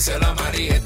díselo 0.00 0.28
a 0.28 0.34
María. 0.34 0.80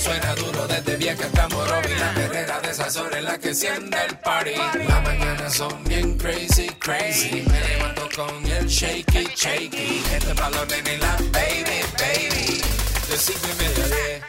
Suena 0.00 0.32
duro 0.36 0.66
desde 0.68 0.96
vieja 0.96 1.24
hasta 1.26 1.48
Morovi. 1.48 1.92
La 1.98 2.14
perrera 2.14 2.60
de 2.60 2.70
esas 2.70 2.96
horas 2.96 3.22
la 3.22 3.36
que 3.36 3.48
enciende 3.48 3.98
el 4.08 4.16
party. 4.18 4.54
Las 4.86 5.02
mañanas 5.02 5.54
son 5.54 5.82
bien 5.84 6.16
crazy, 6.16 6.68
crazy. 6.78 7.44
Me 7.50 7.60
levanto 7.68 8.08
con 8.14 8.46
el 8.46 8.66
shaky, 8.68 9.28
shaky. 9.34 10.04
Este 10.12 10.32
balón 10.34 10.68
en 10.70 11.00
la 11.00 11.16
baby, 11.32 11.80
baby. 11.98 12.62
De 13.08 13.16
cinco 13.18 13.48
y 13.52 13.62
media 13.62 13.84
a 13.84 13.88
diez. 13.88 14.22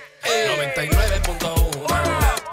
99.1 0.73 2.45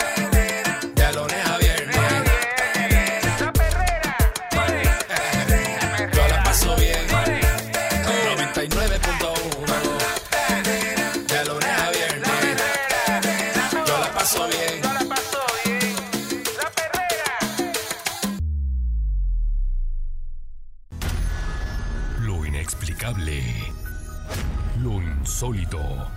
insólito. 25.43 25.81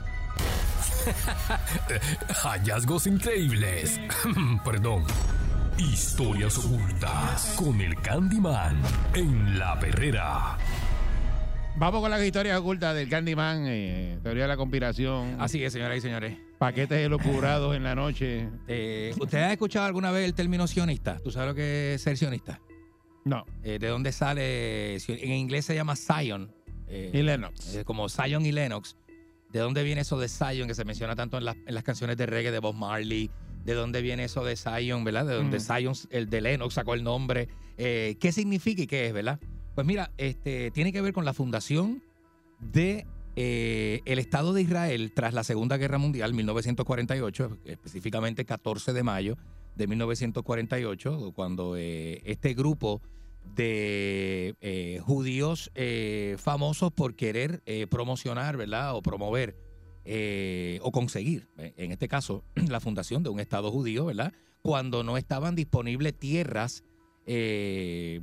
Hallazgos 2.43 3.07
increíbles. 3.07 3.99
Perdón. 4.65 5.03
Historias 5.79 6.57
ocultas 6.59 7.55
con 7.57 7.81
el 7.81 7.95
Candyman 8.01 8.79
en 9.15 9.57
La 9.59 9.77
Perrera. 9.79 10.57
Vamos 11.77 11.99
con 12.01 12.09
las 12.11 12.23
historias 12.23 12.57
ocultas 12.59 12.95
del 12.95 13.09
Candyman, 13.09 13.65
eh, 13.67 14.17
teoría 14.23 14.43
de 14.43 14.47
la 14.49 14.55
conspiración, 14.57 15.35
Así 15.41 15.61
es, 15.63 15.73
señoras 15.73 15.97
y 15.97 16.01
señores. 16.01 16.37
paquetes 16.57 16.99
elocurados 16.99 17.75
en 17.75 17.83
la 17.83 17.95
noche. 17.95 18.47
Eh, 18.67 19.13
¿Usted 19.19 19.39
ha 19.39 19.51
escuchado 19.51 19.85
alguna 19.87 20.11
vez 20.11 20.23
el 20.23 20.33
término 20.35 20.67
sionista? 20.67 21.17
¿Tú 21.21 21.31
sabes 21.31 21.49
lo 21.49 21.55
que 21.55 21.95
es 21.95 22.01
ser 22.01 22.15
sionista? 22.17 22.61
No, 23.25 23.43
Eh, 23.63 23.77
¿De 23.79 23.87
dónde 23.87 24.11
sale? 24.13 24.95
En 24.95 25.31
inglés 25.33 25.65
se 25.65 25.75
llama 25.75 25.95
Zion. 25.97 26.53
eh, 26.87 27.09
y 27.13 27.21
Lennox. 27.23 27.75
eh, 27.75 27.83
como 27.83 28.07
Zion 28.07 28.45
y 28.45 28.51
Lennox. 28.53 28.95
¿De 29.55 29.61
dónde 29.61 29.83
viene 29.83 30.01
eso 30.01 30.19
de 30.19 30.27
Zion 30.27 30.67
que 30.67 30.75
se 30.75 30.83
menciona 30.83 31.15
tanto 31.15 31.37
en, 31.37 31.45
las- 31.45 31.55
en 31.65 31.73
las 31.73 31.85
canciones 31.85 32.17
de 32.17 32.25
reggae 32.25 32.51
de 32.51 32.59
Bob 32.59 32.75
Marley? 32.75 33.29
¿De 33.63 33.73
dónde 33.73 34.01
viene 34.01 34.25
eso 34.25 34.43
de 34.43 34.57
Zion, 34.57 35.05
verdad? 35.05 35.25
De 35.25 35.33
donde 35.35 35.59
Mm. 35.59 35.61
Zion, 35.61 35.93
el 36.09 36.29
de 36.29 36.41
Lennox 36.41 36.73
sacó 36.73 36.93
el 36.93 37.05
nombre. 37.05 37.47
Eh, 37.77 38.17
¿Qué 38.19 38.33
significa 38.33 38.81
y 38.81 38.87
qué 38.87 39.07
es, 39.07 39.13
verdad? 39.13 39.39
Pues 39.73 39.87
mira, 39.87 40.11
este, 40.17 40.71
tiene 40.71 40.91
que 40.91 40.99
ver 40.99 41.13
con 41.13 41.23
la 41.23 41.33
fundación 41.33 42.03
de 42.59 43.05
eh, 43.37 44.01
el 44.03 44.19
Estado 44.19 44.51
de 44.51 44.61
Israel 44.61 45.13
tras 45.15 45.33
la 45.33 45.45
Segunda 45.45 45.77
Guerra 45.77 45.99
Mundial, 45.99 46.33
1948, 46.33 47.57
específicamente 47.63 48.43
14 48.43 48.91
de 48.91 49.03
mayo 49.03 49.37
de 49.77 49.87
1948, 49.87 51.31
cuando 51.33 51.77
eh, 51.77 52.21
este 52.25 52.53
grupo 52.55 53.01
de 53.55 54.55
eh, 54.61 54.99
judíos 55.03 55.71
eh, 55.75 56.35
famosos 56.39 56.91
por 56.91 57.15
querer 57.15 57.61
eh, 57.65 57.87
promocionar, 57.87 58.57
¿verdad? 58.57 58.95
O 58.95 59.01
promover 59.01 59.55
o 60.81 60.91
conseguir, 60.91 61.47
en 61.57 61.91
este 61.91 62.07
caso, 62.07 62.43
la 62.69 62.79
fundación 62.79 63.23
de 63.23 63.29
un 63.29 63.39
Estado 63.39 63.71
judío, 63.71 64.05
¿verdad? 64.05 64.33
Cuando 64.61 65.03
no 65.03 65.17
estaban 65.17 65.55
disponibles 65.55 66.13
tierras 66.17 66.83
que, 67.25 68.21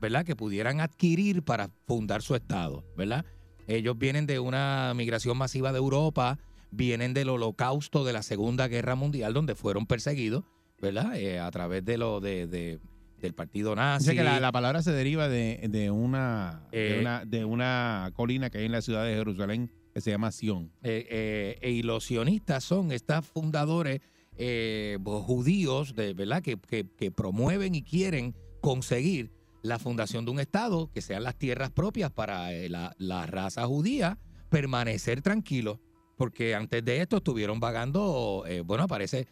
¿verdad? 0.00 0.24
que 0.24 0.34
pudieran 0.34 0.80
adquirir 0.80 1.42
para 1.42 1.70
fundar 1.86 2.22
su 2.22 2.34
Estado, 2.34 2.84
¿verdad? 2.96 3.24
Ellos 3.68 3.96
vienen 3.96 4.26
de 4.26 4.40
una 4.40 4.92
migración 4.96 5.38
masiva 5.38 5.72
de 5.72 5.78
Europa, 5.78 6.38
vienen 6.72 7.14
del 7.14 7.28
holocausto 7.28 8.04
de 8.04 8.12
la 8.12 8.22
Segunda 8.22 8.66
Guerra 8.68 8.94
Mundial, 8.96 9.34
donde 9.34 9.54
fueron 9.54 9.86
perseguidos, 9.86 10.44
¿verdad? 10.80 11.12
A 11.46 11.50
través 11.52 11.84
de 11.84 11.96
lo 11.96 12.20
de- 12.20 12.78
del 13.20 13.34
partido 13.34 13.74
nazi. 13.74 14.14
Que 14.14 14.22
la, 14.22 14.38
la 14.40 14.52
palabra 14.52 14.82
se 14.82 14.92
deriva 14.92 15.28
de, 15.28 15.66
de 15.70 15.90
una, 15.90 16.66
de, 16.70 16.96
Eh. 16.96 17.00
una, 17.00 17.24
de 17.24 17.44
una 17.44 18.10
colina 18.14 18.50
que 18.50 18.58
hay 18.58 18.66
en 18.66 18.72
la 18.72 18.82
ciudad 18.82 19.04
de 19.04 19.14
Jerusalén 19.14 19.70
que 19.94 20.00
se 20.00 20.10
llama 20.10 20.30
Sion. 20.30 20.70
Eh, 20.82 21.56
eh, 21.62 21.70
y 21.70 21.82
los 21.82 22.04
sionistas 22.04 22.62
son 22.64 22.92
estos 22.92 23.24
fundadores 23.26 24.00
eh, 24.36 24.98
judíos, 25.02 25.94
de, 25.94 26.12
¿verdad? 26.12 26.42
Que, 26.42 26.56
que- 26.58 26.86
que 26.96 27.10
promueven 27.10 27.74
y 27.74 27.82
quieren 27.82 28.34
conseguir 28.60 29.32
la 29.62 29.78
fundación 29.78 30.24
de 30.26 30.30
un 30.32 30.38
Estado, 30.40 30.90
que 30.92 31.00
sean 31.00 31.22
las 31.24 31.36
tierras 31.38 31.70
propias 31.70 32.10
para 32.12 32.50
la, 32.68 32.94
la 32.98 33.26
raza 33.26 33.64
judía, 33.66 34.18
permanecer 34.50 35.22
tranquilos. 35.22 35.78
Porque 36.16 36.54
antes 36.54 36.84
de 36.84 37.00
esto 37.00 37.16
estuvieron 37.18 37.58
vagando, 37.60 38.44
eh, 38.46 38.60
bueno, 38.60 38.84
aparece 38.84 39.26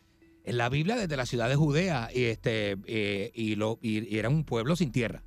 en 0.44 0.58
la 0.58 0.68
Biblia 0.68 0.96
desde 0.96 1.16
la 1.16 1.26
ciudad 1.26 1.48
de 1.48 1.56
Judea, 1.56 2.10
y, 2.14 2.24
este, 2.24 2.76
eh, 2.86 3.32
y, 3.34 3.56
lo, 3.56 3.78
y- 3.82 4.06
y 4.14 4.18
era 4.18 4.28
un 4.28 4.44
pueblo 4.44 4.76
sin 4.76 4.92
tierra. 4.92 5.22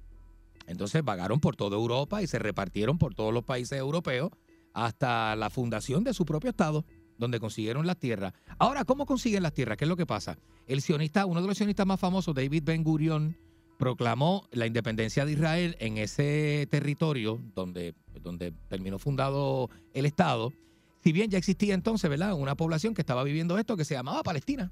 Entonces 0.68 1.04
vagaron 1.04 1.40
por 1.40 1.56
toda 1.56 1.76
Europa 1.78 2.22
y 2.22 2.28
se 2.28 2.40
repartieron 2.40 2.98
por 2.98 3.16
todos 3.16 3.34
los 3.34 3.44
países 3.44 3.80
europeos 3.80 4.32
hasta 4.74 5.36
la 5.36 5.50
fundación 5.50 6.04
de 6.04 6.14
su 6.14 6.26
propio 6.26 6.50
estado, 6.52 6.86
donde 7.18 7.40
consiguieron 7.40 7.88
las 7.88 7.98
tierras. 7.98 8.34
Ahora, 8.60 8.84
¿cómo 8.86 9.06
consiguen 9.06 9.42
las 9.44 9.54
tierras? 9.54 9.78
¿Qué 9.78 9.86
es 9.86 9.90
lo 9.90 9.96
que 9.98 10.06
pasa? 10.06 10.38
El 10.68 10.82
sionista, 10.82 11.26
uno 11.26 11.42
de 11.42 11.48
los 11.48 11.58
sionistas 11.58 11.88
más 11.88 12.00
famosos, 12.00 12.36
David 12.36 12.64
Ben 12.64 12.84
Gurion, 12.84 13.36
proclamó 13.80 14.48
la 14.52 14.68
independencia 14.68 15.26
de 15.26 15.32
Israel 15.34 15.78
en 15.80 15.98
ese 15.98 16.68
territorio 16.70 17.40
donde, 17.56 17.96
donde 18.22 18.52
terminó 18.68 19.00
fundado 19.00 19.70
el 19.94 20.06
estado. 20.06 20.52
Si 21.04 21.12
bien 21.12 21.30
ya 21.32 21.38
existía 21.38 21.74
entonces, 21.74 22.10
¿verdad? 22.10 22.34
Una 22.34 22.56
población 22.56 22.94
que 22.94 23.02
estaba 23.02 23.24
viviendo 23.24 23.58
esto 23.58 23.78
que 23.78 23.86
se 23.86 23.94
llamaba 23.96 24.22
Palestina. 24.24 24.72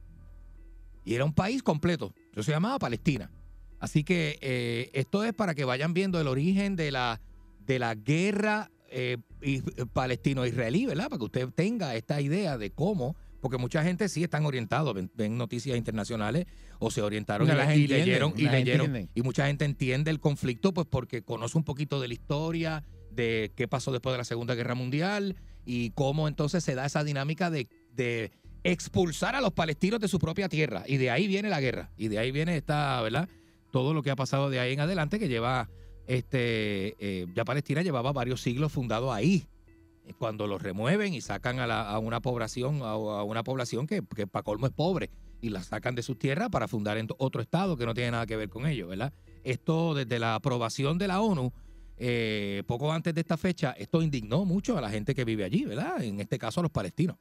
Y 1.05 1.13
era 1.13 1.23
un 1.23 1.33
país 1.33 1.63
completo. 1.63 2.13
Eso 2.33 2.43
se 2.43 2.51
llamaba 2.51 2.79
Palestina. 2.79 3.31
Así 3.79 4.03
que 4.03 4.39
eh, 4.41 4.89
esto 4.93 5.23
es 5.23 5.33
para 5.33 5.53
que 5.53 5.63
vayan 5.63 5.93
viendo 5.93 6.19
el 6.19 6.27
origen 6.27 6.75
de 6.75 6.91
la, 6.91 7.21
de 7.65 7.79
la 7.79 7.93
guerra 7.95 8.71
eh, 8.89 9.17
y- 9.41 9.61
palestino-israelí, 9.93 10.85
¿verdad? 10.85 11.09
Para 11.09 11.19
que 11.19 11.25
usted 11.25 11.49
tenga 11.49 11.95
esta 11.95 12.21
idea 12.21 12.57
de 12.57 12.71
cómo, 12.71 13.15
porque 13.41 13.57
mucha 13.57 13.83
gente 13.83 14.09
sí 14.09 14.23
están 14.23 14.45
orientados, 14.45 14.93
ven, 14.93 15.11
ven 15.15 15.37
noticias 15.37 15.77
internacionales 15.77 16.45
o 16.79 16.89
se 16.89 17.01
orientaron 17.01 17.47
No, 17.47 17.53
y, 17.73 17.87
leyeron, 17.87 18.33
y 18.35 18.47
leyeron, 18.49 19.09
y 19.13 19.21
mucha 19.21 19.47
gente 19.47 19.65
entiende 19.65 20.09
el 20.11 20.19
conflicto 20.19 20.73
pues 20.73 20.87
porque 20.89 21.21
conoce 21.21 21.57
un 21.57 21.63
poquito 21.63 21.99
de 21.99 22.07
la 22.07 22.13
historia, 22.13 22.83
de 23.11 23.51
qué 23.55 23.67
pasó 23.67 23.91
después 23.91 24.13
de 24.13 24.17
la 24.17 24.23
Segunda 24.25 24.55
Guerra 24.55 24.75
Mundial 24.75 25.35
y 25.65 25.91
cómo 25.91 26.27
entonces 26.27 26.63
se 26.63 26.75
da 26.75 26.85
esa 26.85 27.03
dinámica 27.03 27.49
de, 27.49 27.67
de 27.93 28.31
expulsar 28.71 29.35
a 29.35 29.41
los 29.41 29.53
palestinos 29.53 29.99
de 29.99 30.07
su 30.07 30.17
propia 30.17 30.49
tierra. 30.49 30.83
Y 30.87 30.97
de 30.97 31.11
ahí 31.11 31.27
viene 31.27 31.49
la 31.49 31.61
guerra. 31.61 31.91
Y 31.97 32.07
de 32.07 32.17
ahí 32.17 32.31
viene 32.31 32.57
esta, 32.57 32.99
¿verdad? 33.01 33.29
Todo 33.71 33.93
lo 33.93 34.01
que 34.01 34.09
ha 34.09 34.15
pasado 34.15 34.49
de 34.49 34.59
ahí 34.59 34.73
en 34.73 34.79
adelante 34.79 35.19
que 35.19 35.27
lleva, 35.27 35.69
este, 36.07 36.95
eh, 36.99 37.27
ya 37.35 37.45
Palestina 37.45 37.81
llevaba 37.83 38.11
varios 38.11 38.41
siglos 38.41 38.71
fundado 38.71 39.13
ahí. 39.13 39.45
Eh, 40.07 40.13
Cuando 40.17 40.47
los 40.47 40.61
remueven 40.61 41.13
y 41.13 41.21
sacan 41.21 41.59
a, 41.59 41.67
la- 41.67 41.97
una 41.99 42.21
población, 42.21 42.81
a, 42.81 42.91
a 42.93 43.23
una 43.23 43.43
población 43.43 43.85
que, 43.85 44.01
que 44.15 44.25
para 44.25 44.43
colmo 44.43 44.65
es 44.65 44.73
pobre, 44.73 45.09
y 45.41 45.49
la 45.49 45.61
sacan 45.61 45.93
de 45.93 46.01
sus 46.01 46.17
tierras 46.17 46.49
para 46.49 46.67
fundar 46.67 46.97
en 46.97 47.07
otro 47.19 47.41
estado 47.41 47.77
que 47.77 47.85
no 47.85 47.93
tiene 47.93 48.11
nada 48.11 48.25
que 48.25 48.35
ver 48.35 48.49
con 48.49 48.65
ellos, 48.65 48.89
¿verdad? 48.89 49.13
Esto 49.43 49.93
desde 49.93 50.17
la 50.17 50.33
aprobación 50.33 50.97
de 50.97 51.07
la 51.07 51.21
ONU, 51.21 51.53
eh, 51.97 52.63
poco 52.65 52.91
antes 52.91 53.13
de 53.13 53.21
esta 53.21 53.37
fecha, 53.37 53.71
esto 53.77 54.01
indignó 54.01 54.43
mucho 54.43 54.75
a 54.75 54.81
la 54.81 54.89
gente 54.89 55.13
que 55.13 55.23
vive 55.23 55.43
allí, 55.43 55.65
¿verdad? 55.65 56.01
En 56.03 56.19
este 56.19 56.39
caso 56.39 56.61
a 56.61 56.63
los 56.63 56.71
palestinos, 56.71 57.17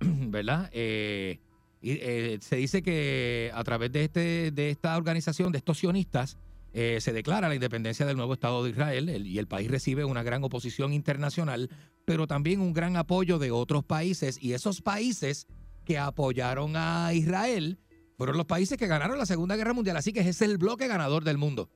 ¿verdad? 0.00 0.70
Eh, 0.72 1.38
eh, 1.82 2.38
se 2.40 2.56
dice 2.56 2.82
que 2.82 3.50
a 3.54 3.62
través 3.64 3.92
de, 3.92 4.04
este, 4.04 4.50
de 4.50 4.70
esta 4.70 4.96
organización, 4.96 5.52
de 5.52 5.58
estos 5.58 5.78
sionistas, 5.78 6.36
eh, 6.72 6.98
se 7.00 7.12
declara 7.12 7.48
la 7.48 7.54
independencia 7.54 8.04
del 8.06 8.16
nuevo 8.16 8.34
Estado 8.34 8.64
de 8.64 8.70
Israel 8.70 9.08
el- 9.08 9.26
y 9.26 9.38
el 9.38 9.46
país 9.46 9.70
recibe 9.70 10.04
una 10.04 10.22
gran 10.22 10.42
oposición 10.42 10.92
internacional, 10.92 11.70
pero 12.04 12.26
también 12.26 12.60
un 12.60 12.72
gran 12.72 12.96
apoyo 12.96 13.38
de 13.38 13.50
otros 13.52 13.84
países 13.84 14.38
y 14.42 14.54
esos 14.54 14.80
países 14.80 15.46
que 15.84 15.98
apoyaron 15.98 16.72
a 16.76 17.12
Israel 17.12 17.78
fueron 18.16 18.36
los 18.36 18.46
países 18.46 18.78
que 18.78 18.86
ganaron 18.86 19.18
la 19.18 19.26
Segunda 19.26 19.54
Guerra 19.56 19.72
Mundial, 19.74 19.96
así 19.96 20.12
que 20.12 20.20
es 20.20 20.40
el 20.42 20.56
bloque 20.58 20.88
ganador 20.88 21.22
del 21.24 21.36
mundo. 21.38 21.70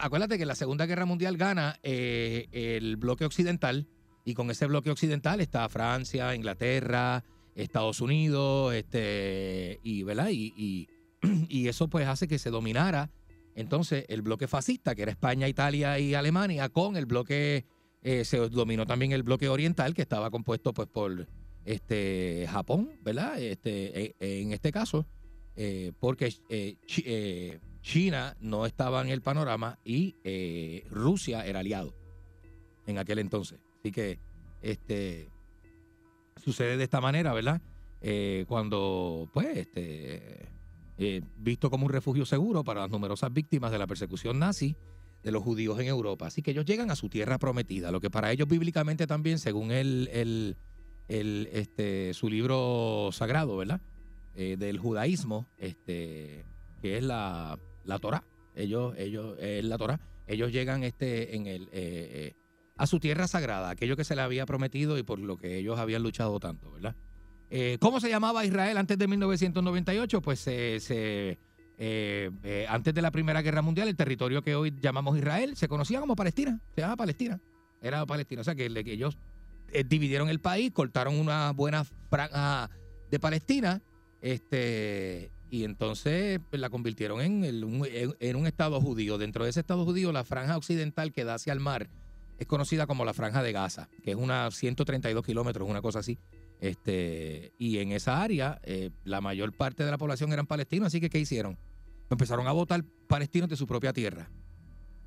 Acuérdate 0.00 0.38
que 0.38 0.46
la 0.46 0.54
Segunda 0.54 0.86
Guerra 0.86 1.06
Mundial 1.06 1.36
gana 1.36 1.78
el 1.82 2.96
bloque 2.96 3.24
occidental 3.24 3.86
y 4.28 4.34
con 4.34 4.50
ese 4.50 4.66
bloque 4.66 4.90
occidental 4.90 5.40
está 5.40 5.66
Francia, 5.70 6.34
Inglaterra, 6.34 7.24
Estados 7.54 8.02
Unidos, 8.02 8.74
este, 8.74 9.80
y, 9.82 10.02
¿verdad? 10.02 10.28
Y, 10.30 10.86
y- 11.48 11.66
eso 11.66 11.88
pues 11.88 12.06
hace 12.06 12.28
que 12.28 12.38
se 12.38 12.50
dominara 12.50 13.10
entonces 13.54 14.04
el 14.08 14.20
bloque 14.20 14.46
fascista, 14.46 14.94
que 14.94 15.00
era 15.02 15.10
España, 15.12 15.48
Italia 15.48 15.98
y 15.98 16.12
Alemania, 16.12 16.68
con 16.68 16.98
el 16.98 17.06
bloque, 17.06 17.64
eh, 18.02 18.26
se 18.26 18.36
dominó 18.50 18.84
también 18.84 19.12
el 19.12 19.22
bloque 19.22 19.48
oriental, 19.48 19.94
que 19.94 20.02
estaba 20.02 20.30
compuesto 20.30 20.74
pues 20.74 20.88
por 20.88 21.26
este 21.64 22.46
Japón, 22.50 22.90
¿verdad? 23.02 23.40
Este, 23.40 24.04
eh, 24.04 24.14
en 24.20 24.52
este 24.52 24.72
caso, 24.72 25.06
eh, 25.56 25.92
porque 26.00 26.34
eh, 26.50 26.76
Chi- 26.84 27.58
China 27.80 28.36
no 28.40 28.66
estaba 28.66 29.00
en 29.00 29.08
el 29.08 29.22
panorama 29.22 29.78
y 29.84 30.14
Rusia 30.90 31.46
era 31.46 31.60
aliado 31.60 31.94
en 32.86 32.98
aquel 32.98 33.20
entonces. 33.20 33.58
Así 33.78 33.92
que 33.92 34.18
este 34.60 35.30
sucede 36.36 36.76
de 36.76 36.84
esta 36.84 37.00
manera, 37.00 37.32
¿verdad? 37.32 37.60
Eh, 38.00 38.44
cuando, 38.48 39.28
pues, 39.32 39.56
este, 39.56 40.48
eh, 40.98 41.22
visto 41.36 41.70
como 41.70 41.86
un 41.86 41.92
refugio 41.92 42.24
seguro 42.24 42.64
para 42.64 42.82
las 42.82 42.90
numerosas 42.90 43.32
víctimas 43.32 43.72
de 43.72 43.78
la 43.78 43.86
persecución 43.86 44.38
nazi 44.38 44.76
de 45.22 45.32
los 45.32 45.42
judíos 45.42 45.78
en 45.80 45.86
Europa. 45.86 46.26
Así 46.26 46.42
que 46.42 46.52
ellos 46.52 46.64
llegan 46.64 46.90
a 46.90 46.96
su 46.96 47.08
tierra 47.08 47.38
prometida, 47.38 47.90
lo 47.90 48.00
que 48.00 48.10
para 48.10 48.30
ellos 48.30 48.48
bíblicamente 48.48 49.06
también, 49.06 49.38
según 49.38 49.72
el, 49.72 50.08
el, 50.12 50.56
el, 51.08 51.48
este, 51.52 52.14
su 52.14 52.28
libro 52.28 53.10
sagrado, 53.12 53.56
¿verdad? 53.56 53.80
Eh, 54.34 54.56
del 54.56 54.78
judaísmo, 54.78 55.48
este, 55.58 56.44
que 56.80 56.98
es 56.98 57.02
la, 57.02 57.58
la 57.84 57.98
Torah. 57.98 58.22
Ellos, 58.54 58.94
ellos, 58.96 59.36
la 59.40 59.78
Torah. 59.78 60.00
Ellos 60.26 60.52
llegan 60.52 60.84
este, 60.84 61.34
en 61.36 61.46
el, 61.46 61.68
a 62.78 62.86
su 62.86 62.98
tierra 63.00 63.26
sagrada, 63.28 63.70
aquello 63.70 63.96
que 63.96 64.04
se 64.04 64.14
le 64.16 64.22
había 64.22 64.46
prometido 64.46 64.96
y 64.98 65.02
por 65.02 65.18
lo 65.18 65.36
que 65.36 65.58
ellos 65.58 65.78
habían 65.78 66.02
luchado 66.02 66.38
tanto, 66.40 66.70
¿verdad? 66.72 66.94
Eh, 67.50 67.76
¿Cómo 67.80 68.00
se 68.00 68.08
llamaba 68.08 68.44
Israel 68.44 68.76
antes 68.78 68.96
de 68.98 69.08
1998? 69.08 70.20
Pues 70.22 70.46
eh, 70.46 70.78
se, 70.80 71.38
eh, 71.78 72.66
antes 72.68 72.94
de 72.94 73.02
la 73.02 73.10
Primera 73.10 73.42
Guerra 73.42 73.62
Mundial, 73.62 73.88
el 73.88 73.96
territorio 73.96 74.42
que 74.42 74.54
hoy 74.54 74.74
llamamos 74.80 75.16
Israel 75.18 75.56
se 75.56 75.66
conocía 75.68 76.00
como 76.00 76.14
Palestina, 76.16 76.60
se 76.74 76.80
llama 76.82 76.96
Palestina, 76.96 77.40
era 77.82 78.04
Palestina. 78.06 78.40
O 78.42 78.44
sea 78.44 78.54
que, 78.54 78.66
ellos 78.66 79.18
dividieron 79.86 80.28
el 80.28 80.40
país, 80.40 80.72
cortaron 80.72 81.18
una 81.18 81.50
buena 81.52 81.84
franja 81.84 82.70
de 83.10 83.18
Palestina, 83.18 83.82
este, 84.20 85.30
y 85.50 85.64
entonces 85.64 86.40
pues, 86.50 86.60
la 86.60 86.70
convirtieron 86.70 87.20
en, 87.20 87.44
el- 87.44 87.64
un, 87.64 87.86
en- 87.86 88.14
en 88.20 88.36
un 88.36 88.46
estado 88.46 88.80
judío. 88.80 89.18
Dentro 89.18 89.44
de 89.44 89.50
ese 89.50 89.60
estado 89.60 89.84
judío, 89.84 90.12
la 90.12 90.24
franja 90.24 90.56
occidental 90.56 91.12
que 91.12 91.24
da 91.24 91.34
hacia 91.34 91.52
el 91.52 91.60
mar 91.60 91.88
es 92.38 92.46
conocida 92.46 92.86
como 92.86 93.04
la 93.04 93.12
franja 93.12 93.42
de 93.42 93.52
Gaza, 93.52 93.88
que 94.02 94.12
es 94.12 94.16
una 94.16 94.50
132 94.50 95.24
kilómetros, 95.24 95.68
una 95.68 95.82
cosa 95.82 95.98
así. 95.98 96.18
Este, 96.60 97.52
y 97.58 97.78
en 97.78 97.92
esa 97.92 98.22
área, 98.22 98.60
eh, 98.62 98.90
la 99.04 99.20
mayor 99.20 99.52
parte 99.52 99.84
de 99.84 99.90
la 99.90 99.98
población 99.98 100.32
eran 100.32 100.46
palestinos, 100.46 100.86
así 100.86 101.00
que 101.00 101.10
¿qué 101.10 101.18
hicieron? 101.18 101.58
Empezaron 102.10 102.46
a 102.46 102.52
votar 102.52 102.84
palestinos 103.08 103.48
de 103.48 103.56
su 103.56 103.66
propia 103.66 103.92
tierra, 103.92 104.30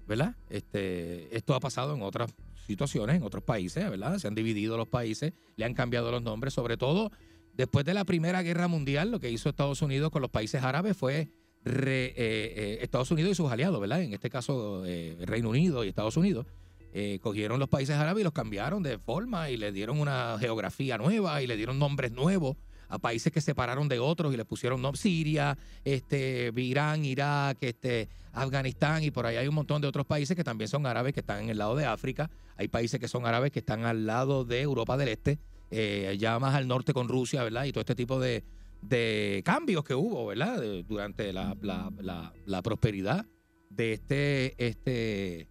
¿verdad? 0.08 0.36
Este, 0.50 1.36
esto 1.36 1.56
ha 1.56 1.60
pasado 1.60 1.96
en 1.96 2.02
otras 2.02 2.34
situaciones, 2.68 3.16
en 3.16 3.24
otros 3.24 3.44
países, 3.44 3.90
¿verdad? 3.90 4.18
Se 4.20 4.28
han 4.28 4.36
dividido 4.36 4.78
los 4.78 4.88
países, 4.88 5.34
le 5.56 5.66
han 5.66 5.74
cambiado 5.74 6.12
los 6.12 6.22
nombres, 6.22 6.54
sobre 6.54 6.78
todo 6.78 7.12
después 7.54 7.86
de 7.86 7.94
la 7.94 8.06
Primera 8.06 8.44
Guerra 8.44 8.68
Mundial, 8.68 9.10
lo 9.10 9.20
que 9.20 9.32
hizo 9.32 9.50
Estados 9.50 9.82
Unidos 9.82 10.12
con 10.12 10.22
los 10.22 10.32
países 10.32 10.64
árabes 10.64 10.96
fue 10.96 11.30
eh, 11.66 12.14
eh, 12.16 12.80
Estados 12.82 13.12
Unidos 13.12 13.32
y 13.32 13.36
sus 13.36 13.52
aliados, 13.52 13.80
¿verdad? 13.80 14.02
En 14.02 14.14
este 14.14 14.30
caso, 14.30 14.84
Reino 15.22 15.50
Unido 15.50 15.84
y 15.84 15.90
Estados 15.90 16.18
Unidos 16.18 16.46
eh, 16.94 17.20
cogieron 17.22 17.60
los 17.60 17.70
países 17.70 17.96
árabes 17.96 18.22
y 18.22 18.24
los 18.24 18.34
cambiaron 18.34 18.84
de 18.84 18.98
forma 18.98 19.50
y 19.50 19.58
le 19.58 19.72
dieron 19.72 20.00
una 20.00 20.38
geografía 20.40 20.98
nueva 20.98 21.42
y 21.42 21.48
le 21.48 21.56
dieron 21.58 21.80
nombres 21.80 22.12
nuevos 22.12 22.58
a 22.90 23.00
países 23.00 23.32
que 23.32 23.40
separaron 23.40 23.88
de 23.88 24.00
otros 24.00 24.34
y 24.34 24.38
le 24.38 24.44
pusieron 24.44 24.82
nombres 24.82 25.02
Siria, 25.02 25.58
este, 25.86 26.52
Irán, 26.56 27.06
Irak, 27.06 27.58
este, 27.62 28.10
Afganistán 28.34 29.04
y 29.04 29.12
por 29.12 29.26
ahí 29.26 29.38
hay 29.38 29.48
un 29.48 29.56
montón 29.56 29.82
de 29.82 29.88
otros 29.88 30.06
países 30.06 30.36
que 30.36 30.44
también 30.44 30.68
son 30.68 30.86
árabes 30.86 31.14
que 31.14 31.22
están 31.22 31.44
en 31.44 31.50
el 31.50 31.58
lado 31.58 31.76
de 31.76 31.86
África. 31.86 32.30
Hay 32.58 32.68
países 32.68 33.00
que 33.00 33.08
son 33.08 33.26
árabes 33.26 33.52
que 33.52 33.60
están 33.60 33.86
al 33.86 34.06
lado 34.06 34.44
de 34.44 34.62
Europa 34.62 34.98
del 34.98 35.08
Este, 35.08 35.40
eh, 35.70 36.18
ya 36.20 36.38
más 36.40 36.54
al 36.56 36.68
norte 36.68 36.92
con 36.94 37.08
Rusia, 37.08 37.44
¿verdad? 37.44 37.64
Y 37.64 37.72
todo 37.72 37.80
este 37.82 37.96
tipo 37.96 38.20
de, 38.20 38.44
de 38.82 39.42
cambios 39.46 39.86
que 39.86 39.96
hubo, 39.96 40.26
¿verdad? 40.28 40.62
Durante 40.88 41.32
la, 41.32 41.56
la- 41.62 41.90
la- 42.02 42.34
la 42.46 42.62
prosperidad 42.62 43.26
de 43.70 43.94
este, 43.94 44.54
este, 44.68 45.48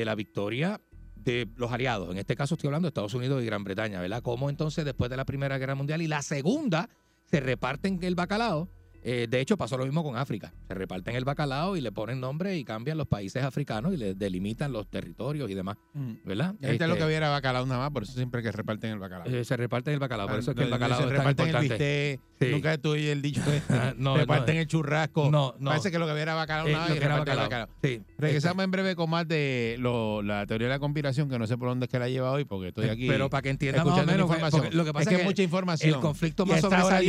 de 0.00 0.04
la 0.04 0.14
victoria 0.14 0.80
de 1.16 1.48
los 1.56 1.72
aliados. 1.72 2.10
En 2.10 2.18
este 2.18 2.36
caso 2.36 2.54
estoy 2.54 2.68
hablando 2.68 2.86
de 2.86 2.90
Estados 2.90 3.14
Unidos 3.14 3.42
y 3.42 3.46
Gran 3.46 3.64
Bretaña, 3.64 4.00
¿verdad? 4.00 4.22
Cómo 4.22 4.48
entonces 4.48 4.84
después 4.84 5.10
de 5.10 5.16
la 5.16 5.24
Primera 5.24 5.58
Guerra 5.58 5.74
Mundial 5.74 6.02
y 6.02 6.06
la 6.06 6.22
Segunda 6.22 6.88
se 7.24 7.40
reparten 7.40 7.98
el 8.02 8.14
bacalao. 8.14 8.68
Eh, 9.08 9.28
de 9.30 9.40
hecho, 9.40 9.56
pasó 9.56 9.78
lo 9.78 9.84
mismo 9.84 10.02
con 10.02 10.16
África. 10.16 10.52
Se 10.66 10.74
reparten 10.74 11.14
el 11.14 11.24
bacalao 11.24 11.76
y 11.76 11.80
le 11.80 11.92
ponen 11.92 12.18
nombre 12.18 12.56
y 12.58 12.64
cambian 12.64 12.98
los 12.98 13.06
países 13.06 13.44
africanos 13.44 13.94
y 13.94 13.96
les 13.96 14.18
delimitan 14.18 14.72
los 14.72 14.88
territorios 14.90 15.48
y 15.48 15.54
demás, 15.54 15.76
¿verdad? 16.24 16.56
Este 16.60 16.82
es 16.82 16.90
lo 16.90 16.96
que 16.96 17.04
hubiera 17.04 17.28
bacalao 17.28 17.64
nada 17.66 17.78
más, 17.82 17.90
por 17.92 18.02
eso 18.02 18.14
siempre 18.14 18.42
que 18.42 18.50
reparten 18.50 18.90
el 18.90 18.98
bacalao. 18.98 19.28
eh, 19.28 19.44
se 19.44 19.56
reparten 19.56 19.94
el 19.94 20.00
bacalao. 20.00 20.26
Por 20.26 20.40
eso 20.40 20.50
es 20.50 20.56
que 20.56 20.64
el 20.64 20.70
bacalao 20.70 20.98
se 20.98 21.04
es 21.04 21.08
tan 21.10 21.18
reparten 21.18 21.54
el 21.54 21.60
bistec, 21.62 22.20
Sí. 22.40 22.48
nunca 22.50 22.76
oyes 22.84 23.12
el 23.12 23.22
dicho 23.22 23.40
este, 23.52 23.72
Ah, 23.72 23.94
no, 23.96 24.16
reparten 24.16 24.56
no. 24.56 24.60
el 24.62 24.66
churrasco. 24.66 25.30
No, 25.30 25.54
no. 25.60 25.70
Parece 25.70 25.92
que 25.92 25.98
lo 26.00 26.06
que 26.06 26.12
hubiera 26.12 26.34
bacalao 26.34 26.66
Eh, 26.66 26.72
nada 26.72 26.88
más 26.88 26.96
y 26.96 26.98
reparten 26.98 27.32
el 27.32 27.38
bacalao. 27.38 27.68
Sí. 27.84 28.02
Regresamos 28.18 28.64
en 28.64 28.70
breve 28.72 28.96
con 28.96 29.08
más 29.08 29.28
de 29.28 29.76
lo- 29.78 30.20
la 30.20 30.44
teoría 30.46 30.66
de 30.66 30.74
la 30.74 30.78
conspiración, 30.80 31.30
que 31.30 31.38
no 31.38 31.46
sé 31.46 31.56
por 31.56 31.68
dónde 31.68 31.86
es 31.86 31.90
que 31.92 31.98
la 32.00 32.08
lleva 32.08 32.32
hoy, 32.32 32.44
porque 32.44 32.68
estoy 32.68 32.88
aquí. 32.88 33.06
Pero 33.06 33.30
para 33.30 33.42
que 33.42 33.50
entiendan 33.50 33.86
más 33.86 34.00
o 34.00 34.04
menos, 34.04 34.28
lo 34.74 34.84
que 34.84 34.92
pasa 34.92 35.02
es 35.10 35.16
que 35.16 35.22
es 35.22 35.24
mucha 35.24 35.42
información. 35.44 35.94
el 35.94 36.00
conflicto 36.00 36.44
más 36.44 36.60
sobresaliente- 36.60 37.06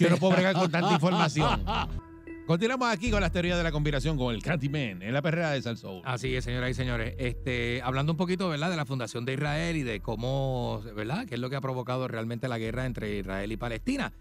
yo 0.00 0.08
no 0.08 0.16
puedo 0.16 0.32
bregar 0.34 0.54
con 0.54 0.70
tanta 0.70 0.92
información. 0.94 1.09
Continuamos 2.46 2.88
aquí 2.88 3.12
con 3.12 3.20
las 3.20 3.30
teorías 3.30 3.56
de 3.56 3.62
la 3.62 3.70
conspiración 3.70 4.18
con 4.18 4.34
el 4.34 4.42
Candyman 4.42 5.02
en 5.02 5.12
la 5.12 5.22
perrera 5.22 5.52
de 5.52 5.62
Salsoul. 5.62 6.02
Así 6.04 6.34
es, 6.34 6.42
señoras 6.42 6.70
y 6.70 6.74
señores. 6.74 7.14
Este, 7.16 7.80
hablando 7.84 8.12
un 8.12 8.16
poquito, 8.16 8.48
¿verdad?, 8.48 8.70
de 8.70 8.76
la 8.76 8.84
fundación 8.84 9.24
de 9.24 9.34
Israel 9.34 9.76
y 9.76 9.84
de 9.84 10.00
cómo, 10.00 10.82
¿verdad?, 10.96 11.26
qué 11.26 11.36
es 11.36 11.40
lo 11.40 11.48
que 11.48 11.54
ha 11.54 11.60
provocado 11.60 12.08
realmente 12.08 12.48
la 12.48 12.58
guerra 12.58 12.86
entre 12.86 13.18
Israel 13.18 13.52
y 13.52 13.56
Palestina. 13.56 14.12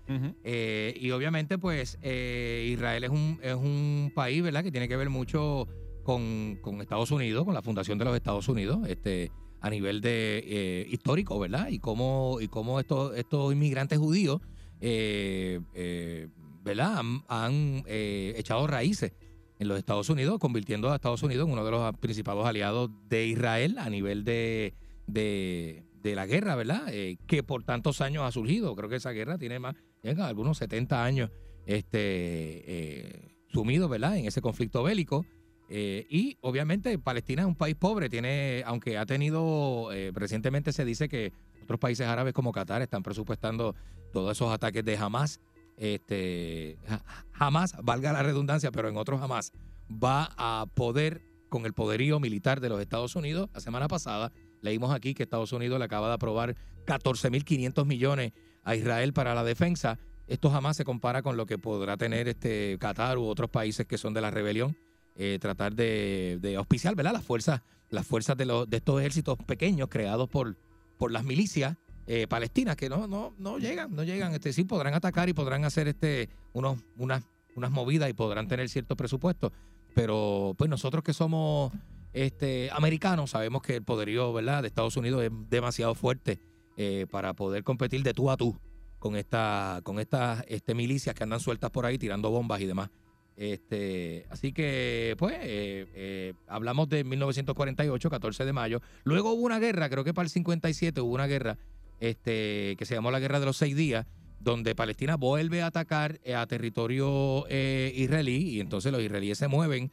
Eh, 0.44 0.96
y 1.00 1.10
obviamente, 1.10 1.58
pues, 1.58 1.98
eh, 2.04 2.70
Israel 2.72 3.04
es 3.06 3.10
un, 3.10 3.40
es 3.42 3.56
un 3.56 4.12
país, 4.14 4.44
¿verdad?, 4.44 4.64
que 4.64 4.72
tiene 4.72 4.88
que 4.88 4.96
ver 4.96 5.10
mucho 5.10 5.68
con, 6.04 6.60
con 6.62 6.82
Estados 6.82 7.10
Unidos, 7.10 7.46
con 7.46 7.56
la 7.56 7.64
fundación 7.64 7.98
de 7.98 8.06
los 8.06 8.16
Estados 8.16 8.48
Unidos, 8.48 8.80
este, 8.88 9.32
a 9.62 9.70
nivel 9.70 10.02
de 10.02 10.44
eh, 10.46 10.88
histórico, 10.90 11.40
¿verdad? 11.40 11.70
Y 11.70 11.80
cómo, 11.80 12.38
y 12.40 12.48
cómo 12.48 12.80
estos, 12.80 13.18
estos 13.18 13.52
inmigrantes 13.54 13.98
judíos, 13.98 14.42
eh, 14.82 15.60
eh, 15.74 16.28
¿verdad?, 16.64 17.00
han, 17.00 17.24
han, 17.28 17.84
eh, 17.88 18.34
echado 18.38 18.68
raíces 18.68 19.14
en 19.60 19.68
los 19.68 19.78
Estados 19.78 20.10
Unidos, 20.10 20.40
convirtiendo 20.40 20.92
a 20.92 20.96
Estados 20.96 21.24
Unidos 21.24 21.48
en 21.48 21.54
uno 21.54 21.66
de 21.66 21.72
los 21.72 21.98
principales 21.98 22.46
aliados 22.46 22.90
de 23.10 23.28
Israel 23.28 23.78
a 23.78 23.90
nivel 23.90 24.24
de, 24.24 24.74
de, 25.08 25.84
la 26.04 26.26
guerra, 26.26 26.56
¿verdad? 26.56 26.84
Eh, 26.92 27.18
que 27.28 27.44
por 27.44 27.64
tantos 27.64 28.02
años 28.02 28.24
ha 28.24 28.32
surgido. 28.32 28.76
Creo 28.76 28.90
que 28.90 28.96
esa 28.96 29.12
guerra 29.12 29.38
tiene 29.38 29.60
más, 29.60 29.76
algunos 30.20 30.58
70 30.58 31.04
años 31.04 31.30
este, 31.66 32.00
eh, 32.00 33.36
sumido, 33.48 33.90
¿verdad? 33.90 34.18
En 34.18 34.26
ese 34.26 34.42
conflicto 34.42 34.84
bélico. 34.84 35.26
Y 35.72 36.36
obviamente 36.42 36.98
Palestina 36.98 37.44
es 37.44 37.48
un 37.48 37.56
país 37.56 37.76
pobre, 37.76 38.10
tiene, 38.10 38.64
aunque 38.66 38.98
ha 38.98 39.06
tenido, 39.06 39.90
recientemente 40.14 40.74
se 40.74 40.84
dice 40.84 41.08
que 41.08 41.32
otros 41.70 41.80
países 41.80 42.08
árabes 42.08 42.34
como 42.34 42.52
Qatar 42.52 42.82
están 42.82 43.04
presupuestando 43.04 43.76
todos 44.12 44.36
esos 44.36 44.52
ataques 44.52 44.84
de 44.84 44.98
Hamas. 44.98 45.40
Este, 45.80 46.78
ja- 46.88 47.04
jamás, 47.32 47.74
valga 47.82 48.12
la 48.14 48.22
redundancia, 48.22 48.72
pero 48.72 48.90
en 48.90 48.98
otros 48.98 49.20
jamás, 49.20 49.54
va 49.90 50.30
a 50.38 50.66
poder, 50.76 51.22
con 51.50 51.66
el 51.66 51.74
poderío 51.74 52.20
militar 52.20 52.60
de 52.60 52.70
los 52.70 52.82
Estados 52.82 53.16
Unidos, 53.16 53.50
la 53.54 53.62
semana 53.62 53.88
pasada 53.88 54.32
leímos 54.62 54.94
aquí 54.94 55.14
que 55.14 55.24
Estados 55.24 55.54
Unidos 55.54 55.80
le 55.80 55.86
acaba 55.86 56.10
de 56.10 56.14
aprobar 56.16 56.56
14.500 56.86 57.86
millones 57.86 58.34
a 58.64 58.76
Israel 58.76 59.14
para 59.14 59.34
la 59.34 59.44
defensa. 59.44 59.98
Esto 60.28 60.50
jamás 60.52 60.76
se 60.78 60.84
compara 60.84 61.22
con 61.22 61.38
lo 61.38 61.46
que 61.46 61.58
podrá 61.58 61.96
tener 61.98 62.28
este 62.28 62.78
Qatar 62.80 63.18
u 63.18 63.24
otros 63.26 63.50
países 63.50 63.88
que 63.88 63.98
son 63.98 64.14
de 64.14 64.22
la 64.22 64.32
rebelión. 64.32 64.76
eh, 65.16 65.38
tratar 65.42 65.74
de, 65.76 66.38
de 66.42 66.56
auspiciar, 66.56 66.96
¿verdad? 66.96 67.12
Las 67.14 67.26
fuerzas, 67.26 67.62
las 67.90 68.06
fuerzas 68.08 68.38
de, 68.38 68.46
los, 68.46 68.70
de 68.70 68.78
estos 68.78 69.00
ejércitos 69.02 69.38
pequeños 69.46 69.90
creados 69.90 70.30
por, 70.30 70.56
por 70.98 71.12
las 71.12 71.24
milicias 71.26 71.76
eh, 72.12 72.26
palestinas 72.26 72.76
que 72.76 72.90
no, 72.90 73.06
no, 73.06 73.36
no 73.38 73.60
llegan, 73.60 73.96
no 73.96 74.04
llegan. 74.04 74.34
Este, 74.34 74.52
sí 74.52 74.64
podrán 74.64 74.96
atacar 74.96 75.30
y 75.30 75.34
podrán 75.34 75.64
hacer 75.64 75.88
este 75.88 76.28
unos, 76.54 76.80
unas, 76.98 77.24
unas 77.56 77.70
movidas 77.70 78.10
y 78.10 78.14
podrán 78.14 78.48
tener 78.48 78.68
cierto 78.68 78.96
presupuesto. 78.96 79.54
Pero 79.94 80.56
pues 80.58 80.72
nosotros 80.72 81.04
que 81.04 81.14
somos 81.14 81.72
este, 82.12 82.72
americanos 82.72 83.30
sabemos 83.30 83.62
que 83.62 83.76
el 83.76 83.84
poderío, 83.84 84.34
¿verdad? 84.34 84.64
de 84.64 84.70
Estados 84.70 84.98
Unidos 84.98 85.22
es 85.22 85.30
demasiado 85.52 85.94
fuerte 85.94 86.40
eh, 86.78 87.06
para 87.12 87.36
poder 87.36 87.64
competir 87.64 88.02
de 88.02 88.16
tú 88.16 88.32
a 88.32 88.38
tú 88.38 88.58
con 88.98 89.16
esta, 89.16 89.82
con 89.84 90.00
estas 90.00 90.44
este, 90.48 90.74
milicias 90.74 91.14
que 91.14 91.24
andan 91.24 91.40
sueltas 91.40 91.70
por 91.70 91.86
ahí 91.86 92.00
tirando 92.00 92.32
bombas 92.32 92.60
y 92.60 92.66
demás. 92.66 92.90
Este, 93.38 94.26
así 94.32 94.52
que, 94.52 95.16
pues, 95.20 95.36
eh, 95.36 95.86
eh, 95.94 96.34
hablamos 96.48 96.90
de 96.90 97.04
1948, 97.04 98.10
14 98.10 98.46
de 98.46 98.52
mayo. 98.52 98.82
Luego 99.04 99.32
hubo 99.32 99.44
una 99.44 99.60
guerra, 99.60 99.90
creo 99.90 100.04
que 100.04 100.14
para 100.14 100.26
el 100.26 100.32
57 100.32 101.02
hubo 101.02 101.14
una 101.14 101.28
guerra 101.28 101.60
este, 102.00 102.76
que 102.78 102.86
se 102.86 102.96
llamó 102.96 103.12
la 103.12 103.20
Guerra 103.20 103.40
de 103.40 103.46
los 103.46 103.58
Seis 103.58 103.76
Días, 103.76 104.06
donde 104.40 104.76
Palestina 104.76 105.16
vuelve 105.16 105.62
a 105.62 105.68
atacar 105.68 106.20
eh, 106.24 106.36
a 106.36 106.46
territorio 106.48 107.46
eh, 107.50 107.92
israelí 107.96 108.50
y 108.50 108.60
entonces 108.60 108.92
los 108.92 109.02
israelíes 109.02 109.38
se 109.38 109.48
mueven 109.48 109.92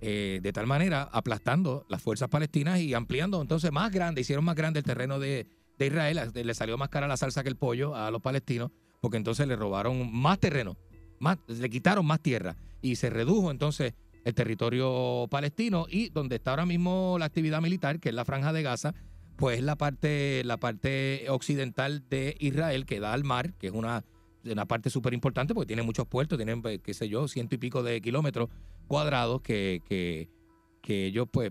eh, 0.00 0.40
de 0.42 0.52
tal 0.52 0.66
manera 0.66 1.08
aplastando 1.12 1.84
las 1.88 2.02
fuerzas 2.02 2.28
palestinas 2.28 2.80
y 2.80 2.94
ampliando 2.94 3.40
entonces 3.40 3.70
más 3.70 3.92
grande, 3.92 4.22
hicieron 4.22 4.44
más 4.44 4.56
grande 4.56 4.80
el 4.80 4.84
terreno 4.84 5.18
de, 5.18 5.46
de 5.78 5.86
Israel, 5.86 6.32
le 6.34 6.54
salió 6.54 6.76
más 6.78 6.88
cara 6.88 7.06
la 7.06 7.16
salsa 7.16 7.42
que 7.42 7.48
el 7.48 7.56
pollo 7.56 7.94
a 7.94 8.10
los 8.10 8.22
palestinos, 8.22 8.70
porque 9.00 9.18
entonces 9.18 9.46
le 9.46 9.56
robaron 9.56 10.12
más 10.12 10.40
terreno, 10.40 10.76
más, 11.20 11.38
le 11.46 11.70
quitaron 11.70 12.04
más 12.06 12.20
tierra 12.20 12.56
y 12.80 12.96
se 12.96 13.10
redujo 13.10 13.50
entonces 13.50 13.94
el 14.24 14.34
territorio 14.34 15.26
palestino 15.30 15.86
y 15.88 16.08
donde 16.08 16.36
está 16.36 16.50
ahora 16.50 16.66
mismo 16.66 17.16
la 17.18 17.26
actividad 17.26 17.60
militar, 17.60 18.00
que 18.00 18.08
es 18.08 18.14
la 18.14 18.24
franja 18.24 18.52
de 18.52 18.62
Gaza, 18.62 18.94
pues 19.42 19.60
la 19.60 19.74
parte, 19.74 20.42
la 20.44 20.56
parte 20.56 21.26
occidental 21.28 22.04
de 22.08 22.36
Israel 22.38 22.86
que 22.86 23.00
da 23.00 23.12
al 23.12 23.24
mar, 23.24 23.54
que 23.54 23.66
es 23.66 23.72
una, 23.72 24.04
una 24.44 24.66
parte 24.66 24.88
súper 24.88 25.14
importante 25.14 25.52
porque 25.52 25.66
tiene 25.66 25.82
muchos 25.82 26.06
puertos, 26.06 26.38
tienen, 26.38 26.62
pues, 26.62 26.78
qué 26.80 26.94
sé 26.94 27.08
yo, 27.08 27.26
ciento 27.26 27.56
y 27.56 27.58
pico 27.58 27.82
de 27.82 28.00
kilómetros 28.00 28.50
cuadrados 28.86 29.40
que, 29.42 29.82
que, 29.84 30.28
que 30.80 31.06
ellos, 31.06 31.26
pues, 31.28 31.50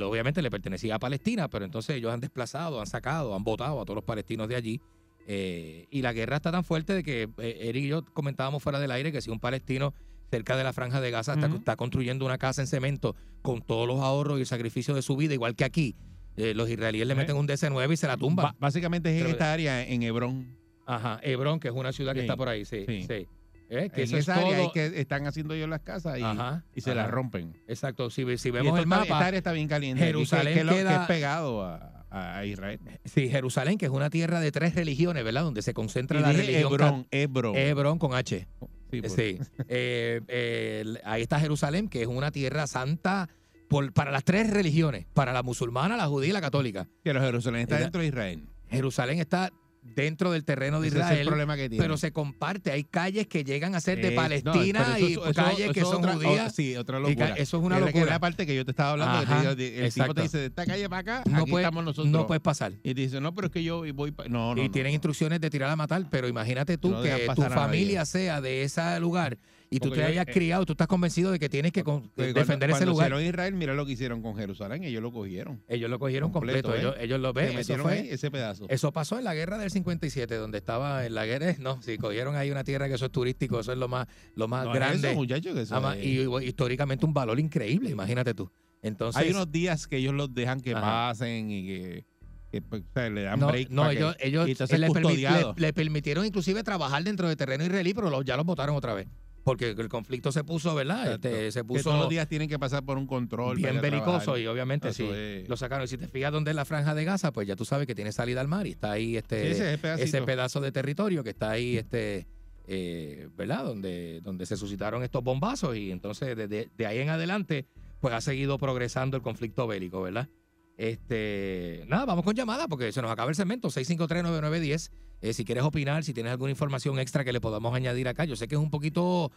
obviamente 0.00 0.42
le 0.42 0.50
pertenecía 0.52 0.94
a 0.94 0.98
Palestina, 1.00 1.48
pero 1.48 1.64
entonces 1.64 1.96
ellos 1.96 2.12
han 2.12 2.20
desplazado, 2.20 2.80
han 2.80 2.86
sacado, 2.86 3.34
han 3.34 3.42
votado 3.42 3.80
a 3.80 3.84
todos 3.84 3.96
los 3.96 4.04
palestinos 4.04 4.46
de 4.46 4.54
allí. 4.54 4.80
eh, 5.26 5.88
y 5.90 6.02
la 6.02 6.12
guerra 6.12 6.36
está 6.36 6.52
tan 6.52 6.62
fuerte 6.62 6.92
de 6.94 7.02
que 7.02 7.28
eh, 7.38 7.58
Eric 7.62 7.82
y 7.82 7.88
yo 7.88 8.04
comentábamos 8.12 8.62
fuera 8.62 8.78
del 8.78 8.92
aire 8.92 9.10
que 9.10 9.20
si 9.20 9.30
un 9.30 9.40
palestino 9.40 9.92
cerca 10.30 10.56
de 10.56 10.62
la 10.62 10.72
franja 10.72 11.00
de 11.00 11.10
Gaza 11.10 11.34
está, 11.34 11.48
Ujú. 11.48 11.56
está 11.56 11.74
construyendo 11.74 12.24
una 12.26 12.38
casa 12.38 12.62
en 12.62 12.68
cemento 12.68 13.16
con 13.42 13.60
todos 13.60 13.88
los 13.88 13.98
ahorros 13.98 14.38
y 14.38 14.42
el 14.42 14.46
sacrificio 14.46 14.94
de 14.94 15.02
su 15.02 15.16
vida, 15.16 15.34
igual 15.34 15.56
que 15.56 15.64
aquí, 15.64 15.96
eh, 16.36 16.54
los 16.54 16.68
israelíes 16.68 17.06
le 17.06 17.14
meten 17.14 17.36
un 17.36 17.46
DC-9 17.46 17.92
y 17.92 17.96
se 17.96 18.06
la 18.06 18.16
tumban. 18.16 18.44
Ba- 18.46 18.56
básicamente 18.58 19.14
es 19.16 19.22
en 19.24 19.30
esta 19.30 19.52
área, 19.52 19.82
en 19.86 20.02
Hebrón. 20.02 20.56
Ajá, 20.86 21.18
Hebrón, 21.22 21.60
que 21.60 21.68
es 21.68 21.74
una 21.74 21.92
ciudad 21.92 22.12
que 22.14 22.20
está 22.20 22.36
por 22.36 22.48
ahí, 22.48 22.64
sí. 22.64 22.84
sí. 22.86 23.02
sí. 23.08 23.26
Eh, 23.70 23.88
que 23.94 24.02
En 24.02 24.08
eso 24.08 24.16
es 24.18 24.24
esa 24.28 24.36
área 24.36 24.58
todo- 24.58 24.72
que 24.72 25.00
están 25.00 25.26
haciendo 25.26 25.54
ellos 25.54 25.68
las 25.68 25.80
casas 25.80 26.18
y, 26.18 26.22
Ajá, 26.22 26.64
y 26.74 26.82
se 26.82 26.90
ajá. 26.90 27.02
las 27.02 27.10
rompen. 27.10 27.56
Exacto, 27.66 28.10
si, 28.10 28.24
si 28.36 28.50
vemos 28.50 28.74
el 28.78 28.84
está- 28.84 28.86
mapa, 28.88 29.02
esta 29.04 29.26
área 29.26 29.38
está 29.38 29.52
bien 29.52 29.68
caliente. 29.68 30.00
que- 30.00 30.06
Jerusalén 30.06 30.54
que, 30.54 30.74
queda- 30.74 31.00
es 31.02 31.06
pegado 31.08 31.64
a, 31.64 32.04
a- 32.10 32.44
Israel. 32.44 32.78
sí, 33.06 33.28
Jerusalén, 33.30 33.78
que 33.78 33.86
es 33.86 33.90
una 33.90 34.10
tierra 34.10 34.40
de 34.40 34.52
tres 34.52 34.74
religiones, 34.74 35.24
¿verdad? 35.24 35.42
Donde 35.44 35.62
se 35.62 35.72
concentra 35.72 36.18
Y 36.18 36.22
la 36.22 36.32
religión 36.32 36.72
Hebrón, 36.72 37.06
Hebrón. 37.10 37.56
Hebrón 37.56 37.98
con 37.98 38.14
H. 38.14 38.46
Sí, 38.90 39.00
por- 39.00 39.10
Sí. 39.10 39.38
Eh, 39.68 40.20
eh, 40.28 40.84
ahí 41.04 41.22
está 41.22 41.40
Jerusalén, 41.40 41.88
que 41.88 42.02
es 42.02 42.06
una 42.06 42.30
tierra 42.30 42.66
santa 42.66 43.30
por- 43.68 43.92
para 43.92 44.10
las 44.10 44.24
tres 44.24 44.50
religiones, 44.50 45.06
para 45.14 45.32
la 45.32 45.42
musulmana, 45.42 45.96
la 45.96 46.06
judía 46.06 46.30
y 46.30 46.32
la 46.32 46.40
católica. 46.40 46.86
Que 47.02 47.12
los 47.12 47.22
Jerusalén 47.22 47.62
está 47.62 47.78
dentro 47.78 48.00
de 48.00 48.06
Israel. 48.08 48.46
Jerusalén 48.70 49.18
está 49.20 49.50
dentro 49.94 50.32
del 50.32 50.44
terreno 50.46 50.80
de 50.80 50.88
Ese 50.88 50.96
es 50.96 51.02
el 51.04 51.08
Israel, 51.10 51.26
problema 51.26 51.56
que 51.56 51.68
tiene. 51.68 51.82
pero 51.84 51.98
se 51.98 52.10
comparte. 52.10 52.70
Hay 52.72 52.84
calles 52.84 53.26
que 53.26 53.44
llegan 53.44 53.74
a 53.74 53.80
ser 53.82 54.00
de 54.00 54.08
Eh, 54.08 54.16
Palestina 54.16 54.82
pero 54.82 54.96
eso- 54.96 55.06
y 55.06 55.12
eso- 55.12 55.34
calles 55.34 55.60
eso 55.60 55.72
que 55.74 55.80
es 55.80 55.86
son 55.86 55.96
otra- 55.98 56.14
judías. 56.14 56.52
o- 56.52 56.56
sí, 56.56 56.74
otra 56.76 56.98
locura. 57.00 57.34
eso 57.36 57.58
es 57.58 57.62
una 57.62 57.74
que 57.78 57.84
locura. 57.84 58.06
la 58.06 58.18
parte 58.18 58.46
que 58.46 58.56
yo 58.56 58.64
te 58.64 58.70
estaba 58.70 58.92
hablando. 58.92 59.26
que 59.26 59.32
Ajá, 59.34 59.54
de- 59.54 59.78
el 59.80 59.84
exacto. 59.84 60.04
tipo 60.04 60.14
te 60.14 60.22
dice, 60.22 60.38
de 60.38 60.46
esta 60.46 60.64
calle 60.64 60.88
para 60.88 61.00
acá, 61.00 61.30
no, 61.30 61.42
aquí 61.42 61.50
puede- 61.50 61.64
estamos 61.64 61.84
nosotros. 61.84 62.10
no 62.10 62.26
puedes 62.26 62.40
pasar. 62.40 62.72
Y 62.82 62.94
te 62.94 63.00
dice, 63.02 63.20
no, 63.20 63.34
pero 63.34 63.48
es 63.48 63.52
que 63.52 63.62
yo 63.62 63.84
voy 63.92 64.10
pa-". 64.12 64.24
No, 64.26 64.54
no, 64.54 64.62
y 64.64 64.70
tienen 64.70 64.92
instrucciones 64.94 65.38
de 65.42 65.50
tirar 65.50 65.68
a 65.68 65.76
matar, 65.76 66.06
pero 66.10 66.28
imagínate 66.28 66.78
tú 66.78 66.90
que 67.02 67.28
tu 67.34 67.42
familia 67.42 68.06
sea 68.06 68.40
de 68.40 68.62
ese 68.62 68.98
lugar 69.00 69.36
y 69.74 69.78
tú 69.80 69.88
Porque 69.88 70.00
te 70.00 70.06
yo- 70.06 70.08
hayas 70.12 70.28
eh, 70.28 70.32
criado, 70.32 70.64
tú 70.66 70.72
estás 70.72 70.86
convencido 70.86 71.30
de 71.32 71.38
que 71.38 71.48
tienes 71.48 71.72
que 71.72 71.82
con- 71.82 72.02
Porque 72.14 72.32
defender 72.32 72.70
ese 72.70 72.78
cuando 72.78 72.92
lugar. 72.92 73.06
hicieron 73.08 73.24
Israel, 73.26 73.54
mira 73.54 73.74
lo 73.74 73.84
que 73.86 73.92
hicieron 73.92 74.22
con 74.22 74.36
Jerusalén, 74.36 74.84
ellos 74.84 75.02
lo 75.02 75.12
cogieron. 75.12 75.62
Ellos 75.68 75.90
lo 75.90 75.98
cogieron 75.98 76.30
completo, 76.30 76.74
¿eh? 76.74 76.94
ellos 77.00 77.20
lo 77.20 77.28
Se 77.32 77.34
ven. 77.34 77.46
Eso, 77.48 77.56
metieron 77.56 77.82
fue, 77.84 77.92
ahí 77.98 78.08
ese 78.10 78.30
pedazo. 78.30 78.66
eso 78.68 78.92
pasó 78.92 79.18
en 79.18 79.24
la 79.24 79.34
guerra 79.34 79.58
del 79.58 79.70
57, 79.70 80.34
donde 80.36 80.58
estaba 80.58 81.04
en 81.06 81.14
la 81.14 81.26
guerra. 81.26 81.34
No, 81.60 81.80
si 81.82 81.98
cogieron 81.98 82.36
ahí 82.36 82.50
una 82.50 82.64
tierra 82.64 82.88
que 82.88 82.94
eso 82.94 83.06
es 83.06 83.12
turístico, 83.12 83.60
eso 83.60 83.72
es 83.72 83.78
lo 83.78 83.88
más, 83.88 84.06
lo 84.34 84.48
más 84.48 84.64
No 84.64 84.72
es 84.72 84.76
grande. 84.76 85.08
eso, 85.08 85.16
muchachos, 85.16 85.54
que 85.54 85.62
eso 85.62 85.74
Ama- 85.76 85.96
es- 85.96 86.04
y 86.06 86.46
históricamente 86.46 87.04
un 87.06 87.12
valor 87.14 87.40
increíble, 87.40 87.90
imagínate 87.90 88.34
tú. 88.34 88.50
Entonces, 88.82 89.20
Hay 89.22 89.30
unos 89.30 89.50
días 89.50 89.86
que 89.86 89.96
ellos 89.96 90.14
los 90.14 90.32
dejan 90.34 90.60
que 90.60 90.72
Ajá. 90.72 90.80
pasen 90.82 91.50
y 91.50 91.66
que, 91.66 92.04
que, 92.52 92.60
pues, 92.62 92.82
o 92.82 92.92
sea, 92.92 93.08
le 93.10 93.22
dan 93.22 93.40
no, 93.40 93.48
break. 93.48 93.70
no, 93.70 93.82
para 93.82 93.92
que- 93.94 93.98
ellos, 93.98 94.16
ellos 94.20 94.48
y 94.48 94.50
entonces 94.52 94.78
le, 94.78 94.86
permi- 94.88 95.02
custodiado. 95.02 95.54
le- 95.56 95.60
le 95.62 95.72
permitieron 95.72 96.24
inclusive 96.26 96.62
trabajar 96.62 97.02
dentro 97.02 97.26
de 97.28 97.34
terreno 97.34 97.64
israelí, 97.64 97.94
pero 97.94 98.22
ya 98.22 98.36
los 98.36 98.44
votaron 98.46 98.76
otra 98.76 98.94
vez. 98.94 99.08
Porque 99.44 99.70
el 99.70 99.88
conflicto 99.90 100.32
se 100.32 100.42
puso, 100.42 100.74
¿verdad? 100.74 101.12
Este, 101.12 101.52
se 101.52 101.60
que 101.60 101.66
todos 101.66 101.82
puso 101.82 101.96
los 101.98 102.08
días 102.08 102.26
tienen 102.28 102.48
que 102.48 102.58
pasar 102.58 102.82
por 102.82 102.96
un 102.96 103.06
control. 103.06 103.58
bien 103.58 103.80
belicoso 103.80 104.38
y 104.38 104.46
obviamente 104.46 104.88
Eso 104.88 105.04
sí, 105.04 105.10
es. 105.14 105.48
lo 105.48 105.56
sacaron. 105.56 105.84
Y 105.84 105.88
si 105.88 105.98
te 105.98 106.08
fijas 106.08 106.32
dónde 106.32 106.50
es 106.50 106.56
la 106.56 106.64
franja 106.64 106.94
de 106.94 107.04
Gaza, 107.04 107.30
pues 107.30 107.46
ya 107.46 107.54
tú 107.54 107.66
sabes 107.66 107.86
que 107.86 107.94
tiene 107.94 108.10
salida 108.10 108.40
al 108.40 108.48
mar 108.48 108.66
y 108.66 108.70
está 108.70 108.92
ahí 108.92 109.18
este, 109.18 109.54
Sí, 109.54 109.62
ese 109.62 109.74
es 109.74 110.00
ese 110.00 110.22
pedazo 110.22 110.60
de 110.62 110.72
territorio 110.72 111.22
que 111.22 111.30
está 111.30 111.50
ahí, 111.50 111.76
este, 111.76 112.26
eh, 112.66 113.28
¿verdad? 113.36 113.64
Donde, 113.64 114.20
donde 114.22 114.46
se 114.46 114.56
suscitaron 114.56 115.02
estos 115.02 115.22
bombazos 115.22 115.76
y 115.76 115.90
entonces 115.90 116.34
desde 116.34 116.70
de 116.74 116.86
ahí 116.86 116.98
en 117.00 117.10
adelante, 117.10 117.66
pues 118.00 118.14
ha 118.14 118.22
seguido 118.22 118.56
progresando 118.56 119.16
el 119.18 119.22
conflicto 119.22 119.66
bélico, 119.66 120.00
¿verdad? 120.00 120.28
Este, 120.76 121.84
nada, 121.86 122.04
vamos 122.04 122.24
con 122.24 122.34
llamada 122.34 122.66
porque 122.66 122.90
se 122.92 123.00
nos 123.02 123.10
acaba 123.10 123.28
el 123.30 123.36
segmento, 123.36 123.68
6539910. 123.68 124.90
Eh, 125.20 125.32
si 125.32 125.44
quieres 125.44 125.64
opinar, 125.64 126.04
si 126.04 126.12
tienes 126.12 126.32
alguna 126.32 126.50
información 126.50 126.98
extra 126.98 127.24
que 127.24 127.32
le 127.32 127.40
podamos 127.40 127.74
añadir 127.74 128.08
acá, 128.08 128.24
yo 128.24 128.36
sé 128.36 128.46
que 128.48 128.54
es 128.56 128.60
un 128.60 128.70
poquito, 128.70 129.30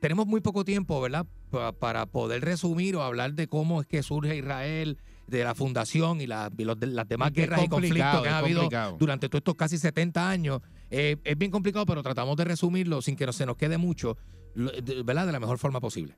tenemos 0.00 0.26
muy 0.26 0.40
poco 0.40 0.64
tiempo, 0.64 1.00
¿verdad? 1.00 1.26
Pa- 1.50 1.72
para 1.72 2.06
poder 2.06 2.42
resumir 2.44 2.96
o 2.96 3.02
hablar 3.02 3.34
de 3.34 3.46
cómo 3.46 3.80
es 3.80 3.86
que 3.86 4.02
surge 4.02 4.36
Israel, 4.36 4.98
de 5.26 5.42
la 5.44 5.54
fundación 5.54 6.20
y, 6.20 6.26
la- 6.26 6.50
y 6.56 6.64
los 6.64 6.78
de- 6.78 6.86
las 6.88 7.08
demás 7.08 7.28
Es 7.30 7.34
guerras 7.34 7.64
y 7.64 7.68
conflictos 7.68 8.22
que 8.22 8.28
ha 8.28 8.38
habido 8.38 8.60
complicado. 8.60 8.96
durante 8.98 9.28
todos 9.28 9.40
estos 9.40 9.54
casi 9.54 9.78
70 9.78 10.28
años. 10.28 10.60
Eh, 10.90 11.16
es 11.24 11.36
bien 11.38 11.50
complicado, 11.50 11.84
pero 11.86 12.02
tratamos 12.02 12.36
de 12.36 12.44
resumirlo 12.44 13.00
sin 13.02 13.16
que 13.16 13.26
no, 13.26 13.32
se 13.32 13.44
nos 13.46 13.56
quede 13.56 13.78
mucho, 13.78 14.16
¿verdad? 14.54 15.26
De 15.26 15.32
la 15.32 15.40
mejor 15.40 15.58
forma 15.58 15.80
posible. 15.80 16.14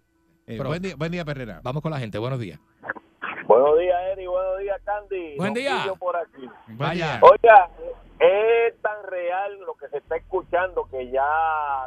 Eh, 0.47 0.57
Pero- 0.59 0.69
buen, 0.69 0.83
día, 0.83 0.95
buen 0.97 1.11
día, 1.13 1.25
Perrera. 1.25 1.61
Vamos 1.65 1.83
con 1.83 1.91
la 1.93 1.99
gente, 1.99 2.19
buenos 2.19 2.39
días. 2.39 2.61
Buenos 3.49 3.79
días, 3.79 3.97
Eri. 4.13 4.27
Buenos 4.27 4.59
días, 4.61 4.81
Candy. 4.85 5.37
Buen 5.37 5.55
día. 5.55 5.93
Por 5.99 6.17
aquí. 6.17 6.43
Vaya. 6.69 7.21
Oiga, 7.23 7.71
es 8.19 8.81
tan 8.83 9.03
real 9.05 9.59
lo 9.61 9.75
que 9.75 9.89
se 9.89 9.99
está 9.99 10.17
escuchando 10.17 10.87
que 10.91 11.11
ya 11.11 11.23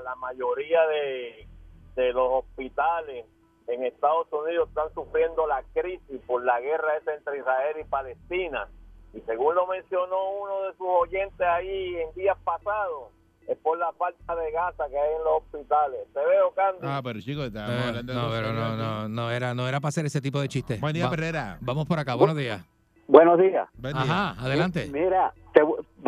la 0.04 0.16
mayoría 0.18 0.86
de, 0.88 1.48
de 1.96 2.14
los 2.14 2.44
hospitales 2.44 3.26
en 3.68 3.84
Estados 3.86 4.28
Unidos 4.32 4.70
están 4.70 4.94
sufriendo 4.94 5.46
la 5.48 5.64
crisis 5.74 6.22
por 6.26 6.44
la 6.44 6.60
guerra 6.60 6.98
esa 6.98 7.14
entre 7.14 7.38
Israel 7.40 7.78
y 7.80 7.84
Palestina. 7.86 8.68
Y 9.14 9.22
según 9.22 9.56
lo 9.56 9.66
mencionó 9.68 10.30
uno 10.42 10.62
de 10.64 10.72
sus 10.74 10.88
oyentes 10.88 11.42
ahí 11.42 11.96
en 11.98 12.14
días 12.16 12.38
pasados, 12.44 13.10
es 13.48 13.58
por 13.58 13.78
la 13.80 13.92
falta 13.94 14.36
de 14.36 14.52
gasa 14.52 14.88
que 14.88 15.00
hay 15.00 15.16
en 15.16 15.24
los 15.24 15.38
hospitales. 15.44 16.00
¿Te 16.14 16.20
veo, 16.24 16.52
Candy? 16.54 16.80
Ah, 16.84 17.02
pero 17.04 17.20
chicos, 17.20 17.48
Eh, 17.56 17.60
hablando 17.60 18.14
de 18.14 18.20
no, 18.20 18.30
pero 18.30 18.54
no, 18.54 18.76
no, 18.76 19.10
no 19.10 19.32
era, 19.32 19.56
no 19.56 19.68
era 19.68 19.80
para 19.80 19.90
hacer 19.90 20.06
ese 20.06 20.22
tipo 20.22 20.40
de 20.40 20.48
chistes. 20.48 20.80
Buen 20.80 20.94
día, 20.94 21.06
Va- 21.06 21.10
Perrera. 21.12 21.58
Vamos 21.62 21.88
por 21.88 21.98
acá, 21.98 22.14
buenos 22.14 22.36
días. 22.38 22.64
Buenos 23.08 23.40
días. 23.40 23.68
Buen 23.74 23.94
día. 23.94 24.04
Ajá, 24.04 24.36
adelante. 24.40 24.88
Mira, 24.92 25.34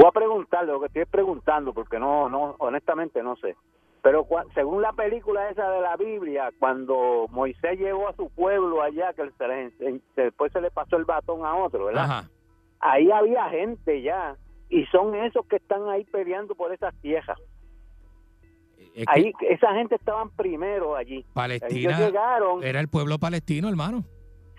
voy 0.02 0.10
a 0.10 0.12
preguntarle 0.12 0.72
lo 0.72 0.80
que 0.80 0.88
estoy 0.88 1.06
preguntando 1.06 1.74
porque 1.74 2.00
no, 2.00 2.28
no, 2.28 2.56
honestamente 2.60 3.22
no 3.22 3.36
sé. 3.36 3.56
Pero 4.02 4.26
según 4.56 4.82
la 4.82 4.94
película 4.94 5.50
esa 5.50 5.70
de 5.70 5.82
la 5.82 5.96
Biblia, 5.96 6.50
cuando 6.58 7.28
Moisés 7.30 7.80
llegó 7.80 8.08
a 8.10 8.16
su 8.16 8.30
pueblo 8.32 8.82
allá, 8.82 9.14
que 9.14 9.30
se 9.38 10.02
después 10.16 10.52
se 10.52 10.60
le 10.60 10.72
pasó 10.72 10.98
el 10.98 11.06
batón 11.06 11.46
a 11.46 11.56
otro, 11.56 11.86
¿verdad? 11.86 12.06
Ajá. 12.06 12.30
Ahí 12.80 13.12
había 13.12 13.48
gente 13.50 14.02
ya 14.02 14.36
y 14.70 14.86
son 14.88 15.14
esos 15.14 15.46
que 15.46 15.58
están 15.58 15.88
ahí 15.88 16.04
peleando 16.06 16.56
por 16.56 16.74
esas 16.74 16.96
tierras. 17.02 17.38
Es 18.96 19.06
que 19.06 19.14
Ahí 19.14 19.34
esa 19.42 19.74
gente 19.76 19.96
estaban 19.96 20.32
primero 20.32 20.96
allí. 20.96 21.18
Ellos 21.18 21.32
Palestina 21.34 22.00
llegaron, 22.00 22.64
era 22.64 22.80
el 22.80 22.88
pueblo 22.88 23.20
palestino, 23.20 23.70
hermano. 23.70 24.04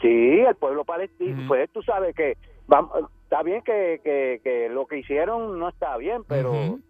sí, 0.01 0.39
el 0.39 0.55
pueblo 0.55 0.85
palestino. 0.85 1.43
Pues 1.49 1.69
tú 1.73 1.83
sabes 1.83 2.15
que 2.15 2.37
vamos, 2.69 2.93
está 3.33 3.43
bien 3.43 3.63
que, 3.63 4.01
que, 4.05 4.41
que 4.45 4.69
lo 4.69 4.87
que 4.87 4.99
hicieron 4.99 5.59
no 5.59 5.71
está 5.71 5.97
bien, 5.97 6.23
pero 6.29 6.51
Ujú. 6.53 6.81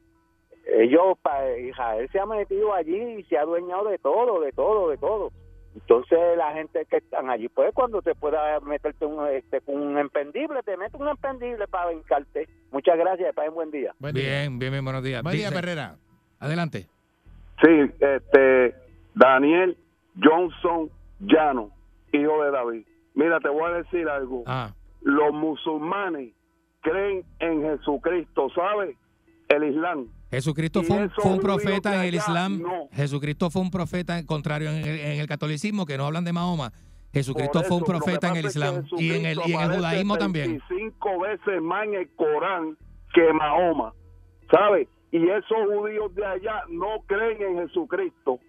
ellos, 0.66 1.16
pa- 1.22 1.56
Israel 1.56 2.08
se 2.10 2.18
ha 2.18 2.26
metido 2.26 2.74
allí 2.74 2.96
y 2.96 3.22
se 3.24 3.38
ha 3.38 3.42
adueñado 3.42 3.84
de 3.88 3.98
todo, 3.98 4.40
de 4.40 4.50
todo, 4.50 4.90
de 4.90 4.96
todo. 4.98 5.30
Entonces 5.74 6.18
la 6.36 6.52
gente 6.52 6.84
que 6.86 6.96
están 6.96 7.30
allí, 7.30 7.48
pues 7.48 7.72
cuando 7.72 8.02
te 8.02 8.14
pueda 8.16 8.58
meterte 8.60 9.06
un, 9.06 9.24
este, 9.28 9.60
con 9.60 9.76
un 9.80 9.96
empendible, 9.98 10.62
te 10.64 10.76
mete 10.76 10.96
un 10.96 11.06
empendible 11.08 11.66
para 11.68 11.86
brincarte. 11.92 12.48
Muchas 12.72 12.98
gracias, 12.98 13.32
pasen 13.36 13.54
buen 13.54 13.70
día. 13.70 13.94
Buen 14.00 14.12
día. 14.14 14.24
Bien, 14.40 14.58
bien, 14.58 14.72
bien, 14.72 14.84
buenos 14.84 15.04
días. 15.04 15.22
Buen 15.22 15.36
día, 15.36 15.50
Perrera. 15.50 15.94
Adelante. 16.40 16.88
Sí, 17.62 17.70
este, 18.00 18.74
Daniel 19.14 19.76
Johnson 20.20 20.90
Llano, 21.20 21.70
hijo 22.12 22.42
de 22.42 22.50
David. 22.50 22.84
Mira, 23.14 23.38
te 23.38 23.48
voy 23.48 23.70
a 23.70 23.74
decir 23.76 24.08
algo. 24.08 24.42
Ah, 24.46 24.74
Los 25.04 25.32
musulmanes 25.32 26.32
creen 26.80 27.24
en 27.38 27.62
Jesucristo, 27.62 28.48
¿sabes? 28.54 28.96
El 29.48 29.64
Islam. 29.64 30.08
Jesucristo 30.30 30.82
fue 30.82 31.08
fue 31.10 31.32
un 31.32 31.40
profeta 31.40 31.94
en 31.94 32.08
el 32.08 32.14
Islam. 32.14 32.62
no. 32.62 32.88
Jesucristo 32.92 33.50
fue 33.50 33.62
un 33.62 33.70
profeta 33.70 34.24
contrario 34.24 34.70
en 34.70 34.76
el, 34.76 35.00
en 35.00 35.20
el 35.20 35.26
catolicismo, 35.26 35.84
que 35.84 35.98
no 35.98 36.06
hablan 36.06 36.24
de 36.24 36.32
Mahoma. 36.32 36.72
Jesucristo 37.12 37.60
Por 37.60 37.64
fue 37.64 37.76
un 37.76 37.82
eso, 37.82 37.92
profeta 37.92 38.28
en 38.28 38.36
el 38.36 38.46
Islam 38.46 38.84
y 38.96 39.12
en 39.12 39.26
el, 39.26 39.38
y 39.46 39.52
en 39.52 39.60
el 39.60 39.76
judaísmo 39.76 40.16
también. 40.16 40.62
25 40.68 41.20
veces 41.20 41.62
más 41.62 41.84
en 41.84 41.94
el 41.94 42.08
Corán 42.16 42.76
que 43.12 43.32
Mahoma, 43.34 43.92
¿sabes? 44.50 44.88
Y 45.10 45.28
esos 45.28 45.58
judíos 45.68 46.14
de 46.14 46.24
allá 46.24 46.62
no 46.70 47.02
creen 47.06 47.42
en 47.42 47.66
Jesucristo. 47.66 48.40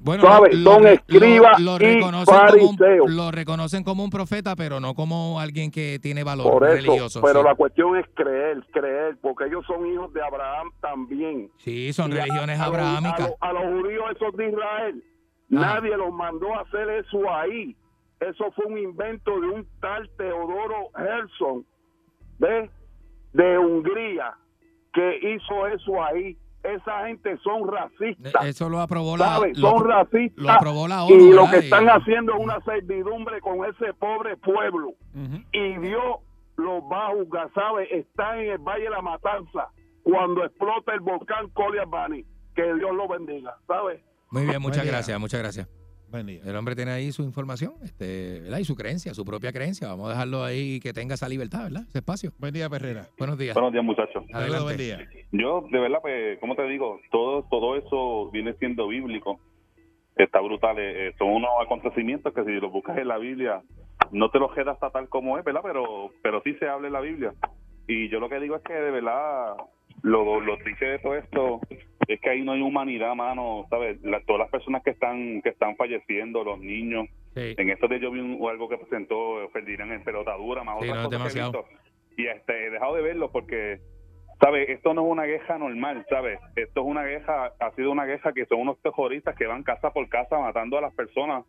Bueno, 0.00 0.22
¿Sabes? 0.22 0.56
Son 0.62 0.86
escribas 0.86 1.60
lo 1.60 1.74
y 1.76 1.78
reconocen 1.78 2.24
como 2.24 2.76
fariseos. 2.76 3.06
un, 3.10 3.16
lo 3.16 3.30
reconocen 3.32 3.82
como 3.84 4.04
un 4.04 4.10
profeta, 4.10 4.54
pero 4.54 4.78
no 4.78 4.94
como 4.94 5.40
alguien 5.40 5.70
que 5.72 5.98
tiene 5.98 6.22
valor 6.22 6.52
Por 6.52 6.64
eso, 6.68 6.74
religioso. 6.76 7.20
pero 7.20 7.40
sí. 7.40 7.46
la 7.48 7.54
cuestión 7.56 7.96
es 7.96 8.06
creer, 8.14 8.64
creer, 8.72 9.18
porque 9.20 9.46
ellos 9.46 9.64
son 9.66 9.84
hijos 9.86 10.12
de 10.12 10.22
Abraham 10.22 10.70
también. 10.80 11.50
Sí, 11.56 11.92
son 11.92 12.12
Y 12.12 12.14
religiones 12.14 12.60
a 12.60 12.64
abrahámicas. 12.66 13.32
A, 13.40 13.52
los- 13.52 13.64
judíos 13.64 14.04
esos 14.14 14.36
de 14.36 14.48
Israel, 14.50 15.04
nadie 15.48 15.96
los 15.96 16.12
mandó 16.12 16.54
a 16.54 16.60
hacer 16.60 16.88
eso 16.90 17.30
ahí. 17.34 17.76
Eso 18.20 18.50
fue 18.52 18.66
un 18.66 18.78
invento 18.78 19.40
de 19.40 19.48
un 19.48 19.66
tal 19.80 20.08
Teodoro 20.16 20.90
Herzog, 20.96 21.64
¿ves? 22.38 22.70
De 23.32 23.58
Hungría, 23.58 24.34
que 24.92 25.18
hizo 25.34 25.66
eso 25.68 26.02
ahí. 26.02 26.36
Esa 26.74 27.06
gente 27.06 27.36
son 27.38 27.66
racistas. 27.68 28.44
Eso 28.44 28.68
lo 28.68 28.80
aprobó 28.80 29.16
la, 29.16 29.36
¿sabes? 29.36 29.58
lo- 29.58 29.70
Son 29.70 29.88
racistas. 29.88 30.44
lo 30.44 30.50
aprobó 30.52 30.88
la 30.88 31.04
ONU, 31.04 31.14
y 31.14 31.32
lo 31.32 31.48
que 31.50 31.56
están 31.58 31.84
Y- 31.84 31.88
haciendo 31.88 32.34
es 32.34 32.40
una 32.40 32.60
servidumbre 32.64 33.40
con 33.40 33.64
ese 33.64 33.94
pobre 33.94 34.36
pueblo. 34.36 34.92
Y 35.52 35.78
Dios 35.78 36.16
los 36.56 36.82
va 36.90 37.06
a 37.08 37.10
juzgar, 37.14 37.50
¿sabes? 37.54 37.88
Están 37.92 38.38
en 38.40 38.50
el 38.52 38.58
Valle 38.58 38.84
de 38.84 38.90
la 38.90 39.00
Matanza 39.02 39.68
cuando 40.02 40.44
explota 40.44 40.92
el 40.94 41.00
volcán 41.00 41.48
Coliabani. 41.50 42.24
Que 42.54 42.74
Dios 42.74 42.92
lo 42.94 43.06
bendiga, 43.06 43.56
¿sabes? 43.68 44.00
Muy 44.30 44.44
bien, 44.44 44.60
muchas 44.60 44.84
gracias, 44.84 45.18
muchas 45.20 45.40
gracias. 45.40 45.68
Buen 46.10 46.26
día. 46.26 46.40
El 46.44 46.56
hombre 46.56 46.74
tiene 46.74 46.90
ahí 46.92 47.12
su 47.12 47.22
información 47.22 47.74
este, 47.82 48.40
¿verdad? 48.40 48.58
y 48.58 48.64
su 48.64 48.74
creencia, 48.74 49.12
su 49.12 49.24
propia 49.26 49.52
creencia. 49.52 49.88
Vamos 49.88 50.06
a 50.08 50.12
dejarlo 50.12 50.42
ahí 50.42 50.80
que 50.80 50.92
tenga 50.94 51.14
esa 51.14 51.28
libertad, 51.28 51.64
¿verdad? 51.64 51.82
Ese 51.88 51.98
espacio. 51.98 52.32
Buen 52.38 52.54
día, 52.54 52.68
Perrera. 52.70 53.08
Buenos 53.18 53.38
días. 53.38 53.54
Buenos 53.54 53.72
días, 53.72 53.84
muchachos. 53.84 54.24
Adelante. 54.32 54.64
buen 54.64 54.76
día. 54.78 54.98
Yo, 55.32 55.66
de 55.70 55.78
verdad, 55.78 55.98
pues, 56.00 56.38
como 56.38 56.54
te 56.56 56.62
digo, 56.68 56.98
todo 57.10 57.42
todo 57.50 57.76
eso 57.76 58.30
viene 58.30 58.54
siendo 58.54 58.88
bíblico. 58.88 59.38
Está 60.16 60.40
brutal. 60.40 60.78
eh, 60.78 61.08
eh, 61.08 61.14
son 61.18 61.28
unos 61.28 61.50
acontecimientos 61.62 62.32
que 62.32 62.42
si 62.44 62.52
los 62.52 62.72
buscas 62.72 62.96
en 62.96 63.08
la 63.08 63.18
Biblia, 63.18 63.62
no 64.10 64.30
te 64.30 64.38
los 64.38 64.52
queda 64.54 64.72
hasta 64.72 64.90
tal 64.90 65.08
como 65.08 65.38
es, 65.38 65.44
¿verdad? 65.44 65.60
Pero, 65.62 66.10
pero 66.22 66.40
sí 66.42 66.54
se 66.54 66.66
habla 66.68 66.86
en 66.86 66.94
la 66.94 67.00
Biblia. 67.00 67.34
Y 67.86 68.08
yo 68.08 68.18
lo 68.18 68.28
que 68.28 68.40
digo 68.40 68.56
es 68.56 68.62
que, 68.62 68.72
de 68.72 68.90
verdad, 68.90 69.54
lo, 70.02 70.40
lo 70.40 70.56
triste 70.58 70.86
de 70.86 70.98
todo 71.00 71.14
esto 71.16 71.60
es 72.06 72.20
que 72.20 72.30
ahí 72.30 72.42
no 72.42 72.52
hay 72.52 72.60
humanidad, 72.62 73.14
mano, 73.14 73.66
¿sabes? 73.70 74.00
La- 74.02 74.20
todas 74.20 74.40
las 74.40 74.50
personas 74.50 74.82
que 74.82 74.90
están 74.90 75.42
que 75.42 75.50
están 75.50 75.76
falleciendo, 75.76 76.44
los 76.44 76.58
niños. 76.60 77.06
Sí. 77.34 77.54
En 77.58 77.70
estos 77.70 77.88
días 77.90 78.02
yo 78.02 78.10
vi 78.10 78.20
un- 78.20 78.48
algo 78.48 78.68
que 78.68 78.78
presentó 78.78 79.48
Ferdinand 79.52 79.92
en 79.92 80.04
pelotadura, 80.04 80.62
más 80.64 80.78
Sí, 80.80 80.88
otras 80.88 80.96
no, 80.96 81.00
es 81.02 81.06
cosas 81.18 81.32
que 81.32 81.38
he 81.38 81.42
demasiado. 81.42 81.64
visto. 81.64 81.82
Y 82.16 82.26
este, 82.26 82.66
he 82.66 82.70
dejado 82.70 82.94
de 82.96 83.02
verlo 83.02 83.30
porque, 83.30 83.78
¿sabes? 84.40 84.68
Esto 84.70 84.94
no 84.94 85.02
es 85.04 85.10
una 85.12 85.24
guerra 85.24 85.58
normal, 85.58 86.04
¿sabes? 86.08 86.40
Esto 86.56 86.80
es 86.80 86.86
una 86.86 87.04
guerra, 87.04 87.52
ha 87.60 87.70
sido 87.72 87.90
una 87.92 88.06
guerra 88.06 88.32
que 88.32 88.46
son 88.46 88.60
unos 88.60 88.80
terroristas 88.82 89.36
que 89.36 89.46
van 89.46 89.62
casa 89.62 89.92
por 89.92 90.08
casa 90.08 90.38
matando 90.38 90.78
a 90.78 90.80
las 90.80 90.94
personas. 90.94 91.44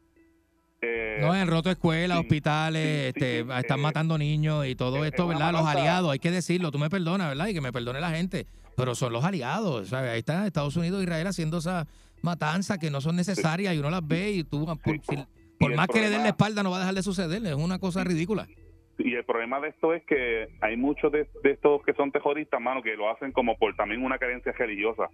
Eh, 0.82 1.18
No, 1.22 1.34
han 1.34 1.48
roto 1.48 1.70
escuelas, 1.70 2.18
sí, 2.20 2.24
hospitales, 2.24 2.84
sí, 2.84 3.08
este, 3.08 3.44
sí, 3.44 3.50
están 3.58 3.80
eh, 3.80 3.82
matando 3.82 4.18
niños 4.18 4.66
y 4.66 4.76
todo 4.76 5.04
eh, 5.04 5.10
esto, 5.10 5.24
es 5.24 5.36
una 5.36 5.46
¿verdad? 5.48 5.60
Los 5.62 5.68
aliados, 5.70 6.12
hay 6.12 6.20
que 6.20 6.32
decirlo, 6.32 6.72
tú 6.72 6.80
me 6.80 6.90
perdonas, 6.90 7.28
¿verdad? 7.30 7.48
Y 7.48 7.54
que 7.54 7.62
me 7.62 7.72
perdone 7.74 8.00
la 8.00 8.12
gente, 8.12 8.46
pero 8.78 8.96
son 8.96 9.12
los 9.12 9.24
aliados, 9.26 9.90
¿sabes? 9.90 10.12
Ahí 10.12 10.20
está 10.20 10.46
Estados 10.48 10.78
Unidos 10.78 11.02
e 11.02 11.04
Israel 11.04 11.28
haciendo 11.28 11.58
esas 11.58 11.86
matanzas 12.22 12.78
que 12.78 12.90
no 12.90 13.02
son 13.02 13.16
necesarias 13.18 13.76
y 13.76 13.80
uno 13.80 13.90
las 13.90 14.06
ve 14.08 14.32
y 14.32 14.44
tú, 14.44 14.66
por, 14.66 15.00
si- 15.02 15.76
más 15.76 15.88
que 15.88 16.00
le 16.00 16.10
den 16.10 16.24
la 16.24 16.30
espalda, 16.30 16.64
no 16.64 16.72
va 16.72 16.78
a 16.78 16.80
dejar 16.82 16.96
de 16.96 17.04
suceder, 17.04 17.46
es 17.46 17.54
una 17.56 17.80
cosa 17.80 18.04
ridícula. 18.06 18.48
Y 18.98 19.16
el 19.16 19.24
problema 19.26 19.60
de 19.62 19.70
esto 19.70 19.94
es 19.94 20.04
que 20.06 20.48
hay 20.62 20.76
muchos 20.78 21.12
de, 21.12 21.28
de 21.44 21.52
estos 21.52 21.82
que 21.84 21.94
son 21.94 22.12
terroristas, 22.12 22.60
mano, 22.62 22.82
que 22.82 22.96
lo 22.96 23.10
hacen 23.10 23.32
como 23.34 23.58
por 23.58 23.76
también 23.76 24.04
una 24.04 24.18
creencia 24.18 24.52
religiosa. 24.54 25.10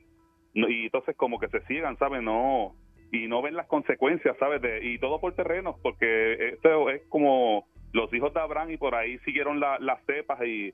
Y 0.53 0.85
entonces 0.85 1.15
como 1.17 1.39
que 1.39 1.49
se 1.49 1.61
sigan, 1.67 1.97
¿sabes? 1.99 2.21
No 2.23 2.75
y 3.11 3.27
no 3.27 3.41
ven 3.41 3.55
las 3.55 3.67
consecuencias, 3.67 4.35
¿sabes? 4.39 4.61
De, 4.61 4.83
y 4.85 4.97
todo 4.99 5.19
por 5.19 5.33
terrenos, 5.35 5.75
porque 5.81 6.49
esto 6.53 6.89
es 6.89 7.01
como 7.09 7.65
los 7.93 8.13
hijos 8.13 8.33
de 8.33 8.39
Abraham 8.41 8.71
y 8.71 8.77
por 8.77 8.93
ahí 8.95 9.17
siguieron 9.19 9.59
la- 9.59 9.79
las 9.79 10.03
cepas 10.05 10.39
y, 10.45 10.73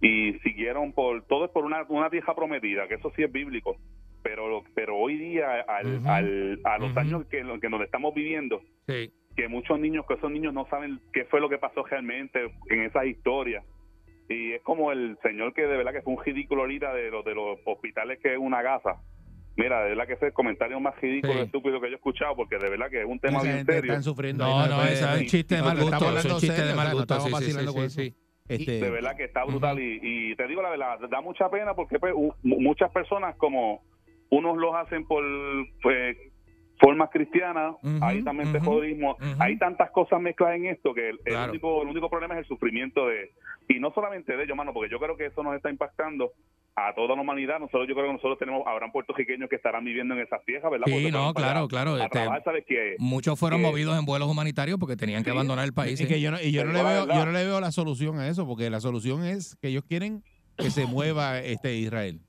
y 0.00 0.34
siguieron 0.40 0.92
por 0.92 1.24
todo 1.26 1.46
es 1.46 1.50
por 1.50 1.64
una, 1.64 1.82
una 1.88 2.10
tierra 2.10 2.34
prometida, 2.34 2.86
que 2.88 2.94
eso 2.94 3.12
sí 3.16 3.22
es 3.22 3.32
bíblico. 3.32 3.76
Pero 4.22 4.62
pero 4.74 4.96
hoy 4.98 5.16
día 5.16 5.62
al, 5.62 6.06
al- 6.06 6.60
a 6.64 6.78
los 6.78 6.94
años 6.96 7.24
que, 7.26 7.42
que 7.60 7.68
nos 7.70 7.80
estamos 7.82 8.14
viviendo, 8.14 8.60
Sí. 8.86 9.10
que 9.34 9.48
muchos 9.48 9.80
niños, 9.80 10.04
que 10.06 10.14
esos 10.14 10.30
niños 10.30 10.52
no 10.52 10.66
saben 10.68 11.00
qué 11.12 11.24
fue 11.24 11.40
lo 11.40 11.48
que 11.48 11.56
pasó 11.58 11.82
realmente 11.84 12.50
en 12.68 12.82
esas 12.82 13.06
historias. 13.06 13.64
Y 14.28 14.52
es 14.52 14.62
como 14.62 14.92
el 14.92 15.16
señor 15.22 15.54
que 15.54 15.62
de 15.62 15.76
verdad 15.76 15.92
que 15.92 16.02
fue 16.02 16.14
un 16.14 16.22
ridículo 16.22 16.62
ahorita 16.62 16.92
de 16.94 17.10
los, 17.10 17.24
de 17.24 17.34
los 17.34 17.58
hospitales 17.64 18.20
que 18.20 18.34
es 18.34 18.38
una 18.38 18.62
gasa. 18.62 19.00
Mira, 19.62 19.82
de 19.82 19.90
verdad 19.90 20.06
que 20.06 20.12
ese 20.14 20.24
es 20.26 20.28
el 20.28 20.32
comentario 20.32 20.80
más 20.80 20.98
ridículo 21.00 21.34
Sí. 21.34 21.38
y 21.40 21.42
estúpido 21.42 21.80
que 21.80 21.88
yo 21.88 21.92
he 21.92 21.96
escuchado, 21.96 22.34
porque 22.34 22.56
de 22.56 22.70
verdad 22.70 22.88
que 22.90 23.00
es 23.00 23.06
un 23.06 23.18
tema 23.20 23.36
Esa 23.38 23.44
bien 23.46 23.56
gente 23.58 23.72
serio. 23.74 23.92
están 23.92 24.02
sufriendo. 24.02 24.44
No, 24.44 24.66
no, 24.66 24.82
es 24.84 25.02
un 25.02 25.26
chiste 25.26 25.56
de 25.56 25.62
mal 25.62 25.78
gusto, 25.78 26.18
es 26.18 26.24
un 26.24 26.38
chiste 26.38 26.62
de 26.64 26.74
mal 26.74 26.92
gusto, 26.94 27.14
sí, 27.20 27.26
estamos 27.26 27.88
sí, 27.90 27.90
sí. 27.90 28.14
Este, 28.48 28.80
de 28.80 28.90
verdad 28.90 29.16
que 29.16 29.24
está 29.24 29.44
brutal 29.44 29.78
y, 29.78 30.00
y 30.02 30.34
te 30.34 30.48
digo 30.48 30.60
la 30.60 30.70
verdad, 30.70 30.98
da 31.08 31.20
mucha 31.20 31.48
pena 31.50 31.74
porque 31.74 32.00
pues, 32.00 32.12
muchas 32.42 32.90
personas 32.90 33.36
como 33.36 33.80
unos 34.30 34.56
los 34.56 34.74
hacen 34.74 35.04
por 35.06 35.22
pues, 35.82 36.16
formas 36.80 37.10
cristianas, 37.12 37.74
Ujú, 37.82 37.98
hay 38.02 38.22
también 38.24 38.50
terrorismo, 38.50 39.12
ujú. 39.20 39.36
hay 39.42 39.56
tantas 39.58 39.90
cosas 39.92 40.20
mezcladas 40.20 40.56
en 40.56 40.66
esto 40.66 40.92
que 40.94 41.10
el, 41.10 41.16
el 41.26 41.32
Claro. 41.32 41.52
único 41.52 41.82
el 41.82 41.88
único 41.90 42.08
problema 42.10 42.34
es 42.34 42.40
el 42.40 42.46
sufrimiento 42.46 43.06
de 43.06 43.30
y 43.68 43.78
no 43.78 43.92
solamente 43.92 44.36
de 44.36 44.42
ellos, 44.42 44.56
mano, 44.56 44.72
porque 44.72 44.90
yo 44.90 44.98
creo 44.98 45.16
que 45.16 45.26
eso 45.26 45.42
nos 45.44 45.54
está 45.54 45.70
impactando 45.70 46.32
a 46.88 46.94
toda 46.94 47.14
la 47.16 47.22
humanidad. 47.22 47.58
Nosotros 47.58 47.86
yo 47.88 47.94
creo 47.94 48.06
que 48.06 48.12
nosotros 48.14 48.38
tenemos 48.38 48.62
habrán 48.66 48.92
puertorriqueños 48.92 49.48
que 49.48 49.56
estarán 49.56 49.84
viviendo 49.84 50.14
en 50.14 50.20
esas 50.20 50.44
tierras, 50.44 50.70
¿verdad? 50.70 50.86
Sí, 50.86 50.92
Porque 50.92 51.10
no, 51.12 51.32
claro, 51.34 51.68
claro, 51.68 51.96
este. 51.98 52.18
Que 52.66 52.96
Muchos 52.98 53.38
fueron 53.38 53.60
que- 53.60 53.66
movidos 53.66 53.98
en 53.98 54.04
vuelos 54.04 54.28
humanitarios 54.28 54.78
porque 54.78 54.96
tenían 54.96 55.22
que 55.24 55.30
Sí. 55.30 55.36
abandonar 55.36 55.64
el 55.64 55.72
país. 55.72 56.00
y 56.00 56.04
sí. 56.04 56.08
que 56.08 56.20
yo 56.20 56.30
no, 56.30 56.40
y 56.40 56.52
yo 56.52 56.64
no 56.64 56.72
le 56.72 56.82
veo, 56.82 57.06
yo 57.06 57.26
no 57.26 57.32
le 57.32 57.44
veo 57.44 57.60
la 57.60 57.72
solución 57.72 58.18
a 58.18 58.28
eso, 58.28 58.46
porque 58.46 58.70
la 58.70 58.80
solución 58.80 59.24
es 59.24 59.56
que 59.56 59.68
ellos 59.68 59.84
quieren 59.88 60.22
que 60.56 60.70
se 60.70 60.84
mueva 60.86 61.38
este 61.40 61.74
Israel, 61.76 62.20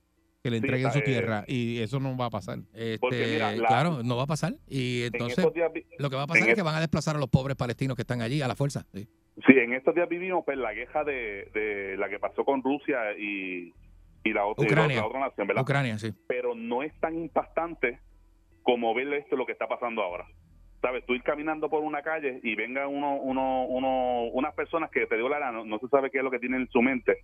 que 0.44 0.50
le 0.50 0.58
Sí, 0.58 0.64
entreguen 0.64 0.92
su 0.92 1.00
eh, 1.00 1.04
tierra, 1.04 1.44
y 1.48 1.80
eso 1.80 2.00
no 2.00 2.16
va 2.18 2.26
a 2.26 2.30
pasar. 2.30 2.60
Este, 2.74 2.98
Porque 3.00 3.28
mira, 3.34 3.52
la- 3.56 3.68
claro, 3.68 4.02
no 4.04 4.16
va 4.18 4.24
a 4.24 4.28
pasar. 4.28 4.54
Y 4.68 5.02
en 5.02 5.14
entonces 5.14 5.46
días 5.54 5.72
lo 6.00 6.10
que 6.10 6.16
va 6.16 6.24
a 6.24 6.28
pasar 6.28 6.50
es- 6.50 6.56
que 6.56 6.62
van 6.64 6.76
a 6.76 6.80
desplazar 6.80 7.16
a 7.16 7.20
los 7.20 7.30
pobres 7.30 7.56
palestinos 7.58 7.96
que 7.96 8.02
están 8.04 8.22
allí 8.22 8.42
a 8.42 8.48
la 8.48 8.56
fuerza. 8.56 8.86
Sí. 8.94 9.08
Sí, 9.48 9.54
en 9.58 9.74
estos 9.74 9.96
días 9.96 10.10
vivimos 10.10 10.44
pues, 10.46 10.58
la 10.58 10.74
queja 10.74 11.04
de, 11.04 11.50
de 11.54 11.96
la 11.98 12.10
que 12.10 12.20
pasó 12.20 12.44
con 12.44 12.62
Rusia 12.64 12.98
y, 13.18 13.74
y 14.24 14.34
la, 14.34 14.46
otra, 14.46 14.66
y 14.66 14.68
la 14.68 14.74
Ucrania. 14.74 15.06
otra 15.06 15.20
nación, 15.20 15.48
¿verdad? 15.48 15.64
Ucrania, 15.64 15.98
sí. 15.98 16.14
Pero 16.28 16.56
no 16.56 16.84
es 16.84 16.94
tan 17.00 17.16
impactante 17.16 18.00
como 18.64 18.94
ver 18.94 19.12
esto 19.14 19.36
lo 19.36 19.46
que 19.46 19.54
está 19.54 19.68
pasando 19.68 20.02
ahora. 20.04 20.26
¿Sabes? 20.82 21.06
Tú 21.06 21.14
ir 21.14 21.22
caminando 21.22 21.70
por 21.70 21.84
una 21.84 22.02
calle 22.02 22.40
y 22.42 22.56
vengan 22.56 22.88
uno, 22.88 23.16
uno, 23.16 23.66
uno, 23.66 24.24
unas 24.34 24.54
personas 24.56 24.90
que 24.90 25.06
te 25.06 25.16
dio 25.16 25.30
la 25.30 25.38
gana, 25.38 25.60
no, 25.60 25.66
no 25.66 25.78
se 25.78 25.88
sabe 25.88 26.10
qué 26.10 26.18
es 26.18 26.24
lo 26.24 26.32
que 26.32 26.40
tienen 26.40 26.62
en 26.62 26.70
su 26.70 26.82
mente, 26.82 27.20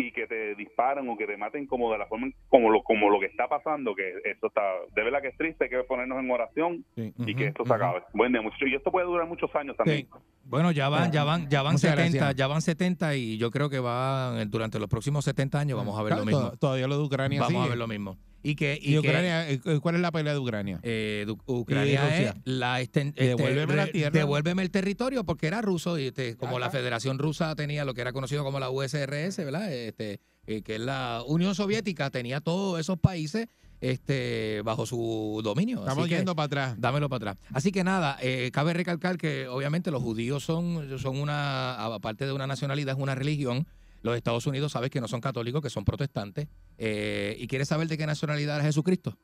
y 0.00 0.12
que 0.12 0.26
te 0.26 0.54
disparan 0.54 1.08
o 1.08 1.16
que 1.16 1.26
te 1.26 1.36
maten 1.36 1.66
como 1.66 1.90
de 1.92 1.98
la 1.98 2.06
forma 2.06 2.28
como 2.48 2.70
lo 2.70 2.82
como 2.82 3.10
lo 3.10 3.20
que 3.20 3.26
está 3.26 3.48
pasando 3.48 3.94
que 3.94 4.14
esto 4.24 4.46
está 4.48 4.62
de 4.94 5.02
verdad 5.04 5.20
que 5.22 5.28
es 5.28 5.36
triste 5.36 5.64
hay 5.64 5.70
que 5.70 5.82
ponernos 5.84 6.18
en 6.18 6.30
oración 6.30 6.84
Sí. 6.96 7.12
y 7.18 7.34
que 7.34 7.46
esto 7.46 7.64
se 7.64 7.72
acabe 7.74 8.02
buen 8.14 8.32
día 8.32 8.42
muchachos 8.42 8.68
y 8.68 8.74
esto 8.74 8.90
puede 8.90 9.06
durar 9.06 9.26
muchos 9.28 9.54
años 9.54 9.76
también 9.76 10.06
Bueno, 10.44 10.72
ya 10.72 10.88
van, 10.88 11.12
ya 11.12 11.24
van, 11.24 11.48
ya 11.48 11.62
van 11.62 11.74
Muchas 11.74 11.90
70, 11.92 12.16
gracias. 12.18 12.36
ya 12.36 12.46
van 12.46 12.62
70 12.62 13.14
y 13.16 13.38
yo 13.38 13.50
creo 13.50 13.68
que 13.70 13.78
van 13.78 14.50
durante 14.50 14.78
los 14.78 14.88
próximos 14.88 15.24
70 15.24 15.58
años 15.60 15.76
vamos 15.78 15.98
a 15.98 16.02
ver 16.02 16.10
Claro, 16.14 16.22
lo 16.24 16.26
mismo. 16.26 16.50
to- 16.52 16.56
Todavía 16.56 16.86
lo 16.88 16.98
de 16.98 17.04
Ucrania 17.04 17.40
Vamos 17.40 17.66
a 17.66 17.68
ver 17.68 17.78
lo 17.78 17.86
mismo. 17.86 18.16
Y 18.42 18.54
que, 18.54 18.78
Y, 18.80 18.88
y 18.88 18.92
que, 18.92 18.98
Ucrania, 19.00 19.50
eh, 19.50 19.60
¿cuál 19.82 19.96
es 19.96 20.00
la 20.00 20.10
pelea 20.12 20.32
de 20.32 20.38
Ucrania? 20.38 20.80
eh, 20.82 21.26
Ucrania 21.46 22.18
es 22.28 22.34
la 22.44 22.80
esten- 22.80 23.08
este, 23.08 23.26
Devuélveme 23.28 23.76
la 23.76 23.86
tierra. 23.86 24.10
devuélveme 24.18 24.62
el 24.62 24.70
territorio 24.70 25.24
porque 25.24 25.46
era 25.46 25.60
ruso 25.60 25.98
y 25.98 26.06
este, 26.06 26.36
como 26.36 26.58
la. 26.58 26.70
Federación 26.70 27.18
Rusa 27.18 27.54
tenía 27.56 27.84
lo 27.84 27.92
que 27.94 28.00
era 28.00 28.12
conocido 28.12 28.42
como 28.44 28.58
la 28.60 28.70
USRS, 28.70 29.38
¿verdad? 29.44 29.72
Este, 29.72 30.20
eh, 30.46 30.62
que 30.62 30.76
es 30.76 30.80
la 30.80 31.22
Unión 31.26 31.54
Soviética, 31.54 32.08
tenía 32.10 32.40
todos 32.40 32.78
esos 32.80 32.98
países 32.98 33.46
este, 33.80 34.62
bajo 34.64 34.86
su 34.86 35.40
dominio. 35.42 35.80
Estamos 35.80 36.02
Así 36.04 36.10
que- 36.10 36.16
yendo 36.16 36.34
para 36.36 36.46
atrás. 36.46 36.74
Dámelo 36.78 37.08
para 37.08 37.32
atrás. 37.32 37.48
Así 37.52 37.72
que 37.72 37.82
nada, 37.84 38.16
eh, 38.22 38.50
cabe 38.52 38.72
recalcar 38.72 39.16
que 39.18 39.48
obviamente 39.48 39.90
los 39.90 40.02
judíos 40.02 40.44
son, 40.44 40.98
son 40.98 41.18
una, 41.18 41.84
aparte 41.94 42.26
de 42.26 42.32
una 42.32 42.46
nacionalidad, 42.46 42.96
es 42.96 43.02
una 43.02 43.14
religión. 43.14 43.66
Los 44.02 44.16
Estados 44.16 44.46
Unidos 44.46 44.72
sabes 44.72 44.90
que 44.90 45.00
no 45.00 45.08
son 45.08 45.20
católicos, 45.20 45.60
que 45.62 45.70
son 45.70 45.84
protestantes. 45.84 46.48
Eh, 46.78 47.36
¿Y 47.38 47.46
quieres 47.46 47.68
saber 47.68 47.86
de 47.88 47.98
qué 47.98 48.06
nacionalidad 48.06 48.56
era 48.56 48.64
Jesucristo? 48.64 49.18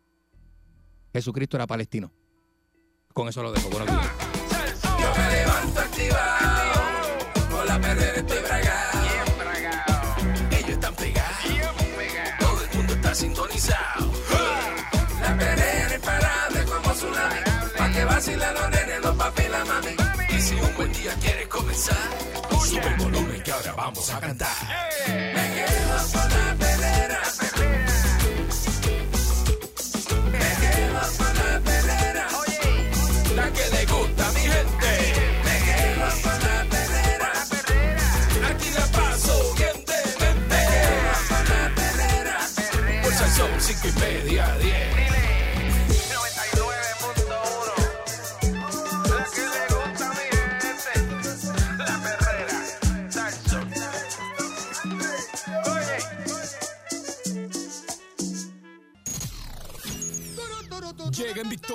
Jesucristo 1.12 1.56
era 1.56 1.66
palestino. 1.66 2.12
Con 3.14 3.28
eso 3.28 3.42
lo 3.42 3.52
dejo. 3.52 3.70
Buenos 3.70 3.88
días. 3.88 4.12
Yo 5.00 5.12
me 5.16 5.30
levanto 5.36 5.80
activado, 5.80 6.80
con 7.50 7.66
la 7.66 7.80
perrera 7.80 8.16
estoy 8.16 8.38
bragado. 8.42 9.00
Bien 9.02 9.38
bragado. 9.38 10.50
Ellos 10.50 10.70
están 10.70 10.94
pegados, 10.94 11.44
Bien 11.48 11.96
pegado. 11.96 12.30
todo 12.40 12.64
el 12.64 12.76
mundo 12.76 12.92
está 12.92 13.14
sintonizado. 13.14 14.12
La 15.22 15.38
perrera 15.38 15.86
es 15.86 15.94
imparable 15.94 16.64
como 16.66 16.92
tsunami, 16.92 17.40
pa' 17.78 17.92
que 17.92 18.04
vacilan 18.04 18.54
los 18.54 18.70
nenes, 18.70 19.00
los 19.02 19.16
papi 19.16 19.42
y 19.42 19.48
la 19.48 19.64
mami. 19.64 20.36
Y 20.36 20.40
si 20.40 20.54
un 20.56 20.74
buen 20.76 20.92
día 20.92 21.14
quieres 21.22 21.48
comenzar, 21.48 21.96
sube 22.60 22.86
el 22.86 22.96
volumen 22.96 23.25
que 23.46 23.52
ahora 23.52 23.72
vamos 23.74 24.10
a 24.10 24.18
cantar. 24.18 24.48
Quedo 25.06 26.45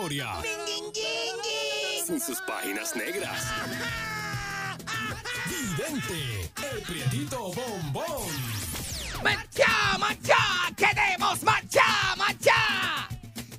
historia. 0.01 0.29
Sin 2.05 2.19
sus 2.19 2.41
páginas 2.41 2.95
negras. 2.95 3.43
Vidente, 5.45 6.51
el 6.73 6.81
prietito 6.81 7.51
bombón. 7.53 8.27
¡Mancha, 9.23 9.97
mancha! 9.99 10.37
¡Queremos 10.75 11.43
mancha, 11.43 12.15
mancha! 12.17 13.07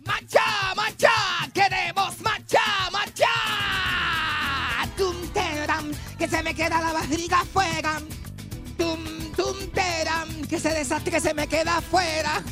¡Mancha, 0.04 0.74
mancha! 0.74 1.12
¡Queremos 1.54 2.20
mancha, 2.20 2.90
mancha! 2.90 3.28
¡Tum, 4.96 5.28
teram! 5.32 5.92
¡Que 6.18 6.26
se 6.26 6.42
me 6.42 6.54
queda 6.54 6.80
la 6.80 6.92
barriga 6.92 7.40
afuera! 7.40 8.00
¡Tum, 8.76 9.32
tum, 9.36 9.70
teram! 9.72 10.28
¡Que 10.48 10.58
se 10.58 10.70
desastre, 10.70 11.12
que 11.12 11.20
se 11.20 11.34
me 11.34 11.46
queda 11.46 11.76
afuera! 11.76 12.42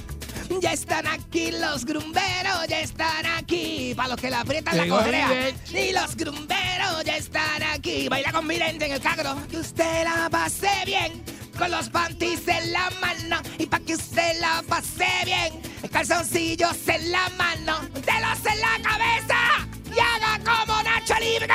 Ya 0.58 0.72
están 0.72 1.06
aquí 1.06 1.52
los 1.52 1.84
grumberos, 1.84 2.66
ya 2.68 2.80
están 2.80 3.24
aquí. 3.26 3.94
Para 3.94 4.08
los 4.08 4.20
que 4.20 4.30
la 4.30 4.40
aprietan 4.40 4.76
la 4.76 4.88
correa. 4.88 5.50
Y 5.72 5.92
los 5.92 6.16
grumberos 6.16 7.04
ya 7.04 7.16
están 7.16 7.62
aquí. 7.62 8.08
Baila 8.08 8.32
con 8.32 8.48
Vidente 8.48 8.86
en 8.86 8.92
el 8.92 9.00
cagro. 9.00 9.36
Que 9.48 9.58
usted 9.58 10.04
la 10.04 10.28
pase 10.28 10.70
bien. 10.84 11.22
Con 11.56 11.70
los 11.70 11.88
panties 11.88 12.48
en 12.48 12.72
la 12.72 12.90
mano. 13.00 13.40
Y 13.58 13.66
para 13.66 13.84
que 13.84 13.94
usted 13.94 14.40
la 14.40 14.62
pase 14.66 15.06
bien. 15.24 15.62
Calzoncillos 15.90 16.88
en 16.88 17.12
la 17.12 17.28
mano. 17.30 17.80
Delos 17.94 18.44
en 18.44 18.60
la 18.60 18.90
cabeza. 18.90 19.68
Y 19.86 19.98
haga 19.98 20.38
como 20.44 20.82
Nacho 20.82 21.14
Libre. 21.20 21.54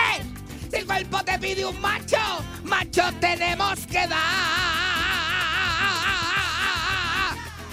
Si 0.71 0.77
el 0.77 0.85
cuerpo 0.85 1.23
te 1.23 1.37
pide 1.37 1.65
un 1.65 1.79
macho, 1.79 2.17
macho 2.63 3.03
tenemos 3.19 3.79
que 3.87 4.07
dar. 4.07 5.04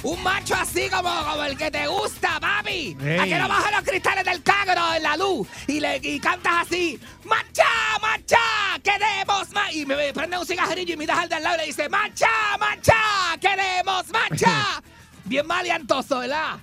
Un 0.03 0.21
macho 0.21 0.55
así 0.57 0.88
como, 0.88 1.11
como 1.25 1.45
el 1.45 1.57
que 1.57 1.71
te 1.71 1.87
gusta, 1.87 2.41
papi. 2.41 2.97
Ey. 3.01 3.19
A 3.21 3.25
que 3.25 3.38
no 3.38 3.49
baja 3.49 3.71
los 3.71 3.88
cristales 3.88 4.25
del 4.25 4.43
cagro 4.43 4.95
en 4.97 5.03
la 5.03 5.17
luz 5.17 5.47
y, 5.69 5.79
le, 5.79 5.99
y 6.03 6.19
cantas 6.19 6.67
así, 6.67 6.99
¡Macha, 7.25 7.65
macha! 8.01 8.37
¡Queremos 8.83 9.51
más! 9.53 9.73
Y 9.73 9.87
me, 9.87 9.95
me 9.95 10.12
prende 10.12 10.38
un 10.38 10.47
cigarrillo 10.47 10.95
y 10.95 10.97
miras 10.97 11.19
al 11.19 11.29
de 11.29 11.35
al 11.37 11.43
lado 11.45 11.57
y 11.57 11.61
le 11.61 11.67
dice, 11.67 11.88
¡Macha, 11.88 12.27
macha! 12.59 12.95
¡Queremos 13.41 14.09
macha! 14.09 14.83
Bien 15.25 15.47
maleantoso, 15.47 16.19
¿verdad? 16.19 16.59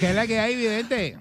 ¿Qué 0.00 0.10
es 0.10 0.14
la 0.14 0.26
que 0.26 0.38
hay, 0.38 0.56
vidente? 0.56 1.18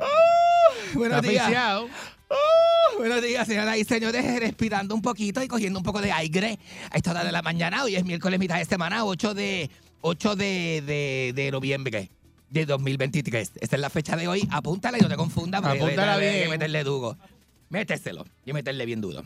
Buenos 0.94 1.18
Está 1.24 1.48
días. 1.50 1.82
Uh, 2.30 2.98
buenos 2.98 3.22
días, 3.22 3.46
señoras 3.46 3.76
y 3.78 3.84
señores. 3.84 4.40
Respirando 4.40 4.96
un 4.96 5.02
poquito 5.02 5.44
y 5.44 5.50
cogiendo 5.50 5.80
un 5.80 5.84
poco 5.84 6.02
de 6.02 6.14
aire 6.14 6.58
a 6.90 6.96
esta 6.96 7.12
hora 7.12 7.26
de 7.26 7.32
la 7.32 7.42
mañana. 7.42 7.84
Hoy 7.84 7.98
es 7.98 8.06
miércoles, 8.06 8.40
mitad 8.40 8.58
de 8.58 8.66
semana, 8.66 9.04
8 9.04 9.34
de, 9.34 9.70
8 10.02 10.36
de, 10.36 10.84
de, 10.86 11.34
de 11.36 11.52
noviembre 11.52 12.10
de 12.50 12.66
2023. 12.66 13.52
Esta 13.60 13.76
es 13.76 13.82
la 13.82 13.90
fecha 13.90 14.16
de 14.16 14.28
hoy. 14.28 14.48
Apúntala 14.52 14.98
y 14.98 15.02
no 15.02 15.10
te 15.10 15.16
confundas. 15.16 15.64
Apúntala 15.64 16.16
hay 16.16 16.22
que 16.30 16.38
bien. 16.38 16.50
meterle 16.50 16.84
duro. 16.84 17.18
Méteselo 17.70 18.26
y 18.46 18.54
meterle 18.54 18.86
bien 18.86 19.02
duro. 19.02 19.24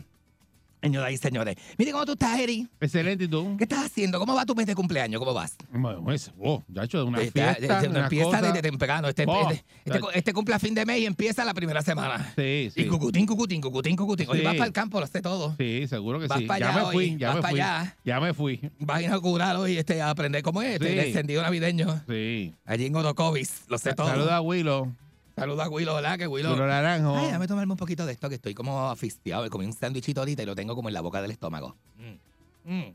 Señoras 0.82 1.10
y 1.12 1.16
señores. 1.16 1.56
Mire 1.78 1.90
cómo 1.90 2.04
tú 2.06 2.12
estás, 2.12 2.38
Eri. 2.38 2.68
Excelente, 2.80 3.24
¿y 3.24 3.28
tú? 3.28 3.56
¿Qué 3.56 3.64
estás 3.64 3.86
haciendo? 3.86 4.18
¿Cómo 4.20 4.34
va 4.34 4.44
tu 4.46 4.54
mes 4.54 4.66
de 4.66 4.74
cumpleaños? 4.74 5.18
¿Cómo 5.18 5.34
vas? 5.34 5.56
Bueno, 5.72 6.02
pues, 6.04 6.30
oh, 6.40 6.62
ya 6.68 6.84
hecho 6.84 7.04
una 7.04 7.18
fiesta, 7.18 7.56
una 7.90 8.02
empieza 8.04 8.24
cosa. 8.26 8.42
desde 8.42 8.62
temprano. 8.62 9.08
Este, 9.08 9.24
Oh, 9.26 9.50
este, 9.50 9.64
este, 9.84 10.00
este 10.14 10.32
cumple 10.32 10.54
a 10.54 10.58
fin 10.60 10.74
de 10.74 10.86
mes 10.86 11.00
y 11.00 11.06
empieza 11.06 11.44
la 11.44 11.54
primera 11.54 11.82
semana. 11.82 12.32
Sí, 12.36 12.70
sí. 12.72 12.82
Y 12.82 12.86
cucutín, 12.86 13.26
cucutín, 13.26 13.60
cucutín, 13.60 13.96
cucutín. 13.96 14.26
Hoy 14.30 14.38
Sí. 14.38 14.44
vas 14.44 14.54
para 14.54 14.66
el 14.66 14.72
campo, 14.72 15.00
lo 15.00 15.06
sé 15.08 15.20
todo. 15.22 15.54
Sí, 15.58 15.86
seguro 15.88 16.20
que 16.20 16.26
Vas 16.28 16.38
sí. 16.38 16.44
pa' 16.46 16.58
Ya 16.58 16.68
allá 16.70 16.84
me 16.86 16.92
fui, 16.92 17.16
ya 17.16 17.26
vas 17.28 17.36
me 17.36 17.42
pa' 17.42 17.48
fui. 17.50 17.60
allá. 17.60 17.96
Ya 18.04 18.20
me 18.20 18.34
fui. 18.34 18.70
Vas 18.78 18.98
a 18.98 19.02
inaugurar 19.02 19.56
hoy 19.56 19.78
este, 19.78 20.00
a 20.02 20.10
aprender 20.10 20.42
cómo 20.42 20.62
es 20.62 20.74
este, 20.74 20.86
Sí. 20.86 20.92
el 20.98 21.06
encendido 21.06 21.42
navideño. 21.42 22.02
Sí. 22.08 22.54
Allí 22.64 22.86
en 22.86 22.94
Orocovis, 22.94 23.64
lo 23.68 23.78
sé 23.78 23.92
todo. 23.94 24.06
Saluda 24.08 24.36
a 24.36 24.40
Willow. 24.40 24.92
Saluda 25.36 25.64
a 25.64 25.68
Willow, 25.68 25.94
¿verdad? 25.94 26.18
Que 26.18 26.26
Willow. 26.26 26.52
Willow 26.52 26.66
Naranjo. 26.66 27.14
Ay, 27.16 27.26
déjame 27.26 27.46
tomarme 27.46 27.72
un 27.72 27.76
poquito 27.76 28.06
de 28.06 28.12
esto 28.12 28.28
que 28.28 28.36
estoy 28.36 28.54
como 28.54 28.88
afistiado. 28.88 29.42
Me 29.42 29.50
comí 29.50 29.66
un 29.66 29.72
sándwichito 29.74 30.20
ahorita 30.20 30.42
y 30.42 30.46
lo 30.46 30.54
tengo 30.54 30.74
como 30.74 30.88
en 30.88 30.94
la 30.94 31.02
boca 31.02 31.20
del 31.20 31.30
estómago. 31.30 31.76
Mm. 31.98 32.72
Mm. 32.72 32.94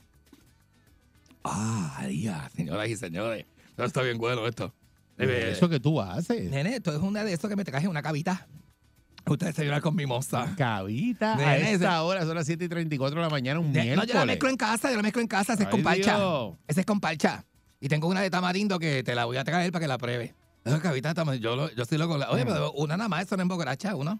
Ah, 1.44 2.06
ya, 2.12 2.50
señoras 2.56 2.90
y 2.90 2.96
señores. 2.96 3.46
Esto 3.70 3.84
está 3.84 4.02
bien 4.02 4.18
bueno 4.18 4.46
esto. 4.48 4.74
Eh, 5.18 5.52
Eso 5.56 5.70
que 5.70 5.80
tú 5.80 6.02
haces. 6.02 6.50
Nene, 6.50 6.76
esto 6.78 6.92
es 6.96 7.00
una 7.02 7.24
de 7.24 7.34
esos 7.34 7.50
que 7.50 7.56
me 7.56 7.64
traje 7.64 7.88
una 7.88 8.02
cavita. 8.02 8.48
Usted 9.28 9.48
desayunar 9.48 9.82
con 9.82 9.96
mimosa. 9.96 10.56
Cabita. 10.58 11.34
A 11.34 11.38
Nene, 11.38 11.78
hora 11.88 12.26
son 12.26 12.36
las 12.36 12.46
7 12.48 12.66
y 12.66 12.70
34 12.70 13.20
de 13.20 13.24
la 13.24 13.30
mañana, 13.30 13.60
un 13.60 13.72
Ne- 13.72 13.96
No, 13.96 14.04
yo 14.04 14.16
la 14.16 14.26
mezclo 14.26 14.50
en 14.50 14.58
casa, 14.58 14.90
yo 14.90 14.98
la 14.98 15.04
mezclo 15.04 15.22
en 15.22 15.28
casa, 15.28 15.54
ese 15.54 15.64
es 15.64 15.70
con 15.70 15.84
parcha. 15.84 16.18
Ese 16.68 16.80
es 16.82 16.86
con 16.86 17.00
parcha. 17.00 17.46
Y 17.80 17.88
tengo 17.88 18.08
una 18.08 18.22
de 18.22 18.30
tamarindo 18.32 18.80
que 18.80 19.04
te 19.04 19.14
la 19.14 19.26
voy 19.26 19.38
a 19.38 19.44
traer 19.44 19.72
para 19.72 19.84
que 19.84 19.88
la 19.88 19.98
pruebe. 20.00 20.34
Yo, 20.64 21.56
lo- 21.56 21.72
yo 21.74 21.86
sí 21.86 21.98
lo 21.98 22.10
Oye, 22.10 22.46
pero 22.46 22.72
una 22.74 22.98
nada 22.98 23.10
más, 23.10 23.24
eso 23.26 23.36
no 23.36 23.42
embogracha, 23.44 23.96
uno. 23.96 24.20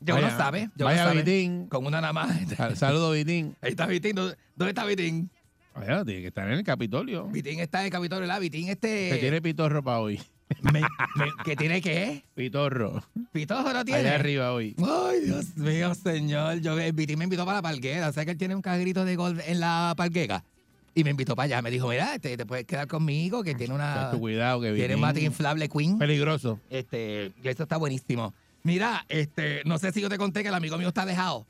Yo 0.00 0.14
Vaya- 0.14 0.30
no 0.30 0.36
sabe. 0.36 0.70
Yo 0.76 0.86
vaya 0.86 1.02
no 1.04 1.08
sabe. 1.10 1.22
Vitín. 1.22 1.66
Con 1.68 1.86
una 1.86 2.00
nada 2.00 2.12
más. 2.12 2.30
Sal- 2.56 2.76
Saludos, 2.76 3.14
Vitín. 3.14 3.54
Ahí 3.60 3.70
está 3.70 3.86
Vitín. 3.86 4.14
¿Dónde 4.14 4.36
está 4.68 4.84
Vitín? 4.84 5.30
Bueno, 5.74 6.04
tiene 6.04 6.20
que 6.22 6.26
estar 6.28 6.46
en 6.48 6.54
el 6.54 6.64
Capitolio. 6.64 7.26
Vitín 7.28 7.60
está 7.60 7.80
en 7.80 7.86
el 7.86 7.90
Capitolio, 7.92 8.22
¿verdad? 8.22 8.40
Vitín 8.40 8.68
este... 8.68 9.10
Que 9.10 9.18
tiene 9.18 9.40
pitorro 9.40 9.82
para 9.82 10.00
hoy. 10.00 10.20
me- 10.62 10.80
me- 10.80 11.30
¿Que 11.44 11.54
tiene 11.54 11.80
qué? 11.80 12.24
Pitorro. 12.34 13.02
¿Pitojo 13.32 13.72
no 13.72 13.84
tiene? 13.84 14.00
Allá 14.00 14.14
arriba 14.16 14.52
hoy. 14.52 14.74
Ay, 14.78 15.20
Dios 15.20 15.56
mío, 15.56 15.94
señor. 15.94 16.60
Yo, 16.60 16.78
el 16.78 16.92
Vitín 16.92 17.18
me 17.18 17.24
invitó 17.24 17.44
para 17.44 17.58
la 17.58 17.62
parguera. 17.62 18.08
O 18.08 18.12
sea 18.12 18.24
que 18.24 18.32
él 18.32 18.36
tiene 18.38 18.54
un 18.56 18.62
cagrito 18.62 19.04
de 19.04 19.16
golf 19.16 19.40
en 19.46 19.60
la 19.60 19.94
parguera. 19.96 20.44
Y 20.94 21.04
me 21.04 21.10
invitó 21.10 21.36
para 21.36 21.44
allá. 21.44 21.62
Me 21.62 21.70
dijo, 21.70 21.88
mira, 21.88 22.18
te, 22.18 22.36
te 22.36 22.46
puedes 22.46 22.64
quedar 22.66 22.88
conmigo, 22.88 23.42
que 23.42 23.54
tiene 23.54 23.74
una... 23.74 24.10
Cuidado, 24.18 24.60
que 24.60 24.72
Tiene 24.72 24.96
un 24.96 25.00
mate 25.00 25.20
inflable 25.20 25.68
Queen. 25.68 25.98
Peligroso. 25.98 26.58
Este, 26.68 27.32
y 27.42 27.48
eso 27.48 27.62
está 27.62 27.76
buenísimo. 27.76 28.34
Mira, 28.62 29.04
este, 29.08 29.62
no 29.64 29.78
sé 29.78 29.92
si 29.92 30.00
yo 30.00 30.08
te 30.08 30.18
conté 30.18 30.42
que 30.42 30.48
el 30.48 30.54
amigo 30.54 30.76
mío 30.76 30.88
está 30.88 31.06
dejado. 31.06 31.46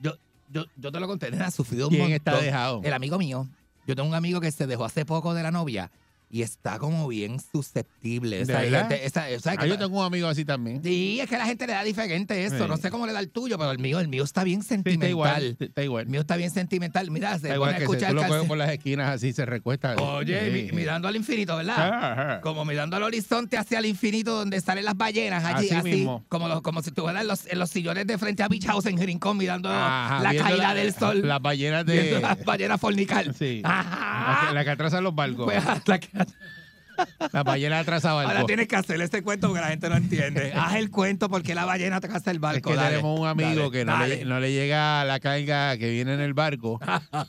Yo, 0.00 0.16
yo, 0.50 0.64
yo 0.76 0.92
te 0.92 1.00
lo 1.00 1.06
conté, 1.06 1.30
nena, 1.30 1.46
ha 1.46 1.50
sufrido 1.50 1.86
un 1.86 1.90
¿Quién 1.94 2.02
montón. 2.10 2.16
está 2.16 2.40
dejado? 2.40 2.80
El 2.84 2.92
amigo 2.92 3.18
mío. 3.18 3.48
Yo 3.86 3.96
tengo 3.96 4.08
un 4.08 4.14
amigo 4.14 4.40
que 4.40 4.50
se 4.50 4.66
dejó 4.66 4.84
hace 4.84 5.04
poco 5.04 5.32
de 5.34 5.42
la 5.42 5.50
novia 5.50 5.90
y 6.34 6.40
está 6.40 6.78
como 6.78 7.06
bien 7.08 7.38
susceptible. 7.40 8.38
¿De 8.38 8.42
Esa 8.44 8.60
gente- 8.62 9.04
esa- 9.04 9.24
Ah, 9.26 9.66
yo 9.66 9.74
la- 9.74 9.78
tengo 9.80 10.00
un 10.00 10.04
amigo 10.06 10.26
así 10.28 10.44
también. 10.46 10.82
Sí, 10.82 11.20
es 11.20 11.28
que 11.28 11.36
la 11.36 11.44
gente 11.44 11.66
le 11.66 11.74
da 11.74 11.84
diferente 11.84 12.44
eso. 12.44 12.56
Sí. 12.58 12.64
No 12.66 12.76
sé 12.78 12.90
cómo 12.90 13.06
le 13.06 13.12
da 13.12 13.20
el 13.20 13.28
tuyo, 13.28 13.58
pero 13.58 13.70
el 13.70 13.78
mío, 13.78 14.00
el 14.00 14.08
mío 14.08 14.24
está 14.24 14.42
bien 14.42 14.62
Sí, 14.62 14.74
está 14.74 15.08
igual. 15.08 15.34
sentimental. 15.34 15.56
Está 15.68 15.82
igual. 15.84 16.02
el 16.04 16.08
mío 16.08 16.20
está 16.22 16.36
bien 16.36 16.50
sentimental. 16.50 17.10
Mira, 17.10 17.38
se 17.38 17.52
igual 17.54 17.74
a 17.74 17.76
escuchar 17.78 18.14
tú 18.14 18.22
lo 18.22 18.44
por 18.46 18.56
las 18.56 18.70
esquinas 18.70 19.10
así, 19.14 19.32
se 19.34 19.44
recuesta. 19.44 19.94
Oye, 19.96 20.68
Sí. 20.70 20.74
mirando 20.74 21.06
al 21.06 21.16
infinito, 21.16 21.54
¿verdad? 21.56 21.76
Ajá. 21.78 22.40
Como 22.40 22.64
mirando 22.64 22.96
al 22.96 23.02
horizonte 23.02 23.58
hacia 23.58 23.78
el 23.78 23.86
infinito 23.86 24.34
donde 24.34 24.58
salen 24.62 24.86
las 24.86 24.96
ballenas 24.96 25.44
allí, 25.44 25.66
Así 25.66 25.74
así, 25.74 25.90
mismo. 25.90 26.24
como, 26.28 26.48
los, 26.48 26.62
como 26.62 26.80
si 26.82 26.88
estuvieran 26.88 27.20
en 27.22 27.28
los, 27.28 27.46
en 27.46 27.58
los 27.58 27.68
sillones 27.68 28.06
de 28.06 28.16
frente 28.16 28.42
a 28.42 28.48
Beach 28.48 28.64
House 28.66 28.86
en 28.86 28.96
Rincón 28.98 29.36
mirando 29.36 29.68
Ajá, 29.70 30.20
la 30.22 30.34
caída 30.34 30.68
la- 30.68 30.74
del 30.74 30.94
sol. 30.94 31.20
Las 31.28 31.42
ballenas 31.42 31.84
de. 31.84 32.20
las 32.20 32.42
ballenas 32.44 32.80
fornicar. 32.80 33.34
Sí. 33.34 33.60
Ajá. 33.64 34.42
La 34.42 34.48
que, 34.48 34.54
la 34.54 34.64
que 34.64 34.70
atrasan 34.70 35.04
los 35.04 35.14
barcos. 35.14 35.44
Pues, 35.44 35.62
hasta 35.66 36.00
que- 36.00 36.21
Las 37.32 37.42
ballenas 37.42 37.80
atrasan 37.80 38.12
ahora 38.12 38.26
barcos. 38.28 38.46
tienes 38.46 38.68
que 38.68 38.76
hacer 38.76 39.00
ese 39.00 39.22
cuento 39.22 39.48
porque 39.48 39.62
la 39.62 39.68
gente 39.68 39.88
no 39.88 39.96
entiende. 39.96 40.52
Haz 40.56 40.74
el 40.76 40.90
cuento 40.90 41.30
porque 41.30 41.54
la 41.54 41.64
ballena 41.64 41.96
atrasa 41.96 42.30
el 42.30 42.36
Es 42.36 42.40
barco. 42.40 42.70
que 42.70 42.76
dale, 42.76 42.90
tenemos 42.96 43.18
un 43.18 43.26
amigo 43.26 43.48
dale, 43.48 43.70
que 43.70 43.84
no 43.86 44.06
le, 44.06 44.24
no 44.26 44.38
le 44.40 44.52
llega 44.52 45.02
la 45.04 45.18
carga 45.18 45.76
que 45.78 45.90
viene 45.90 46.12
en 46.14 46.20
el 46.20 46.34
barco. 46.34 46.78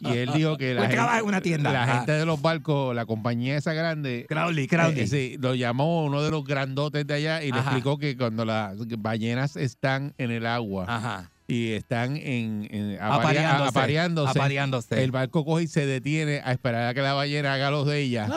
y 0.01 0.17
él 0.17 0.31
dijo 0.33 0.57
que 0.57 0.73
la, 0.73 0.81
Pues 0.81 0.89
gente, 0.89 0.95
trabaja 0.97 1.19
en 1.19 1.25
una 1.25 1.41
tienda. 1.41 1.71
la 1.71 1.83
Ah. 1.83 1.95
gente 1.97 2.11
de 2.11 2.25
los 2.25 2.41
barcos, 2.41 2.93
la 2.93 3.05
compañía 3.05 3.57
esa 3.57 3.73
grande, 3.73 4.25
Crowley, 4.27 4.67
Crowley. 4.67 4.99
eh, 4.99 5.07
sí, 5.07 5.37
lo 5.39 5.55
llamó 5.55 6.03
uno 6.03 6.21
de 6.21 6.29
los 6.29 6.43
grandotes 6.43 7.07
de 7.07 7.13
allá 7.13 7.41
y 7.41 7.51
le 7.51 7.59
explicó 7.59 7.97
que 7.97 8.17
cuando 8.17 8.43
las 8.45 8.75
ballenas 8.99 9.55
están 9.55 10.13
en 10.17 10.29
el 10.31 10.45
agua 10.45 10.85
Ajá. 10.89 11.31
Y 11.47 11.73
están 11.73 12.15
en, 12.17 12.67
en- 12.71 12.97
Apareándose. 13.01 13.69
apareándose, 13.69 14.39
Apareándose. 14.39 15.03
el 15.03 15.11
barco 15.11 15.43
coge 15.43 15.63
y 15.63 15.67
se 15.67 15.85
detiene 15.85 16.41
a 16.43 16.51
esperar 16.53 16.87
a 16.87 16.93
que 16.93 17.01
la 17.01 17.13
ballena 17.13 17.53
haga 17.53 17.69
los 17.69 17.85
de 17.85 17.99
ella 17.99 18.29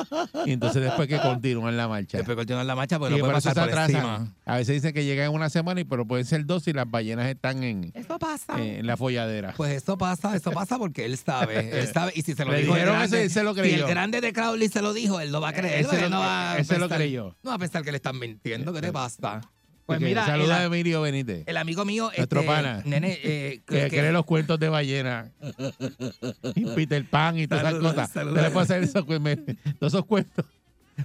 y 0.44 0.52
entonces 0.52 0.82
después 0.82 1.06
que 1.08 1.18
continúan 1.20 1.76
la 1.76 1.86
marcha. 1.88 2.18
Después 2.18 2.36
continúan 2.36 2.66
la 2.66 2.74
marcha, 2.74 2.98
pues 2.98 3.12
Y 3.12 3.14
no 3.14 3.20
puede 3.20 3.32
pasar 3.34 3.54
por 3.54 3.62
atrasan. 3.64 3.94
encima. 3.94 4.34
A 4.44 4.56
veces 4.56 4.74
dicen 4.76 4.92
que 4.92 5.04
llegan 5.04 5.26
en 5.26 5.32
una 5.34 5.50
semana, 5.50 5.80
y 5.80 5.84
pero 5.84 6.06
pueden 6.06 6.24
ser 6.26 6.44
dos 6.46 6.64
si 6.64 6.72
las 6.72 6.90
ballenas 6.90 7.26
están 7.28 7.62
en, 7.62 7.92
Eso 7.94 8.18
pasa. 8.18 8.60
eh, 8.60 8.78
en 8.80 8.86
la 8.86 8.96
folladera. 8.96 9.54
Pues 9.56 9.72
eso 9.72 9.96
pasa, 9.96 10.34
eso 10.36 10.50
pasa 10.52 10.78
porque 10.78 11.04
él 11.04 11.16
sabe, 11.16 11.78
él 11.80 11.86
sabe, 11.92 12.12
y 12.14 12.22
si 12.22 12.34
se 12.34 12.44
lo 12.44 12.52
Le 12.52 12.58
dijo 12.58 12.72
el 12.74 12.80
dijeron 12.80 12.96
grande, 12.98 13.16
eso 13.16 13.22
y 13.22 13.24
él 13.26 13.30
se 13.30 13.42
lo 13.44 13.54
si 13.54 13.60
creyó. 13.60 13.84
el 13.84 13.90
grande 13.90 14.20
de 14.20 14.32
Crowley 14.32 14.68
se 14.68 14.82
lo 14.82 14.92
dijo, 14.92 15.20
él 15.20 15.30
lo 15.32 15.40
va 15.40 15.50
a 15.50 15.52
creer, 15.52 15.74
Él 15.78 15.84
se 15.84 15.90
porque 15.90 16.02
lo- 16.02 16.10
no 16.10 16.18
va 16.20 16.52
a 16.52 16.58
él 16.58 16.64
se 16.64 16.74
lo 16.78 16.80
pensar- 16.88 16.98
creyó. 16.98 17.36
No 17.42 17.50
va 17.50 17.56
a 17.56 17.58
pensar 17.58 17.82
que 17.84 17.90
le 17.92 17.96
están 17.96 18.18
mintiendo, 18.18 18.72
¿qué 18.72 18.80
te 18.80 18.92
pasa? 18.92 19.40
Pues 19.86 20.00
mira, 20.00 20.26
saluda 20.26 20.58
a 20.58 20.64
Emilio 20.64 21.00
Benítez, 21.00 21.44
el 21.46 21.56
amigo 21.56 21.84
mío, 21.84 22.10
Nuestro 22.16 22.40
este, 22.40 22.52
pana. 22.52 22.82
nene, 22.84 23.18
eh, 23.22 23.60
que, 23.66 23.82
que- 23.82 23.88
cree 23.88 24.10
los 24.12 24.24
cuentos 24.24 24.58
de 24.58 24.68
ballena. 24.68 25.30
y 26.54 26.64
Peter 26.66 27.04
Pan 27.08 27.38
y 27.38 27.46
todas 27.46 27.64
esas 27.68 27.80
cosas. 27.80 28.10
saluda. 28.10 28.42
Le 28.42 28.50
puede 28.50 28.64
hacer 28.64 28.82
esos, 28.82 29.04
todos 29.06 29.92
esos 29.94 30.04
cuentos 30.04 30.44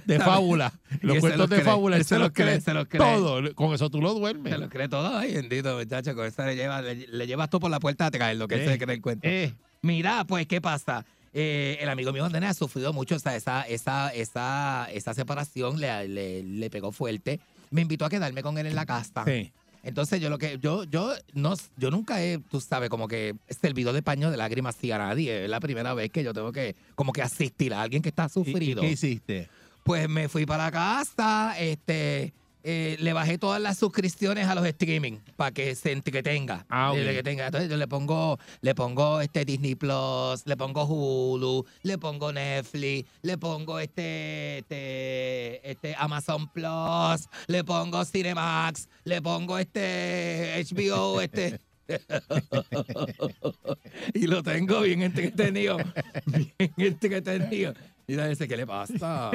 de 0.06 0.20
fábula. 0.20 0.74
Los 1.02 1.16
él 1.16 1.22
cuentos 1.22 1.40
los 1.42 1.50
de 1.50 1.56
cree, 1.58 1.66
fábula, 1.66 1.98
él 1.98 2.06
se 2.06 2.18
los 2.18 2.32
cree. 2.32 2.60
se 2.62 2.74
los 2.74 2.88
cree. 2.88 3.00
Todo. 3.00 3.54
Con 3.56 3.74
eso 3.74 3.90
tú 3.90 4.02
lo 4.02 4.14
duermes. 4.14 4.52
se 4.54 4.58
lo 4.58 4.70
cree 4.70 4.88
todo, 4.90 5.16
ay 5.18 5.34
bendito 5.34 5.78
muchacho, 5.78 6.16
con 6.16 6.26
eso 6.26 6.44
le, 6.46 6.56
lleva, 6.56 6.82
le, 6.82 6.96
le 7.08 7.28
llevas 7.28 7.50
tú 7.50 7.60
por 7.60 7.70
la 7.70 7.80
puerta 7.80 8.06
a 8.08 8.12
traer 8.12 8.38
lo 8.38 8.48
que 8.48 8.56
él 8.56 8.62
Eh, 8.62 8.68
se 8.72 8.78
cree 8.80 8.96
el 8.96 9.02
cuento. 9.02 9.28
Eh, 9.28 9.54
Mira, 9.84 10.24
pues, 10.26 10.48
¿qué 10.48 10.60
pasa? 10.62 11.06
Eh, 11.34 11.78
el 11.82 11.90
amigo 11.90 12.12
mío 12.14 12.28
nene, 12.30 12.48
ha 12.48 12.54
sufrido 12.54 12.94
mucho 12.94 13.16
esa, 13.16 13.36
esa, 13.36 13.62
esa, 13.64 14.10
esa, 14.14 14.88
esa 14.92 15.14
separación, 15.14 15.80
le, 15.80 16.08
le, 16.08 16.44
le 16.44 16.70
pegó 16.70 16.92
fuerte. 16.92 17.40
Me 17.72 17.82
invitó 17.82 18.06
a 18.06 18.10
quedarme 18.10 18.44
con 18.44 18.58
él 18.60 18.68
en 18.68 18.76
la 18.76 18.86
casa. 18.86 19.26
Sí. 19.26 19.52
Entonces 19.84 20.22
yo 20.22 20.30
lo 20.30 20.38
que 20.38 20.60
yo 20.60 20.84
yo 20.84 21.12
no 21.34 21.56
yo 21.76 21.90
nunca 21.90 22.22
he, 22.24 22.38
tú 22.38 22.62
sabes, 22.62 22.90
como 22.90 23.08
que 23.08 23.34
servido 23.50 23.94
de 23.94 24.04
paño 24.04 24.30
de 24.30 24.38
lágrimas 24.38 24.76
sí 24.80 24.92
a 24.92 25.00
nadie. 25.00 25.46
Es 25.46 25.50
la 25.50 25.60
primera 25.60 25.96
vez 25.96 26.12
que 26.12 26.24
yo 26.24 26.34
tengo 26.34 26.52
que 26.52 26.76
como 26.94 27.12
que 27.14 27.24
asistir 27.24 27.74
a 27.74 27.82
alguien 27.82 28.04
que 28.04 28.10
está 28.10 28.24
¿Y- 28.24 28.28
y 28.28 28.30
sufrido. 28.30 28.82
¿Qué 28.82 28.92
hiciste? 28.92 29.50
Pues 29.84 30.08
me 30.08 30.30
fui 30.30 30.46
para 30.46 30.70
casa, 30.70 31.56
este 31.58 32.32
eh, 32.64 32.98
le 33.00 33.14
bajé 33.14 33.38
todas 33.38 33.62
las 33.62 33.78
suscripciones 33.78 34.48
a 34.48 34.56
los 34.56 34.66
streaming 34.66 35.20
para 35.36 35.52
que 35.52 35.76
se 35.76 35.92
entretenga. 35.92 36.66
Ah. 36.70 36.94
Eh, 36.96 37.14
que 37.14 37.24
tenga. 37.24 37.48
Entonces 37.48 37.70
yo 37.70 37.78
le 37.78 37.88
pongo, 37.88 38.40
le 38.62 38.76
pongo 38.76 39.22
este 39.22 39.46
Disney 39.46 39.76
Plus, 39.76 40.46
le 40.46 40.58
pongo 40.58 40.86
Hulu, 40.86 41.66
le 41.84 41.98
pongo 41.98 42.32
Netflix, 42.32 43.10
le 43.22 43.38
pongo 43.38 43.80
este, 43.80 44.60
este, 44.60 45.72
este 45.72 45.96
Amazon 45.98 46.50
Plus, 46.50 47.28
le 47.48 47.64
pongo 47.64 48.06
Cinemax, 48.06 48.88
le 49.06 49.22
pongo 49.22 49.58
este 49.58 50.64
HBO, 50.70 51.22
este. 51.22 51.60
y 54.14 54.28
lo 54.28 54.44
tengo 54.44 54.82
bien 54.82 55.04
entretenido. 55.04 55.78
Bien 56.58 56.74
entretenido. 56.78 57.74
Mira 58.08 58.30
ese, 58.30 58.48
¿qué 58.48 58.58
le 58.58 58.68
pasa? 58.68 59.32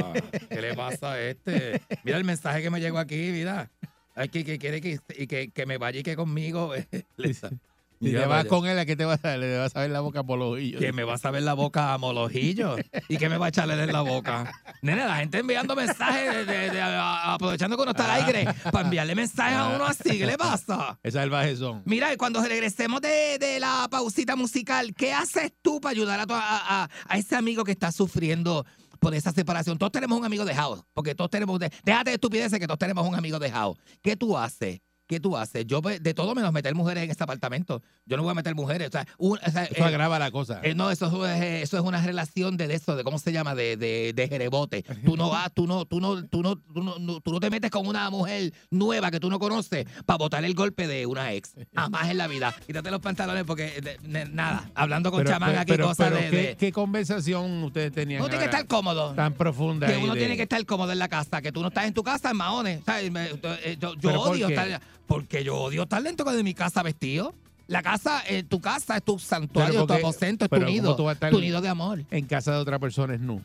¿Qué 0.48 0.61
le 0.61 0.74
pasa 0.74 1.12
a 1.12 1.20
este? 1.20 1.81
Mira 2.05 2.18
el 2.18 2.24
mensaje 2.24 2.62
que 2.62 2.70
me 2.70 2.81
llegó 2.81 2.98
aquí, 2.98 3.31
mira. 3.33 3.70
Ay, 4.14 4.29
que, 4.29 4.44
que 4.44 4.59
quiere 4.59 4.81
que, 4.81 4.98
que, 5.26 5.50
que 5.50 5.66
me 5.66 5.79
vaya 5.79 6.00
y 6.00 6.02
que 6.02 6.16
conmigo. 6.16 6.72
Mira 8.00 8.22
te 8.22 8.26
vas 8.26 8.44
con 8.46 8.66
él, 8.66 8.78
¿a 8.78 8.85
qué 8.85 8.94
te 8.96 9.04
vas 9.04 9.24
a 9.24 9.37
Le 9.37 9.56
vas 9.59 9.74
a 9.74 9.80
ver 9.80 9.90
la 9.90 10.00
boca 10.00 10.22
por 10.22 10.38
los 10.38 10.52
ojillos. 10.54 10.80
que 10.80 10.92
me 10.92 11.02
va 11.04 11.14
a 11.14 11.18
saber 11.18 11.42
la 11.42 11.54
boca 11.54 11.94
a 11.94 11.98
molojillo 11.98 12.76
y 13.09 13.16
que 13.16 13.28
me 13.28 13.38
va 13.38 13.46
a 13.46 13.48
echarle 13.48 13.82
en 13.82 13.92
la 13.92 14.02
boca. 14.02 14.52
Nene, 14.82 15.06
la 15.06 15.16
gente 15.16 15.38
enviando 15.38 15.74
mensajes, 15.74 16.35
de- 16.35 16.44
de- 16.44 16.70
de- 16.70 16.80
a- 16.80 17.32
aprovechando 17.35 17.76
que 17.76 17.82
uno 17.82 17.92
está 17.92 18.14
al 18.14 18.24
aire, 18.24 18.46
para 18.70 18.85
enviarle 18.85 19.14
mensajes 19.14 19.56
a 19.56 19.68
uno 19.68 19.85
así. 19.87 20.18
¿Qué 20.18 20.26
le 20.26 20.37
pasa? 20.37 20.98
Esas 21.02 21.22
salvajes 21.22 21.59
son. 21.59 21.82
Mira, 21.87 22.12
y 22.12 22.16
cuando 22.16 22.42
regresemos 22.42 23.00
de, 23.00 23.38
de 23.38 23.61
la 23.61 23.87
pausita 23.90 24.37
musical, 24.37 24.94
¿qué 24.94 25.12
haces 25.12 25.52
tú 25.62 25.80
para 25.80 25.92
ayudar 25.92 26.20
a, 26.20 26.26
tu- 26.26 26.35
a, 26.35 26.40
a- 26.85 26.90
a 27.09 27.16
ese 27.18 27.35
amigo 27.37 27.64
que 27.64 27.72
está 27.72 27.92
sufriendo 27.92 28.64
por 29.00 29.14
esa 29.14 29.32
separación? 29.32 29.78
Todos 29.78 29.92
tenemos 29.92 30.18
un 30.18 30.24
amigo 30.24 30.44
dejado, 30.44 30.87
porque 30.92 31.14
todos 31.14 31.30
tenemos... 31.30 31.59
de- 31.59 31.70
déjate 31.85 32.11
de 32.11 32.14
estupideces 32.14 32.59
que 32.59 32.66
todos 32.66 32.78
tenemos 32.78 33.06
un 33.09 33.14
amigo 33.14 33.38
dejado. 33.38 33.76
¿Qué 34.02 34.16
tú 34.16 34.37
haces? 34.37 34.80
¿Qué 35.07 35.21
tú 35.21 35.37
haces? 35.37 35.64
Yo 35.66 35.81
pues, 35.83 36.03
de 36.03 36.14
todo 36.14 36.35
menos 36.35 36.53
meter 36.53 36.75
mujeres 36.75 37.05
en 37.05 37.11
este 37.11 37.23
apartamento. 37.23 37.81
Yo 38.07 38.16
no 38.16 38.25
voy 38.25 38.33
a 38.33 38.35
meter 38.35 38.55
mujeres. 38.57 38.88
O 38.88 38.90
sea, 38.90 39.07
un- 39.19 39.38
o 39.38 39.51
sea, 39.51 39.64
Eso 39.64 39.75
eh, 39.77 39.83
agrava 39.85 40.19
la 40.19 40.31
cosa. 40.33 40.61
eh, 40.64 40.75
no, 40.75 40.90
eso 40.90 41.27
es, 41.27 41.40
eh, 41.42 41.62
eso 41.62 41.77
es 41.77 41.83
una 41.85 42.03
relación 42.03 42.57
de 42.57 42.75
eso, 42.75 42.97
de 42.97 43.05
cómo 43.05 43.19
se 43.19 43.31
llama, 43.33 43.55
de, 43.55 43.77
de, 43.77 44.12
de 44.14 44.29
jerebote. 44.29 44.83
Tú 45.05 45.16
no 45.16 45.31
vas, 45.31 45.53
tú 45.55 45.66
no, 45.69 45.85
tú 45.85 46.01
no, 46.01 46.27
tú 46.27 46.42
no, 46.42 46.57
tú 46.57 46.83
no, 46.83 47.21
tú 47.21 47.33
no 47.33 47.40
te 47.40 47.51
metes 47.51 47.71
con 47.71 47.87
una 47.87 48.11
mujer 48.11 48.53
nueva 48.71 49.11
que 49.12 49.21
tú 49.21 49.31
no 49.31 49.38
conoces 49.38 49.87
para 50.05 50.19
botar 50.19 50.45
el 50.45 50.55
golpe 50.55 50.88
de 50.88 51.07
una 51.07 51.33
ex. 51.33 51.55
Jamás 51.75 52.11
en 52.11 52.19
la 52.19 52.27
vida. 52.27 52.53
Quítate 52.66 52.90
los 52.90 53.01
pantalones 53.01 53.45
porque 53.45 53.81
de- 53.81 53.99
de- 53.99 54.27
nada. 54.27 54.71
Hablando 54.75 55.11
con 55.12 55.21
Pero- 55.21 55.31
chamán 55.31 55.51
pero- 55.51 55.61
aquí 55.61 55.71
pero- 55.71 55.87
cosas 55.87 56.11
de, 56.12 56.57
¿qué, 56.59 56.73
conversación 56.73 57.62
ustedes 57.62 57.92
tenían? 57.92 58.21
Uno 58.23 58.29
tiene 58.29 58.45
que 58.45 58.51
estar 58.51 58.66
cómodo. 58.66 59.14
Tan 59.14 59.35
profunda. 59.35 59.87
Que 59.87 59.99
uno 59.99 60.14
tiene 60.14 60.37
que 60.37 60.42
estar 60.42 60.64
cómodo 60.66 60.90
en 60.90 60.99
la 60.99 61.09
casa, 61.09 61.40
que 61.42 61.53
tú 61.53 61.62
no 61.62 61.69
estás 61.69 61.85
en 61.87 61.95
tu 61.95 62.03
casa 62.03 62.33
en 62.33 63.16
eh, 63.16 63.77
Yo, 63.81 63.95
yo 63.95 64.01
¿Pero 64.01 64.19
por 64.23 64.29
odio 64.33 64.49
estar, 64.49 64.81
porque 65.07 65.45
yo 65.45 65.57
odio 65.57 65.85
estar 65.85 66.03
dentro 66.03 66.31
de 66.31 66.42
mi 66.42 66.55
casa 66.55 66.83
vestido. 66.83 67.35
La 67.69 67.83
casa, 67.83 68.23
eh, 68.29 68.45
tu 68.45 68.61
casa 68.61 68.97
es 68.97 69.03
tu 69.03 69.19
santuario, 69.19 69.87
tu 69.87 69.92
aposento, 69.95 70.45
es 70.45 70.49
tu 70.51 70.55
pero 70.55 70.66
¿cómo 70.66 70.73
nido, 70.73 70.97
tu 71.31 71.40
nido 71.40 71.61
de 71.61 71.69
amor. 71.69 72.05
En 72.12 72.25
casa 72.27 72.53
de 72.53 72.59
otra 72.59 72.79
persona 72.79 73.14
es 73.14 73.21
nu. 73.21 73.42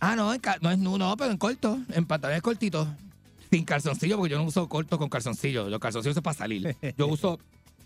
Ah, 0.00 0.14
no, 0.14 0.32
en 0.32 0.40
no 0.60 0.70
es 0.70 0.78
nu, 0.78 0.96
no, 0.96 1.16
pero 1.16 1.32
en 1.32 1.38
corto, 1.38 1.76
en 1.92 2.06
pantalones 2.06 2.40
cortitos. 2.42 2.86
Sin 3.50 3.64
calzoncillo, 3.64 4.16
porque 4.16 4.30
yo 4.32 4.38
no 4.38 4.44
uso 4.44 4.68
corto 4.68 4.96
con 4.98 5.08
calzoncillo. 5.08 5.68
Los 5.68 5.80
calzoncillos 5.80 6.14
son 6.14 6.22
para 6.22 6.36
salir. 6.38 6.76
Yo 6.96 7.06
uso 7.08 7.40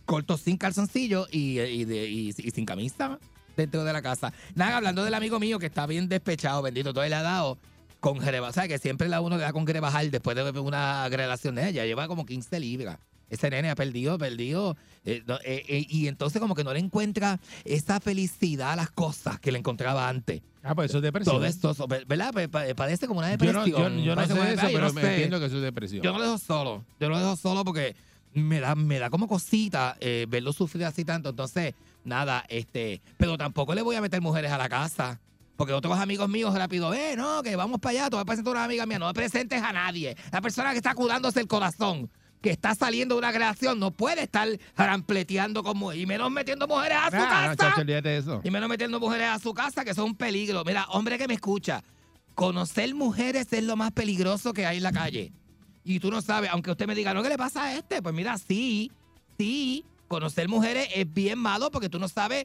corto 0.05 0.37
sin 0.37 0.59
calzoncillo 0.59 1.27
y, 1.31 1.59
y, 1.61 1.85
de- 1.87 2.11
y- 2.11 2.29
y 2.37 2.51
sin 2.51 2.67
camisa 2.67 3.19
dentro 3.57 3.83
de 3.85 3.93
la 3.95 4.03
casa. 4.03 4.33
Nada, 4.55 4.77
hablando 4.77 5.05
del 5.05 5.15
amigo 5.15 5.39
mío 5.41 5.59
que 5.59 5.67
está 5.67 5.87
bien 5.87 6.07
despechado, 6.09 6.61
bendito, 6.61 6.93
todo 6.93 7.07
le 7.09 7.15
ha 7.15 7.23
dado 7.23 7.57
con 8.03 8.21
Jereba. 8.21 8.53
¿Sabes? 8.53 8.69
Que 8.69 8.79
siempre 8.79 9.09
la 9.09 9.21
uno 9.21 9.37
le 9.37 9.45
da 9.45 9.53
con 9.53 9.65
Grebajar 9.65 10.11
después 10.11 10.37
de 10.37 10.43
una 10.61 11.09
relación 11.09 11.55
de 11.55 11.69
ella. 11.69 11.87
Lleva 11.87 12.09
como 12.09 12.27
15 12.27 12.59
libras. 12.59 12.99
Ese 13.31 13.49
nene 13.49 13.71
ha 13.71 13.75
perdido, 13.77 14.19
perdido. 14.19 14.77
eh, 15.07 15.23
no, 15.27 15.37
eh, 15.37 15.65
eh, 15.69 15.87
y 15.89 16.09
entonces 16.09 16.39
como 16.41 16.55
que 16.55 16.65
no 16.65 16.73
le 16.75 16.81
encuentra 16.81 17.39
esa 17.65 17.99
felicidad 18.01 18.73
a 18.73 18.77
las 18.77 18.91
cosas 18.91 19.39
que 19.41 19.51
le 19.53 19.59
encontraba 19.59 20.09
antes. 20.09 20.43
Ah, 20.65 20.75
pues 20.75 20.91
eso 20.91 20.99
es 20.99 21.03
depresión. 21.05 21.37
Todo 21.37 21.47
esto, 21.47 21.75
¿verdad? 22.07 22.33
Pa- 22.35 22.49
pa- 22.49 22.75
Parece 22.75 23.07
como 23.07 23.21
una 23.21 23.29
yo 23.29 23.39
depresión. 23.39 23.61
no, 23.95 23.99
yo, 24.01 24.05
yo 24.05 24.17
no 24.17 24.27
sé 24.27 24.33
eso, 24.53 24.63
yo 24.69 24.73
pero 24.75 24.87
no 24.89 24.93
me 24.93 25.01
sé. 25.01 25.11
entiendo 25.15 25.39
que 25.41 25.47
eso 25.47 25.57
es 25.57 25.63
depresión. 25.63 26.03
Yo 26.03 26.13
no 26.13 26.19
lo 26.19 26.25
dejo 26.25 26.39
solo. 26.39 26.85
Yo 27.01 27.09
no 27.09 27.15
lo 27.15 27.21
dejo 27.21 27.37
solo 27.37 27.65
porque 27.65 27.97
me 28.35 28.61
da, 28.61 28.75
me 28.75 28.99
da 28.99 29.09
como 29.11 29.27
cosita 29.29 29.97
verlo 30.29 30.53
sufrir 30.53 30.85
así 30.85 31.05
tanto. 31.05 31.31
Entonces, 31.31 31.73
nada, 32.05 32.45
este, 32.49 33.01
pero 33.17 33.39
tampoco 33.39 33.75
le 33.75 33.81
voy 33.83 33.97
a 33.97 34.01
meter 34.03 34.21
mujeres 34.21 34.51
a 34.53 34.59
la 34.59 34.69
casa. 34.69 35.21
Porque 35.63 35.75
otros 35.75 35.97
amigos 35.97 36.29
míos 36.29 36.53
rápido, 36.57 36.93
eh, 36.93 37.15
no, 37.17 37.41
que 37.41 37.55
vamos 37.55 37.79
para 37.79 37.91
allá, 38.01 38.11
te 38.11 38.17
voy 38.17 38.23
a 38.23 38.25
presentar 38.25 38.51
a 38.51 38.57
una 38.57 38.65
amiga 38.65 38.85
mía. 38.85 38.99
No 38.99 39.07
me 39.07 39.15
presentes 39.15 39.63
a 39.63 39.73
nadie. 39.73 40.17
La 40.33 40.41
persona 40.41 40.73
que 40.73 40.79
está 40.79 40.93
curándose 40.93 41.39
el 41.39 41.47
corazón, 41.47 42.11
que 42.41 42.51
está 42.51 42.75
saliendo 42.75 43.15
de 43.15 43.21
una 43.21 43.31
relación, 43.31 43.79
no 43.79 43.93
puede 43.93 44.25
estar 44.25 44.49
rampleteando 44.77 45.63
con 45.63 45.77
mujeres. 45.79 46.03
Y 46.03 46.07
menos 46.07 46.33
metiendo 46.33 46.67
mujeres 46.67 46.99
a 47.01 47.11
su 47.11 47.17
Ah, 47.17 47.21
no, 47.21 47.27
casa. 47.29 47.57
chacho, 47.57 47.81
olvídate 47.83 48.09
de 48.09 48.17
eso. 48.17 48.41
Y 48.43 48.51
menos 48.51 48.69
metiendo 48.69 48.99
mujeres 48.99 49.29
a 49.29 49.39
su 49.39 49.55
casa, 49.55 49.85
que 49.85 49.95
son 49.95 50.07
un 50.07 50.17
peligro. 50.17 50.65
Mira, 50.65 50.85
hombre 50.89 51.17
que 51.17 51.29
me 51.29 51.35
escucha, 51.35 51.85
conocer 52.35 52.93
mujeres 52.97 53.47
es 53.53 53.63
lo 53.63 53.77
más 53.77 53.93
peligroso 53.93 54.53
que 54.53 54.67
hay 54.67 54.79
en 54.79 54.83
la 54.83 54.91
calle. 54.91 55.33
Y 55.85 56.01
tú 56.01 56.11
no 56.11 56.21
sabes, 56.23 56.51
aunque 56.51 56.73
usted 56.73 56.89
me 56.89 56.97
diga, 56.97 57.15
¿no 57.15 57.23
qué 57.23 57.29
le 57.29 57.39
pasa 57.39 57.67
a 57.67 57.77
este? 57.77 58.03
Pues 58.03 58.13
mira, 58.13 58.37
sí, 58.37 58.91
sí, 59.39 59.85
conocer 60.13 60.47
mujeres 60.47 60.89
es 60.95 61.11
bien 61.11 61.39
malo 61.39 61.71
porque 61.71 61.89
tú 61.89 61.99
no 61.99 62.07
sabes, 62.07 62.45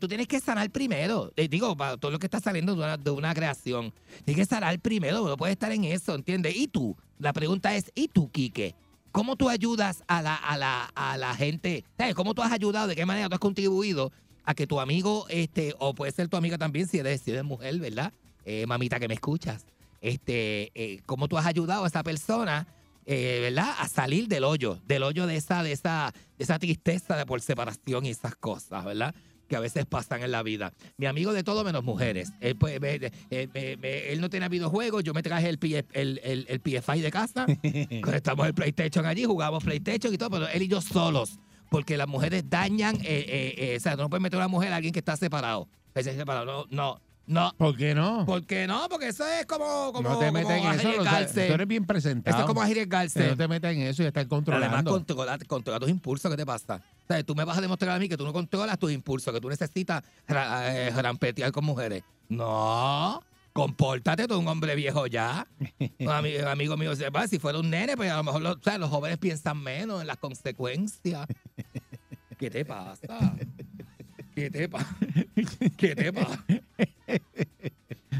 tú 0.00 0.08
tienes 0.08 0.26
que 0.26 0.40
sanar 0.40 0.70
primero. 0.70 1.30
Eh, 1.36 1.46
digo, 1.46 1.76
para 1.76 1.98
todo 1.98 2.10
lo 2.10 2.18
que 2.18 2.26
está 2.26 2.40
saliendo 2.40 2.74
de 2.74 2.78
una, 2.78 2.96
de 2.96 3.10
una 3.10 3.34
creación, 3.34 3.92
tienes 4.24 4.48
que 4.48 4.54
sanar 4.54 4.80
primero, 4.80 5.28
no 5.28 5.36
puedes 5.36 5.52
estar 5.52 5.70
en 5.72 5.84
eso, 5.84 6.14
¿entiendes? 6.14 6.56
¿Y 6.56 6.68
tú? 6.68 6.96
La 7.18 7.34
pregunta 7.34 7.74
es, 7.76 7.92
¿y 7.94 8.08
tú, 8.08 8.30
Quique? 8.30 8.74
¿Cómo 9.12 9.36
tú 9.36 9.50
ayudas 9.50 10.04
a 10.06 10.22
la, 10.22 10.36
a 10.36 10.56
la, 10.56 10.84
a 10.94 11.18
la 11.18 11.34
gente? 11.34 11.84
¿Sabes? 11.98 12.14
¿Cómo 12.14 12.32
tú 12.32 12.40
has 12.40 12.52
ayudado? 12.52 12.86
¿De 12.86 12.96
qué 12.96 13.04
manera 13.04 13.28
tú 13.28 13.34
has 13.34 13.40
contribuido 13.40 14.10
a 14.44 14.54
que 14.54 14.66
tu 14.66 14.80
amigo, 14.80 15.26
este, 15.28 15.74
o 15.78 15.92
puede 15.92 16.12
ser 16.12 16.28
tu 16.28 16.38
amiga 16.38 16.56
también, 16.56 16.88
si 16.88 16.98
eres, 16.98 17.20
si 17.20 17.30
eres 17.30 17.44
mujer, 17.44 17.78
¿verdad? 17.78 18.14
Eh, 18.46 18.64
mamita 18.66 18.98
que 18.98 19.08
me 19.08 19.14
escuchas. 19.14 19.66
Este, 20.00 20.70
eh, 20.74 21.00
¿cómo 21.04 21.28
tú 21.28 21.36
has 21.36 21.44
ayudado 21.44 21.84
a 21.84 21.88
esa 21.88 22.02
persona, 22.02 22.66
eh, 23.06 23.38
¿verdad? 23.42 23.74
A 23.78 23.88
salir 23.88 24.28
del 24.28 24.44
hoyo, 24.44 24.80
del 24.86 25.02
hoyo 25.04 25.26
de 25.26 25.36
esa, 25.36 25.62
de 25.62 25.72
esa, 25.72 26.12
de 26.36 26.44
esa 26.44 26.58
tristeza 26.58 27.16
de 27.16 27.24
por 27.26 27.40
separación 27.40 28.04
y 28.04 28.10
esas 28.10 28.34
cosas, 28.36 28.84
¿verdad? 28.84 29.14
que 29.48 29.54
a 29.54 29.60
veces 29.60 29.86
pasan 29.86 30.24
en 30.24 30.32
la 30.32 30.42
vida. 30.42 30.72
Mi 30.96 31.06
amigo 31.06 31.32
de 31.32 31.44
todo 31.44 31.62
menos 31.62 31.84
mujeres. 31.84 32.32
Él, 32.40 32.56
pues, 32.56 32.80
me- 32.80 32.98
eh, 33.30 33.48
me- 33.54 33.76
me- 33.76 34.08
él 34.12 34.20
no 34.20 34.28
tenía 34.28 34.48
videojuegos, 34.48 35.04
yo 35.04 35.14
me 35.14 35.22
traje 35.22 35.48
el, 35.48 35.58
P- 35.60 35.84
el, 35.92 36.20
el, 36.24 36.46
el 36.48 36.58
PFI 36.60 37.00
de 37.00 37.10
casa, 37.12 37.46
conectamos 38.02 38.44
el 38.48 38.54
PlayStation 38.54 39.06
allí, 39.06 39.24
jugamos 39.24 39.62
PlayStation 39.62 40.12
y 40.12 40.18
todo, 40.18 40.30
pero 40.30 40.48
él 40.48 40.62
y 40.62 40.66
yo 40.66 40.80
solos, 40.80 41.38
porque 41.70 41.96
las 41.96 42.08
mujeres 42.08 42.42
dañan, 42.50 42.96
eh, 42.96 43.00
eh, 43.04 43.54
eh, 43.56 43.76
o 43.76 43.80
sea, 43.80 43.94
no 43.94 44.10
puedes 44.10 44.20
meter 44.22 44.36
a 44.40 44.46
una 44.46 44.48
mujer 44.48 44.72
a 44.72 44.76
alguien 44.76 44.92
que 44.92 44.98
está 44.98 45.16
separado. 45.16 45.68
Separado. 45.94 46.44
No, 46.44 46.66
no, 46.70 47.00
no. 47.26 47.52
¿Por 47.58 47.76
qué 47.76 47.94
no? 47.94 48.24
¿Por 48.26 48.44
qué 48.46 48.66
no? 48.66 48.88
Porque 48.88 49.08
eso 49.08 49.26
es 49.26 49.46
como, 49.46 49.92
como, 49.92 50.08
no 50.08 50.18
te 50.18 50.30
metas 50.32 50.52
en 50.52 50.58
eso. 50.58 50.74
o 50.74 50.80
sea, 50.80 50.88
arriesgarse. 51.12 51.46
tú 51.48 51.52
eres 51.54 51.66
bien 51.68 51.84
presentado. 51.84 52.36
Esto 52.36 52.42
es 52.42 52.46
como 52.48 52.62
arriesgarse. 52.62 53.28
No 53.28 53.36
te 53.36 53.48
metas 53.48 53.72
en 53.74 53.82
eso 53.82 54.02
y 54.02 54.06
estar 54.06 54.20
Además, 54.22 54.28
controlando. 54.44 54.90
controla, 54.90 55.38
controla 55.46 55.80
tus 55.80 55.90
impulsos, 55.90 56.30
¿qué 56.30 56.36
te 56.36 56.46
pasa? 56.46 56.76
O 57.04 57.06
sea, 57.06 57.22
tú 57.22 57.34
me 57.34 57.44
vas 57.44 57.58
a 57.58 57.60
demostrar 57.60 57.90
a 57.94 57.98
mí 57.98 58.08
que 58.08 58.16
tú 58.16 58.24
no 58.24 58.32
controlas 58.32 58.78
tus 58.78 58.90
impulsos, 58.92 59.32
que 59.34 59.40
tú 59.40 59.48
necesitas 59.48 60.02
eh, 60.28 60.92
rampetear 60.94 61.52
con 61.52 61.64
mujeres. 61.64 62.02
No, 62.28 63.22
compórtate, 63.52 64.26
tú 64.26 64.34
eres 64.34 64.42
un 64.42 64.48
hombre 64.48 64.74
viejo 64.74 65.06
ya. 65.06 65.46
Un 66.00 66.06
ami- 66.08 66.40
un 66.40 66.48
amigo 66.48 66.76
mío 66.76 66.90
dice, 66.90 67.08
"Va, 67.10 67.26
si 67.28 67.38
fuera 67.38 67.58
un 67.58 67.70
nene, 67.70 67.96
pues 67.96 68.10
a 68.10 68.16
lo 68.16 68.24
mejor 68.24 68.44
o 68.46 68.58
sea, 68.62 68.78
los 68.78 68.90
jóvenes 68.90 69.18
piensan 69.18 69.58
menos 69.62 70.00
en 70.00 70.06
las 70.06 70.16
consecuencias. 70.18 71.26
¿Qué 72.38 72.50
te 72.50 72.64
pasa? 72.66 73.34
¿Qué 74.36 74.50
te 74.50 74.68
pasa? 74.68 74.94
¿Qué 75.78 75.96
te 75.96 76.12
pasa? 76.12 76.44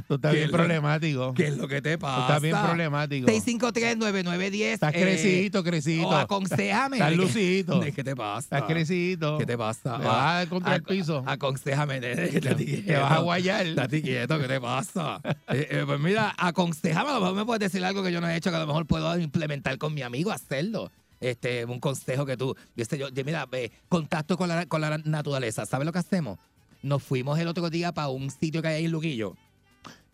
Tú 0.09 0.14
estás 0.14 0.33
¿Qué 0.33 0.38
bien 0.38 0.50
problemático. 0.50 1.35
¿Qué 1.35 1.48
es 1.48 1.57
lo 1.59 1.68
que 1.68 1.83
te 1.83 1.96
Tú 1.98 2.00
pasa? 2.02 2.22
estás 2.22 2.40
bien 2.42 2.57
problemático. 2.64 3.26
653-9910. 3.29 4.62
Estás 4.62 4.94
eh, 4.94 5.00
crecidito, 5.02 5.62
crecidito. 5.62 6.09
O 6.09 6.14
aconsejame. 6.14 6.96
Estás 6.96 7.11
¿De 7.11 7.16
qué- 7.16 7.22
lucidito. 7.22 7.81
¿De 7.85 7.92
qué 7.92 8.02
te 8.05 8.16
pasa? 8.16 8.57
Estás 8.57 8.62
crecidito. 8.62 9.37
¿Qué 9.37 9.44
te 9.44 9.59
pasa? 9.59 9.98
Te 9.98 10.05
vas 10.07 10.46
a 10.46 10.48
contra 10.48 10.76
el 10.76 10.83
Ac- 10.85 10.88
piso. 10.88 11.22
Aconsejame, 11.26 12.00
Te, 12.00 12.96
vas 12.98 13.12
a 13.12 13.18
guayar. 13.18 13.66
Estate 13.66 14.00
quieto, 14.00 14.38
¿qué 14.40 14.48
te 14.48 14.61
pasa? 14.61 15.20
Eh, 15.48 15.68
eh, 15.70 15.83
pues 15.85 16.00
mira, 16.00 16.35
aconsejame, 16.38 17.11
a 17.11 17.14
lo 17.14 17.20
mejor 17.20 17.35
me 17.37 17.44
puedes 17.44 17.61
decir 17.70 17.85
algo 17.85 18.02
que 18.02 18.11
yo 18.12 18.22
no 18.22 18.29
he 18.31 18.37
hecho, 18.37 18.48
que 18.48 18.57
a 18.57 18.61
lo 18.61 18.66
mejor 18.66 18.87
puedo 18.87 19.18
implementar 19.18 19.76
con 19.76 19.92
mi 19.92 20.00
amigo, 20.00 20.33
hacerlo. 20.33 20.90
Este, 21.20 21.64
un 21.64 21.81
consejo 21.81 22.26
que 22.26 22.37
tú, 22.37 22.55
viste, 22.74 22.98
yo, 22.98 23.09
mira, 23.24 23.46
ve, 23.46 23.72
contacto 23.88 24.37
con 24.37 24.48
la, 24.48 24.66
con 24.66 24.81
la 24.81 24.98
naturaleza. 24.98 25.64
¿Sabes 25.66 25.87
lo 25.87 25.92
que 25.92 25.98
hacemos? 25.98 26.38
Nos 26.83 27.02
fuimos 27.02 27.38
el 27.38 27.48
otro 27.48 27.70
día 27.70 27.92
para 27.92 28.09
un 28.09 28.31
sitio 28.31 28.62
que 28.62 28.68
hay 28.68 28.74
ahí 28.76 28.85
en 28.85 28.92
Luquillo. 28.92 29.35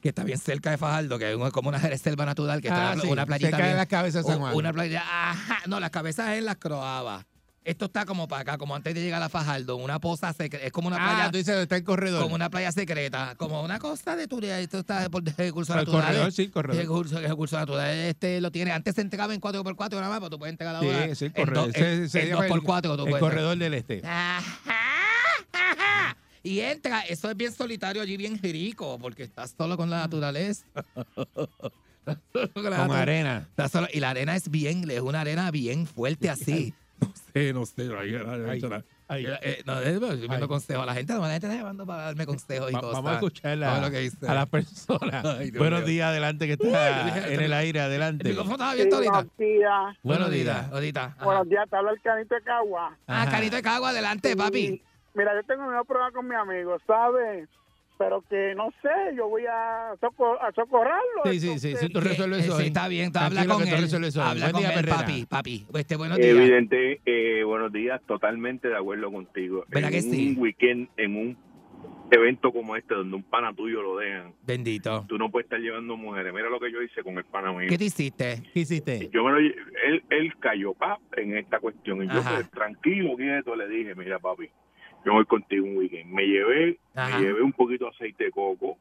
que 0.00 0.08
está 0.10 0.24
bien 0.24 0.38
cerca 0.38 0.70
de 0.70 0.78
Fajardo, 0.78 1.18
que 1.18 1.32
es 1.32 1.52
como 1.52 1.68
una 1.68 1.78
reserva 1.78 2.24
natural, 2.24 2.60
que 2.60 2.68
está 2.68 2.90
Ah, 2.90 2.92
una, 2.94 3.02
sí, 3.02 3.08
una 3.08 3.26
playita 3.26 3.50
cerca 3.50 3.66
de 3.66 3.74
las 3.74 3.86
cabezas 3.86 4.26
San 4.26 4.38
Juan. 4.38 4.54
Una 4.54 4.72
playa, 4.72 5.02
ajá, 5.04 5.58
no, 5.66 5.78
las 5.80 5.90
cabezas 5.90 6.36
en 6.38 6.44
las 6.44 6.56
croabas. 6.56 7.24
Esto 7.64 7.85
está 7.85 8.05
como 8.05 8.27
para 8.27 8.42
acá, 8.42 8.59
como 8.59 8.75
antes 8.75 8.92
de 8.92 9.01
llegar 9.03 9.22
a 9.22 9.29
Fajardo, 9.29 9.77
una 9.77 10.01
poza 10.01 10.33
secreta, 10.33 10.66
es 10.66 10.72
como 10.72 10.88
una 10.88 10.96
Ah, 10.96 11.14
playa, 11.14 11.31
tú 11.31 11.38
dices, 11.38 11.57
está 11.57 11.77
el 11.77 11.85
corredor. 11.85 12.20
como 12.20 12.35
una 12.35 12.51
playa 12.51 12.72
secreta, 12.72 13.35
como 13.37 13.62
una 13.62 13.79
costa 13.79 14.16
de 14.16 14.27
turismo, 14.27 14.57
esto 14.57 14.81
está 14.81 15.09
por 15.09 15.22
recursos 15.25 15.77
el 15.77 15.83
naturales. 15.85 16.07
corredor, 16.11 16.33
sí, 16.33 16.42
el 16.42 16.51
corredor. 16.51 16.83
Recursos, 16.83 17.22
recursos 17.22 17.59
naturales, 17.61 18.09
este 18.11 18.40
lo 18.40 18.51
tiene, 18.51 18.72
antes 18.72 18.96
se 18.96 19.01
entregaba 19.01 19.33
en 19.33 19.40
4x4 19.40 19.90
nada 20.01 20.09
más, 20.09 20.18
pero 20.18 20.31
tú 20.31 20.38
puedes 20.40 20.53
entregar 20.55 20.75
ahora 20.75 21.05
Sí, 21.07 21.14
sí, 21.14 21.25
el 21.27 21.33
corredor. 21.33 21.72
se 21.72 21.92
el- 22.22 22.33
2x4 22.33 22.96
tú 22.96 23.05
El 23.05 23.11
puedes 23.11 23.20
corredor 23.20 23.57
del 23.57 23.75
este. 23.75 24.03
Ajá, 24.05 24.42
ajá. 25.53 26.16
Y 26.42 26.59
entra, 26.59 27.03
eso 27.03 27.31
es 27.31 27.37
bien 27.37 27.53
solitario 27.53 28.03
allí, 28.03 28.16
bien 28.16 28.40
rico, 28.42 28.98
porque 28.98 29.22
estás 29.22 29.55
solo 29.57 29.77
con 29.77 29.88
la 29.88 29.98
naturaleza. 29.98 30.66
Estás 32.05 32.18
solo 32.33 32.51
con 32.53 32.64
la 32.88 33.01
arena. 33.01 33.46
Estás 33.51 33.70
solo- 33.70 33.87
y 33.92 34.01
la 34.01 34.11
arena 34.11 34.35
es 34.35 34.51
bien, 34.51 34.90
es 34.90 35.01
una 35.01 35.20
arena 35.20 35.48
bien 35.53 35.87
fuerte 35.87 36.29
así. 36.29 36.75
No 37.34 37.34
sé, 37.34 37.52
no 37.52 37.66
sé. 37.66 37.82
ahí- 37.98 38.14
ahí- 38.14 38.62
ahí- 38.62 38.82
Ay. 39.08 39.26
Eh, 39.26 39.38
eh, 39.42 39.62
no, 39.66 39.78
eh, 39.80 39.90
estoy 39.94 40.26
viendo 40.28 40.48
consejos 40.48 40.82
a 40.84 40.86
la 40.86 40.94
gente. 40.94 41.12
La 41.12 41.20
gente 41.30 41.46
está 41.46 41.54
llamando 41.58 41.84
para 41.84 42.02
darme 42.04 42.24
consejos 42.24 42.70
y 42.70 42.74
Va- 42.74 42.80
cosas. 42.80 42.94
vamos 42.96 43.10
a 43.10 43.14
escuchar 43.16 43.58
Vamos 43.58 43.66
a 43.66 43.70
a, 43.70 43.74
ver 43.80 43.88
lo 43.88 43.90
que 43.90 43.98
dice. 44.04 44.28
a 44.28 44.34
las 44.34 44.48
personas. 44.48 45.24
Ay, 45.38 45.50
Dios 45.50 45.58
Buenos 45.58 45.80
mío. 45.80 45.88
días, 45.88 46.08
adelante, 46.08 46.46
que 46.46 46.56
Uy, 46.64 46.66
está 46.72 47.04
dije, 47.04 47.34
en 47.34 47.40
el 47.40 47.52
aire, 47.52 47.78
El 47.80 47.84
adelante. 47.86 48.28
micrófono 48.28 48.54
estaba 48.54 48.70
abierto 48.70 48.94
ahorita. 48.96 49.12
Buenos 49.12 49.36
días. 49.38 49.96
Buenos 50.02 50.30
días. 50.30 50.44
días, 50.56 50.72
ahorita. 50.72 51.16
Buenos 51.24 51.48
días, 51.48 51.68
te 51.68 51.76
habla 51.76 51.90
el 51.90 52.00
canito 52.00 52.34
de 52.34 52.42
Cagua. 52.42 52.96
Ah. 53.06 53.26
Canito 53.30 53.56
de 53.56 53.62
Cagua, 53.62 53.90
adelante, 53.90 54.34
papi. 54.36 54.82
Mira, 55.14 55.32
yo 55.34 55.46
tengo 55.46 55.66
una 55.68 55.84
prueba 55.84 56.10
con 56.10 56.26
mi 56.26 56.34
amigo, 56.34 56.78
¿sabes? 56.86 57.48
Pero 57.98 58.22
que 58.28 58.55
no 58.57 58.70
sé, 58.83 59.14
yo 59.16 59.28
voy 59.28 59.44
a, 59.46 59.94
soco- 60.00 60.38
a 60.40 60.50
socorrerlo. 60.52 61.22
Sí, 61.24 61.38
sí, 61.38 61.59
sí, 61.59 61.76
sí, 61.76 61.88
tú 61.88 62.00
resuelves 62.00 62.40
eh, 62.40 62.48
eso. 62.48 62.59
sí, 62.59 62.66
está 62.66 62.88
bien, 62.88 63.12
tú 63.12 63.18
habla 63.20 63.44
con 63.46 63.62
él. 63.62 63.68
Habla 63.68 64.50
Buen 64.50 64.52
con 64.52 64.61
día, 64.61 64.72
él, 64.74 64.87
papi, 64.88 65.26
papi. 65.26 65.66
Este, 65.74 65.96
buenos 65.96 66.18
días. 66.18 66.37
Evidente, 66.37 67.00
eh, 67.05 67.44
buenos 67.44 67.72
días, 67.72 68.00
totalmente 68.07 68.68
de 68.68 68.76
acuerdo 68.76 69.12
contigo. 69.12 69.64
¿Verdad 69.68 69.92
en 69.94 70.00
que 70.00 70.07
un 70.09 70.12
sí? 70.14 70.35
weekend, 70.38 70.88
en 70.96 71.16
un 71.16 71.37
evento 72.11 72.52
como 72.52 72.76
este, 72.76 72.94
donde 72.94 73.16
un 73.16 73.22
pana 73.22 73.55
tuyo 73.55 73.81
lo 73.83 73.96
dejan, 73.98 74.35
Bendito. 74.42 75.05
tú 75.09 75.16
no 75.16 75.31
puedes 75.31 75.46
estar 75.46 75.61
llevando 75.61 75.96
mujeres. 75.96 76.33
Mira 76.35 76.50
lo 76.50 76.61
que 76.61 76.70
yo 76.72 76.83
hice 76.83 77.02
con 77.02 77.16
el 77.16 77.24
pana 77.24 77.52
mío. 77.52 77.68
¿Qué 77.68 77.78
te 77.78 77.85
hiciste? 77.85 78.42
¿Qué 78.52 78.61
hiciste? 78.61 79.09
Yo 79.12 79.24
me 79.24 79.33
lo 79.33 79.38
él, 79.38 80.02
él 80.11 80.35
cayó 80.40 80.74
pap 80.74 81.00
en 81.16 81.37
esta 81.38 81.59
cuestión 81.61 82.02
y 82.02 82.09
yo 82.09 82.20
pues, 82.22 82.50
tranquilo, 82.50 83.16
quieto, 83.16 83.55
le 83.57 83.66
dije, 83.68 83.94
mira 83.94 84.18
papi, 84.18 84.48
yo 85.04 85.12
voy 85.12 85.24
contigo 85.26 85.64
un 85.66 85.76
weekend. 85.76 86.10
Me 86.12 86.26
llevé, 86.26 86.78
Ajá. 86.94 87.18
me 87.18 87.24
llevé 87.26 87.42
un 87.42 87.52
poquito 87.52 87.84
de 87.86 87.90
aceite 87.90 88.24
de 88.24 88.30
coco, 88.30 88.76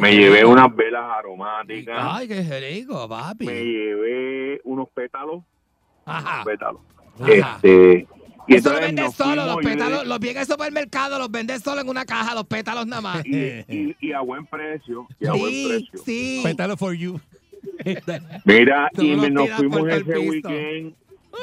me 0.00 0.12
llevé 0.16 0.44
unas 0.44 0.74
velas 0.74 1.04
aromáticas, 1.18 1.98
Ay, 2.00 2.26
qué 2.28 2.42
rico, 2.60 3.08
papi. 3.08 3.46
me 3.46 3.64
llevé 3.64 4.60
unos 4.64 4.88
pétalos, 4.90 5.42
Ajá. 6.06 6.42
pétalos. 6.44 6.80
Ajá. 7.20 7.56
Este, 7.56 8.06
y 8.50 8.54
Eso 8.54 8.72
lo 8.72 8.80
vendes 8.80 9.12
solo, 9.14 9.44
los 9.44 9.56
pétalos, 9.56 9.92
dije, 9.98 10.06
los 10.06 10.20
vienes 10.20 10.48
al 10.48 10.56
supermercado, 10.56 11.18
los 11.18 11.30
vendes 11.30 11.60
solo 11.62 11.82
en 11.82 11.88
una 11.90 12.06
caja, 12.06 12.34
los 12.34 12.44
pétalos 12.46 12.86
nada 12.86 13.02
más. 13.02 13.26
y, 13.26 13.36
y- 13.36 13.96
y 14.00 14.12
a 14.12 14.20
buen 14.20 14.46
precio, 14.46 15.06
y 15.20 15.26
a 15.26 15.32
buen 15.32 15.52
Sí, 15.52 15.66
precio. 15.68 15.98
sí. 16.04 16.40
Pétalo 16.44 16.76
for 16.78 16.94
you. 16.94 17.20
Mira, 18.44 18.88
Tú 18.94 19.02
y 19.02 19.30
nos 19.30 19.50
fuimos 19.50 19.86
ese 19.88 20.04
piso. 20.04 20.20
weekend 20.30 20.94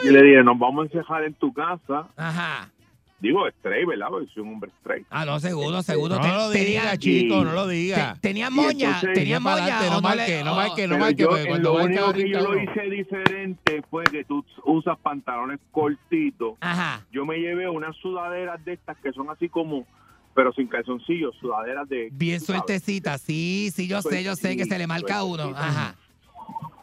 y 0.04 0.10
le 0.10 0.24
dije, 0.24 0.44
nos 0.44 0.58
vamos 0.58 0.84
a 0.84 0.86
encejar 0.88 1.24
en 1.26 1.34
tu 1.36 1.54
casa. 1.54 2.08
Ajá. 2.18 2.72
Digo, 3.20 3.48
straight, 3.48 3.88
¿verdad? 3.88 4.08
Porque 4.10 4.28
soy 4.34 4.44
un 4.44 4.50
hombre 4.54 4.70
straight. 4.82 5.08
Ah, 5.10 5.24
no, 5.26 5.40
seguro, 5.40 5.82
seguro. 5.82 6.16
No 6.16 6.22
Te- 6.22 6.28
lo 6.28 6.52
tenía- 6.52 6.82
diga, 6.82 6.98
chico, 6.98 7.44
no 7.46 7.54
lo 7.54 7.66
te- 7.68 7.74
diga. 7.74 8.18
tenía 8.22 8.50
moña, 8.50 8.88
entonces, 8.88 9.14
tenía 9.14 9.40
moña. 9.40 9.56
adelante, 9.80 9.90
no 9.90 10.02
marque, 10.02 10.44
no 10.44 10.56
marque, 10.56 10.88
no 10.88 10.98
marque, 10.98 11.24
lo 11.24 11.30
marca 11.74 11.86
único 11.86 12.14
que 12.14 12.30
yo 12.30 12.40
lo 12.42 12.62
hice 12.62 12.82
diferente 12.90 13.82
fue 13.90 14.04
que 14.04 14.26
tú 14.26 14.44
usas 14.66 14.98
pantalones 15.00 15.60
cortitos. 15.72 16.56
Ajá. 16.60 17.06
Yo 17.12 17.26
me 17.26 17.38
llevé 17.38 17.70
unas 17.70 17.96
sudaderas 17.98 18.64
de 18.66 18.74
estas 18.74 18.98
que 18.98 19.12
son 19.14 19.30
así 19.30 19.48
como, 19.48 19.88
pero 20.34 20.52
sin 20.52 20.68
calzoncillos, 20.68 21.34
sudaderas 21.40 21.88
de... 21.88 22.10
Bien 22.12 22.40
tú 22.40 22.48
sabes. 22.48 22.64
sueltecita, 22.66 23.18
sí, 23.18 23.72
sí, 23.74 23.88
yo 23.88 24.02
sé, 24.02 24.24
yo 24.24 24.36
sé 24.36 24.58
que 24.58 24.66
se 24.66 24.78
le 24.78 24.88
marca 24.88 25.20
a 25.20 25.24
uno. 25.24 25.54
Ajá. 25.56 25.96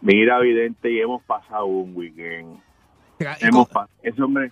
Mira, 0.01 0.39
evidente, 0.39 0.91
y 0.91 0.99
hemos 0.99 1.23
pasado 1.25 1.67
un 1.67 1.95
weekend. 1.95 2.59
Hemos 3.41 3.69
pasado, 3.69 3.91
ese 4.03 4.21
hombre... 4.23 4.51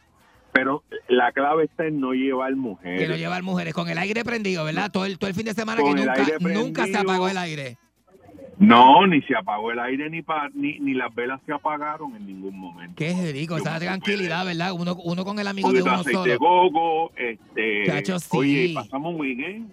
Pero 0.53 0.83
la 1.09 1.33
clave 1.33 1.65
está 1.65 1.87
en 1.87 2.01
no 2.01 2.13
llevar 2.13 2.55
mujeres. 2.57 3.01
que 3.01 3.09
no 3.09 3.17
llevar 3.17 3.43
mujeres 3.43 3.73
con 3.75 3.89
el 3.89 3.99
aire 3.99 4.25
prendido, 4.25 4.65
¿verdad? 4.65 4.91
Todo 4.91 5.05
el, 5.07 5.19
todo 5.19 5.29
el 5.31 5.37
fin 5.37 5.45
de 5.47 5.55
semana 5.55 5.81
Con 5.81 5.95
que 5.95 6.05
nunca, 6.05 6.25
nunca 6.41 6.87
se 6.87 6.97
apagó 6.97 7.29
el 7.29 7.39
aire. 7.39 7.77
No, 8.59 9.07
ni 9.07 9.23
se 9.23 9.35
apagó 9.35 9.73
el 9.73 9.79
aire, 9.79 10.11
ni, 10.11 10.21
pa- 10.21 10.51
ni, 10.53 10.79
ni 10.81 10.93
las 10.93 11.15
velas 11.15 11.41
se 11.47 11.53
apagaron 11.53 12.15
en 12.15 12.27
ningún 12.27 12.59
momento. 12.59 12.95
Qué 12.97 13.15
rico, 13.33 13.57
esa 13.57 13.79
tranquilidad, 13.79 14.45
¿verdad? 14.45 14.73
Uno, 14.73 14.97
uno 15.03 15.25
con 15.25 15.39
el 15.39 15.49
amigo 15.49 15.71
de 15.73 15.77
de 15.79 15.83
uno 15.83 15.93
aceite 15.93 16.29
de 16.29 16.37
solo. 16.37 16.39
coco, 16.39 17.13
este, 17.17 17.87
Chacho, 17.87 18.19
sí. 18.19 18.37
oye, 18.37 18.73
pasamos 18.75 19.15
un 19.15 19.21
weekend 19.21 19.73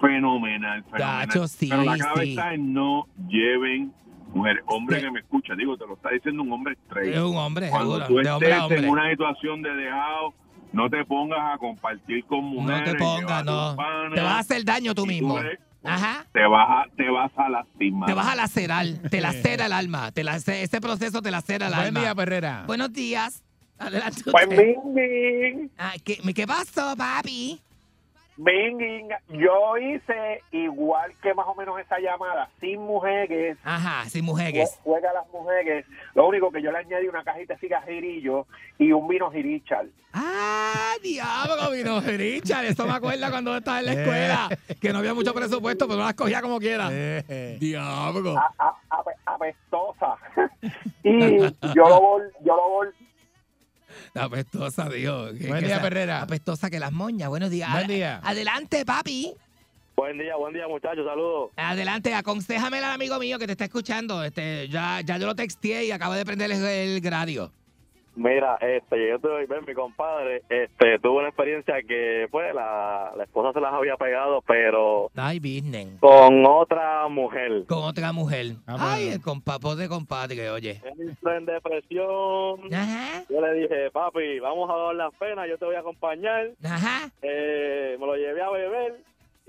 fenomenal, 0.00 0.84
fenomenal. 0.84 1.26
Chacho, 1.26 1.48
sí, 1.48 1.66
Pero 1.68 1.82
la 1.82 1.96
clave 1.96 2.24
sí. 2.24 2.30
está 2.30 2.54
en 2.54 2.72
no 2.72 3.08
lleven 3.28 3.92
mujeres. 4.34 4.62
Hombre 4.66 4.96
Sí. 4.98 5.04
que 5.04 5.10
me 5.10 5.20
escucha, 5.20 5.54
digo, 5.56 5.76
te 5.76 5.86
lo 5.86 5.94
está 5.94 6.10
diciendo 6.10 6.42
un 6.42 6.52
hombre 6.52 6.74
straight. 6.86 7.14
Es 7.14 7.20
un 7.20 7.36
hombre, 7.36 7.68
Cuando 7.70 7.92
seguro, 8.04 8.06
tú 8.06 8.14
hombre 8.34 8.48
estés 8.50 8.62
hombre. 8.62 8.78
en 8.78 8.88
una 8.88 9.10
situación 9.10 9.62
de 9.62 9.70
dejado, 9.74 10.34
no 10.72 10.90
te 10.90 11.04
pongas 11.04 11.54
a 11.54 11.58
compartir 11.58 12.24
con 12.26 12.40
No 12.40 12.60
mujeres. 12.62 12.92
te 12.92 12.98
pongas, 12.98 13.44
no. 13.44 13.74
panas, 13.76 14.14
Te 14.14 14.20
vas 14.20 14.32
a 14.34 14.38
hacer 14.40 14.64
daño 14.64 14.94
tú 14.94 15.06
mismo. 15.06 15.38
eres- 15.38 15.58
Ajá. 15.84 16.26
Te 16.32 16.44
vas 16.44 16.68
a, 16.68 16.84
te 16.96 17.08
vas 17.08 17.30
a 17.36 17.48
lastimar. 17.48 18.06
Te 18.08 18.12
vas 18.14 18.26
a 18.26 18.34
lacerar, 18.34 18.84
te 19.10 19.20
lacera 19.56 19.66
el 19.66 19.72
alma. 19.72 20.10
Te 20.12 20.24
lace- 20.24 20.62
ese 20.62 20.80
proceso 20.80 21.22
te 21.22 21.30
lacera 21.30 21.68
el 21.68 21.72
Buen 21.74 21.86
alma. 21.86 22.00
día, 22.00 22.14
Perrera. 22.14 22.64
Buenos 22.66 22.92
días. 22.92 23.42
Adelante. 23.78 24.22
Pues 24.30 24.48
Ah, 25.78 25.92
¿qué, 26.04 26.16
¿Qué 26.34 26.46
pasó, 26.48 26.96
papi? 26.96 27.60
Ming, 28.38 29.08
yo 29.30 29.76
hice 29.78 30.42
igual 30.52 31.12
que 31.20 31.34
más 31.34 31.46
o 31.48 31.56
menos 31.56 31.78
esa 31.80 31.98
llamada, 31.98 32.48
sin 32.60 32.80
mujeres, 32.80 33.58
Ajá, 33.64 34.08
sin 34.08 34.24
mujeres. 34.24 34.78
juega 34.84 35.10
a 35.10 35.14
las 35.14 35.28
mujeres, 35.32 35.84
lo 36.14 36.28
único 36.28 36.52
que 36.52 36.62
yo 36.62 36.70
le 36.70 36.78
añadí 36.78 37.08
una 37.08 37.24
cajita 37.24 37.54
de 37.54 37.60
cigarrillos 37.60 38.46
y 38.78 38.92
un 38.92 39.08
vino 39.08 39.28
girichal. 39.32 39.90
Ah, 40.12 40.92
diablo, 41.02 41.70
vino 41.72 42.00
Richard. 42.00 42.64
Eso 42.66 42.86
me 42.86 42.92
acuerda 42.94 43.28
cuando 43.30 43.56
estaba 43.56 43.80
en 43.80 43.86
la 43.86 43.92
escuela. 43.92 44.48
Que 44.80 44.92
no 44.92 45.00
había 45.00 45.14
mucho 45.14 45.34
presupuesto, 45.34 45.86
pero 45.88 46.00
las 46.00 46.14
cogía 46.14 46.40
como 46.40 46.58
quiera. 46.60 46.88
Eh, 46.92 47.56
Diablo. 47.60 48.36
a- 48.38 48.54
a- 48.58 48.76
ape- 48.90 49.16
apestosa. 49.26 50.16
y 51.02 51.38
yo 51.74 51.88
lo 51.88 52.00
vol, 52.00 52.32
yo 52.44 52.56
lo 52.56 52.68
Apestosa, 54.14 54.88
Dios. 54.88 55.38
Buen 55.38 55.60
que 55.60 55.66
día, 55.66 55.80
Perrera. 55.80 56.22
Apestosa 56.22 56.70
que 56.70 56.78
las 56.78 56.92
moñas. 56.92 57.28
Buenos 57.28 57.50
días. 57.50 57.70
Buen 57.72 57.86
día. 57.86 58.20
Adelante, 58.22 58.84
papi. 58.84 59.34
Buen 59.96 60.16
día, 60.16 60.36
buen 60.36 60.54
día, 60.54 60.68
muchachos. 60.68 61.04
Saludos. 61.04 61.50
Adelante, 61.56 62.14
aconséjame 62.14 62.78
al 62.78 62.84
amigo 62.84 63.18
mío 63.18 63.38
que 63.38 63.46
te 63.46 63.52
está 63.52 63.64
escuchando. 63.64 64.22
Este, 64.22 64.68
ya, 64.68 65.00
ya 65.00 65.18
yo 65.18 65.26
lo 65.26 65.34
texteé 65.34 65.86
y 65.86 65.90
acabo 65.90 66.14
de 66.14 66.24
prender 66.24 66.52
el, 66.52 66.64
el 66.64 67.02
radio. 67.02 67.52
Mira, 68.18 68.56
este, 68.60 69.08
yo 69.08 69.18
te 69.20 69.28
ver 69.46 69.64
mi 69.66 69.74
compadre, 69.74 70.42
este, 70.48 70.98
tuvo 70.98 71.20
una 71.20 71.28
experiencia 71.28 71.76
que, 71.86 72.26
pues, 72.30 72.52
la, 72.54 73.12
la 73.16 73.22
esposa 73.24 73.52
se 73.52 73.60
las 73.60 73.72
había 73.72 73.96
pegado, 73.96 74.42
pero 74.42 75.08
Ay, 75.16 75.38
business. 75.38 75.98
con 76.00 76.44
otra 76.44 77.06
mujer. 77.08 77.64
Con 77.68 77.84
otra 77.84 78.12
mujer. 78.12 78.46
Ah, 78.66 78.76
Ay, 78.80 79.02
bueno. 79.04 79.14
el 79.16 79.22
compa, 79.22 79.58
de 79.76 79.88
compadre, 79.88 80.50
oye. 80.50 80.80
Él 80.84 81.16
en 81.36 81.46
depresión. 81.46 82.74
Ajá, 82.74 83.24
Yo 83.28 83.40
le 83.40 83.52
dije, 83.54 83.90
papi, 83.92 84.40
vamos 84.40 84.68
a 84.68 84.74
dar 84.76 84.94
las 84.96 85.14
penas, 85.14 85.48
yo 85.48 85.56
te 85.56 85.64
voy 85.64 85.76
a 85.76 85.80
acompañar. 85.80 86.50
ajá. 86.64 87.10
Eh, 87.22 87.96
me 88.00 88.06
lo 88.06 88.16
llevé 88.16 88.42
a 88.42 88.50
beber 88.50 88.96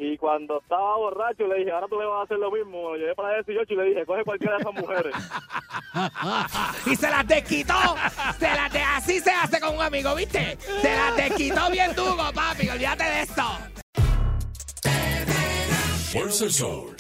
y 0.02 0.18
cuando 0.18 0.60
estaba 0.62 0.96
borracho 0.96 1.46
le 1.46 1.56
dije, 1.60 1.72
ahora 1.72 1.88
tú 1.90 2.00
le 2.00 2.06
vas 2.06 2.22
a 2.22 2.24
hacer 2.24 2.38
lo 2.38 2.50
mismo. 2.50 2.92
Lo 2.92 2.96
llevé 2.96 3.14
para 3.16 3.34
18 3.44 3.74
y 3.74 3.76
le 3.76 3.84
dije, 3.84 4.06
coge 4.06 4.24
cualquiera 4.24 4.56
de 4.56 4.62
esas 4.62 4.74
mujeres. 4.74 5.14
y 6.86 6.96
se 6.96 7.10
las 7.10 7.28
desquitó. 7.28 7.74
Se 8.40 8.48
las 8.48 8.72
de- 8.72 8.82
así 8.82 9.20
se 9.20 9.30
hace 9.32 9.60
con 9.60 9.76
un 9.76 9.82
amigo, 9.82 10.16
¿viste? 10.16 10.58
Se 10.82 10.96
las 10.96 11.18
desquitó 11.18 11.70
bien 11.70 11.94
duro, 11.96 12.16
papi. 12.34 12.70
Olvídate 12.70 13.04
de 13.04 13.22
esto. 13.24 13.44
Fuerza 16.14 16.46
el 16.46 16.54
Sol. 16.54 16.96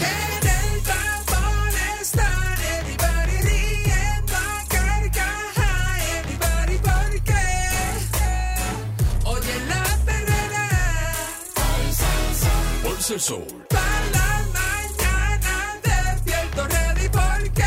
El 13.11 13.19
Sol. 13.19 13.43
para 13.69 14.05
la 14.11 14.45
mañana 14.53 15.79
despierto 15.81 16.67
ready 16.67 17.09
porque 17.09 17.63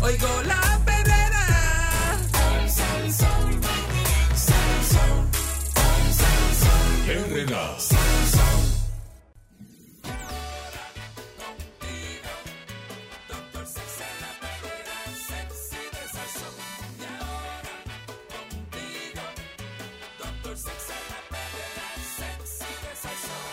oigo 0.00 0.37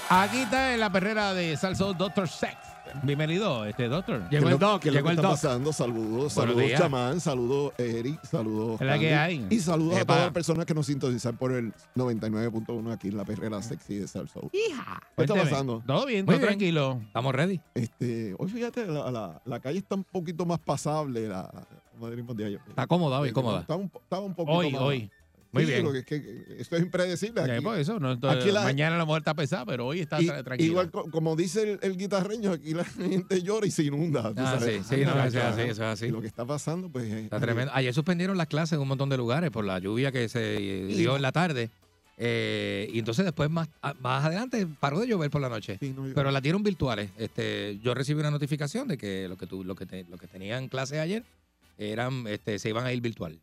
Aquí 0.10 0.38
está 0.39 0.74
en 0.74 0.80
la 0.80 0.91
perrera 0.91 1.34
de 1.34 1.58
Salso 1.58 1.93
Doctor 1.93 2.28
Sex. 2.28 2.56
Bienvenido, 3.03 3.66
este 3.66 3.88
doctor. 3.89 4.30
Llegó 4.30 4.49
el 4.49 4.60
doc, 4.60 4.82
¿Qué 4.82 4.89
es 4.89 4.93
lo 4.93 4.99
llegó 4.99 5.10
el 5.10 5.16
está 5.18 5.28
doc. 5.30 5.32
pasando? 5.38 5.74
Saludos, 5.74 6.34
saludos 6.34 6.64
chamán, 6.78 7.20
saludos 7.20 7.74
Eric, 7.80 8.24
saludos 8.24 8.80
Es 8.80 8.88
la 8.88 8.99
que 8.99 9.14
hay. 9.14 9.47
y 9.49 9.60
saludos 9.60 9.99
a 9.99 10.06
todas 10.06 10.22
las 10.22 10.32
personas 10.32 10.66
que 10.66 10.74
nos 10.76 10.86
sintonizan 10.86 11.36
por 11.36 11.51
el 11.51 11.74
99.1 11.95 12.91
aquí 12.93 13.08
en 13.10 13.18
la 13.18 13.26
perrera 13.26 13.62
sexy 13.64 13.95
de 13.95 14.08
Salsa. 14.08 14.39
¿Qué 14.51 15.24
está 15.24 15.34
pasando? 15.34 15.84
Todo 15.86 16.06
bien, 16.06 16.26
Muy 16.26 16.36
todo 16.36 16.45
tranquilo. 16.45 17.01
Estamos 17.08 17.34
ready. 17.36 17.60
Este, 17.74 18.36
hoy 18.38 18.49
fíjate, 18.49 18.86
la, 18.86 19.12
la- 19.12 19.41
la 19.43 19.60
calle 19.60 19.80
está 19.80 19.95
un 19.95 20.03
poquito 20.03 20.45
más 20.45 20.60
pasable, 20.60 21.28
la, 21.28 21.49
ayer. 22.01 22.60
Está 22.70 22.86
cómoda 22.88 23.20
hoy, 23.20 23.32
cómoda. 23.34 23.62
Estaba 23.62 23.80
un, 23.80 23.91
estaba 24.01 24.22
un 24.22 24.36
poquito 24.36 24.58
Hoy, 24.58 24.72
más- 24.72 24.82
hoy. 24.82 25.12
Muy 25.56 25.66
bien. 25.66 26.03
que 26.03 26.03
que 26.22 26.56
esto 26.60 26.76
es 26.76 26.82
impredecible. 26.84 27.41
Aquí, 27.41 27.64
por 27.64 27.78
eso, 27.80 27.99
no, 27.99 28.12
entonces, 28.12 28.41
aquí 28.43 28.51
la- 28.51 28.64
mañana 28.64 28.95
a 28.95 28.99
lo 28.99 29.06
mejor 29.06 29.20
está 29.22 29.34
pesada, 29.34 29.66
pero 29.66 29.88
hoy 29.88 30.01
está 30.01 30.22
y- 30.22 30.28
tra- 30.28 30.43
tranquila. 30.43 30.68
igual 30.70 30.91
co- 30.91 31.10
como 31.10 31.36
dice 31.36 31.74
el, 31.74 31.80
el 31.82 31.97
guitarreño, 31.97 32.51
aquí 32.51 32.74
la 32.74 32.84
gente 32.86 33.41
llora 33.41 33.66
y 33.68 33.72
se 33.72 33.84
inunda. 33.84 34.34
Ah, 34.38 34.58
sí, 34.60 34.82
sí, 34.88 34.97
no, 35.06 35.12
eso 35.24 35.38
es 35.39 35.43
así, 35.43 35.62
eso 35.62 35.72
es 35.72 35.80
así. 35.82 36.08
Lo 36.10 36.22
que 36.22 36.28
está 36.28 36.45
pasando, 36.45 36.89
pues. 36.89 37.06
es- 37.06 37.24
Está 37.26 37.39
tremendo. 37.39 37.72
Ayer 37.74 37.93
suspendieron 37.93 38.38
las 38.38 38.47
clases 38.47 38.74
en 38.74 38.82
un 38.82 38.88
montón 38.88 39.10
de 39.10 39.18
lugares 39.18 39.49
por 39.51 39.66
la 39.66 39.80
lluvia 39.80 40.12
que 40.12 40.30
se 40.30 40.58
dio 40.88 41.16
en 41.16 41.22
la 41.22 41.32
tarde. 41.32 41.70
Eh, 42.18 42.89
y 42.93 42.99
entonces 42.99 43.26
después 43.26 43.49
más, 43.49 43.68
a- 43.82 43.93
más 43.95 44.24
adelante 44.24 44.66
paró 44.80 44.99
de 44.99 45.08
llover 45.08 45.30
por 45.30 45.41
la 45.41 45.49
noche. 45.49 45.78
Sí, 45.82 45.93
no, 45.95 46.06
Pero 46.16 46.32
las 46.32 46.41
dieron 46.41 46.64
virtuales. 46.64 47.10
Este, 47.18 47.78
yo 47.84 47.93
recibí 47.93 48.20
una 48.22 48.32
notificación 48.32 48.88
de 48.88 48.97
que 48.97 49.28
lo 49.28 49.36
que 49.38 49.47
tú, 49.47 49.64
lo 49.66 49.76
que 49.76 49.86
te- 49.86 50.06
lo 50.10 50.18
que 50.18 50.28
tenían 50.28 50.70
clases 50.70 50.99
ayer 50.99 51.24
eran, 51.78 52.26
este, 52.28 52.58
se 52.58 52.70
iban 52.70 52.86
a 52.86 52.93
ir 52.93 53.01
virtual. 53.01 53.38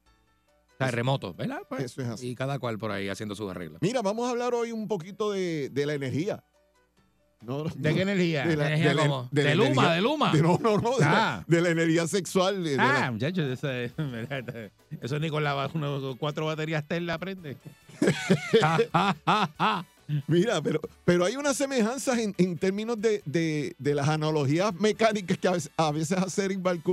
Sea, 0.87 0.97
remoto, 0.97 1.35
¿verdad? 1.35 1.61
Pues, 1.68 1.85
Eso 1.85 2.03
es 2.03 2.09
así. 2.09 2.28
y 2.30 2.35
cada 2.35 2.59
cual 2.59 2.78
por 2.78 2.91
ahí 2.91 3.09
haciendo 3.09 3.35
sus 3.35 3.51
arreglos. 3.51 3.78
Mira, 3.83 4.03
vamos 4.03 4.26
a 4.26 4.30
hablar 4.30 4.55
hoy 4.55 4.72
un 4.72 4.89
poquito 4.89 5.33
de, 5.33 5.68
de 5.70 5.87
la 5.87 5.95
energía. 5.95 6.43
No, 7.41 7.64
¿De 7.64 7.91
no, 7.91 7.97
qué 7.97 8.03
energía? 8.03 8.47
de 8.47 8.57
la- 8.57 8.66
¿Energía 8.68 8.89
de 8.91 8.95
la- 8.95 9.28
de 9.33 9.43
la 9.43 9.51
¿De 9.51 9.57
Luma, 9.57 9.70
energía- 9.72 9.93
de 9.95 10.01
Luma? 10.01 10.33
no, 10.35 10.59
no, 10.62 10.78
no, 10.78 10.91
de, 10.99 11.05
la, 11.05 11.35
Ah. 11.39 11.45
de 11.49 11.61
la 11.61 11.70
energía 11.70 12.07
sexual. 12.07 12.64
Ah, 12.78 13.11
muchachos, 13.12 13.49
eso, 13.59 13.68
es- 13.70 13.93
eso 15.01 15.18
ni 15.18 15.28
con 15.28 15.43
la, 15.43 15.68
uno- 15.74 16.16
cuatro 16.18 16.47
baterías 16.47 16.87
Tesla 16.87 17.14
aprende. 17.14 17.57
Mira, 20.26 20.61
pero, 20.61 20.80
pero 21.05 21.24
hay 21.24 21.37
unas 21.37 21.57
semejanzas 21.57 22.18
en, 22.18 22.35
en 22.37 22.59
términos 22.59 23.01
de, 23.01 23.22
de- 23.24 23.74
de 23.78 23.95
las 23.95 24.09
analogías 24.09 24.74
mecánicas 24.74 25.39
que 25.39 25.49
a 25.49 25.53
veces, 25.53 25.70
a 25.76 25.91
veces 25.91 26.18
hace 26.18 26.45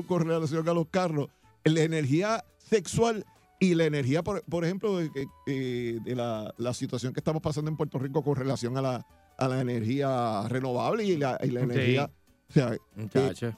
con 0.07 0.25
relación 0.25 0.67
a 0.69 0.73
los 0.73 0.87
carros. 0.87 1.29
La 1.63 1.81
energía 1.81 2.45
sexual 2.69 3.25
y 3.59 3.75
la 3.75 3.85
energía, 3.85 4.23
por, 4.23 4.43
por 4.43 4.63
ejemplo, 4.63 4.97
de, 4.97 5.09
eh, 5.47 5.99
de 6.03 6.15
la, 6.15 6.53
la 6.57 6.73
situación 6.73 7.13
que 7.13 7.19
estamos 7.19 7.41
pasando 7.41 7.69
en 7.69 7.75
Puerto 7.77 7.99
Rico 7.99 8.23
con 8.23 8.35
relación 8.35 8.77
a 8.77 8.81
la, 8.81 9.05
a 9.37 9.47
la 9.47 9.59
energía 9.61 10.43
renovable 10.47 11.03
y 11.03 11.17
la, 11.17 11.37
y 11.43 11.47
la 11.51 11.59
Sí. 11.61 11.65
energía. 11.65 12.11
O 12.49 12.53
sea, 12.53 12.75
Muchacho. 12.95 13.57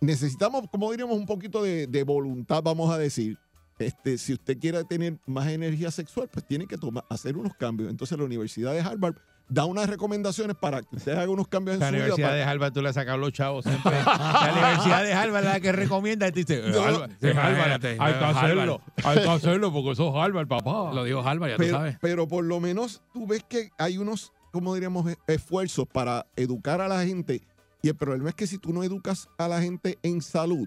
necesitamos, 0.00 0.64
como 0.70 0.90
diríamos, 0.90 1.16
un 1.16 1.26
poquito 1.26 1.62
de, 1.62 1.86
de 1.86 2.02
voluntad, 2.02 2.62
vamos 2.62 2.90
a 2.92 2.98
decir. 2.98 3.38
Este, 3.78 4.16
si 4.16 4.32
usted 4.32 4.58
quiere 4.58 4.82
tener 4.84 5.18
más 5.26 5.46
energía 5.48 5.90
sexual, 5.90 6.28
pues 6.32 6.46
tiene 6.46 6.66
que 6.66 6.78
tomar, 6.78 7.04
hacer 7.10 7.36
unos 7.36 7.52
cambios. 7.54 7.90
Entonces 7.90 8.16
la 8.16 8.24
Universidad 8.24 8.72
de 8.72 8.80
Harvard 8.80 9.16
da 9.48 9.64
unas 9.64 9.88
recomendaciones 9.88 10.56
para 10.56 10.82
que 10.82 10.96
usted 10.96 11.12
haga 11.12 11.30
unos 11.30 11.46
cambios 11.46 11.74
en 11.74 11.80
La 11.80 11.86
su 11.88 11.92
vida. 11.92 12.02
Universidad 12.04 12.28
para- 12.28 12.36
de 12.38 12.44
Harvard 12.44 12.72
tú 12.72 12.82
le 12.82 12.88
has 12.88 12.94
sacado 12.96 13.18
los 13.18 13.32
chavos 13.32 13.64
siempre. 13.64 13.92
la 13.92 14.50
Universidad 14.52 15.04
de 15.04 15.12
Harvard 15.14 15.44
es 15.44 15.52
la 15.52 15.60
que 15.60 15.72
recomienda 15.72 16.28
y 16.28 16.32
te 16.32 16.44
dice, 16.44 16.68
No, 16.70 16.82
Harvard, 16.82 17.10
sí, 17.20 17.26
Harvard, 17.28 17.52
imagínate, 17.54 17.88
hay 18.00 18.14
que 18.14 18.24
hacerlo, 18.24 18.80
hay 19.04 19.18
que 19.22 19.28
hacerlo 19.28 19.72
porque 19.72 19.90
eso 19.92 20.08
es 20.08 20.14
Harvard, 20.24 20.48
papá. 20.48 20.92
Lo 20.92 21.04
dijo 21.04 21.20
Harvard, 21.20 21.50
ya 21.50 21.56
tú 21.56 21.62
pero, 21.62 21.76
sabes. 21.76 21.96
pero 22.00 22.26
por 22.28 22.44
lo 22.44 22.58
menos 22.60 23.02
tú 23.14 23.26
ves 23.26 23.44
que 23.48 23.70
hay 23.78 23.98
unos, 23.98 24.32
como 24.52 24.74
diríamos, 24.74 25.08
e- 25.10 25.16
esfuerzos 25.28 25.86
para 25.86 26.26
educar 26.36 26.80
a 26.80 26.88
la 26.88 27.04
gente. 27.04 27.42
Y 27.82 27.88
el 27.88 27.94
problema 27.94 28.30
es 28.30 28.34
que 28.34 28.48
si 28.48 28.58
tú 28.58 28.72
no 28.72 28.82
educas 28.82 29.28
a 29.38 29.46
la 29.46 29.60
gente 29.62 29.96
en 30.02 30.22
salud, 30.22 30.66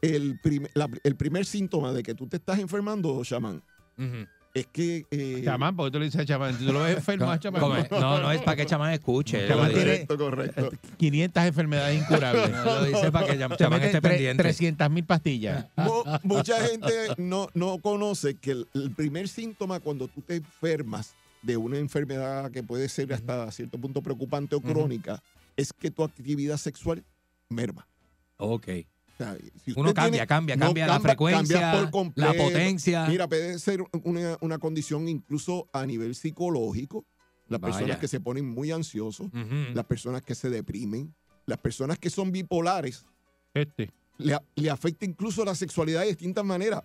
el, 0.00 0.38
prim- 0.40 0.68
la- 0.74 0.88
el 1.02 1.16
primer 1.16 1.44
síntoma 1.44 1.92
de 1.92 2.02
que 2.02 2.14
tú 2.14 2.26
te 2.28 2.36
estás 2.36 2.58
enfermando, 2.60 3.22
chamán, 3.24 3.62
Ujú. 3.98 4.26
Es 4.60 4.66
que... 4.68 5.06
eh, 5.10 5.42
Chamán, 5.44 5.74
porque 5.76 5.90
tú 5.92 5.98
le 5.98 6.04
dices 6.06 6.20
a 6.20 6.24
chamán, 6.24 6.58
si 6.58 6.66
tú 6.66 6.72
lo 6.72 6.80
ves 6.82 6.96
enfermo 6.96 7.30
a 7.30 7.38
chamán. 7.38 7.60
No, 7.90 8.20
no 8.20 8.30
es 8.32 8.40
para 8.42 8.56
que 8.56 8.66
chamán 8.66 8.92
escuche. 8.92 9.46
Chamán 9.48 9.68
tiene- 9.72 10.06
Correcto, 10.06 10.18
correcto. 10.18 10.70
500 10.98 11.44
enfermedades 11.44 12.00
incurables. 12.00 12.50
lo 12.64 12.84
dice 12.84 13.12
para 13.12 13.26
que 13.26 13.56
chamán 13.56 13.82
esté 13.82 14.00
pendiente. 14.02 14.42
300 14.42 14.90
mil 14.90 15.04
pastillas. 15.04 15.66
Mu- 15.76 16.02
mucha 16.22 16.60
gente 16.66 16.92
no, 17.16 17.48
no 17.54 17.78
conoce 17.78 18.34
que 18.34 18.52
el, 18.52 18.68
el 18.74 18.90
primer 18.92 19.28
síntoma 19.28 19.80
cuando 19.80 20.08
tú 20.08 20.20
te 20.22 20.36
enfermas 20.36 21.14
de 21.42 21.56
una 21.56 21.78
enfermedad 21.78 22.50
que 22.50 22.62
puede 22.62 22.88
ser 22.88 23.12
hasta 23.12 23.50
cierto 23.52 23.78
punto 23.78 24.02
preocupante 24.02 24.56
o 24.56 24.60
crónica 24.60 25.22
es 25.56 25.72
que 25.72 25.90
tu 25.90 26.02
actividad 26.04 26.56
sexual 26.56 27.04
merma. 27.48 27.86
Ok. 28.36 28.68
O 29.20 29.24
sea, 29.24 29.36
si 29.64 29.72
Uno 29.74 29.92
cambia, 29.92 30.10
tiene- 30.12 30.26
cambia, 30.28 30.56
no 30.56 30.66
cambia 30.66 30.86
la 30.86 31.00
frecuencia, 31.00 31.60
cambia 31.60 31.72
por 31.72 31.84
la 31.86 31.90
completo. 31.90 32.32
potencia. 32.36 33.06
Mira, 33.08 33.26
puede 33.28 33.58
ser 33.58 33.82
una, 34.04 34.38
una 34.40 34.58
condición 34.58 35.08
incluso 35.08 35.68
a 35.72 35.84
nivel 35.86 36.14
psicológico. 36.14 37.04
Las 37.48 37.60
Vaya. 37.60 37.74
personas 37.74 37.98
que 37.98 38.06
se 38.08 38.20
ponen 38.20 38.48
muy 38.48 38.70
ansiosos, 38.70 39.28
las 39.74 39.84
personas 39.86 40.22
que 40.22 40.34
se 40.36 40.50
deprimen, 40.50 41.12
las 41.46 41.58
personas 41.58 41.98
que 41.98 42.10
son 42.10 42.30
bipolares, 42.30 43.06
Este. 43.54 43.90
le, 44.18 44.38
le 44.54 44.70
afecta 44.70 45.04
incluso 45.06 45.44
la 45.44 45.54
sexualidad 45.56 46.02
de 46.02 46.08
distintas 46.08 46.44
maneras. 46.44 46.82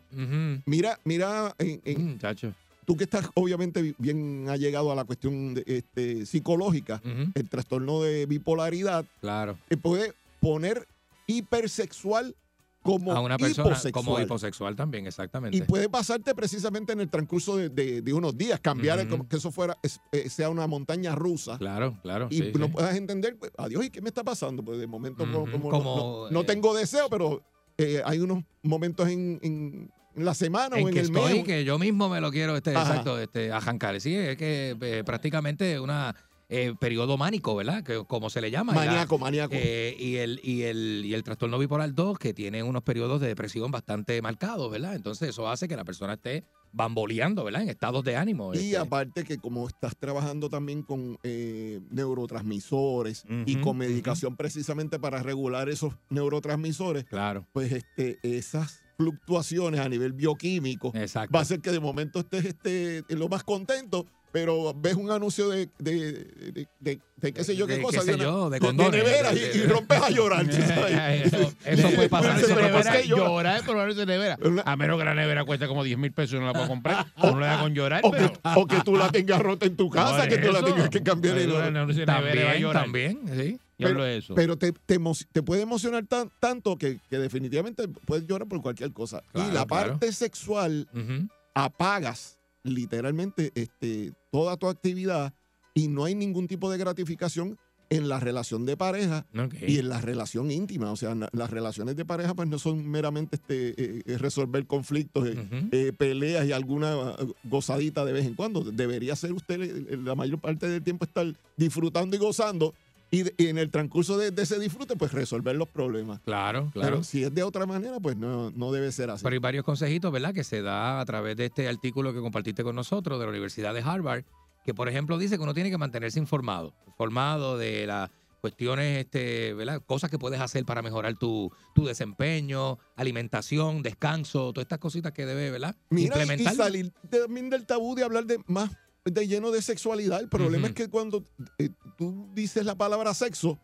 Mira, 0.66 1.00
mira, 1.04 1.54
en, 1.60 1.82
en- 1.84 2.12
Muchacho. 2.14 2.54
tú 2.86 2.96
que 2.98 3.04
estás 3.04 3.30
obviamente 3.36 3.94
bien 4.00 4.48
allegado 4.50 4.92
a 4.92 4.96
la 4.96 5.04
cuestión 5.04 5.54
de, 5.54 5.64
este, 5.68 6.26
psicológica, 6.26 7.00
el 7.36 7.48
trastorno 7.50 8.02
de 8.02 8.26
bipolaridad, 8.26 9.06
Claro. 9.22 9.58
te 9.68 9.78
puede 9.78 10.14
poner 10.40 10.88
hipersexual 11.28 12.36
como 12.82 13.13
A 13.13 13.21
una 13.21 13.38
persona 13.38 13.69
hiposexual. 13.69 13.93
como 13.93 14.19
hiposexual 14.19 14.76
también, 14.76 15.07
exactamente. 15.07 15.55
Y 15.57 15.61
puede 15.61 15.88
pasarte 15.88 16.36
precisamente 16.36 16.91
en 16.91 16.99
el 16.99 17.09
transcurso 17.09 17.55
de, 17.55 17.69
de- 17.69 18.01
de 18.01 18.13
unos 18.13 18.38
días, 18.38 18.59
cambiar 18.59 18.99
Ujú. 18.99 19.07
como 19.09 19.30
que 19.30 19.38
eso 19.38 19.51
fuera 19.53 19.78
eh, 20.11 20.30
sea 20.30 20.49
una 20.49 20.67
montaña 20.67 21.15
rusa. 21.15 21.57
Claro, 21.57 21.97
claro. 22.01 22.28
Y 22.30 22.39
sí, 22.39 22.51
no 22.59 22.65
sí. 22.65 22.71
puedas 22.74 22.93
entender, 22.97 23.38
pues, 23.39 23.53
adiós, 23.57 23.86
¿y 23.86 23.89
qué 23.89 24.01
me 24.01 24.09
está 24.09 24.21
pasando? 24.26 24.65
Pues 24.65 24.80
de 24.80 24.88
momento 24.88 25.24
como, 25.32 25.47
no- 25.47 25.69
como, 25.69 25.95
no, 26.26 26.30
no 26.32 26.41
eh, 26.41 26.45
tengo 26.45 26.74
deseo, 26.76 27.09
pero 27.09 27.41
eh, 27.78 28.01
hay 28.03 28.19
unos 28.19 28.43
momentos 28.63 29.07
en, 29.07 29.39
en- 29.41 29.91
la 30.15 30.34
semana 30.34 30.78
en 30.78 30.84
o 30.84 30.88
en 30.89 30.93
que 30.93 30.99
el 30.99 31.05
estoy, 31.05 31.34
mes. 31.36 31.43
que 31.45 31.63
yo 31.63 31.80
mismo 31.80 32.09
me 32.09 32.19
lo 32.19 32.32
quiero, 32.32 32.55
este, 32.57 32.76
Ajá. 32.76 32.88
exacto, 32.89 33.17
este, 33.17 33.49
arrancar. 33.51 33.99
Sí, 34.01 34.13
es 34.13 34.36
que 34.36 34.78
eh, 34.80 35.03
prácticamente 35.05 35.80
una 35.80 36.13
eh, 36.56 36.76
periodo 36.80 37.18
mánico, 37.18 37.56
¿verdad? 37.56 37.84
Que, 37.84 38.04
como 38.06 38.30
se 38.30 38.39
le 38.41 38.51
llama. 38.51 38.74
la- 38.76 38.86
Maníaco, 38.86 39.18
maníaco. 39.18 39.54
eh, 39.58 39.95
y, 39.99 40.18
el, 40.18 40.39
y, 40.43 40.62
el, 40.64 41.01
y 41.04 41.14
el 41.16 41.24
trastorno 41.24 41.58
bipolar 41.58 41.93
2, 41.95 42.20
que 42.20 42.34
tiene 42.34 42.62
unos 42.62 42.84
periodos 42.84 43.20
de 43.22 43.28
depresión 43.28 43.72
bastante 43.72 44.22
marcados, 44.22 44.72
¿verdad? 44.72 44.95
Entonces 44.95 45.30
eso 45.30 45.49
hace 45.49 45.68
que 45.68 45.76
la 45.76 45.84
persona 45.84 46.14
esté 46.14 46.43
bamboleando, 46.72 47.43
¿verdad? 47.43 47.64
En 47.64 47.70
estados 47.70 48.04
de 48.04 48.16
ánimo. 48.18 48.54
Y 48.54 48.58
este. 48.58 48.78
aparte 48.78 49.24
que 49.24 49.38
como 49.39 49.68
estás 49.68 49.95
trabajando 49.97 50.49
también 50.49 50.84
con 50.84 51.18
eh, 51.24 51.80
neurotransmisores 51.89 53.26
y 53.45 53.56
con 53.58 53.78
medicación 53.78 54.36
precisamente 54.36 54.99
para 54.99 55.22
regular 55.24 55.70
esos 55.70 55.93
neurotransmisores, 56.10 57.06
Claro, 57.06 57.47
pues 57.54 57.72
este, 57.72 58.20
esas 58.24 58.83
fluctuaciones 58.98 59.80
a 59.80 59.89
nivel 59.89 60.14
bioquímico 60.14 60.91
exacto. 60.96 61.34
va 61.34 61.39
a 61.39 61.44
hacer 61.44 61.60
que 61.62 61.72
de 61.72 61.80
momento 61.80 62.20
estés 62.20 62.46
este, 62.46 63.04
lo 63.10 63.28
más 63.30 63.44
contento, 63.44 64.06
pero 64.32 64.74
ves 64.76 64.96
un 64.96 65.12
anuncio 65.12 65.50
de, 65.50 65.70
de, 65.78 66.24
de, 66.24 66.68
de- 66.80 67.00
de 67.18 67.32
qué 67.34 67.44
sé 67.46 67.56
yo 67.56 67.68
qué 67.68 67.78
De 67.78 67.82
cosa, 67.84 68.00
qué 68.00 68.06
sé 68.06 68.14
una- 68.16 68.24
yo, 68.24 68.50
de 68.50 68.60
de 68.60 68.66
condones. 68.66 69.04
nevera 69.04 69.32
y, 69.34 69.58
y 69.58 69.64
rompes 69.66 70.02
a 70.02 70.10
llorar. 70.10 70.46
Eso, 70.50 71.54
eso 71.66 71.89
puede 71.96 72.10
pasar. 72.10 72.36
Pero 72.36 72.48
eso 72.48 72.54
puede 72.56 72.70
¿por 72.70 72.82
qué 72.82 72.88
pasar. 72.89 73.04
llora? 73.04 73.24
Llorar 73.28 73.58
es 73.58 73.64
probarse 73.64 74.00
de 74.00 74.06
nevera. 74.08 74.38
Una- 74.44 74.62
A 74.64 74.76
menos 74.76 74.98
que 75.00 75.06
la 75.06 75.14
nevera 75.14 75.46
cueste 75.46 75.68
como 75.68 75.84
10 75.84 75.98
mil 76.00 76.12
pesos 76.12 76.36
y 76.36 76.39
no 76.39 76.48
la 76.48 76.54
puedo 76.54 76.68
comprar. 76.68 77.06
O 77.18 77.32
no 77.32 77.39
le 77.39 77.46
da 77.46 77.60
con 77.62 77.74
llorar, 77.74 78.02
o, 78.04 78.12
que, 78.12 78.30
o 78.56 78.68
que 78.68 78.82
tú 78.82 78.96
la 78.98 79.10
tengas 79.12 79.39
rota 79.41 79.66
en 79.68 79.76
tu 79.78 79.89
casa, 79.89 80.28
que 80.28 80.38
tú 80.39 80.52
la 80.52 80.64
tengas 80.64 80.89
que 80.89 81.02
cambiar. 81.04 81.38
y 81.39 81.48
no- 81.48 81.54
nevera 81.54 81.84
va 81.86 82.18
a 82.18 82.22
También, 82.22 82.58
llorar. 82.62 82.84
también, 82.84 83.20
sí. 83.38 83.60
Hablo 83.90 84.04
de 84.04 84.18
eso. 84.18 84.36
Pero 84.36 84.58
te, 84.58 84.72
te, 84.72 85.00
te 85.32 85.44
puede 85.44 85.62
emocionar 85.62 86.06
tan- 86.08 86.32
tanto 86.40 86.78
que, 86.78 87.00
que 87.10 87.18
definitivamente 87.20 87.88
puedes 87.88 88.26
llorar 88.28 88.48
por 88.48 88.62
cualquier 88.62 88.92
cosa. 88.94 89.22
Claro, 89.32 89.50
y 89.50 89.54
la 89.54 89.66
claro. 89.66 89.92
parte 89.94 90.12
sexual 90.12 90.88
Ujú. 90.94 91.28
apagas 91.56 92.40
literalmente 92.64 93.52
este, 93.56 94.14
toda 94.32 94.58
tu 94.58 94.68
actividad 94.68 95.34
y 95.74 95.88
no 95.88 96.06
hay 96.06 96.16
ningún 96.16 96.48
tipo 96.48 96.72
de 96.72 96.78
gratificación 96.78 97.58
en 97.90 98.08
la 98.10 98.20
relación 98.20 98.66
de 98.66 98.76
pareja 98.76 99.26
Ok. 99.38 99.54
y 99.68 99.78
en 99.78 99.90
la 99.90 100.02
relación 100.02 100.50
íntima. 100.50 100.92
O 100.92 100.96
sea, 100.96 101.14
las 101.32 101.50
relaciones 101.52 101.96
de 101.96 102.06
pareja 102.06 102.34
pues 102.34 102.48
no 102.48 102.58
son 102.58 102.88
meramente 102.90 103.36
este, 103.36 103.70
eh, 103.70 104.02
eh, 104.06 104.18
resolver 104.18 104.66
conflictos, 104.66 105.28
eh, 105.28 105.34
Ujú. 105.38 105.68
eh, 105.72 105.92
peleas 105.96 106.48
y 106.48 106.54
alguna 106.54 107.12
eh, 107.20 107.26
gozadita 107.44 108.04
de 108.06 108.14
vez 108.14 108.26
en 108.26 108.34
cuando. 108.34 108.62
Debería 108.64 109.16
ser 109.16 109.34
usted 109.34 109.62
eh, 109.62 109.98
la 110.04 110.16
mayor 110.16 110.40
parte 110.40 110.68
del 110.68 110.82
tiempo 110.84 111.06
estar 111.06 111.28
disfrutando 111.56 112.16
y 112.16 112.20
gozando 112.20 112.74
y, 113.14 113.24
de- 113.24 113.36
y 113.38 113.47
en 113.47 113.57
el 113.59 113.70
transcurso 113.70 114.18
de, 114.18 114.32
de 114.32 114.41
ese 114.41 114.59
disfrute 114.59 114.95
pues 114.95 115.11
resolver 115.14 115.55
los 115.55 115.68
problemas. 115.70 116.20
Claro, 116.22 116.70
claro. 116.74 116.89
Pero 116.89 117.03
si 117.03 117.24
es 117.24 117.34
de 117.34 117.43
otra 117.43 117.66
manera 117.66 117.99
pues 117.99 118.18
no, 118.18 118.49
no 118.51 118.72
debe 118.72 118.91
ser 118.91 119.09
así. 119.11 119.24
Pero 119.24 119.34
hay 119.36 119.39
varios 119.39 119.64
consejitos, 119.64 120.11
¿verdad? 120.11 120.34
Que 120.34 120.43
se 120.43 120.61
da 120.61 120.99
a 120.99 121.05
través 121.05 121.38
de 121.38 121.45
este 121.45 121.68
artículo 121.68 122.14
que 122.14 122.20
compartiste 122.20 122.64
con 122.64 122.76
nosotros 122.76 123.20
de 123.20 123.26
la 123.26 123.30
Universidad 123.30 123.74
de 123.74 123.82
Harvard, 123.82 124.24
que 124.66 124.74
por 124.74 124.89
ejemplo 124.89 125.18
dice 125.18 125.38
que 125.38 125.43
uno 125.43 125.53
tiene 125.53 125.70
que 125.70 125.78
mantenerse 125.78 126.18
informado, 126.20 126.74
informado 126.88 127.57
de 127.57 127.86
las 127.86 128.09
cuestiones, 128.41 129.05
este, 129.05 129.53
¿verdad? 129.53 129.82
Cosas 129.86 130.09
que 130.09 130.20
puedes 130.20 130.41
hacer 130.41 130.66
para 130.66 130.82
mejorar 130.82 131.16
tu, 131.18 131.49
tu 131.74 131.86
desempeño, 131.86 132.78
alimentación, 132.97 133.82
descanso, 133.84 134.51
todas 134.51 134.66
estas 134.66 134.80
cositas 134.80 135.14
que 135.14 135.26
debe, 135.26 135.49
¿verdad? 135.51 135.76
Mira, 135.89 136.16
y- 136.16 136.20
y, 136.20 136.22
Implementar. 136.22 136.55
salir 136.55 136.91
también 137.09 137.49
del 137.49 137.66
tabú 137.66 137.95
de 137.95 138.03
hablar 138.03 138.26
de 138.26 138.39
más 138.47 138.72
de 139.06 139.28
lleno 139.28 139.51
de 139.51 139.62
sexualidad. 139.62 140.20
El 140.22 140.30
problema 140.30 140.68
es 140.68 140.74
que 140.74 140.89
cuando 140.89 141.26
eh, 141.58 141.70
tú 141.97 142.30
dices 142.34 142.66
la 142.66 142.76
palabra 142.76 143.14
sexo, 143.14 143.60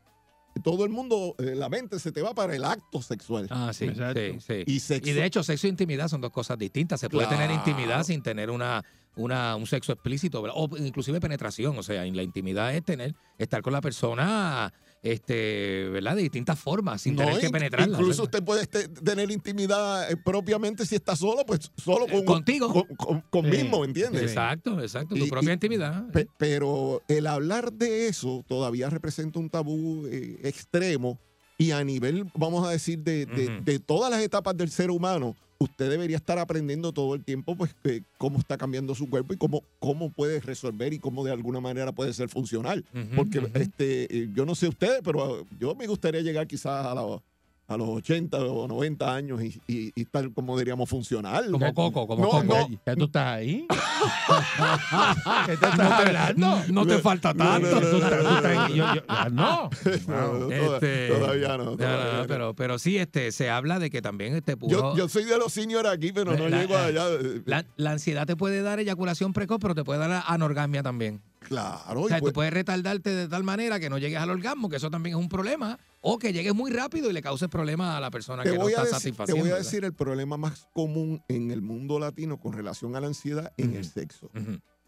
todo 0.64 0.84
el 0.84 0.90
mundo, 0.90 1.36
eh, 1.38 1.56
la 1.56 1.70
mente 1.70 2.00
se 2.00 2.12
te 2.12 2.22
va 2.22 2.34
para 2.34 2.56
el 2.56 2.64
acto 2.66 3.02
sexual. 3.02 3.48
Ah, 3.50 3.72
sí, 3.74 3.88
sí, 3.88 4.40
sí. 4.46 4.64
Y 4.66 4.80
sexo. 4.80 5.10
Y 5.10 5.14
de 5.14 5.26
hecho, 5.26 5.44
sexo 5.44 5.68
e 5.68 5.70
intimidad 5.70 6.08
son 6.08 6.22
dos 6.22 6.32
cosas 6.32 6.58
distintas. 6.58 7.00
Se 7.00 7.10
puede 7.10 7.28
tener 7.28 7.50
intimidad 7.52 8.04
sin 8.04 8.22
tener 8.22 8.50
una, 8.50 8.84
una, 9.16 9.56
un 9.56 9.66
sexo 9.68 9.94
explícito, 9.94 10.42
¿verdad? 10.42 10.58
o 10.60 10.78
inclusive 10.78 11.20
penetración. 11.20 11.78
O 11.78 11.84
sea, 11.84 12.06
en 12.06 12.16
la 12.16 12.24
intimidad 12.24 12.76
es 12.76 12.84
tener, 12.84 13.16
estar 13.38 13.62
con 13.62 13.74
la 13.74 13.82
persona, 13.82 14.74
este, 15.02 15.88
¿verdad? 15.90 16.16
De 16.16 16.22
distintas 16.24 16.60
formas, 16.60 17.02
sin 17.02 17.16
No, 17.16 17.24
tener 17.26 17.40
que 17.40 17.50
penetrarla. 17.50 17.98
Incluso 17.98 18.24
usted 18.24 18.44
puede 18.44 18.64
este- 18.64 18.88
tener 18.90 19.32
intimidad 19.32 20.12
eh, 20.12 20.18
propiamente 20.18 20.86
si 20.86 20.96
está 20.96 21.16
solo, 21.16 21.46
pues 21.46 21.72
solo 21.78 22.06
con, 22.08 22.26
contigo. 22.26 22.72
con, 22.72 22.84
con- 22.96 23.22
con 23.30 23.46
Sí. 23.46 23.52
mismo, 23.52 23.86
¿entiendes? 23.86 24.22
Exacto, 24.24 24.82
exacto. 24.82 25.16
Tu 25.16 25.26
Y- 25.26 25.30
propia 25.30 25.52
y- 25.52 25.54
intimidad. 25.54 26.08
Pe- 26.12 26.28
pero 26.38 27.02
el 27.08 27.28
hablar 27.28 27.72
de 27.74 28.08
eso 28.08 28.44
todavía 28.48 28.90
representa 28.90 29.40
un 29.40 29.50
tabú 29.50 30.06
eh, 30.08 30.40
extremo 30.44 31.20
y 31.60 31.72
a 31.72 31.84
nivel, 31.84 32.26
vamos 32.34 32.66
a 32.66 32.72
decir, 32.72 33.00
de, 33.04 33.26
de- 33.28 33.80
todas 33.80 34.10
las 34.10 34.22
etapas 34.22 34.56
del 34.56 34.70
ser 34.72 34.90
humano, 34.90 35.36
usted 35.60 35.90
debería 35.90 36.16
estar 36.16 36.40
aprendiendo 36.40 36.94
todo 36.94 37.16
el 37.16 37.26
tiempo 37.26 37.54
pues 37.58 37.76
eh, 37.84 38.02
cómo 38.18 38.40
está 38.40 38.58
cambiando 38.58 38.96
su 38.96 39.10
cuerpo 39.10 39.34
y 39.34 39.38
cómo, 39.38 39.62
cómo 39.80 40.10
puede 40.10 40.40
resolver 40.40 40.94
y 40.94 41.00
cómo 41.00 41.22
de 41.26 41.34
alguna 41.34 41.60
manera 41.60 41.92
puede 41.92 42.14
ser 42.14 42.30
funcional. 42.30 42.86
Ujú, 42.94 43.14
Porque 43.14 43.40
ujú. 43.40 43.50
este, 43.56 44.04
eh, 44.24 44.30
yo 44.34 44.46
no 44.46 44.56
sé 44.56 44.70
ustedes, 44.70 45.02
pero 45.04 45.46
yo 45.60 45.76
me 45.76 45.86
gustaría 45.86 46.22
llegar 46.22 46.48
quizás 46.48 46.86
a, 46.86 46.96
la- 46.96 47.22
a 47.70 47.78
los 47.78 47.88
80 47.88 48.38
o 48.40 48.68
90 48.68 49.14
años 49.16 49.42
y, 49.44 49.62
y- 49.68 49.92
y 49.96 50.02
estar, 50.02 50.30
como 50.34 50.58
diríamos, 50.58 50.90
funcional. 50.90 51.50
Como 51.52 51.74
Coco, 51.74 52.08
como 52.08 52.24
No, 52.24 52.30
Coco. 52.32 52.44
no, 52.46 52.70
¿Ya 52.86 52.96
tú 52.96 53.06
estás 53.06 53.28
ahí? 53.28 53.68
¿Qué 55.46 55.56
te 55.58 55.66
No 55.68 55.72
estás 55.72 55.78
te- 55.78 56.08
hablando? 56.08 56.62
no 56.72 56.86
te 56.88 56.98
falta 57.00 57.34
tanto. 57.34 57.80
No. 57.80 59.70
No, 59.70 59.70
toda- 60.50 60.80
todavía 60.80 61.58
no. 61.58 61.78
todavía 61.78 62.26
pero, 62.28 62.54
pero 62.56 62.80
sí, 62.80 62.98
este, 62.98 63.32
se 63.32 63.50
habla 63.50 63.80
de 63.80 63.90
que 63.90 64.02
también 64.02 64.36
este 64.36 64.58
pudo- 64.58 64.96
yo 64.96 65.08
soy 65.10 65.26
de 65.26 65.38
los 65.38 65.54
seniors 65.54 65.88
aquí, 65.90 66.12
pero 66.12 66.36
no 66.36 66.48
La- 66.50 66.62
llego 66.62 66.78
allá. 66.78 67.06
la, 67.46 67.66
la 67.78 67.92
ansiedad 67.92 68.26
te 68.26 68.36
puede 68.36 68.62
dar 68.62 68.80
eyaculación 68.80 69.34
precoz, 69.34 69.60
pero 69.62 69.76
te 69.76 69.84
puede 69.84 70.00
dar 70.00 70.24
anorgasmia 70.28 70.84
también. 70.84 71.22
Claro. 71.40 72.02
O 72.02 72.06
y 72.06 72.10
sea, 72.10 72.20
pues- 72.20 72.32
tú 72.32 72.36
puedes 72.36 72.54
retardarte 72.54 73.10
de 73.12 73.28
tal 73.28 73.44
manera 73.44 73.80
que 73.80 73.90
no 73.90 73.98
llegues 73.98 74.20
al 74.20 74.30
orgasmo, 74.30 74.70
que 74.70 74.76
eso 74.78 74.90
también 74.90 75.16
es 75.16 75.22
un 75.22 75.30
problema, 75.30 75.80
o 76.02 76.18
que 76.18 76.32
llegues 76.34 76.54
muy 76.56 76.72
rápido 76.72 77.10
y 77.10 77.14
le 77.14 77.22
causes 77.22 77.50
problemas 77.50 77.96
a 77.96 78.00
la 78.00 78.10
persona 78.12 78.44
te, 78.44 78.52
que 78.52 78.58
no 78.58 78.68
está 78.70 78.82
decir, 78.84 78.96
te 78.96 79.02
satisfaciendo. 79.02 79.44
voy 79.44 79.50
a 79.52 79.54
¿verdad? 79.56 79.66
decir 79.66 79.84
el 79.86 79.94
problema 79.94 80.38
más 80.38 80.68
común 80.74 81.22
en 81.28 81.52
el 81.52 81.62
mundo 81.62 82.00
latino 82.00 82.40
con 82.40 82.54
relación 82.54 82.96
a 82.96 83.02
la 83.02 83.08
ansiedad 83.08 83.52
en 83.58 83.76
el 83.76 83.86
sexo. 83.86 84.30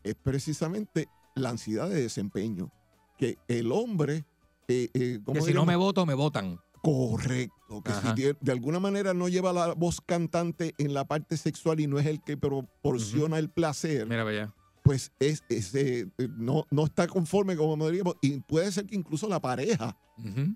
Es 0.04 0.16
precisamente 0.16 1.08
la 1.36 1.50
ansiedad 1.50 1.90
de 1.90 2.02
desempeño. 2.02 2.72
Que 3.18 3.38
el 3.48 3.72
hombre. 3.72 4.26
eh, 4.68 4.90
eh, 4.94 5.20
¿cómo 5.24 5.40
Que 5.40 5.46
si 5.46 5.54
no 5.54 5.66
me 5.66 5.76
voto, 5.76 6.06
me 6.06 6.14
votan. 6.14 6.60
Correcto, 6.82 7.82
que 7.84 7.92
si 7.92 7.98
Ajá. 8.00 8.14
de, 8.16 8.36
de 8.42 8.52
alguna 8.52 8.80
manera 8.80 9.14
no 9.14 9.28
lleva 9.30 9.54
la 9.54 9.74
voz 9.74 10.02
cantante 10.02 10.74
en 10.80 10.94
la 10.96 11.06
parte 11.06 11.38
sexual 11.38 11.80
y 11.80 11.86
no 11.88 12.00
es 12.00 12.08
el 12.08 12.22
que 12.24 12.38
proporciona 12.38 13.38
el 13.38 13.50
placer, 13.52 14.08
Mira, 14.08 14.24
vaya. 14.24 14.54
Pues 14.84 15.12
es, 15.20 15.44
es, 15.50 15.74
eh, 15.76 16.08
no, 16.38 16.66
no 16.72 16.86
está 16.86 17.08
conforme 17.08 17.56
como 17.56 17.76
diríamos 17.90 18.16
y 18.22 18.40
puede 18.40 18.72
ser 18.72 18.86
que 18.86 18.96
incluso 18.96 19.28
la 19.30 19.40
pareja 19.40 19.96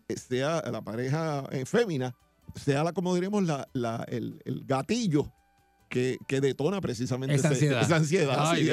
eh, 0.07 0.15
sea 0.17 0.61
la 0.71 0.81
pareja 0.83 1.43
eh, 1.51 1.65
fémina 1.65 2.15
sea 2.55 2.83
la 2.83 2.91
como 2.93 3.13
diríamos 3.13 3.43
la, 3.43 3.67
la- 3.73 4.05
el, 4.07 4.41
el 4.45 4.63
gatillo 4.65 5.31
que, 5.89 6.17
que 6.27 6.41
detona 6.41 6.81
precisamente 6.81 7.35
Esa 7.35 7.49
ansiedad. 7.49 7.81
esa 7.81 7.95
Ay. 8.51 8.69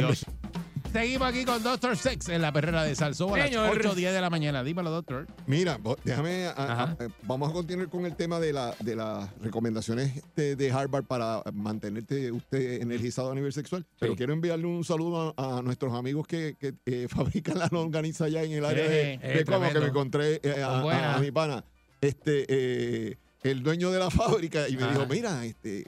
Seguimos 0.93 1.27
aquí 1.29 1.45
con 1.47 1.63
Doctor 1.63 1.97
Sex 1.97 2.29
en 2.29 2.43
la 2.43 2.53
perrera 2.53 2.83
de 2.85 2.95
Salsó 2.95 3.33
a 3.35 3.39
las 3.39 3.49
Señor. 3.49 3.71
8 3.79 3.93
o 3.93 3.95
10 3.95 4.13
de 4.13 4.21
la 4.21 4.29
mañana. 4.29 4.63
Dímelo, 4.63 4.91
doctor. 4.91 5.27
Mira, 5.47 5.79
déjame, 6.05 6.47
a- 6.49 6.51
Ajá. 6.51 6.97
a- 7.01 7.05
eh, 7.05 7.09
vamos 7.23 7.49
a 7.49 7.53
continuar 7.55 7.89
con 7.89 8.05
el 8.05 8.15
tema 8.15 8.39
de, 8.39 8.53
la, 8.53 8.75
de 8.79 8.95
las 8.97 9.31
recomendaciones 9.41 10.23
de, 10.37 10.55
de 10.55 10.71
Harvard 10.71 11.05
para 11.05 11.43
mantenerte 11.55 12.31
usted 12.31 12.83
energizado 12.83 13.33
a 13.33 13.35
nivel 13.35 13.55
sexual. 13.55 13.87
Pero 13.99 14.15
quiero 14.17 14.35
enviarle 14.35 14.67
un 14.67 14.85
saludo 14.85 15.35
a, 15.39 15.59
a 15.59 15.63
nuestros 15.63 15.95
amigos 15.95 16.27
que, 16.27 16.57
que, 16.61 16.75
eh, 16.85 17.07
fabrican 17.11 17.59
la 17.59 17.69
longaniza 17.73 18.27
allá 18.27 18.43
en 18.43 18.53
el 18.53 18.65
área 18.67 18.87
de, 18.87 19.13
Eh, 19.15 19.19
de 19.19 19.41
eh, 19.41 19.45
Como, 19.47 19.73
que 19.73 19.81
me 19.81 19.87
encontré 19.87 20.41
eh, 20.43 20.63
a, 20.63 21.17
mi 21.21 21.31
pana, 21.31 21.65
este, 22.03 22.45
eh, 22.49 23.17
el 23.45 23.63
dueño 23.63 23.91
de 23.91 23.99
la 23.99 24.11
fábrica, 24.11 24.69
y 24.69 24.77
me 24.77 24.83
Ajá. 24.85 24.93
dijo, 24.93 25.07
mira, 25.09 25.43
este... 25.47 25.87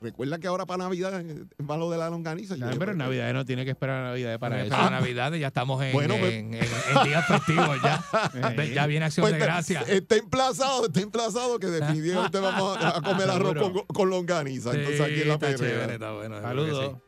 Recuerda 0.00 0.38
que 0.38 0.46
ahora 0.46 0.66
para 0.66 0.84
Navidad 0.84 1.22
va 1.68 1.76
lo 1.76 1.90
de 1.90 1.96
la 1.98 2.10
longaniza. 2.10 2.54
Yo, 2.56 2.66
pero 2.78 2.92
en 2.92 2.98
Navidad 2.98 3.32
no 3.32 3.44
tiene 3.44 3.64
que 3.64 3.70
esperar 3.70 4.02
a 4.02 4.08
Navidad 4.08 4.38
para 4.38 4.60
eso. 4.62 4.70
Para 4.76 4.90
Navidad 4.90 5.32
ya 5.32 5.46
estamos 5.48 5.82
en, 5.82 5.92
Bueno, 5.92 6.16
pues- 6.18 6.34
en, 6.34 6.54
en- 6.54 6.62
en 6.64 7.04
días 7.04 7.26
festivos 7.26 7.76
ya. 7.82 8.04
Ya 8.74 8.86
viene 8.86 9.06
acción 9.06 9.22
Pues 9.24 9.32
de 9.32 9.38
gracias. 9.38 9.88
Está 9.88 10.16
emplazado, 10.16 10.86
está 10.86 11.00
emplazado 11.00 11.58
que 11.58 11.68
definitivamente 11.68 12.38
vamos 12.38 12.76
a, 12.78 12.98
a 12.98 13.02
comer 13.02 13.30
arroz 13.30 13.84
con, 13.94 14.10
longaniza. 14.10 14.72
Entonces 14.74 15.00
aquí 15.00 15.22
en 15.22 15.28
la 15.28 15.34
está 15.34 15.46
perrera. 15.46 15.74
chévere, 15.74 15.92
está 15.94 16.12
bueno. 16.12 16.40
Saludos. 16.42 16.84
sí. 16.94 17.00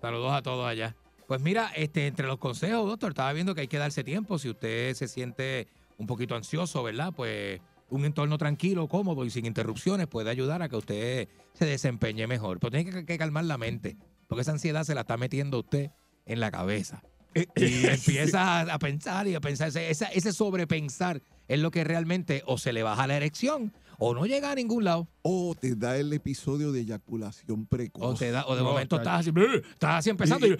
Saludos 0.00 0.32
a 0.32 0.42
todos 0.42 0.66
allá. 0.66 0.96
Pues 1.26 1.40
mira, 1.40 1.70
este, 1.76 2.06
entre 2.06 2.26
los 2.26 2.38
consejos, 2.38 2.86
doctor, 2.86 3.10
estaba 3.10 3.32
viendo 3.32 3.54
que 3.54 3.62
hay 3.62 3.68
que 3.68 3.78
darse 3.78 4.04
tiempo. 4.04 4.38
Si 4.38 4.48
usted 4.50 4.94
se 4.94 5.08
siente 5.08 5.68
un 5.98 6.06
poquito 6.06 6.34
ansioso, 6.36 6.82
¿verdad? 6.82 7.12
Pues 7.16 7.60
un 7.90 8.04
entorno 8.04 8.38
tranquilo, 8.38 8.88
cómodo 8.88 9.24
y 9.24 9.30
sin 9.30 9.46
interrupciones 9.46 10.06
puede 10.06 10.30
ayudar 10.30 10.62
a 10.62 10.68
que 10.68 10.76
usted 10.76 11.28
se 11.52 11.66
desempeñe 11.66 12.26
mejor. 12.26 12.58
Pero 12.60 12.70
tiene 12.70 12.90
que, 12.90 13.04
que 13.04 13.18
calmar 13.18 13.44
la 13.44 13.58
mente, 13.58 13.96
porque 14.26 14.42
esa 14.42 14.52
ansiedad 14.52 14.84
se 14.84 14.94
la 14.94 15.02
está 15.02 15.16
metiendo 15.16 15.60
usted 15.60 15.90
en 16.26 16.40
la 16.40 16.50
cabeza. 16.50 17.02
Y 17.56 17.86
empieza 17.86 18.60
a, 18.60 18.74
a 18.74 18.78
pensar 18.78 19.26
y 19.26 19.34
a 19.34 19.40
pensar, 19.40 19.68
ese, 19.76 20.32
sobrepensar 20.32 21.22
es 21.48 21.60
lo 21.60 21.70
que 21.70 21.84
realmente 21.84 22.42
o 22.46 22.58
se 22.58 22.72
le 22.72 22.82
baja 22.82 23.06
la 23.06 23.16
erección 23.16 23.72
o 23.98 24.14
no 24.14 24.26
llega 24.26 24.50
a 24.50 24.54
ningún 24.54 24.84
lado. 24.84 25.08
O 25.22 25.54
te 25.54 25.76
da 25.76 25.96
el 25.96 26.12
episodio 26.12 26.72
de 26.72 26.80
eyaculación 26.80 27.66
precoz. 27.66 28.02
O, 28.02 28.14
te 28.14 28.30
da, 28.30 28.44
o 28.46 28.56
de 28.56 28.62
No, 28.62 28.70
momento 28.70 28.96
estás 28.96 29.20
así, 29.20 29.32
estás 29.70 29.98
así 29.98 30.10
empezando 30.10 30.46
y, 30.46 30.56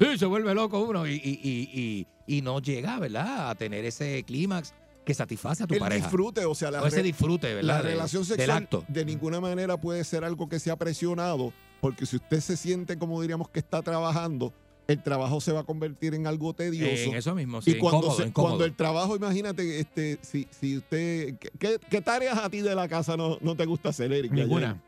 y 0.00 0.18
se 0.18 0.26
vuelve 0.26 0.54
loco 0.54 0.80
uno 0.82 1.06
y 1.06 2.06
no 2.42 2.60
llega, 2.60 2.98
¿verdad? 2.98 3.50
A 3.50 3.54
tener 3.54 3.84
ese 3.84 4.22
clímax 4.24 4.74
que 5.04 5.14
satisface 5.14 5.64
a 5.64 5.66
tu 5.66 5.74
el 5.74 5.80
pareja. 5.80 6.06
disfrute, 6.06 6.44
o 6.44 6.54
sea, 6.54 6.70
la, 6.70 6.82
O 6.82 6.86
ese 6.86 7.02
disfrute, 7.02 7.54
¿verdad? 7.54 7.62
la 7.66 7.82
de- 7.82 7.88
relación 7.90 8.22
del 8.22 8.36
sexual 8.38 8.62
acto. 8.62 8.84
de 8.88 9.04
ninguna 9.04 9.40
manera 9.40 9.76
puede 9.76 10.04
ser 10.04 10.24
algo 10.24 10.48
que 10.48 10.58
sea 10.60 10.76
presionado, 10.76 11.52
porque 11.80 12.06
si 12.06 12.16
usted 12.16 12.40
se 12.40 12.56
siente, 12.56 12.96
como 12.98 13.20
diríamos, 13.20 13.48
que 13.48 13.58
está 13.58 13.82
trabajando, 13.82 14.52
el 14.88 15.02
trabajo 15.02 15.40
se 15.40 15.52
va 15.52 15.60
a 15.60 15.64
convertir 15.64 16.14
en 16.14 16.26
algo 16.26 16.52
tedioso. 16.54 17.10
En 17.10 17.14
eso 17.14 17.34
mismo, 17.34 17.62
sí, 17.62 17.72
y 17.72 17.78
cuando, 17.78 17.98
incómodo, 17.98 18.16
se- 18.16 18.28
incómodo. 18.28 18.50
cuando 18.52 18.64
el 18.64 18.74
trabajo, 18.76 19.16
imagínate, 19.16 19.80
este, 19.80 20.18
si, 20.22 20.46
si 20.50 20.76
usted, 20.78 21.36
¿qué- 21.38 21.50
¿qué, 21.58 21.78
qué 21.90 22.00
tareas 22.00 22.38
a 22.38 22.48
ti 22.50 22.60
de 22.60 22.74
la 22.74 22.88
casa 22.88 23.16
no, 23.16 23.38
no 23.40 23.56
te 23.56 23.64
gusta 23.66 23.88
hacer, 23.90 24.12
Eric? 24.12 24.32
Ninguna. 24.32 24.80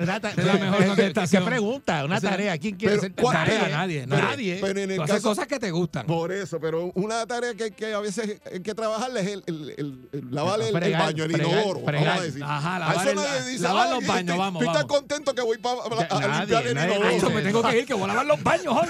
Es 0.00 0.06
la 0.06 0.54
mejor 0.54 0.78
¿Qué- 0.78 0.86
contestación. 0.86 1.42
¿Qué 1.44 1.50
pregunta? 1.50 2.04
Una 2.04 2.16
O 2.16 2.20
sea, 2.20 2.30
tarea. 2.30 2.58
¿Quién 2.58 2.76
quiere 2.76 2.96
hacer 2.96 3.12
¿cuál- 3.14 3.36
Tarea, 3.36 3.68
nadie, 3.68 4.06
pero- 4.08 4.22
nadie. 4.22 4.58
pero 4.60 4.80
en 4.80 4.90
el 4.90 4.96
Tú 4.96 5.02
haces 5.02 5.14
caso- 5.16 5.28
cosas 5.28 5.46
que 5.46 5.58
te 5.58 5.70
gustan. 5.70 6.06
Por 6.06 6.32
eso, 6.32 6.58
pero 6.60 6.90
una 6.94 7.26
tarea 7.26 7.54
que, 7.54 7.70
que 7.70 7.92
a 7.94 8.00
veces 8.00 8.40
hay 8.52 8.60
que 8.60 8.74
trabajarle 8.74 9.20
es 9.20 9.26
el, 9.28 9.42
el, 9.46 9.74
el- 9.76 10.08
el 10.12 10.30
lavar 10.30 10.60
el, 10.60 10.72
Fregar, 10.72 11.02
baño, 11.02 11.24
el 11.24 11.32
fregar, 11.32 11.52
inodoro. 11.52 11.80
fregar. 11.84 12.04
vamos 12.06 12.20
a 12.20 12.24
decir. 12.24 12.44
Ajá, 12.44 12.78
lavar 12.78 12.96
eso 12.96 13.10
el- 13.10 13.16
nadie 13.16 13.50
dice, 13.50 13.62
lavar 13.62 13.86
"Ay, 13.88 13.94
los 13.94 14.06
baños, 14.06 14.20
estoy- 14.20 14.38
vamos, 14.38 14.64
tan 14.64 14.72
vamos". 14.74 14.86
contento 14.88 15.34
que 15.34 15.42
voy 15.42 15.56
a, 15.62 16.38
limpiar 16.38 16.66
el 16.66 16.72
inodoro. 16.78 17.30
Me 17.30 17.42
tengo 17.42 17.62
que 17.62 17.78
ir, 17.78 17.86
que 17.86 17.94
voy 17.94 18.04
a 18.04 18.06
lavar 18.08 18.26
los 18.26 18.42
baños 18.42 18.74
hoy. 18.74 18.88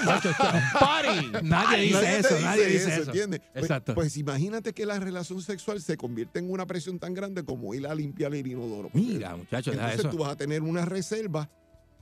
Party. 0.79 1.31
Nadie 1.43 1.77
dice 1.83 2.19
eso, 2.19 2.39
nadie 2.41 2.65
dice 2.67 2.93
eso. 2.93 3.03
¿entiendes? 3.11 3.41
Pues- 3.53 3.63
Exacto. 3.63 3.95
Pues, 3.95 4.17
imagínate 4.17 4.73
que 4.73 4.85
la 4.85 4.99
relación 4.99 5.41
sexual 5.41 5.81
se 5.81 5.97
convierte 5.97 6.39
en 6.39 6.51
una 6.51 6.65
presión 6.65 6.99
tan 6.99 7.13
grande 7.13 7.43
como 7.43 7.73
ir 7.73 7.85
a 7.87 7.95
limpiar 7.95 8.33
el 8.33 8.45
inodoro. 8.47 8.60
Porque 8.67 8.97
Mira, 8.97 9.35
muchachos, 9.35 9.73
deja 9.73 9.85
Entonces 9.85 9.99
eso. 10.05 10.09
tú 10.09 10.17
vas 10.23 10.31
a 10.31 10.35
tener 10.37 10.61
una 10.61 10.85
reserva, 10.85 11.49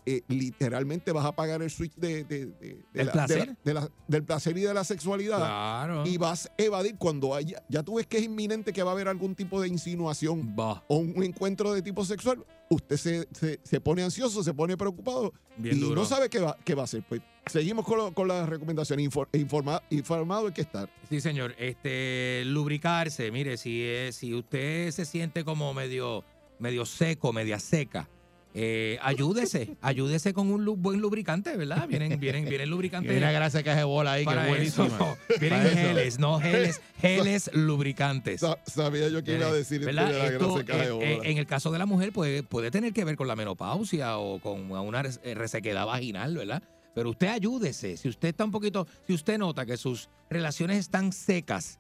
eh, 0.06 0.22
literalmente 0.28 1.12
vas 1.12 1.26
a 1.26 1.34
pagar 1.36 1.62
el 1.62 1.70
switch 1.70 1.94
de, 1.96 2.24
de- 2.24 2.46
de- 2.48 2.56
de 2.56 2.86
¿Del 2.94 3.06
la- 3.08 3.12
placer? 3.12 3.40
de 3.40 3.46
la- 3.46 3.82
de 3.82 3.88
la- 3.88 3.90
del 4.08 4.24
placer 4.24 4.58
y 4.58 4.62
de 4.62 4.74
la 4.74 4.84
sexualidad. 4.84 5.38
Claro. 5.38 6.06
Y 6.08 6.18
vas 6.18 6.48
a 6.48 6.52
evadir 6.64 6.96
cuando 6.98 7.36
haya, 7.36 7.62
ya 7.70 7.84
tú 7.84 7.96
ves 7.96 8.08
que 8.08 8.18
es 8.18 8.24
inminente 8.24 8.74
que 8.74 8.82
va 8.82 8.92
a 8.92 8.94
haber 8.94 9.08
algún 9.08 9.36
tipo 9.36 9.62
de 9.62 9.68
insinuación 9.68 10.54
o 10.58 10.98
un 10.98 11.22
encuentro 11.24 11.74
de 11.74 11.82
tipo 11.82 12.04
sexual, 12.06 12.44
usted 12.70 12.98
se, 12.98 13.28
se- 13.34 13.60
se 13.62 13.82
pone 13.82 14.02
ansioso, 14.02 14.42
se 14.44 14.54
pone 14.54 14.78
preocupado 14.78 15.34
Bien 15.58 15.78
y 15.78 15.80
duro. 15.80 15.96
no 15.96 16.06
sabe 16.06 16.30
qué 16.30 16.40
va, 16.40 16.58
qué 16.64 16.74
va 16.76 16.82
a 16.82 16.86
hacer. 16.86 17.04
Pues 17.08 17.22
seguimos 17.46 17.86
con, 17.86 17.98
lo- 17.98 18.14
con 18.14 18.28
las 18.28 18.48
recomendaciones. 18.50 19.06
Infor- 19.12 19.28
informa- 19.34 19.84
informado 19.92 20.48
hay 20.48 20.54
que 20.54 20.62
estar. 20.62 20.90
Sí, 21.10 21.20
señor. 21.22 21.54
Este, 21.60 22.44
lubricarse. 22.46 23.32
Mire, 23.32 23.58
si, 23.58 23.84
es, 23.84 24.16
si 24.16 24.34
usted 24.34 24.90
se 24.92 25.06
siente 25.06 25.44
como 25.44 25.74
medio, 25.74 26.24
medio 26.60 26.86
seco, 26.86 27.34
media 27.34 27.60
seca, 27.60 28.08
eh, 28.54 28.98
ayúdese, 29.02 29.78
ayúdese 29.82 30.34
con 30.34 30.52
un 30.52 30.66
lu- 30.66 30.76
buen 30.76 31.00
lubricante, 31.00 31.56
¿verdad? 31.56 31.88
Vienen, 31.88 32.20
vienen, 32.20 32.46
vienen 32.46 32.70
lubricantes. 32.70 33.16
una 33.16 33.32
grasa 33.32 33.62
que 33.64 33.84
bola 33.84 34.14
ahí, 34.14 34.26
que 34.26 34.34
es 34.34 34.48
buenísima. 34.48 34.86
eso. 34.88 35.18
Vienen 35.40 35.60
Para 35.60 35.72
eso. 35.72 35.82
geles, 35.88 36.20
no 36.20 36.40
geles, 36.40 36.82
geles 37.00 37.50
lubricantes. 37.54 38.42
Sa- 38.42 38.58
Sabía 38.66 39.08
yo 39.10 39.24
que 39.24 39.36
iba 39.36 39.48
a 39.48 39.54
decir 39.54 39.82
esto 39.82 39.86
¿verdad? 39.94 40.12
de 40.12 40.18
la 40.20 40.26
Esto, 40.28 40.56
grasa 40.66 40.86
eh, 40.86 40.92
bola. 40.92 41.06
eh, 41.06 41.20
en 41.24 41.38
el 41.38 41.46
caso 41.46 41.72
de 41.72 41.80
la 41.80 41.86
mujer 41.86 42.12
puede, 42.12 42.42
puede 42.44 42.72
tener 42.72 42.92
que 42.92 43.06
ver 43.06 43.16
con 43.16 43.28
la 43.28 43.36
menopausia 43.36 44.18
o 44.18 44.40
con 44.40 44.72
una 44.72 45.04
res- 45.04 45.20
eh, 45.24 45.36
resequedad 45.36 45.86
vaginal, 45.86 46.36
¿verdad? 46.36 46.64
Pero 46.96 47.12
usted 47.12 47.28
ayúdese. 47.28 47.98
Si 47.98 48.10
usted 48.10 48.30
está 48.30 48.44
un 48.44 48.52
poquito, 48.52 48.88
si 49.06 49.14
usted 49.14 49.38
nota 49.38 49.66
que 49.66 49.78
sus 49.78 50.10
relaciones 50.30 50.80
están 50.80 51.14
secas, 51.14 51.79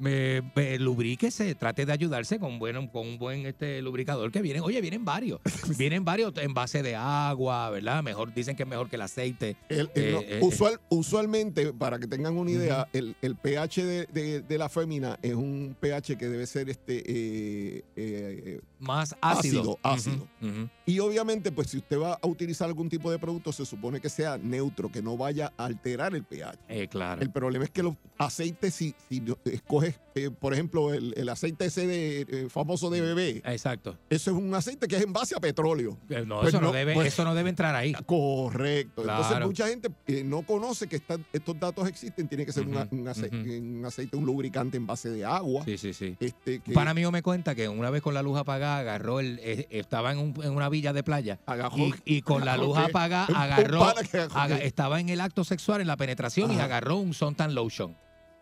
me, 0.00 0.42
me- 0.56 0.78
lubríquese, 0.78 1.54
trate 1.54 1.86
de 1.86 1.92
ayudarse 1.92 2.38
con, 2.38 2.58
bueno, 2.58 2.90
con 2.90 3.06
un 3.06 3.18
buen 3.18 3.46
este, 3.46 3.80
lubricador 3.82 4.32
que 4.32 4.42
vienen. 4.42 4.62
Oye, 4.62 4.80
vienen 4.80 5.04
varios. 5.04 5.40
vienen 5.78 6.04
varios 6.04 6.32
en 6.38 6.54
base 6.54 6.82
de 6.82 6.96
agua, 6.96 7.70
¿verdad? 7.70 8.02
Mejor, 8.02 8.32
dicen 8.34 8.56
que 8.56 8.62
es 8.64 8.68
mejor 8.68 8.88
que 8.88 8.96
el 8.96 9.02
aceite. 9.02 9.56
El- 9.68 9.90
el- 9.94 10.02
Eh, 10.04 10.12
no, 10.12 10.20
eh, 10.22 10.38
usual- 10.42 10.80
usualmente, 10.88 11.72
para 11.72 11.98
que 11.98 12.06
tengan 12.06 12.36
una 12.36 12.50
idea, 12.50 12.88
el, 12.92 13.14
el 13.22 13.36
pH 13.36 13.84
de, 13.84 14.06
de- 14.06 14.40
de 14.40 14.58
la 14.58 14.68
fémina 14.68 15.18
es 15.22 15.34
un 15.34 15.76
pH 15.78 16.16
que 16.16 16.28
debe 16.28 16.46
ser 16.46 16.70
este 16.70 17.02
eh, 17.06 17.84
eh, 17.96 18.60
Más 18.78 19.14
ácido. 19.20 19.78
ácido. 19.82 20.26
ácido. 20.42 20.70
Y 20.90 20.98
obviamente, 20.98 21.52
pues 21.52 21.68
si 21.68 21.76
usted 21.76 22.00
va 22.00 22.18
a 22.20 22.26
utilizar 22.26 22.66
algún 22.66 22.88
tipo 22.88 23.12
de 23.12 23.18
producto, 23.20 23.52
se 23.52 23.64
supone 23.64 24.00
que 24.00 24.08
sea 24.08 24.36
neutro, 24.38 24.90
que 24.90 25.00
no 25.00 25.16
vaya 25.16 25.52
a 25.56 25.66
alterar 25.66 26.16
el 26.16 26.24
pH. 26.24 26.58
Eh, 26.68 26.88
claro. 26.88 27.22
El 27.22 27.30
problema 27.30 27.64
es 27.64 27.70
que 27.70 27.84
los 27.84 27.94
aceites, 28.18 28.74
si, 28.74 28.96
si 29.08 29.22
escoges, 29.44 30.00
eh, 30.14 30.30
por 30.30 30.52
ejemplo, 30.52 30.92
el, 30.92 31.14
el 31.16 31.28
aceite 31.28 31.66
ese 31.66 31.86
de, 31.86 32.20
eh, 32.22 32.46
famoso 32.50 32.90
de 32.90 33.00
bebé, 33.00 33.42
Exacto. 33.44 33.96
eso 34.08 34.30
es 34.30 34.36
un 34.36 34.54
aceite 34.54 34.88
que 34.88 34.96
es 34.96 35.02
en 35.02 35.12
base 35.12 35.34
a 35.36 35.40
petróleo. 35.40 35.96
Eh, 36.08 36.24
No, 36.26 36.40
Pues 36.40 36.48
eso, 36.48 36.60
no, 36.60 36.68
no, 36.68 36.72
debe, 36.72 36.94
pues- 36.94 37.08
eso 37.08 37.24
no 37.24 37.34
debe 37.34 37.50
entrar 37.50 37.74
ahí. 37.74 37.92
Correcto. 38.06 39.02
Entonces 39.02 39.40
mucha 39.46 39.68
gente 39.68 39.88
eh, 40.06 40.22
no 40.24 40.42
conoce 40.42 40.86
que 40.88 40.96
estos 41.32 41.60
datos 41.60 41.88
existen. 41.88 42.28
Tiene 42.28 42.44
que 42.46 42.52
ser 42.52 42.66
una- 42.66 42.86
un, 42.90 43.06
ace- 43.08 43.26
ujú. 43.28 43.36
un 43.78 43.84
aceite, 43.86 44.16
un 44.16 44.26
lubricante 44.26 44.76
en 44.76 44.86
base 44.86 45.10
de 45.10 45.24
agua. 45.24 45.64
Sí, 45.64 45.78
sí, 45.78 45.92
sí. 45.92 46.16
Este, 46.20 46.60
que 46.60 46.70
Un 46.70 46.74
pana 46.74 46.94
mío 46.94 47.10
me 47.10 47.22
cuenta 47.22 47.54
que 47.54 47.68
una 47.68 47.90
vez 47.90 48.02
con 48.02 48.14
la 48.14 48.22
luz 48.22 48.38
apagada 48.38 48.78
agarró 48.78 49.20
el 49.20 49.38
estaba 49.70 50.12
en, 50.12 50.18
un- 50.18 50.42
en 50.44 50.50
una 50.52 50.68
villa 50.68 50.92
de 50.92 51.02
playa 51.02 51.38
agarró- 51.46 51.76
y, 52.04 52.16
y 52.16 52.22
con 52.22 52.44
la 52.44 52.56
luz 52.56 52.76
apagada 52.76 53.26
agarró 53.34 53.92
que 54.10 54.18
agarró 54.18 54.36
aga- 54.38 54.58
estaba 54.58 55.00
en 55.00 55.08
el 55.08 55.20
acto 55.20 55.44
sexual 55.44 55.80
en 55.80 55.86
la 55.86 55.96
penetración 55.96 56.52
y 56.52 56.58
agarró 56.58 56.96
un 56.96 57.14
suntan 57.14 57.54
lotion 57.54 57.96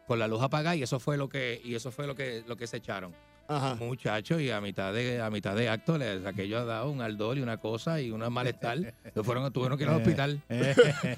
con 0.09 0.19
la 0.19 0.27
luz 0.27 0.43
apagada 0.43 0.75
y 0.75 0.83
eso 0.83 0.99
fue 0.99 1.19
lo 1.19 1.29
que 1.29 1.61
y 1.63 1.75
eso 1.75 1.93
fue 1.93 2.07
lo 2.07 2.15
que 2.17 2.43
lo 2.49 2.57
que 2.57 2.67
se 2.67 2.79
echaron. 2.79 3.15
Ajá. 3.51 3.77
muchachos 3.77 4.43
y 4.43 4.51
a 4.51 4.61
mitad 4.61 4.93
de 4.93 5.23
a 5.23 5.31
mitad 5.31 5.57
de 5.57 5.71
acto 5.71 5.97
les 5.97 6.27
aquello 6.27 6.59
ha 6.59 6.65
dado 6.67 6.91
un 6.91 7.01
aldol 7.01 7.39
y 7.39 7.41
una 7.41 7.57
cosa 7.57 7.99
y 7.99 8.11
un 8.11 8.21
malestar. 8.31 8.95
Fueron 9.25 9.51
tuvieron 9.53 9.79
que 9.79 9.85
ir 9.85 9.91
al 9.91 9.97
hospital. 9.97 10.43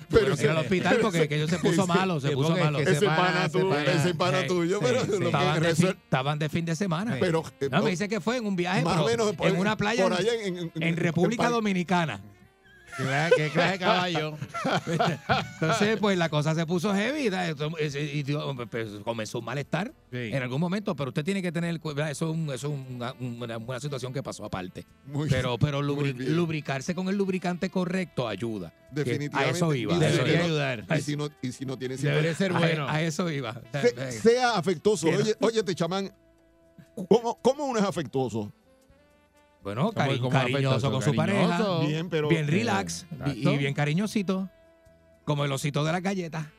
tuvieron 0.08 0.36
que 0.36 0.44
ir 0.44 0.50
al 0.50 0.58
hospital 0.58 0.98
porque 1.02 1.22
aquello 1.22 1.48
se 1.48 1.58
puso 1.60 1.86
malo 1.88 2.20
se 2.20 2.30
puso 2.30 2.56
malo. 2.56 2.78
ese 2.78 3.06
pana, 3.06 3.48
tuyo, 4.46 4.78
pero 4.80 5.00
estaban, 5.90 6.38
de 6.38 6.48
fin, 6.48 6.64
de 6.64 6.76
semana. 6.76 7.16
Pero 7.18 7.42
eh, 7.60 7.68
no, 7.70 7.82
me 7.82 7.90
dice 7.90 8.08
que 8.08 8.20
fue 8.20 8.36
en 8.36 8.46
un 8.46 8.54
viaje 8.54 8.82
más 8.84 8.98
o 8.98 9.06
pero 9.06 9.26
menos 9.26 9.52
en 9.52 9.58
una 9.58 9.76
playa 9.76 10.08
en- 10.74 10.96
República 10.96 11.48
Dominicana. 11.48 12.20
¿Qué 13.00 13.06
clase- 13.06 13.34
¿Qué 13.36 13.48
clase 13.50 13.72
de 13.72 13.78
caballo? 13.78 14.36
Entonces, 15.60 15.98
pues 16.00 16.18
la 16.18 16.28
cosa 16.28 16.54
se 16.54 16.66
puso 16.66 16.94
heavy 16.94 17.28
y, 17.28 18.24
pues, 18.70 18.88
comenzó 19.04 19.38
un 19.38 19.44
malestar 19.44 19.92
Sí. 20.10 20.30
en 20.32 20.42
algún 20.42 20.60
momento, 20.60 20.94
pero 20.94 21.08
usted 21.10 21.24
tiene 21.24 21.42
que 21.42 21.52
tener, 21.52 21.80
eso 21.84 22.08
es, 22.08 22.22
un- 22.22 22.50
eso 22.52 22.72
es 22.72 22.80
una, 22.90 23.14
una- 23.20 23.58
una 23.58 23.80
situación 23.80 24.12
que 24.12 24.22
pasó 24.22 24.44
aparte. 24.44 24.84
Muy- 25.06 25.28
Pero, 25.28 25.58
pero 25.58 25.80
lubri- 25.82 26.14
lubricarse 26.16 26.94
con 26.94 27.08
el 27.08 27.16
lubricante 27.16 27.70
correcto 27.70 28.26
ayuda. 28.28 28.72
Definitivamente. 28.90 29.54
A 29.54 29.56
eso 29.56 29.74
iba. 29.74 29.94
Y 29.94 29.98
debería 29.98 30.44
ayudar. 30.44 30.84
Y 30.96 31.00
si 31.00 31.16
no, 31.16 31.28
y 31.42 31.52
si 31.52 31.64
no 31.64 31.78
tiene 31.78 31.96
Debería 31.96 32.34
ser 32.34 32.52
bueno. 32.52 32.88
A, 32.88 33.02
eso 33.02 33.30
iba. 33.30 33.60
Se- 33.72 34.12
sea 34.12 34.56
afectuoso. 34.56 35.06
Oye, 35.08 35.34
óyete, 35.40 35.74
chamán, 35.74 36.12
¿cómo, 37.08 37.38
¿cómo 37.40 37.66
uno 37.66 37.78
es 37.78 37.84
afectuoso? 37.84 38.52
Bueno, 39.62 39.82
¿Cómo- 39.82 39.92
cari- 39.92 40.18
cómo 40.18 40.30
cariñoso 40.30 40.68
afectuoso? 40.88 40.90
con 40.90 41.02
su 41.02 41.14
Cariñoso. 41.14 41.48
pareja. 41.50 41.86
Bien, 41.86 42.08
pero. 42.08 42.28
bien 42.28 42.46
relax 42.46 43.06
y, 43.26 43.48
y 43.48 43.56
bien 43.58 43.74
cariñosito. 43.74 44.48
Como 45.24 45.44
el 45.44 45.52
osito 45.52 45.84
de 45.84 45.92
la 45.92 46.00
galleta. 46.00 46.50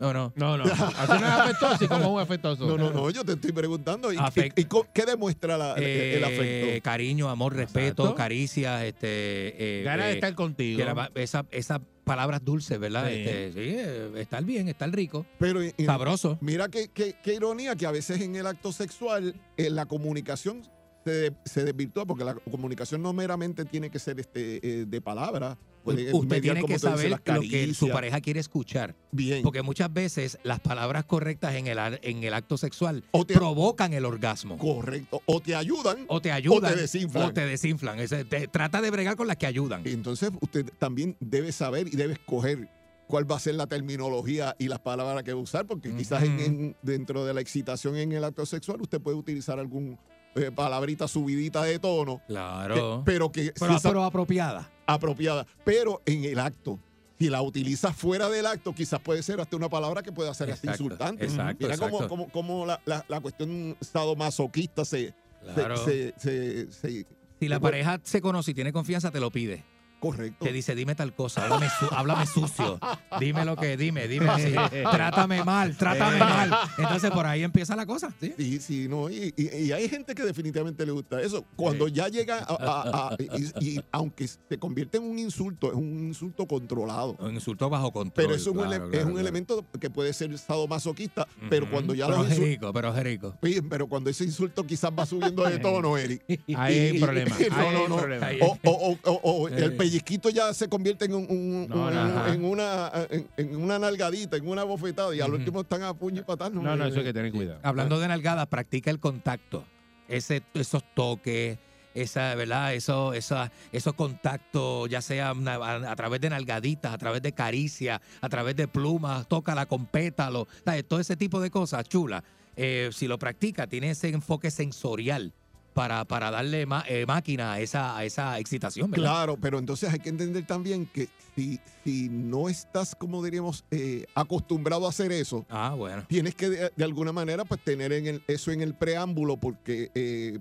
No, 0.00 0.12
no. 0.12 0.32
No, 0.36 0.58
no. 0.58 0.64
Así 0.64 1.12
no 1.12 1.16
es 1.16 1.22
afectuoso 1.22 1.84
y 1.84 1.88
como 1.88 2.00
es 2.02 2.08
un 2.10 2.20
afectuoso. 2.20 2.66
No, 2.66 2.76
no, 2.76 2.90
no, 2.90 3.10
yo 3.10 3.24
te 3.24 3.32
estoy 3.32 3.52
preguntando. 3.52 4.12
¿Y, 4.12 4.16
Afect- 4.16 4.52
y- 4.56 4.62
y 4.62 4.64
co- 4.64 4.86
qué 4.92 5.06
demuestra 5.06 5.56
la- 5.56 5.74
el- 5.74 5.84
el 5.84 6.22
Eh, 6.22 6.26
afecto? 6.26 6.84
Cariño, 6.84 7.30
amor, 7.30 7.54
respeto, 7.54 8.02
Exacto. 8.02 8.14
caricias, 8.16 8.82
este, 8.82 9.80
eh, 9.80 9.82
Ganas 9.84 10.06
de 10.06 10.12
eh, 10.12 10.14
estar 10.16 10.34
contigo. 10.34 10.78
que 10.78 10.84
la- 10.84 11.10
esa- 11.14 11.46
esas 11.52 11.80
palabras 12.02 12.44
dulces, 12.44 12.78
¿verdad? 12.78 13.06
Sí. 13.08 13.14
Este, 13.14 13.52
sí, 13.52 13.60
eh, 13.78 14.10
estar 14.16 14.44
bien, 14.44 14.68
estar 14.68 14.90
rico, 14.90 15.24
Pero 15.38 15.60
sabroso. 15.86 16.38
mira 16.40 16.68
qué, 16.68 16.88
qué- 16.92 17.14
qué 17.22 17.34
ironía 17.34 17.76
que 17.76 17.86
a 17.86 17.90
veces 17.92 18.20
en 18.20 18.34
el 18.36 18.46
acto 18.46 18.72
sexual 18.72 19.34
eh, 19.56 19.70
la 19.70 19.86
comunicación 19.86 20.62
se, 21.04 21.32
se 21.44 21.64
desvirtúa 21.64 22.06
porque 22.06 22.24
la 22.24 22.34
comunicación 22.34 23.02
no 23.02 23.12
meramente 23.12 23.64
tiene 23.64 23.90
que 23.90 23.98
ser 23.98 24.18
este 24.20 24.60
eh, 24.62 24.84
de 24.86 25.00
palabras. 25.00 25.56
puede 25.82 26.12
Usted 26.14 26.40
tiene 26.40 26.64
que 26.64 26.78
saber 26.78 27.10
lo 27.26 27.40
que 27.42 27.74
su 27.74 27.88
pareja 27.90 28.20
quiere 28.20 28.40
escuchar. 28.40 28.94
Bien. 29.12 29.42
Porque 29.42 29.62
muchas 29.62 29.92
veces 29.92 30.38
las 30.44 30.60
palabras 30.60 31.04
correctas 31.04 31.54
en 31.56 31.66
el, 31.66 31.78
en 32.02 32.24
el 32.24 32.32
acto 32.34 32.56
sexual 32.56 33.04
O 33.10 33.24
te- 33.26 33.34
provocan 33.34 33.92
el 33.92 34.04
orgasmo. 34.04 34.56
Correcto. 34.58 35.20
O 35.26 35.40
te 35.40 35.54
ayudan. 35.54 36.04
O 36.08 36.20
te 36.22 36.32
ayudan. 36.32 36.72
O 36.72 36.74
te 36.74 36.80
desinflan. 36.80 37.24
o 37.28 37.32
te 37.32 37.46
desinflan. 37.46 38.00
Ese- 38.00 38.24
te- 38.24 38.48
trata 38.48 38.80
de 38.80 38.90
bregar 38.90 39.16
con 39.16 39.26
las 39.26 39.36
que 39.36 39.46
ayudan. 39.46 39.82
Entonces 39.84 40.30
usted 40.40 40.70
también 40.78 41.16
debe 41.20 41.52
saber 41.52 41.86
y 41.88 41.96
debe 41.96 42.14
escoger 42.14 42.68
cuál 43.06 43.30
va 43.30 43.36
a 43.36 43.40
ser 43.40 43.54
la 43.56 43.66
terminología 43.66 44.56
y 44.58 44.68
las 44.68 44.80
palabras 44.80 45.22
que 45.24 45.34
va 45.34 45.38
a 45.38 45.42
usar, 45.42 45.66
porque 45.66 45.94
quizás 45.94 46.22
en- 46.22 46.74
dentro 46.80 47.26
de 47.26 47.34
la 47.34 47.42
excitación 47.42 47.96
en 47.96 48.12
el 48.12 48.24
acto 48.24 48.46
sexual 48.46 48.80
usted 48.80 48.98
puede 49.02 49.18
utilizar 49.18 49.58
algún 49.58 49.98
eh, 50.34 50.50
palabrita 50.54 51.06
subidita 51.08 51.62
de 51.62 51.78
tono, 51.78 52.20
Claro. 52.26 52.74
que- 53.04 53.10
pero 53.12 53.30
que 53.32 53.52
pero, 53.82 54.02
apropiada. 54.04 54.70
apropiada. 54.86 55.46
Pero 55.64 56.02
en 56.06 56.24
el 56.24 56.38
acto, 56.38 56.78
si 57.18 57.28
la 57.30 57.40
utilizas 57.42 57.94
fuera 57.96 58.28
del 58.28 58.46
acto, 58.46 58.74
quizás 58.74 59.00
puede 59.00 59.22
ser 59.22 59.40
hasta 59.40 59.56
una 59.56 59.68
palabra 59.68 60.02
que 60.02 60.12
pueda 60.12 60.34
ser 60.34 60.50
hasta 60.50 60.70
insultante. 60.72 61.24
exacto, 61.24 61.64
Mira 61.66 61.76
cómo, 61.78 61.88
exacto. 61.96 62.08
cómo- 62.08 62.28
cómo 62.30 62.66
la, 62.66 62.80
la- 62.84 63.04
la 63.08 63.20
cuestión 63.20 63.76
sadomasoquista 63.80 64.84
se, 64.84 65.08
se- 65.08 65.14
Claro. 65.54 65.76
se- 65.76 66.14
se- 66.18 66.72
se- 66.72 67.06
Si 67.40 67.48
la 67.48 67.56
se- 67.56 67.60
pareja 67.60 68.00
se 68.02 68.20
conoce 68.20 68.50
y 68.52 68.54
tiene 68.54 68.72
confianza, 68.72 69.10
te 69.10 69.20
lo 69.20 69.30
pide. 69.30 69.64
Correcto. 70.04 70.44
Te 70.44 70.52
dice, 70.52 70.74
dime 70.74 70.94
tal 70.94 71.14
cosa, 71.14 71.44
háblame, 71.44 71.68
su- 71.78 71.88
háblame 71.94 72.26
sucio, 72.26 72.78
dime 73.18 73.44
lo 73.44 73.56
que, 73.56 73.76
dime, 73.76 74.06
dime 74.06 74.28
así, 74.28 74.52
trátame 74.90 75.42
mal, 75.44 75.76
trátame 75.76 76.18
mal. 76.18 76.50
Entonces 76.76 77.10
por 77.10 77.24
ahí 77.26 77.42
empieza 77.42 77.74
la 77.74 77.86
cosa, 77.86 78.12
¿sí? 78.20 78.34
Sí, 78.36 78.58
sí, 78.60 78.86
no, 78.88 79.08
y, 79.08 79.32
y- 79.36 79.56
y 79.64 79.72
hay 79.72 79.88
gente 79.88 80.14
que 80.14 80.22
definitivamente 80.22 80.84
le 80.84 80.92
gusta 80.92 81.20
eso. 81.22 81.44
Cuando 81.56 81.88
ya 81.88 82.08
llega 82.08 82.38
a, 82.38 82.54
a- 82.54 83.08
a- 83.08 83.16
y, 83.60 83.76
y 83.76 83.80
aunque 83.92 84.28
se 84.28 84.58
convierte 84.58 84.98
en 84.98 85.04
un 85.04 85.18
insulto, 85.18 85.68
es 85.68 85.74
un 85.74 86.06
insulto 86.08 86.46
controlado. 86.46 87.16
Un 87.20 87.34
insulto 87.34 87.70
bajo 87.70 87.92
control. 87.92 88.12
Pero 88.26 88.34
es 88.36 88.46
un, 88.46 88.54
claro, 88.54 88.68
ele- 88.70 88.76
claro, 88.78 88.92
es 88.98 89.04
un 89.04 89.12
claro. 89.12 89.20
elemento 89.20 89.64
que 89.80 89.88
puede 89.90 90.12
ser 90.12 90.36
sadomasoquista, 90.38 91.26
pero 91.48 91.70
cuando 91.70 91.94
ya 91.94 92.06
pero 92.08 92.24
insul- 92.26 92.44
rico, 92.44 92.72
pero 92.72 92.94
es 92.96 93.02
rico. 93.02 93.34
Sí, 93.42 93.60
pero 93.68 93.86
cuando 93.86 94.10
ese 94.10 94.24
insulto 94.24 94.64
quizás 94.66 94.90
va 94.92 95.06
subiendo 95.06 95.44
de 95.44 95.58
tono, 95.58 95.96
Eric. 95.98 96.22
Ahí 96.56 96.78
hay 96.78 96.90
un 96.92 97.00
problema. 97.00 97.36
no, 97.50 97.88
no, 97.88 98.06
no. 98.06 98.26
O, 98.42 98.98
o- 99.04 99.20
o- 99.22 99.48
el 99.48 99.76
pellizquito 99.94 100.30
ya 100.30 100.52
se 100.52 100.68
convierte 100.68 101.04
en, 101.04 101.14
un- 101.14 101.26
un- 101.28 101.66
No, 101.68 101.86
un- 101.86 101.94
no, 101.94 102.00
ajá. 102.00 102.34
en 102.34 102.44
una 102.44 102.90
en, 103.10 103.28
en 103.36 103.56
una 103.56 103.78
nalgadita, 103.78 104.36
en 104.36 104.48
una 104.48 104.64
bofetada, 104.64 105.14
y 105.14 105.20
al 105.20 105.32
último 105.32 105.60
están 105.60 105.82
a 105.82 105.94
puño 105.94 106.20
y 106.22 106.24
patas. 106.24 106.52
No, 106.52 106.62
no, 106.76 106.84
eso 106.86 106.98
hay 106.98 107.04
que 107.04 107.12
tener 107.12 107.32
cuidado. 107.32 107.60
Hablando 107.62 107.98
de 108.00 108.08
nalgadas, 108.08 108.46
practica 108.48 108.90
el 108.90 108.98
contacto. 108.98 109.64
Ese, 110.08 110.42
esos 110.54 110.82
toques, 110.94 111.58
esa, 111.94 112.34
¿verdad? 112.34 112.74
Eso, 112.74 113.14
esa, 113.14 113.50
esos 113.72 113.94
contactos, 113.94 114.88
ya 114.90 115.00
sea 115.00 115.30
a, 115.30 115.90
a 115.90 115.96
través 115.96 116.20
de 116.20 116.28
nalgaditas, 116.30 116.92
a 116.92 116.98
través 116.98 117.22
de 117.22 117.32
caricias, 117.32 118.00
a 118.20 118.28
través 118.28 118.54
de 118.56 118.68
plumas, 118.68 119.26
tócala 119.28 119.64
con 119.66 119.86
pétalos, 119.86 120.46
todo 120.88 121.00
ese 121.00 121.16
tipo 121.16 121.40
de 121.40 121.50
cosas 121.50 121.88
chula. 121.88 122.22
Eh, 122.56 122.90
si 122.92 123.08
lo 123.08 123.18
practica, 123.18 123.66
tiene 123.66 123.90
ese 123.90 124.08
enfoque 124.10 124.50
sensorial 124.50 125.32
para, 125.74 126.04
para 126.04 126.30
darle 126.30 126.64
ma- 126.66 126.84
eh, 126.88 127.04
máquina 127.06 127.52
a 127.54 127.60
esa, 127.60 127.96
a 127.96 128.04
esa 128.04 128.38
excitación, 128.38 128.90
¿verdad? 128.90 129.04
Claro, 129.10 129.36
pero 129.40 129.58
entonces 129.58 129.92
hay 129.92 129.98
que 129.98 130.08
entender 130.08 130.46
también 130.46 130.86
que 130.86 131.08
si, 131.36 131.60
si 131.82 132.08
no 132.08 132.48
estás, 132.48 132.94
como 132.94 133.22
diríamos, 133.22 133.64
eh, 133.70 134.06
acostumbrado 134.14 134.86
a 134.86 134.90
hacer 134.90 135.10
eso, 135.12 135.44
Ah, 135.50 135.74
bueno. 135.76 136.04
tienes 136.08 136.34
que 136.36 136.48
de, 136.48 136.72
de 136.74 136.84
alguna 136.84 137.12
manera 137.12 137.44
pues 137.44 137.60
tener 137.62 137.92
en 137.92 138.06
el- 138.06 138.22
eso 138.28 138.52
en 138.52 138.60
el 138.62 138.74
preámbulo 138.74 139.36
porque 139.36 139.90
eh, 139.94 140.38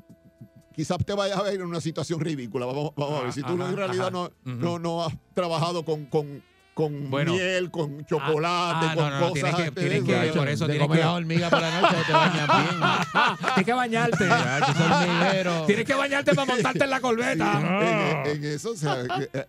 quizás 0.75 0.97
te 1.05 1.13
vayas 1.13 1.37
a 1.37 1.43
ver 1.43 1.55
en 1.55 1.63
una 1.63 1.81
situación 1.81 2.19
ridícula. 2.19 2.65
Vamos, 2.65 2.91
vamos 2.95 3.19
a 3.19 3.23
ver, 3.23 3.33
si 3.33 3.41
tú 3.41 3.53
Ajá, 3.53 3.69
en 3.69 3.75
realidad 3.75 4.07
ajá. 4.07 4.11
no, 4.11 4.31
no, 4.45 4.79
no 4.79 5.03
has 5.03 5.13
trabajado 5.33 5.83
con, 5.83 6.05
con, 6.05 6.43
con 6.73 7.09
Bueno. 7.09 7.33
miel, 7.33 7.69
con 7.71 8.05
chocolate, 8.05 8.87
ah, 8.89 8.93
con 8.95 9.03
no, 9.09 9.19
no, 9.19 9.29
cosas. 9.29 9.33
tienes 9.33 9.55
que- 9.55 9.71
tienes 9.71 10.03
que- 10.03 10.37
por 10.37 10.47
eso 10.49 10.65
tienes 10.67 10.87
que- 10.89 11.03
hormiga 11.05 11.49
por 11.49 11.61
la 11.61 11.81
noche, 11.81 11.95
te 12.07 12.13
bañas 12.13 12.47
bien. 12.47 12.81
Tienes 13.53 13.65
que 13.65 13.73
bañarte. 13.73 14.25
Tienes 15.67 15.85
que 15.85 15.93
bañarte 15.93 16.33
para 16.35 16.53
montarte 16.53 16.83
en 16.83 16.89
la 16.89 16.99
corbeta. 17.01 18.23
en, 18.25 18.37
en 18.37 18.43
eso, 18.45 18.71
o 18.71 18.75
sea, 18.75 18.97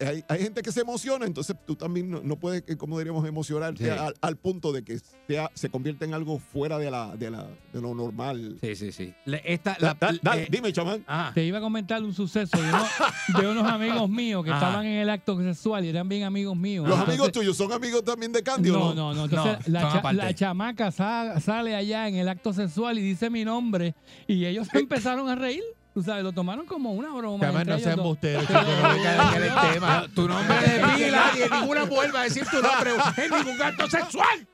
hay, 0.06 0.24
hay 0.28 0.42
gente 0.42 0.62
que 0.62 0.72
se 0.72 0.80
emociona, 0.80 1.26
entonces 1.26 1.56
tú 1.66 1.76
también 1.76 2.10
no, 2.10 2.20
no 2.22 2.36
puedes, 2.36 2.62
eh, 2.66 2.76
como 2.76 2.98
diríamos, 2.98 3.26
emocionarte 3.26 3.84
Sí. 3.84 3.90
al, 3.90 4.14
al 4.20 4.36
punto 4.36 4.72
de 4.72 4.84
que 4.84 4.98
sea, 5.26 5.50
se 5.54 5.68
convierte 5.70 6.04
en 6.04 6.14
algo 6.14 6.38
fuera 6.38 6.78
de, 6.78 6.90
la, 6.90 7.14
de, 7.16 7.30
la, 7.30 7.46
de 7.72 7.80
lo 7.80 7.94
normal. 7.94 8.58
Sí, 8.60 8.76
sí, 8.76 8.92
sí. 8.92 9.14
Le- 9.24 9.42
Esta, 9.44 9.76
la, 9.80 9.94
da- 9.94 10.36
eh, 10.38 10.46
dime, 10.50 10.72
chamán. 10.72 11.02
ajá. 11.06 11.32
Te 11.34 11.44
iba 11.44 11.58
a 11.58 11.60
comentar 11.60 12.02
un 12.02 12.12
suceso 12.14 12.56
de, 12.56 12.68
uno- 12.68 13.40
de 13.40 13.46
unos 13.48 13.66
amigos 13.70 14.08
míos 14.08 14.44
que 14.44 14.50
Ajá. 14.50 14.58
estaban 14.66 14.86
en 14.86 14.98
el 14.98 15.10
acto 15.10 15.38
sexual 15.42 15.84
y 15.84 15.88
eran 15.88 16.08
bien 16.08 16.24
amigos 16.24 16.56
míos. 16.56 16.88
¿Los 16.88 16.98
amigos 17.14 17.32
tuyos 17.32 17.56
son 17.56 17.72
amigos 17.72 18.04
también 18.04 18.32
de 18.32 18.42
Candy 18.42 18.70
o 18.70 18.72
No, 18.74 18.94
no? 18.94 18.94
no, 18.94 19.14
no. 19.14 19.24
Entonces 19.24 19.68
No, 19.68 19.72
la, 19.80 20.02
cha- 20.02 20.12
la 20.12 20.34
chamaca 20.34 20.90
sa- 20.92 21.40
sale 21.40 21.74
allá 21.74 22.08
en 22.08 22.16
el 22.16 22.28
acto 22.28 22.52
sexual 22.52 22.98
y 22.98 23.02
dice 23.02 23.30
mi 23.30 23.44
nombre 23.44 23.94
y 24.26 24.44
ellos 24.46 24.68
empezaron 24.74 25.28
a 25.28 25.34
reír. 25.34 25.62
Tú 25.94 26.02
sabes, 26.02 26.24
lo 26.24 26.32
tomaron 26.32 26.66
como 26.66 26.90
una 26.92 27.10
broma. 27.12 27.46
Entre 27.46 27.94
no 27.96 28.16
Pero- 28.20 28.36
chico, 28.40 28.52
no 28.52 28.88
venga 28.88 29.12
de 29.12 29.38
que 29.38 29.46
el 29.46 29.54
tema. 29.74 30.06
Tu 30.12 30.28
nombre 30.28 30.56
de 30.60 30.84
pila 30.96 31.30
y 31.36 31.54
ninguna 31.60 31.84
vuelva 31.84 32.20
a 32.20 32.24
decir 32.24 32.44
tu 32.50 32.60
nombre 32.60 32.90
en 33.16 33.30
ningún 33.30 33.62
acto 33.62 33.88
sexual. 33.88 34.46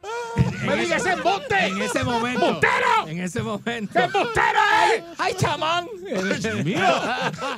Me 0.66 0.76
digas 0.76 1.00
ese 1.00 1.12
embuste. 1.14 1.66
En 1.66 1.80
ese 1.80 2.04
momento. 2.04 2.44
¡Embustero! 2.46 3.08
En 3.08 3.20
ese 3.20 3.42
momento. 3.42 3.98
¡Embustero! 3.98 4.58
¡Ay, 4.70 5.02
ay 5.18 5.34
chamán! 5.38 5.86
Dios 6.04 6.64
mío. 6.64 6.80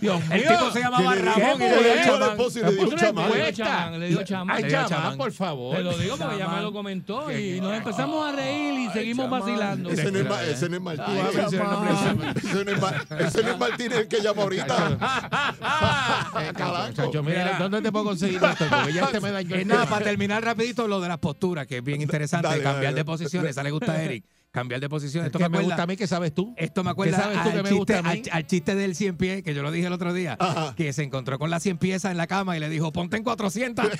Dios 0.01 0.23
El 0.31 0.43
tipo 0.47 0.71
se 0.71 0.79
llamaba 0.81 1.15
Ramón 1.17 1.57
y 1.57 1.65
le 1.65 1.83
dio 1.83 2.05
chamán. 2.05 2.37
Me 2.37 2.85
le 2.87 2.97
chamán. 2.97 3.33
Dio 3.33 3.53
chamán, 3.53 4.01
le 4.01 4.09
dio 4.09 4.23
chamán. 4.25 4.57
Ay, 4.57 4.63
Le 4.63 4.69
dio 4.69 4.77
chamán, 4.77 4.89
chamán. 4.89 5.19
por 5.19 5.33
favor. 5.33 5.75
Te 5.77 5.83
lo 5.83 5.99
digo 5.99 6.17
porque 6.17 6.39
ya 6.39 6.47
me 6.47 6.61
lo 6.63 6.73
comentó 6.73 7.33
y 7.37 7.61
nos 7.61 7.75
empezamos 7.75 8.29
a 8.29 8.37
reír 8.37 8.79
y 8.79 8.91
seguimos 8.93 9.29
vacilando. 9.29 9.91
Ese 9.91 10.13
no 10.13 10.19
es, 10.21 10.29
Ma- 10.29 10.43
ese 10.45 10.69
no 10.69 10.77
es 10.77 10.83
Martínez. 10.83 11.35
Ese 11.35 12.65
no 12.65 12.71
es 12.71 12.81
Ma- 12.81 12.95
ese 13.19 13.43
no 13.43 13.51
es 13.51 13.59
Martínez 13.73 13.99
el 13.99 14.09
que 14.09 14.21
llama 14.21 14.43
ahorita. 14.43 14.99
Chacho, 16.95 17.23
mira, 17.23 17.45
Mira. 17.45 17.59
¿dónde 17.59 17.83
te 17.83 17.93
puedo 17.93 18.05
conseguir 18.07 18.43
esto? 18.43 18.65
Porque 18.69 18.93
ya 18.93 19.07
te 19.09 19.21
me 19.21 19.31
dañó 19.31 19.57
nada, 19.65 19.87
para 19.87 20.05
terminar 20.05 20.45
rapidito 20.45 20.87
lo 20.87 21.01
de 21.01 21.09
las 21.09 21.19
posturas, 21.19 21.67
que 21.67 21.79
es 21.79 21.85
bien 21.85 22.01
interesante, 22.03 22.49
Dale, 22.49 22.63
cambiar 22.63 22.85
dale. 22.93 22.97
de 22.97 23.05
posiciones, 23.05 23.51
esa 23.53 23.63
le 23.63 23.71
gusta 23.71 23.93
a 23.93 24.03
Eric, 24.03 24.25
cambiar 24.53 24.81
de 24.81 24.89
posiciones. 24.89 25.27
Esto 25.29 25.39
que 25.39 25.49
me 25.49 25.61
gusta 25.63 25.83
a 25.83 25.87
mí, 25.87 25.97
¿qué 25.97 26.07
sabes 26.07 26.33
tú? 26.35 26.55
Esto 26.59 26.85
me 26.85 26.91
acuerda 26.91 27.17
¿Qué 27.17 27.23
sabes 27.23 27.43
tú 27.43 27.49
al, 27.49 27.55
que 27.57 27.63
me 27.63 27.69
chiste, 27.71 27.79
gusta 27.79 27.99
a 27.99 28.03
mí? 28.03 28.09
al- 28.11 28.37
al 28.37 28.47
chiste 28.47 28.75
del 28.75 28.95
100 28.95 29.17
pies, 29.17 29.43
que 29.43 29.55
yo 29.55 29.63
lo 29.63 29.71
dije 29.73 29.87
el 29.87 29.93
otro 29.95 30.13
día, 30.13 30.37
Ajá. 30.39 30.75
que 30.77 30.93
se 30.93 31.03
encontró 31.03 31.39
con 31.39 31.49
las 31.51 31.63
100 31.63 31.79
piezas 31.79 32.11
en 32.13 32.19
la 32.19 32.27
cama 32.27 32.55
y 32.57 32.61
le 32.61 32.69
dijo, 32.69 32.93
ponte 32.93 33.17
en 33.17 33.25
400. 33.25 33.87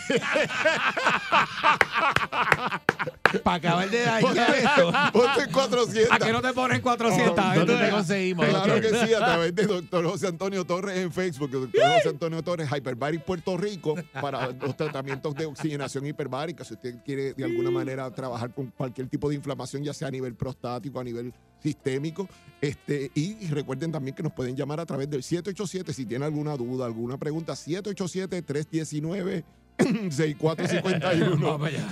Para 3.43 3.57
acabar 3.57 3.89
de 3.91 4.03
dañar 4.05 4.55
esto. 4.55 4.93
Ponte 5.13 5.43
en 5.45 5.51
400. 5.53 6.13
¿A 6.13 6.19
que 6.19 6.33
no 6.33 6.43
te 6.43 6.53
pones 6.53 6.77
en 6.77 6.83
400? 6.83 7.55
¿Dónde 7.55 7.77
te 7.77 7.91
conseguimos? 7.91 8.47
Claro 8.47 8.81
que 8.81 8.89
sí, 8.91 9.15
a 9.15 9.19
través 9.19 9.55
de 9.55 9.67
doctor 9.67 10.05
José 10.05 10.27
Antonio 10.29 10.65
Torres 10.67 10.99
en 10.99 11.11
Facebook, 11.11 11.51
doctor 11.51 11.81
José 11.97 12.09
Antonio 12.11 12.43
Torres, 12.43 12.69
Hyperbaric 12.71 13.25
Puerto 13.25 13.57
Rico, 13.57 13.95
para 14.21 14.49
los 14.49 14.77
tratamientos 14.77 15.35
de 15.35 15.47
oxigenación 15.47 16.07
hiperbárica. 16.07 16.63
Si 16.65 16.75
usted 16.75 16.97
quiere 17.05 17.33
de 17.33 17.45
alguna 17.45 17.71
manera 17.71 18.11
trabajar 18.11 18.53
con 18.53 18.67
cualquier 18.67 19.09
tipo 19.09 19.31
de 19.31 19.37
inflamación, 19.37 19.83
ya 19.83 19.95
sea 19.95 20.09
a 20.09 20.11
nivel 20.11 20.35
prostático, 20.43 20.99
a 20.99 21.05
nivel 21.05 21.33
sistémico. 21.63 22.29
Este, 22.61 23.13
y 23.15 23.47
recuerden 23.47 23.93
también 23.93 24.17
que 24.17 24.25
nos 24.25 24.33
pueden 24.33 24.57
llamar 24.57 24.81
a 24.81 24.87
través 24.87 25.09
del 25.09 25.23
787 25.23 25.93
si 25.93 26.05
tienen 26.05 26.25
alguna 26.25 26.57
duda, 26.57 26.87
alguna 26.87 27.17
pregunta, 27.17 27.53
787-319. 27.53 29.45
6451 29.79 31.37
Vamos 31.41 31.69
allá. 31.69 31.87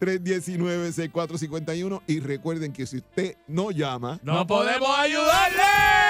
787-319-6451 0.00 2.02
y 2.06 2.20
recuerden 2.20 2.72
que 2.72 2.86
si 2.86 2.98
usted 2.98 3.36
no 3.48 3.70
llama 3.70 4.20
¡No 4.22 4.46
podemos 4.46 4.98
ayudarle! 4.98 6.09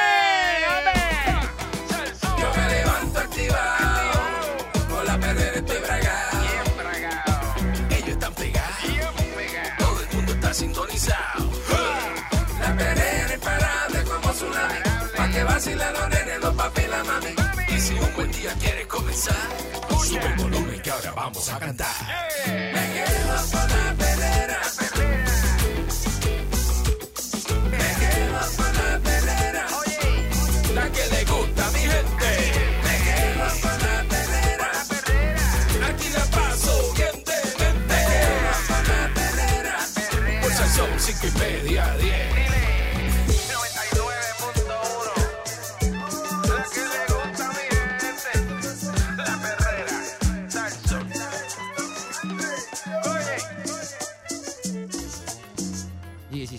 Vacilan 15.60 15.92
los 15.92 16.08
nenes, 16.08 16.40
los 16.40 16.54
papi 16.54 16.86
la 16.86 17.04
mami. 17.04 17.34
Y 17.68 17.80
si 17.80 17.92
un 17.92 18.14
buen 18.14 18.32
día 18.32 18.54
quieres 18.60 18.86
comenzar, 18.86 19.36
sube 20.02 20.26
el 20.26 20.34
volumen 20.36 20.80
que 20.80 20.90
ahora 20.90 21.12
vamos 21.12 21.48
a 21.50 21.58
cantar. 21.58 21.86
Me 22.46 22.84
quedo 22.94 23.36
con 23.52 23.68
la 23.68 23.94
perrera. 24.00 24.60
Me 27.70 27.88
quedo 28.00 28.40
con 28.56 28.72
la 28.78 28.98
perrera. 29.04 29.66
La 30.74 30.84
que 30.94 31.04
le 31.12 31.24
gusta 31.30 31.66
a 31.66 31.70
mi 31.72 31.80
gente. 31.94 32.30
Me 32.86 32.94
quedo 33.06 33.46
con 33.62 33.76
la 33.86 33.96
perrera. 34.12 34.70
Aquí 35.88 36.08
la 36.16 36.24
paso 36.36 36.72
bien 36.96 37.16
de 37.28 37.38
mente. 37.60 37.76
Me 37.90 38.00
quedo 38.10 38.52
con 38.68 38.82
la 38.88 39.02
perrera. 39.14 39.76
Si 40.56 40.66
son 40.76 40.90
cinco 40.98 41.26
y 41.26 41.38
media, 41.38 41.82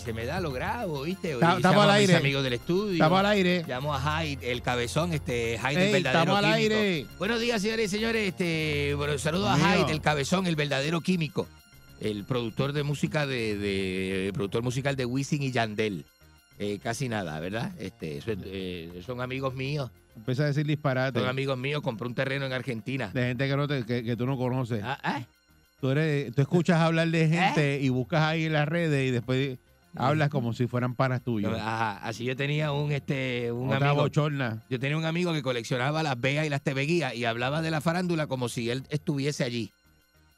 se 0.04 0.12
me 0.12 0.24
da, 0.26 0.40
lo 0.40 0.50
grabo, 0.52 1.02
¿viste? 1.02 1.34
Ta- 1.36 1.54
Y 1.54 1.56
estamos 1.56 1.62
llamo 1.62 1.82
al 1.82 1.90
a 1.90 1.92
mis 1.94 2.00
aire. 2.08 2.16
amigos 2.16 2.44
del 2.44 2.52
estudio. 2.54 2.92
Estamos 2.94 3.18
al 3.20 3.26
aire. 3.26 3.64
Llamo 3.66 3.94
a 3.94 4.00
Hyde, 4.24 4.52
el 4.52 4.62
cabezón, 4.62 5.12
este, 5.12 5.58
Hyde, 5.58 5.86
el 5.86 5.92
verdadero 5.92 6.20
estamos 6.20 6.38
al 6.38 6.44
aire. 6.52 7.06
Buenos 7.18 7.40
días, 7.40 7.62
señores 7.62 7.92
y 7.92 7.96
señores. 7.96 8.28
Este, 8.28 8.94
bueno, 8.96 9.16
saludo 9.18 9.48
a. 9.48 9.56
Hyde, 9.56 9.92
el 9.92 10.00
cabezón, 10.00 10.46
el 10.46 10.56
verdadero 10.56 11.00
químico. 11.00 11.46
El 12.00 12.24
productor 12.24 12.72
de 12.72 12.82
música 12.82 13.26
de, 13.26 13.56
de- 13.56 14.26
el 14.28 14.32
productor 14.32 14.62
musical 14.62 14.96
de 14.96 15.04
Wisin 15.04 15.42
y 15.42 15.52
Yandel. 15.52 16.04
Eh, 16.58 16.78
casi 16.82 17.08
nada, 17.08 17.38
¿verdad? 17.40 17.72
Este, 17.78 18.20
eh, 18.26 19.02
son 19.06 19.20
amigos 19.20 19.54
míos. 19.54 19.90
Empieza 20.16 20.42
a 20.42 20.46
decir 20.46 20.66
disparate. 20.66 21.18
Son 21.20 21.28
amigos 21.28 21.56
míos. 21.56 21.80
Compré 21.82 22.06
un 22.06 22.14
terreno 22.14 22.44
en 22.44 22.52
Argentina. 22.52 23.10
De 23.14 23.22
gente 23.28 23.48
que, 23.48 23.56
no 23.56 23.66
te- 23.68 23.84
que, 23.86 24.04
que 24.04 24.16
tú 24.16 24.26
no 24.26 24.36
conoces. 24.36 24.82
Ah, 24.84 24.98
ah. 25.02 25.22
Tú, 25.80 25.90
eres, 25.90 26.32
tú 26.34 26.42
escuchas 26.42 26.80
hablar 26.80 27.08
de 27.08 27.28
gente 27.28 27.80
y 27.80 27.88
buscas 27.88 28.22
ahí 28.22 28.44
en 28.44 28.52
las 28.52 28.68
redes 28.68 29.08
y 29.08 29.10
después 29.10 29.58
hablas 29.96 30.28
como 30.30 30.52
si 30.52 30.66
fueran 30.66 30.94
panas 30.94 31.22
tuyos. 31.22 31.52
Ajá, 31.54 31.98
así 31.98 32.24
yo 32.24 32.36
tenía 32.36 32.72
un 32.72 32.92
este 32.92 33.52
un 33.52 33.72
Otra 33.72 33.90
amigo. 33.90 34.02
bochorna. 34.02 34.62
Yo 34.70 34.78
tenía 34.80 34.96
un 34.96 35.04
amigo 35.04 35.32
que 35.32 35.42
coleccionaba 35.42 36.02
las 36.02 36.20
veas 36.20 36.46
y 36.46 36.48
las 36.48 36.62
TV 36.62 36.82
guías 36.82 37.14
y 37.14 37.24
hablaba 37.24 37.62
de 37.62 37.70
la 37.70 37.80
farándula 37.80 38.26
como 38.26 38.48
si 38.48 38.70
él 38.70 38.84
estuviese 38.90 39.44
allí. 39.44 39.70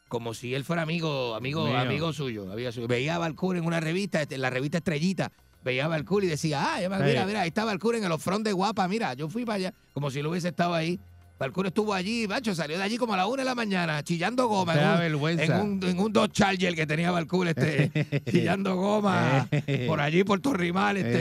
Como 0.08 0.34
si 0.34 0.54
él 0.54 0.64
fuera 0.64 0.82
amigo, 0.82 1.34
amigo, 1.34 1.66
Mío. 1.66 1.78
amigo 1.78 2.12
suyo. 2.12 2.46
Veía 2.86 3.16
a 3.16 3.18
Balcour 3.18 3.56
en 3.56 3.64
una 3.64 3.80
revista, 3.80 4.22
este, 4.22 4.34
en 4.36 4.42
la 4.42 4.50
revista 4.50 4.78
Estrellita, 4.78 5.32
veía 5.64 5.86
a 5.86 5.88
Balcour 5.88 6.22
y 6.24 6.26
decía, 6.28 6.74
ah, 6.74 6.80
ya 6.80 6.88
me- 6.88 6.98
mira, 6.98 7.22
Sí. 7.22 7.26
mira, 7.26 7.40
ahí 7.40 7.48
está 7.48 7.64
Balcour 7.64 7.96
en 7.96 8.04
el 8.04 8.18
front 8.18 8.44
de 8.44 8.52
guapa, 8.52 8.86
mira, 8.86 9.14
yo 9.14 9.28
fui 9.28 9.44
para 9.44 9.56
allá, 9.56 9.74
como 9.92 10.10
si 10.10 10.20
lo 10.22 10.30
hubiese 10.30 10.48
estado 10.48 10.74
ahí. 10.74 11.00
Balcour 11.38 11.66
estuvo 11.66 11.92
allí, 11.92 12.28
macho, 12.28 12.54
salió 12.54 12.78
de 12.78 12.84
allí 12.84 12.96
como 12.96 13.14
a 13.14 13.16
la 13.16 13.26
una 13.26 13.42
de 13.42 13.44
la 13.48 13.54
mañana, 13.56 14.02
chillando 14.04 14.46
goma. 14.46 14.74
En 14.74 14.88
un- 14.88 14.98
vergüenza. 14.98 15.44
En 15.44 15.52
un, 15.60 15.84
en 15.84 15.98
un 15.98 16.12
Dodge 16.12 16.32
Charger 16.32 16.74
que 16.76 16.86
tenía 16.86 17.10
Balcour, 17.10 17.48
este, 17.48 17.90
chillando 18.30 18.76
goma 18.76 19.48
por 19.88 20.00
allí, 20.00 20.22
por 20.24 20.40
Torrimal, 20.40 20.96
este, 20.96 21.18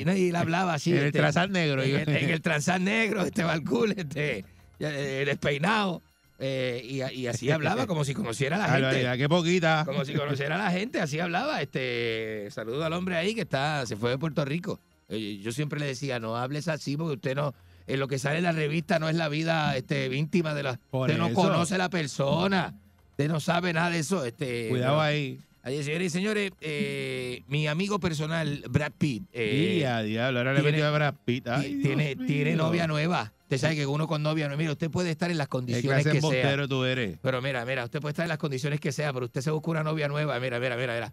eh, 0.00 0.04
y, 0.04 0.10
y 0.10 0.28
él 0.30 0.36
hablaba 0.36 0.74
así. 0.74 0.90
En 0.90 0.98
el 0.98 1.04
este, 1.06 1.18
Transal 1.20 1.52
negro. 1.52 1.82
En 1.82 1.96
el, 1.96 2.08
en 2.08 2.30
el 2.30 2.40
transar 2.42 2.80
negro, 2.80 3.22
este 3.22 3.44
Balcour, 3.44 3.90
este, 3.96 4.44
eh, 4.80 5.22
despeinado. 5.24 6.02
eh, 6.40 6.82
y, 6.84 7.20
y 7.20 7.26
así 7.28 7.50
hablaba, 7.52 7.86
como 7.86 8.04
si 8.04 8.14
conociera 8.14 8.56
a 8.56 8.58
la 8.58 8.64
gente. 8.68 8.82
Barbaridad, 8.82 9.16
qué 9.16 9.28
poquita. 9.28 9.82
Como 9.86 10.04
si 10.04 10.12
conociera 10.14 10.56
a 10.56 10.58
la 10.64 10.70
gente, 10.72 11.00
así 11.00 11.20
hablaba. 11.20 11.62
Este, 11.62 12.48
saludo 12.50 12.84
al 12.84 12.92
hombre 12.94 13.16
ahí 13.16 13.34
que 13.36 13.42
está, 13.42 13.86
se 13.86 13.94
fue 13.96 14.10
de 14.10 14.18
Puerto 14.18 14.44
Rico. 14.44 14.80
Eh, 15.08 15.38
Yo 15.40 15.52
siempre 15.52 15.78
le 15.78 15.86
decía, 15.86 16.18
no 16.18 16.36
hables 16.36 16.66
así 16.66 16.96
porque 16.96 17.14
usted 17.14 17.36
no, 17.36 17.54
en 17.92 18.00
lo 18.00 18.08
que 18.08 18.18
sale 18.18 18.38
en 18.38 18.44
la 18.44 18.52
revista 18.52 18.98
no 18.98 19.08
es 19.08 19.16
la 19.16 19.28
vida 19.28 19.76
este, 19.76 20.06
íntima 20.14 20.54
de 20.54 20.62
la. 20.62 20.80
Por 20.90 21.08
usted 21.08 21.18
no 21.18 21.26
eso. 21.28 21.34
conoce 21.34 21.78
la 21.78 21.88
persona. 21.90 22.74
Usted 23.12 23.28
no 23.28 23.40
sabe 23.40 23.72
nada 23.72 23.90
de 23.90 23.98
eso. 23.98 24.24
Este, 24.24 24.68
Cuidado 24.68 24.96
no. 24.96 25.00
ahí. 25.00 25.38
Señores 25.62 26.06
y 26.06 26.10
señores, 26.10 26.52
eh, 26.62 27.42
mi 27.48 27.66
amigo 27.66 28.00
personal, 28.00 28.64
Brad 28.70 28.92
Pitt. 28.96 29.24
eh, 29.32 29.86
a 29.86 30.00
diablo, 30.02 30.38
ahora 30.38 30.54
le 30.54 30.62
metió 30.62 30.86
a 30.86 30.90
Brad 30.90 31.14
Pitt. 31.24 31.48
Ay, 31.48 31.80
tiene, 31.82 32.16
tiene 32.16 32.56
novia 32.56 32.86
nueva. 32.86 33.32
Usted 33.42 33.58
sabe 33.58 33.76
que 33.76 33.86
uno 33.86 34.06
con 34.06 34.22
novia 34.22 34.46
nueva, 34.46 34.58
mira, 34.58 34.72
usted 34.72 34.90
puede 34.90 35.10
estar 35.10 35.30
en 35.30 35.36
las 35.36 35.48
¿Qué 35.48 35.50
condiciones 35.50 36.04
de 36.04 36.12
que 36.12 36.20
sea. 36.22 36.66
tú 36.66 36.84
eres? 36.84 37.18
Pero 37.20 37.42
mira, 37.42 37.64
mira, 37.66 37.84
usted 37.84 38.00
puede 38.00 38.12
estar 38.12 38.24
en 38.24 38.30
las 38.30 38.38
condiciones 38.38 38.80
que 38.80 38.90
sea, 38.90 39.12
pero 39.12 39.26
usted 39.26 39.42
se 39.42 39.50
busca 39.50 39.70
una 39.72 39.82
novia 39.82 40.08
nueva, 40.08 40.40
mira, 40.40 40.58
mira, 40.60 40.76
mira, 40.76 40.94
mira. 40.94 41.12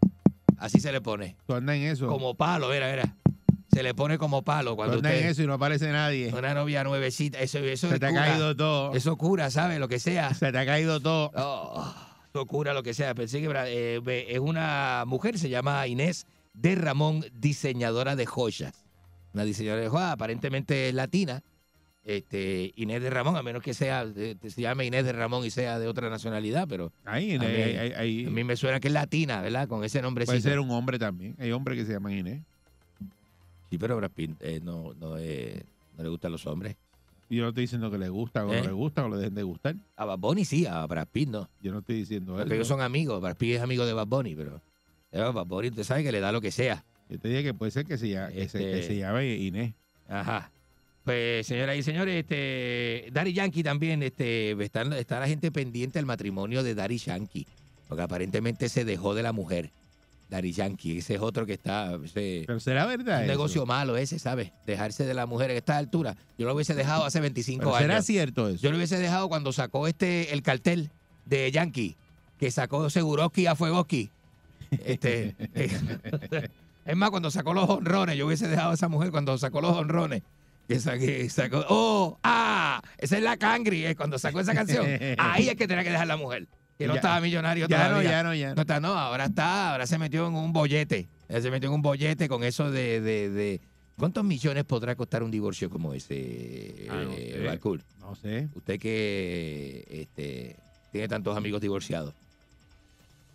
Así 0.58 0.80
se 0.80 0.92
le 0.94 1.02
pone. 1.02 1.36
Tú 1.46 1.54
andas 1.56 1.76
en 1.76 1.84
eso. 1.84 2.08
Como 2.08 2.34
palo, 2.36 2.70
mira, 2.70 2.90
mira. 2.90 3.16
Se 3.78 3.84
le 3.84 3.94
pone 3.94 4.18
como 4.18 4.42
palo 4.42 4.76
cuando 4.76 4.96
Cuando 4.96 5.10
en 5.10 5.16
usted 5.16 5.30
eso 5.30 5.44
y 5.44 5.48
no 5.48 5.54
aparece 5.54 5.92
nadie. 5.92 6.34
una 6.34 6.54
novia 6.54 6.84
nuevecita, 6.84 7.40
eso, 7.40 7.60
eso 7.60 7.90
Se 7.90 8.00
te 8.00 8.06
ha 8.08 8.14
caído 8.14 8.56
todo. 8.56 8.94
Eso 8.94 9.16
cura, 9.18 9.50
¿sabes? 9.52 9.80
Lo 9.80 9.88
que 9.88 10.00
sea. 10.00 10.34
Se 10.34 10.52
te 10.52 10.58
ha 10.58 10.66
caído 10.66 11.00
todo. 11.00 11.32
Oh, 11.36 11.94
eso 12.30 12.46
cura 12.46 12.74
lo 12.74 12.84
que 12.84 12.94
sea. 12.94 13.14
Pensé 13.16 13.40
que 13.42 13.50
eh, 13.68 14.26
es 14.30 14.40
una 14.40 15.04
mujer, 15.06 15.38
se 15.40 15.50
llama 15.50 15.86
Inés 15.88 16.26
de 16.54 16.76
Ramón, 16.76 17.24
diseñadora 17.34 18.16
de 18.16 18.26
joyas. 18.26 18.74
Una 19.34 19.44
diseñadora 19.44 19.84
de 19.84 19.90
joyas, 19.90 20.12
aparentemente 20.12 20.92
latina. 20.94 21.44
Este, 22.04 22.72
Inés 22.78 23.02
de 23.02 23.10
Ramón, 23.10 23.36
a 23.36 23.44
menos 23.44 23.62
que 23.62 23.74
sea, 23.74 24.06
de- 24.06 24.38
se 24.50 24.62
llame 24.62 24.86
Inés 24.86 25.04
de 25.04 25.12
Ramón 25.12 25.44
y 25.46 25.50
sea 25.50 25.78
de 25.78 25.88
otra 25.88 26.10
nacionalidad, 26.10 26.66
pero 26.66 26.94
Ahí, 27.04 27.36
a 27.36 27.40
mí, 27.40 27.46
ahí, 27.46 27.76
ahí- 27.76 27.92
ahí- 27.98 28.26
a 28.26 28.30
mí 28.30 28.44
me 28.46 28.56
suena 28.56 28.80
que 28.80 28.88
es 28.88 28.94
latina, 28.94 29.42
¿verdad? 29.42 29.68
Con 29.68 29.84
ese 29.84 30.02
nombrecito. 30.02 30.32
puede 30.32 30.42
ser 30.42 30.60
un 30.62 30.72
hombre 30.72 30.98
también. 31.00 31.36
Hay 31.38 31.52
hombres 31.52 31.78
que 31.78 31.86
se 31.86 31.92
llaman 31.92 32.14
Inés. 32.14 32.44
Sí, 33.70 33.78
pero 33.78 33.98
Brad 33.98 34.12
Pitt, 34.12 34.32
eh, 34.42 34.60
no, 34.64 34.94
no, 35.00 35.18
eh, 35.18 35.64
no 35.98 36.04
le 36.04 36.10
gustan 36.10 36.32
los 36.32 36.46
hombres. 36.48 36.76
Yo 37.30 37.44
no 37.44 37.50
estoy 37.50 37.64
diciendo 37.64 37.92
que 37.92 37.98
le 37.98 38.08
gusta 38.08 38.46
o 38.46 38.54
¿Eh? 38.54 38.62
no 38.62 38.68
le 38.68 38.72
gusta 38.74 39.04
o 39.06 39.10
le 39.10 39.18
dejen 39.18 39.36
de 39.36 39.44
gustar. 39.44 39.76
A 39.98 40.06
Bad 40.06 40.18
Bunny 40.20 40.46
sí, 40.46 40.66
a 40.66 40.86
Brad 40.86 41.08
Pitt 41.12 41.28
no. 41.30 41.50
Yo 41.62 41.74
no 41.74 41.80
estoy 41.80 41.98
diciendo 41.98 42.34
Porque 42.34 42.46
eso. 42.46 42.54
ellos 42.56 42.68
son 42.70 42.82
amigos. 42.82 43.22
Brad 43.22 43.36
Pitt 43.36 43.56
es 43.56 43.62
amigo 43.62 43.86
de 43.86 43.92
Bad 43.94 44.08
Bunny, 44.08 44.34
pero 44.36 44.62
eh, 45.12 45.20
Bad 45.20 45.46
Bunny 45.46 45.68
usted 45.70 45.84
sabe 45.84 46.04
que 46.04 46.12
le 46.14 46.22
da 46.22 46.32
lo 46.32 46.40
que 46.40 46.52
sea. 46.52 46.84
Yo 47.10 47.20
te 47.20 47.28
dije 47.28 47.44
que 47.44 47.54
puede 47.54 47.72
ser 47.72 47.86
que 47.86 47.98
se, 47.98 48.10
llame, 48.10 48.34
que 48.34 48.48
se- 48.48 48.60
que 48.60 48.74
Este- 48.80 48.88
se 48.88 48.98
llame 48.98 49.36
Inés. 49.36 49.74
Ajá. 50.08 50.50
Pues, 51.04 51.48
señoras 51.48 51.78
y 51.78 51.84
señores, 51.84 52.16
este, 52.20 53.10
Daddy 53.14 53.32
Yankee 53.34 53.64
también, 53.64 54.04
este, 54.04 54.52
está, 54.64 54.82
está 54.98 55.20
la 55.22 55.28
gente 55.28 55.52
pendiente 55.52 56.00
al 56.00 56.06
matrimonio 56.06 56.64
de 56.64 56.76
Daddy 56.76 56.98
Yankee, 56.98 57.48
porque 57.88 58.04
aparentemente 58.04 58.68
se 58.68 58.84
dejó 58.84 59.16
de 59.16 59.24
la 59.24 59.32
mujer. 59.32 59.70
Daddy 60.30 60.52
Yankee, 60.52 60.98
ese 60.98 61.16
es 61.16 61.22
otro 61.22 61.46
que 61.46 61.54
está, 61.54 61.98
ese- 62.04 62.44
Pero 62.46 62.60
será 62.60 62.86
verdad. 62.86 63.18
un 63.20 63.24
eso? 63.24 63.32
negocio 63.32 63.66
malo 63.66 63.96
ese, 63.96 64.20
¿sabes? 64.20 64.52
Dejarse 64.66 65.06
de 65.06 65.14
la 65.14 65.26
mujer 65.26 65.52
a 65.52 65.54
esta 65.54 65.78
altura. 65.78 66.18
Yo 66.38 66.46
lo 66.48 66.54
hubiese 66.54 66.76
dejado 66.76 67.06
hace 67.06 67.20
25 67.22 67.64
Pero 67.64 67.78
será 67.78 67.94
años. 67.96 68.06
cierto 68.06 68.50
eso. 68.50 68.60
Yo 68.62 68.72
lo 68.72 68.78
hubiese 68.78 68.98
dejado 69.00 69.30
cuando 69.30 69.54
sacó 69.54 69.88
este 69.88 70.34
el 70.34 70.42
cartel 70.44 70.92
de 71.26 71.50
Yankee, 71.52 71.96
que 72.38 72.52
sacó 72.52 72.90
Seguroski 72.90 73.48
a 73.48 73.56
Fuegoski. 73.56 74.12
Este, 74.86 75.34
es 76.86 76.96
más, 76.98 77.10
cuando 77.10 77.32
sacó 77.32 77.54
los 77.54 77.70
honrones, 77.70 78.18
yo 78.18 78.26
hubiese 78.28 78.48
dejado 78.48 78.72
a 78.72 78.74
esa 78.74 78.88
mujer 78.90 79.12
cuando 79.12 79.38
sacó 79.38 79.62
los 79.62 79.72
honrones. 79.76 80.24
Que 80.68 80.82
sa- 80.82 80.98
que 80.98 81.30
sacó, 81.30 81.66
oh, 81.70 82.18
ah, 82.24 82.82
esa 82.98 83.16
es 83.18 83.24
la 83.24 83.38
Cangri, 83.38 83.86
eh, 83.86 83.96
cuando 83.96 84.20
sacó 84.20 84.42
esa 84.42 84.54
canción. 84.54 84.86
Ahí 85.18 85.48
es 85.48 85.56
que 85.56 85.66
tenía 85.66 85.86
que 85.86 85.92
dejar 85.92 86.08
la 86.08 86.18
mujer. 86.18 86.48
Que 86.78 86.86
no 86.88 86.94
Ya- 86.94 87.00
estaba 87.00 87.20
millonario 87.22 87.68
ya 87.68 87.78
no, 87.84 87.90
todavía. 87.90 88.10
ya 88.12 88.24
no, 88.24 88.34
ya 88.36 88.50
no. 88.50 88.56
No 88.56 88.62
está, 88.62 88.80
no, 88.80 88.94
ahora 88.94 89.26
está, 89.26 89.72
ahora 89.72 89.88
se 89.88 89.98
metió 89.98 90.28
en 90.28 90.36
un 90.36 90.54
bollete. 90.54 91.08
Se 91.28 91.50
metió 91.52 91.70
en 91.70 91.76
un 91.76 91.82
bollete 91.82 92.28
con 92.30 92.44
eso 92.44 92.70
de, 92.72 93.02
de, 93.02 93.30
de- 93.30 93.62
¿Cuántos 93.98 94.24
millones 94.24 94.64
podrá 94.64 94.96
costar 94.96 95.24
un 95.24 95.32
divorcio 95.32 95.72
como 95.72 95.92
ese, 95.96 96.86
Ah, 96.90 97.02
no 97.04 97.12
eh. 97.14 97.44
Balcour? 97.48 97.82
No 98.00 98.14
sé. 98.16 98.48
Usted 98.54 98.80
que 98.80 99.86
este, 99.90 100.56
tiene 100.92 101.08
tantos 101.08 101.36
amigos 101.36 101.62
divorciados. 101.62 102.14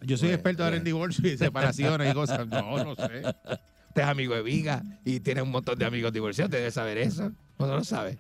Yo 0.03 0.17
soy 0.17 0.29
Bueno, 0.29 0.35
experto 0.37 0.65
ahora 0.65 0.77
en 0.77 0.85
divorcio 0.85 1.33
y 1.33 1.37
separaciones 1.37 2.11
y 2.11 2.15
cosas. 2.15 2.47
No, 2.47 2.83
no 2.85 2.95
sé. 2.95 3.23
Usted 3.89 4.03
es 4.03 4.09
amigo 4.09 4.35
de 4.37 4.43
Viga 4.43 4.83
y 5.05 5.19
tiene 5.21 5.43
un 5.43 5.51
montón 5.51 5.79
de 5.79 5.85
amigos 5.85 6.13
divorciados. 6.13 6.49
Usted 6.49 6.59
debe 6.59 6.71
saber 6.71 6.99
eso. 6.99 7.33
¿O 7.59 7.67
no 7.67 7.77
lo 7.77 7.85
sabe? 7.85 8.19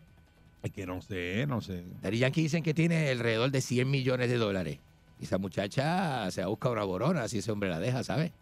Es 0.64 0.70
que 0.72 0.84
no 0.86 1.00
sé, 1.00 1.44
no 1.48 1.60
sé. 1.60 1.84
Daddy 2.02 2.18
Yankee 2.18 2.42
dicen 2.42 2.62
que 2.62 2.74
tiene 2.74 3.08
alrededor 3.10 3.50
de 3.50 3.60
100 3.60 3.90
millones 3.90 4.28
de 4.30 4.36
dólares. 4.36 4.78
Y 5.22 5.24
esa 5.24 5.38
muchacha 5.38 6.28
se 6.32 6.42
ha 6.42 6.48
buscado 6.48 6.72
una 6.74 6.82
borona 6.82 7.28
si 7.28 7.38
ese 7.38 7.52
hombre 7.52 7.70
la 7.70 7.78
deja, 7.78 8.02
¿sabe? 8.02 8.32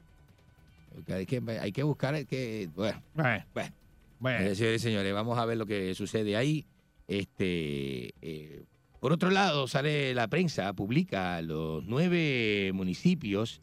Porque 0.95 1.13
Hay 1.13 1.27
que, 1.27 1.43
hay 1.61 1.73
que 1.73 1.83
buscar 1.83 2.15
el 2.15 2.27
que... 2.27 2.71
Bueno, 2.75 3.03
Bueno, 3.13 3.45
bueno. 3.53 3.71
bueno. 4.19 4.39
Eh, 4.47 4.55
señores 4.55 4.81
señores, 4.81 5.13
vamos 5.13 5.39
a 5.39 5.45
ver 5.45 5.59
lo 5.59 5.67
que 5.67 5.95
sucede 5.95 6.37
ahí. 6.37 6.65
Este, 7.07 8.15
eh, 8.23 8.63
por 8.99 9.13
otro 9.13 9.29
lado, 9.29 9.69
sale 9.69 10.15
la 10.15 10.29
prensa, 10.29 10.73
publica 10.73 11.43
los 11.43 11.85
nueve 11.85 12.71
municipios 12.73 13.61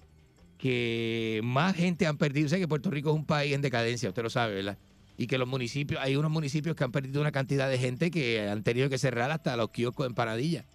que 0.60 1.42
más 1.44 1.76
gente 1.76 2.06
han 2.06 2.18
perdido. 2.18 2.50
Sé 2.50 2.60
que 2.60 2.68
Puerto 2.68 2.92
Rico 2.92 3.10
es 3.10 3.16
un 3.16 3.26
país 3.26 3.52
en 3.56 3.64
decadencia, 3.64 4.10
usted 4.10 4.22
lo 4.22 4.30
sabe, 4.30 4.54
¿verdad? 4.54 4.78
Y 5.18 5.26
que 5.26 5.40
los 5.40 5.48
municipios, 5.48 6.00
hay 6.04 6.16
unos 6.18 6.30
municipios 6.30 6.76
que 6.76 6.84
han 6.84 6.92
perdido 6.92 7.20
una 7.20 7.32
cantidad 7.32 7.68
de 7.68 7.80
gente 7.80 8.12
que 8.12 8.48
han 8.48 8.62
tenido 8.62 8.90
que 8.90 9.00
cerrar 9.00 9.32
hasta 9.32 9.58
los 9.58 9.72
kioscos 9.72 10.06
en 10.06 10.14
Paradilla. 10.14 10.66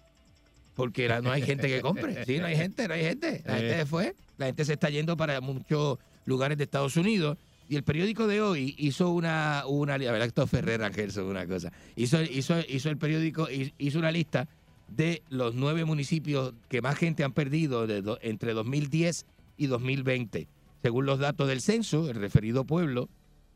Porque 0.75 1.07
la- 1.07 1.21
no 1.21 1.31
hay 1.31 1.41
gente 1.43 1.67
que 1.67 1.81
compre. 1.81 2.23
Sí, 2.25 2.39
no 2.39 2.45
hay 2.45 2.55
gente, 2.55 2.87
no 2.87 2.93
hay 2.93 3.01
gente. 3.03 3.41
La 3.45 3.53
gente 3.57 3.77
se 3.77 3.85
fue. 3.85 4.15
La 4.37 4.45
gente 4.47 4.65
se 4.65 4.73
está 4.73 4.89
yendo 4.89 5.15
para 5.15 5.39
muchos 5.41 5.99
lugares 6.25 6.57
de 6.57 6.63
Estados 6.63 6.97
Unidos. 6.97 7.37
Y 7.69 7.75
el 7.77 7.83
periódico 7.83 8.27
de 8.27 8.41
hoy 8.41 8.75
hizo 8.77 9.09
una, 9.11 9.63
una 9.67 9.97
la 9.97 10.11
verdad 10.11 10.25
que 10.25 10.29
esto 10.29 10.43
es 10.43 10.49
Ferrer 10.49 10.81
una 11.25 11.47
cosa. 11.47 11.71
Hizo, 11.95 12.21
hizo, 12.21 12.55
hizo 12.67 12.89
el 12.89 12.97
periódico, 12.97 13.47
hi- 13.49 13.73
hizo 13.77 13.99
una 13.99 14.11
lista 14.11 14.47
de 14.89 15.23
los 15.29 15.55
nueve 15.55 15.85
municipios 15.85 16.53
que 16.69 16.81
más 16.81 16.97
gente 16.97 17.23
han 17.23 17.31
perdido 17.33 17.87
de 17.87 18.01
do- 18.01 18.19
entre 18.21 18.53
2010 18.53 19.25
y 19.57 19.67
2020. 19.67 20.47
Según 20.81 21.05
los 21.05 21.19
datos 21.19 21.47
del 21.47 21.61
censo, 21.61 22.09
el 22.09 22.15
referido 22.17 22.65
pueblo, 22.65 23.07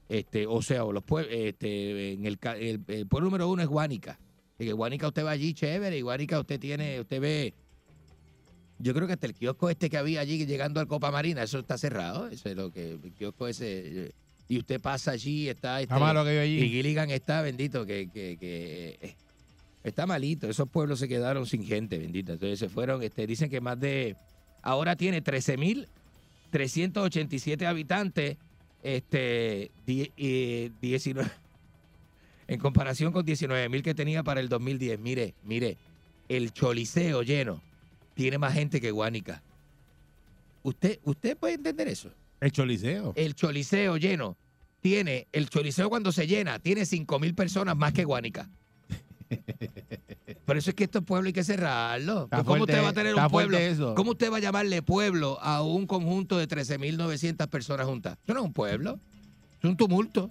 este, 0.10 0.48
o 0.48 0.62
sea, 0.62 0.86
o 0.86 0.94
los 0.94 1.04
pue- 1.04 1.28
este, 1.30 2.14
en 2.14 2.26
el, 2.26 2.40
el- 2.60 2.82
el 2.88 3.08
pueblo 3.08 3.26
número 3.26 3.50
uno 3.50 3.62
es 3.62 3.68
Guánica. 3.68 4.18
Y 4.60 4.66
que 4.66 4.74
Guánica 4.74 5.08
usted 5.08 5.24
va 5.26 5.32
allí, 5.32 5.54
chévere, 5.54 5.98
y 5.98 6.02
Guánica 6.02 6.40
usted 6.40 6.60
tiene, 6.60 7.00
usted 7.00 7.22
ve, 7.22 7.54
yo 8.80 8.94
creo 8.94 9.08
que 9.08 9.14
hasta 9.14 9.28
el 9.28 9.34
kiosco 9.34 9.70
este 9.70 9.90
que 9.90 9.98
había 9.98 10.20
allí 10.22 10.46
llegando 10.46 10.80
al 10.80 10.88
Copa 10.88 11.12
Marina, 11.12 11.44
eso 11.44 11.60
está 11.60 11.78
cerrado, 11.78 12.28
eso 12.28 12.50
es 12.50 12.56
lo 12.56 12.72
que, 12.72 12.92
el 12.94 13.12
kiosco 13.14 13.48
ese, 13.48 14.06
eh, 14.06 14.12
y 14.50 14.58
usted 14.60 14.80
pasa 14.82 15.12
allí, 15.12 15.48
está, 15.50 15.82
este, 15.82 15.94
Está 15.94 16.00
malo 16.04 16.24
que 16.24 16.40
allí. 16.40 16.60
y 16.64 16.70
Gilligan 16.70 17.10
está, 17.12 17.42
bendito, 17.42 17.86
que, 17.86 18.10
que, 18.12 18.38
que, 18.40 18.98
eh, 19.02 19.16
está 19.84 20.06
malito, 20.08 20.50
esos 20.50 20.68
pueblos 20.70 21.00
se 21.00 21.08
quedaron 21.08 21.46
sin 21.46 21.64
gente, 21.66 21.98
bendito, 21.98 22.34
entonces 22.34 22.58
se 22.60 22.70
fueron, 22.70 23.04
este, 23.04 23.28
dicen 23.28 23.50
que 23.50 23.62
más 23.62 23.80
de, 23.80 24.16
ahora 24.64 24.96
tiene 24.96 25.22
13.387 26.52 27.66
habitantes, 27.66 28.38
este, 28.84 29.72
die- 29.86 30.12
y 30.16 30.70
19, 30.82 31.30
en 32.48 32.60
comparación 32.60 33.12
con 33.12 33.26
19.000 33.26 33.82
que 33.82 33.94
tenía 33.94 34.24
para 34.24 34.40
el 34.40 34.50
2010. 34.50 35.00
Mire, 35.00 35.34
mire, 35.44 35.78
el 36.30 36.52
Choliseo 36.54 37.22
lleno 37.24 37.62
tiene 38.14 38.38
más 38.38 38.54
gente 38.54 38.80
que 38.82 38.92
Guánica. 38.92 39.42
¿Usted, 40.64 41.00
usted 41.04 41.38
puede 41.38 41.54
entender 41.56 41.88
eso? 41.88 42.10
El 42.40 42.52
choliseo. 42.52 43.14
El 43.16 43.34
Choliseo 43.36 43.98
lleno 43.98 44.36
tiene, 44.82 45.28
el 45.32 45.50
Choliseo 45.50 45.90
cuando 45.90 46.12
se 46.12 46.28
llena, 46.28 46.60
tiene 46.60 46.82
5.000 46.82 47.34
personas 47.36 47.76
más 47.76 47.94
que 47.94 48.04
Guánica. 48.04 48.50
Por 50.46 50.56
eso 50.58 50.70
es 50.70 50.76
que 50.76 50.86
estos 50.86 51.04
pueblos 51.04 51.28
hay 51.28 51.34
que 51.34 51.44
cerrarlos. 51.44 52.26
Está 52.26 52.38
¿Cómo 52.38 52.58
fuerte- 52.58 52.72
usted 52.74 52.84
va 52.84 52.90
a 52.90 52.94
tener 52.94 53.16
un 53.16 53.28
pueblo? 53.28 53.58
eso. 53.58 53.96
¿Cómo 53.96 54.12
usted 54.12 54.32
va 54.32 54.38
a 54.38 54.40
llamarle 54.40 54.82
pueblo 54.82 55.38
a 55.42 55.62
un 55.62 55.86
conjunto 55.88 56.38
de 56.38 56.48
13.900 56.48 57.48
personas 57.48 57.86
juntas? 57.88 58.18
Eso 58.24 58.34
no 58.34 58.40
es 58.42 58.46
un 58.46 58.54
pueblo. 58.54 59.00
Es 59.62 59.70
un 59.70 59.76
tumulto. 59.76 60.30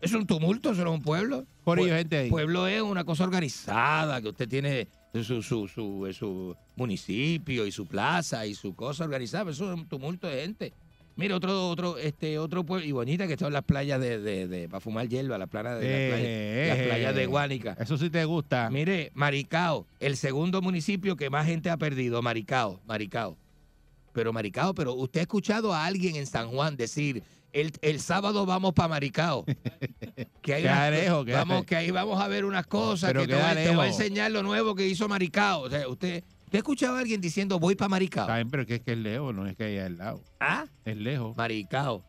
Es 0.00 0.12
un 0.14 0.26
tumulto, 0.26 0.70
eso 0.72 0.82
no 0.84 0.92
es 0.92 0.96
un 0.98 1.02
pueblo. 1.02 1.46
Por 1.64 1.78
ello, 1.78 1.94
gente 1.94 2.16
ahí. 2.16 2.30
Pueblo 2.30 2.66
es 2.66 2.80
una 2.82 3.04
cosa 3.04 3.24
organizada, 3.24 4.20
que 4.22 4.28
usted 4.28 4.48
tiene 4.48 4.88
su, 5.12 5.42
su, 5.42 5.68
su, 5.68 6.06
eh, 6.06 6.12
su 6.14 6.56
municipio 6.76 7.66
y 7.66 7.72
su 7.72 7.86
plaza 7.86 8.46
y 8.46 8.54
su 8.54 8.74
cosa 8.74 9.04
organizada. 9.04 9.50
Eso 9.50 9.72
es 9.72 9.78
un 9.78 9.86
tumulto 9.86 10.26
de 10.26 10.42
gente. 10.42 10.72
Mire, 11.16 11.34
otro, 11.34 11.68
otro, 11.68 11.98
este, 11.98 12.38
otro 12.38 12.64
pueblo, 12.64 12.86
y 12.86 12.92
bonita 12.92 13.26
que 13.26 13.36
son 13.36 13.52
las 13.52 13.62
playas 13.64 14.00
de, 14.00 14.20
de, 14.20 14.48
de- 14.48 14.68
para 14.70 14.80
fumar 14.80 15.06
hierba, 15.06 15.36
las 15.36 15.48
playas 15.50 15.78
de, 15.78 15.90
las 15.90 15.98
playas, 16.08 16.20
Eh, 16.26 16.66
las 16.68 16.78
eh, 16.78 16.84
playas 16.86 17.14
de 17.14 17.26
Guánica. 17.26 17.76
Eso 17.78 17.98
sí 17.98 18.08
te 18.08 18.24
gusta. 18.24 18.70
Mire, 18.70 19.10
Maricao, 19.14 19.86
el 19.98 20.16
segundo 20.16 20.62
municipio 20.62 21.16
que 21.16 21.28
más 21.28 21.44
gente 21.46 21.68
ha 21.68 21.76
perdido, 21.76 22.22
Maricao, 22.22 22.80
Maricao. 22.86 23.36
Pero 24.14 24.32
Maricao, 24.32 24.74
pero 24.74 24.94
usted 24.94 25.20
ha 25.20 25.22
escuchado 25.24 25.74
a 25.74 25.84
alguien 25.84 26.16
en 26.16 26.26
San 26.26 26.48
Juan 26.48 26.76
decir, 26.76 27.22
el, 27.52 27.72
el 27.82 28.00
sábado 28.00 28.46
vamos 28.46 28.72
para 28.74 28.88
Maricao. 28.88 29.44
Que, 30.42 30.52
queda- 30.62 31.38
vamos, 31.38 31.64
que 31.66 31.76
ahí 31.76 31.90
vamos 31.90 32.20
a 32.20 32.26
ver 32.28 32.44
unas 32.44 32.66
cosas, 32.66 33.10
Pero 33.10 33.20
que 33.22 33.26
te 33.28 33.34
voy, 33.34 33.42
te 33.54 33.68
a 33.68 33.86
enseñar 33.86 34.30
lo 34.30 34.42
nuevo 34.42 34.74
que 34.74 34.86
hizo 34.86 35.06
Maricao. 35.08 35.62
O 35.62 35.70
sea, 35.70 35.86
usted, 35.86 36.24
¿usted 36.44 36.54
ha 36.54 36.58
escuchado 36.58 36.96
a 36.96 37.00
alguien 37.00 37.20
diciendo 37.20 37.58
voy 37.58 37.74
para 37.74 37.90
Maricao? 37.90 38.24
Está 38.24 38.36
bien, 38.36 38.50
pero 38.50 38.64
que 38.66 38.76
es 38.76 38.80
que 38.80 38.92
es 38.92 38.98
lejos, 38.98 39.34
no 39.34 39.46
es 39.46 39.54
que 39.56 39.64
haya 39.64 39.86
al 39.86 39.98
lado. 39.98 40.22
¿Ah? 40.40 40.64
Es 40.84 40.96
lejos. 40.96 41.36
Maricao. 41.36 42.02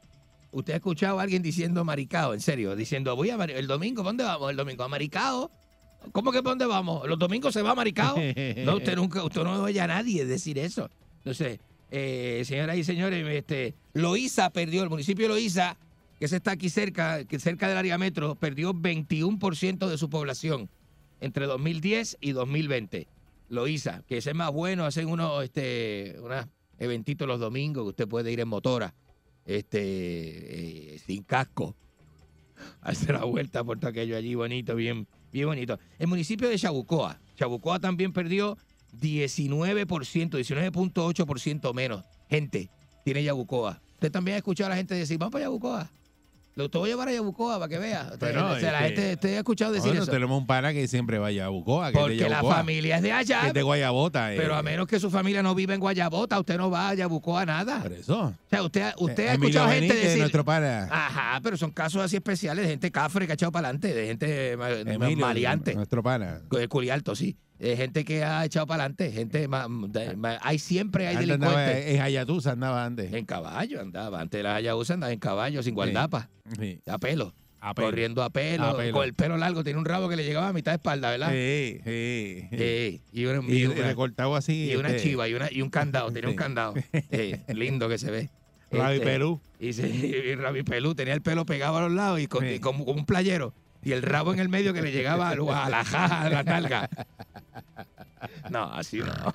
¿Usted 0.52 0.74
ha 0.74 0.78
escuchado 0.78 1.20
a 1.20 1.24
alguien 1.24 1.42
diciendo 1.42 1.84
Maricao? 1.84 2.34
En 2.34 2.40
serio, 2.42 2.76
diciendo 2.76 3.16
voy 3.16 3.30
a 3.30 3.38
Mari- 3.38 3.54
el 3.54 3.68
domingo, 3.68 4.02
¿para 4.02 4.10
dónde 4.10 4.24
vamos? 4.24 4.50
El 4.52 4.58
domingo 4.58 4.84
a 4.84 4.88
Maricao. 4.88 5.52
¿Cómo 6.14 6.32
que 6.32 6.42
para 6.42 6.52
dónde 6.52 6.66
vamos? 6.66 7.08
¿Los 7.08 7.20
domingos 7.20 7.54
se 7.54 7.62
va 7.62 7.72
a 7.72 7.76
Maricao? 7.76 8.16
No, 8.66 8.78
usted 8.78 8.96
nunca, 8.96 9.24
usted 9.24 9.44
no 9.44 9.62
oye 9.64 9.80
a 9.82 9.88
nadie 9.88 10.26
decir 10.26 10.58
eso. 10.58 10.90
Entonces, 11.18 11.60
eh, 11.92 12.44
señoras 12.46 12.78
y 12.78 12.84
señores, 12.84 13.26
este, 13.28 13.76
Loíza 13.94 14.50
perdió, 14.50 14.84
el 14.84 14.90
municipio 14.90 15.28
de 15.28 15.34
Loíza, 15.34 15.78
que 16.20 16.28
se 16.28 16.38
está 16.38 16.52
aquí 16.52 16.70
cerca, 16.70 17.26
que 17.26 17.40
cerca 17.40 17.68
del 17.68 17.78
área 17.78 17.98
metro, 17.98 18.36
perdió 18.36 18.74
21% 18.74 19.88
de 19.88 19.98
su 19.98 20.10
población 20.10 20.70
entre 21.20 21.46
2010 21.46 22.18
y 22.22 22.32
2020. 22.32 23.08
Loíza, 23.50 24.04
que 24.08 24.18
ese 24.18 24.30
es 24.30 24.36
más 24.36 24.52
bueno, 24.52 24.86
hacen 24.86 25.08
unos, 25.08 25.44
este, 25.44 26.16
eventitos 26.80 27.28
los 27.28 27.40
domingos 27.40 27.84
que 27.84 27.90
usted 27.90 28.08
puede 28.08 28.32
ir 28.32 28.40
en 28.40 28.48
motora, 28.48 28.96
este, 29.46 30.96
eh, 30.96 31.00
sin 31.00 31.24
casco. 31.24 31.76
hace 32.82 33.12
la 33.12 33.24
vuelta 33.26 33.64
por 33.64 33.80
todo 33.80 33.90
aquello 33.90 34.16
allí 34.16 34.36
bonito, 34.36 34.76
bien, 34.76 35.08
bien 35.32 35.48
bonito. 35.48 35.80
El 36.00 36.08
municipio 36.08 36.48
de 36.50 36.58
Chabucoa. 36.58 37.20
Chabucoa 37.36 37.80
también 37.80 38.14
perdió 38.14 38.58
19%, 39.00 39.86
19.8% 40.30 41.74
menos 41.74 42.04
gente 42.30 42.70
tiene 43.04 43.24
Yabucoa. 43.24 43.82
Usted 43.94 44.12
también 44.12 44.36
ha 44.36 44.38
escuchado 44.38 44.68
a 44.68 44.70
la 44.72 44.76
gente 44.78 44.96
decir, 44.96 45.18
vamos 45.18 45.32
para 45.32 45.46
Yabucoa. 45.46 45.90
Lo 46.56 46.70
te 46.70 46.78
voy 46.78 46.90
a 46.90 46.94
llevar 46.94 47.08
a 47.08 47.14
Yabucoa 47.14 47.60
para 47.60 47.70
que 47.70 47.78
vea. 47.78 48.04
Usted- 48.12 48.20
Pero, 48.20 48.52
o 48.52 48.60
sea, 48.60 48.74
la 48.74 48.86
este, 48.88 49.02
gente, 49.02 49.14
usted 49.14 49.36
ha 49.36 49.38
escuchado 49.38 49.72
decir 49.72 49.88
Bueno, 49.90 50.04
eso. 50.04 50.12
tenemos 50.12 50.38
un 50.38 50.46
pana 50.46 50.74
que 50.74 50.86
siempre 50.88 51.18
vaya 51.18 51.46
a 51.46 51.50
Bucoa, 51.50 51.92
que 51.94 51.98
es 51.98 52.04
de 52.04 52.10
Porque 52.10 52.24
la 52.24 52.30
Yabucoa, 52.30 52.56
familia 52.58 52.98
es 52.98 53.04
de 53.04 53.12
allá. 53.14 53.42
que 53.42 53.48
es 53.48 53.54
de 53.54 53.62
Guayabota. 53.64 54.34
eh. 54.34 54.38
Pero 54.38 54.56
a 54.56 54.62
menos 54.62 54.86
que 54.86 55.00
su 55.00 55.10
familia 55.10 55.42
no 55.42 55.56
viva 55.56 55.74
en 55.74 55.80
Guayabota, 55.80 56.38
usted 56.40 56.58
no 56.58 56.70
va 56.70 56.90
a 56.90 56.94
Yabucoa 56.94 57.46
nada. 57.46 57.82
Por 57.82 57.94
eso. 57.94 58.20
O 58.20 58.34
sea, 58.50 58.64
usted, 58.64 58.92
usted 58.98 59.28
ha 59.30 59.34
Emilio 59.36 59.48
escuchado 59.50 59.68
gente 59.70 59.80
Benítez, 59.88 60.04
decir... 60.04 60.20
nuestro 60.20 60.44
pana. 60.44 60.90
Ajá, 60.92 61.40
pero 61.42 61.56
son 61.56 61.72
casos 61.72 62.02
así 62.04 62.18
especiales 62.18 62.66
de 62.66 62.72
gente 62.72 62.92
cafre 62.92 63.26
que 63.26 63.32
ha 63.32 63.36
echado 63.36 63.52
para 63.54 63.70
adelante, 63.70 63.94
de 63.94 64.08
gente 64.08 64.52
Emilio, 64.52 65.18
maleante. 65.26 65.74
Nuestro 65.74 66.04
pana. 66.04 66.42
De 66.52 66.68
Culialto, 66.68 67.16
sí. 67.16 67.38
De 67.62 67.78
gente 67.78 68.04
que 68.04 68.24
ha 68.24 68.44
echado 68.44 68.66
para 68.66 68.84
adelante, 68.86 69.12
gente 69.12 69.48
ma- 69.48 69.68
de- 69.88 70.16
ma- 70.16 70.40
hay 70.42 70.58
siempre 70.58 71.08
hay 71.08 71.16
Antes 71.18 71.32
andaba 71.32 71.62
delincuentes. 71.62 71.96
en 71.96 72.02
Hayatusa 72.02 72.52
andaba 72.54 72.86
antes. 72.86 73.14
En 73.14 73.26
caballo 73.26 73.82
andaba, 73.82 74.20
antes 74.20 74.40
de 74.40 74.44
la 74.44 74.56
Hayabusa 74.56 74.96
andaba 74.96 75.14
en 75.14 75.20
caballo, 75.20 75.62
sin 75.62 75.76
guardapa, 75.76 76.28
Sí. 76.60 76.80
a 76.88 76.98
pelo, 76.98 77.36
A 77.60 77.76
pelo. 77.76 77.88
corriendo 77.90 78.24
a 78.24 78.32
pelo, 78.32 78.64
A 78.66 78.78
pelo. 78.78 78.94
con 78.94 79.04
el 79.04 79.14
pelo 79.14 79.38
largo, 79.38 79.64
tiene 79.64 79.78
un 79.78 79.86
rabo 79.86 80.10
que 80.10 80.16
le 80.16 80.24
llegaba 80.24 80.48
a 80.48 80.54
mitad 80.54 80.72
de 80.72 80.78
espalda, 80.78 81.12
¿verdad? 81.12 81.30
Sí, 81.32 81.80
sí. 81.86 83.02
y, 83.12 83.26
una, 83.26 83.42
Y 83.48 83.58
y 83.60 83.66
una- 83.68 83.86
recortado 83.88 84.36
así. 84.36 84.72
y 84.72 84.76
una 84.76 84.90
este, 84.90 85.04
chiva 85.10 85.28
y, 85.30 85.36
una, 85.36 85.48
y 85.52 85.62
un 85.62 85.70
candado, 85.70 86.12
tenía 86.12 86.30
un 86.32 86.36
candado. 86.36 86.74
Lindo 87.48 87.88
que 87.90 87.98
se 88.00 88.10
ve. 88.10 88.30
Rabi 88.72 88.96
Este, 88.96 89.06
Perú. 89.06 89.40
Y, 89.60 89.74
se, 89.74 89.88
y 89.90 90.34
Rabi 90.36 90.64
Pelú 90.64 90.96
tenía 90.96 91.14
el 91.14 91.22
pelo 91.22 91.46
pegado 91.46 91.78
a 91.78 91.82
los 91.82 91.92
lados 91.92 92.20
y, 92.22 92.28
con- 92.28 92.44
Sí. 92.44 92.54
y 92.56 92.60
como, 92.60 92.86
como 92.86 93.00
un 93.02 93.06
playero. 93.06 93.54
Y 93.84 93.92
el 93.94 94.02
rabo 94.02 94.34
en 94.34 94.40
el 94.40 94.50
medio 94.50 94.74
que 94.74 94.82
le 94.82 94.92
llegaba 94.92 95.30
a 95.30 95.36
lo- 95.36 95.52
a 95.54 95.70
la 95.70 95.84
jaja, 95.84 96.22
a 96.22 96.30
la 96.30 96.44
nalga. 96.44 96.90
No, 98.50 98.64
así 98.74 99.00
no. 99.00 99.34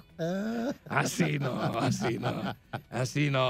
Así 0.89 1.39
no, 1.39 1.61
así 1.81 2.19
no. 2.19 2.55
Así 2.91 3.31
no. 3.31 3.49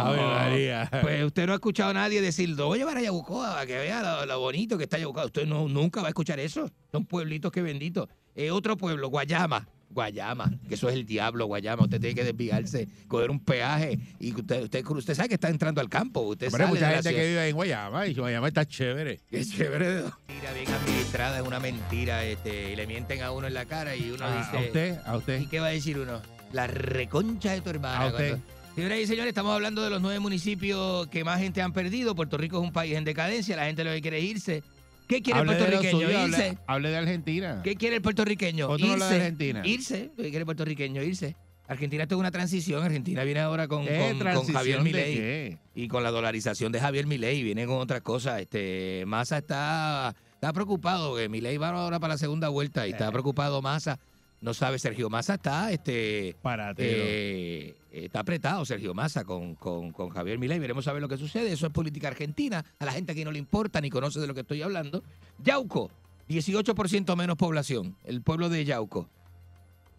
Pues 1.02 1.24
usted 1.24 1.46
no 1.46 1.52
ha 1.52 1.56
escuchado 1.56 1.90
a 1.90 1.94
nadie 1.94 2.20
decir, 2.22 2.48
lo 2.50 2.66
voy 2.66 2.78
a 2.78 2.80
llevar 2.80 2.96
a 2.98 3.02
Yabucoa 3.02 3.52
para 3.54 3.66
que 3.66 3.76
vea 3.78 4.02
lo, 4.02 4.26
lo 4.26 4.40
bonito 4.40 4.78
que 4.78 4.84
está 4.84 4.98
Yabucoa. 4.98 5.26
Usted 5.26 5.46
no, 5.46 5.68
nunca 5.68 6.00
va 6.00 6.06
a 6.08 6.10
escuchar 6.10 6.38
eso. 6.40 6.70
Son 6.92 7.04
pueblitos 7.04 7.52
que 7.52 7.60
benditos. 7.62 8.08
Eh, 8.34 8.50
otro 8.50 8.76
pueblo, 8.76 9.08
Guayama. 9.08 9.66
Guayama, 9.90 10.52
que 10.68 10.74
eso 10.74 10.88
es 10.88 10.94
el 10.94 11.06
diablo, 11.06 11.46
Guayama. 11.46 11.84
Usted 11.84 12.00
tiene 12.00 12.14
que 12.14 12.24
desviarse, 12.24 12.88
coger 13.08 13.30
un 13.30 13.40
peaje 13.40 13.98
y 14.20 14.34
usted, 14.34 14.64
usted, 14.64 14.84
usted 14.86 15.14
sabe 15.14 15.28
que 15.28 15.34
está 15.34 15.48
entrando 15.48 15.80
al 15.80 15.88
campo. 15.88 16.20
Usted 16.20 16.46
Hombre, 16.48 16.64
sale 16.64 16.74
mucha 16.74 16.90
gente 16.90 17.14
que 17.14 17.28
vive 17.28 17.48
en 17.48 17.54
Guayama 17.56 18.06
y 18.06 18.14
Guayama 18.14 18.48
está 18.48 18.66
chévere. 18.66 19.20
Qué 19.30 19.44
chévere. 19.44 20.02
Mentira 20.28 20.52
bien 20.52 20.68
administrada 20.70 21.38
es 21.40 21.46
una 21.46 21.60
mentira. 21.60 22.24
Este, 22.24 22.72
y 22.72 22.76
le 22.76 22.86
mienten 22.86 23.22
a 23.22 23.30
uno 23.32 23.46
en 23.46 23.54
la 23.54 23.64
cara 23.64 23.96
y 23.96 24.10
uno 24.10 24.24
A, 24.26 24.36
dice. 24.38 24.56
a 24.56 24.60
usted, 24.60 24.98
a 25.06 25.16
usted. 25.16 25.40
¿Y 25.40 25.46
qué 25.46 25.60
va 25.60 25.68
a 25.68 25.70
decir 25.70 25.98
uno? 25.98 26.20
La 26.52 26.66
reconcha 26.66 27.52
de 27.52 27.60
tu 27.60 27.70
hermana. 27.70 28.02
A 28.02 28.06
usted. 28.08 28.28
Cuando- 28.30 28.56
Señoras 28.76 28.98
y 28.98 29.06
señores, 29.06 29.28
estamos 29.28 29.54
hablando 29.54 29.82
de 29.82 29.88
los 29.88 30.02
nueve 30.02 30.20
municipios 30.20 31.06
que 31.06 31.24
más 31.24 31.40
gente 31.40 31.62
han 31.62 31.72
perdido. 31.72 32.14
Puerto 32.14 32.36
Rico 32.36 32.58
es 32.58 32.62
un 32.62 32.72
país 32.72 32.94
en 32.94 33.04
decadencia. 33.04 33.56
La 33.56 33.64
gente 33.64 33.82
lo 33.84 33.90
que 33.92 34.02
quiere 34.02 34.18
es 34.18 34.24
irse. 34.24 34.62
¿Qué 35.06 35.22
quiere 35.22 35.40
Hable 35.40 35.52
el 35.52 35.58
puertorriqueño? 35.58 35.90
suyo, 36.06 36.10
Irse. 36.26 36.44
hable, 36.48 36.58
hable 36.66 36.88
de 36.90 36.96
Argentina. 36.96 37.60
¿Qué 37.62 37.76
quiere 37.76 37.96
el 37.96 38.02
puertorriqueño? 38.02 38.66
¿Por 38.68 38.76
qué 38.78 38.86
no 38.86 38.92
habla 38.94 39.08
de 39.08 39.14
Irse. 39.14 39.24
Argentina? 39.24 39.62
Irse. 39.66 40.10
¿Qué 40.16 40.22
quiere 40.22 40.38
el 40.38 40.44
puertorriqueño? 40.46 41.02
Irse. 41.02 41.36
Argentina 41.68 42.06
en 42.08 42.14
una 42.18 42.30
transición. 42.30 42.82
Argentina 42.84 43.24
viene 43.24 43.40
ahora 43.40 43.66
con, 43.66 43.84
¿Qué 43.84 44.16
con- 44.34 44.46
Javier 44.52 44.82
Milei. 44.82 45.58
Y 45.74 45.88
con 45.88 46.02
la 46.04 46.10
dolarización 46.10 46.70
de 46.72 46.80
Javier 46.80 47.06
Milei. 47.06 47.42
Viene 47.42 47.66
con 47.66 47.78
otras 47.78 48.02
cosas. 48.02 48.40
Este, 48.40 49.02
Massa 49.06 49.38
está, 49.38 50.14
está 50.34 50.52
preocupado. 50.52 51.16
Que 51.16 51.28
Milei 51.28 51.56
va 51.56 51.70
ahora 51.70 51.98
para 51.98 52.14
la 52.14 52.18
segunda 52.18 52.48
vuelta. 52.48 52.86
Y 52.86 52.90
Eh. 52.90 52.92
está 52.92 53.10
preocupado 53.10 53.62
Massa. 53.62 53.98
No 54.46 54.54
sabe, 54.54 54.78
Sergio 54.78 55.10
Massa 55.10 55.34
está, 55.34 55.72
este, 55.72 56.36
eh, 56.78 57.76
está 57.90 58.20
apretado 58.20 58.64
Sergio 58.64 58.94
Massa 58.94 59.24
con, 59.24 59.56
con, 59.56 59.90
con 59.90 60.10
Javier 60.10 60.38
Milei. 60.38 60.60
Veremos 60.60 60.86
a 60.86 60.92
ver 60.92 61.02
lo 61.02 61.08
que 61.08 61.16
sucede. 61.16 61.50
Eso 61.50 61.66
es 61.66 61.72
política 61.72 62.06
argentina. 62.06 62.64
A 62.78 62.84
la 62.84 62.92
gente 62.92 63.10
aquí 63.10 63.24
no 63.24 63.32
le 63.32 63.40
importa 63.40 63.80
ni 63.80 63.90
conoce 63.90 64.20
de 64.20 64.28
lo 64.28 64.34
que 64.34 64.42
estoy 64.42 64.62
hablando. 64.62 65.02
Yauco, 65.42 65.90
18% 66.28 67.16
menos 67.16 67.36
población. 67.36 67.96
El 68.04 68.22
pueblo 68.22 68.48
de 68.48 68.64
Yauco. 68.64 69.10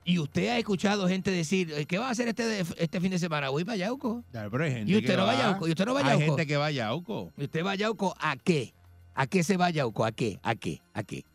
Y 0.06 0.18
usted 0.18 0.48
ha 0.48 0.58
escuchado 0.58 1.10
gente 1.10 1.30
decir, 1.30 1.74
eh, 1.74 1.86
¿qué 1.86 1.98
va 1.98 2.08
a 2.08 2.12
hacer 2.12 2.30
este, 2.30 2.62
este 2.78 3.02
fin 3.02 3.12
de 3.12 3.20
semana? 3.20 3.50
Voy 3.50 3.66
para 3.66 3.76
Yauco. 3.76 4.24
Claro, 4.32 4.50
pero 4.50 4.64
hay 4.64 4.72
gente 4.72 4.90
Y 4.94 4.96
usted 4.96 5.10
que 5.10 5.18
no 5.18 5.26
va 5.26 5.34
a 5.34 5.40
Yauco. 5.40 5.68
Y 5.68 5.72
usted 5.72 5.86
no 5.86 5.94
va 5.94 6.00
a 6.00 6.04
Hay 6.04 6.20
Yauco. 6.20 6.26
gente 6.26 6.48
que 6.48 6.56
va 6.56 6.68
a 6.68 6.72
Yauco. 6.72 7.34
¿Y 7.36 7.44
usted 7.44 7.66
va 7.66 7.72
a 7.72 7.76
Yauco 7.76 8.16
a 8.18 8.38
qué? 8.38 8.74
¿A 9.14 9.28
qué 9.28 9.44
se 9.44 9.58
va 9.58 9.66
a 9.66 9.72
Yauco? 9.72 10.06
¿A 10.06 10.14
qué? 10.14 10.40
¿A 10.42 10.56
qué? 10.56 10.82
¿A 10.94 11.04
qué? 11.04 11.26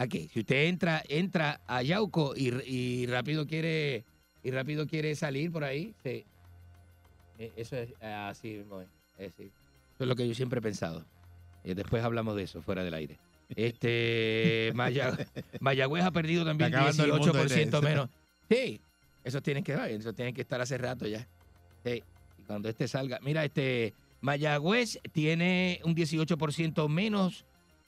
¿A 0.00 0.06
qué? 0.08 0.28
Si 0.32 0.40
usted 0.40 0.64
entra, 0.64 1.02
entra 1.08 1.60
a 1.66 1.82
Yauco 1.82 2.32
y, 2.34 2.48
y 2.66 3.06
rápido 3.06 3.46
quiere 3.46 4.04
y 4.42 4.50
rápido 4.50 4.86
quiere 4.86 5.14
salir 5.14 5.52
por 5.52 5.62
ahí, 5.62 5.94
sí. 6.02 6.24
Eh, 7.38 7.52
Eso 7.56 7.76
es 7.76 7.92
así 8.02 8.48
mismo 8.56 8.80
es. 8.80 8.88
es 9.18 9.34
así. 9.34 9.42
Eso 9.94 10.04
es 10.04 10.08
lo 10.08 10.16
que 10.16 10.26
yo 10.26 10.34
siempre 10.34 10.58
he 10.60 10.62
pensado. 10.62 11.04
Y 11.64 11.74
después 11.74 12.02
hablamos 12.02 12.34
de 12.36 12.44
eso 12.44 12.62
fuera 12.62 12.82
del 12.82 12.94
aire. 12.94 13.18
Este 13.54 14.72
Maya- 14.74 15.18
Mayagüez 15.60 16.04
ha 16.04 16.10
perdido 16.12 16.44
también 16.46 16.68
Está 16.72 16.78
acabando 16.88 17.04
el 17.04 17.10
mundo 17.12 17.32
18% 17.34 17.70
desde- 17.70 17.80
menos. 17.82 18.08
Sí, 18.48 18.80
esos 19.22 19.42
tienen 19.42 19.62
que 19.62 19.74
eso 19.94 20.14
tienen 20.14 20.32
que 20.34 20.40
estar 20.40 20.60
hace 20.62 20.78
rato 20.78 21.06
ya. 21.06 21.28
Sí, 21.84 22.02
y 22.38 22.42
cuando 22.44 22.70
este 22.70 22.88
salga, 22.88 23.18
mira, 23.22 23.44
este 23.44 23.92
Mayagüez 24.22 24.98
tiene 25.12 25.80
un 25.84 25.94
18% 25.94 26.88
menos 26.88 27.44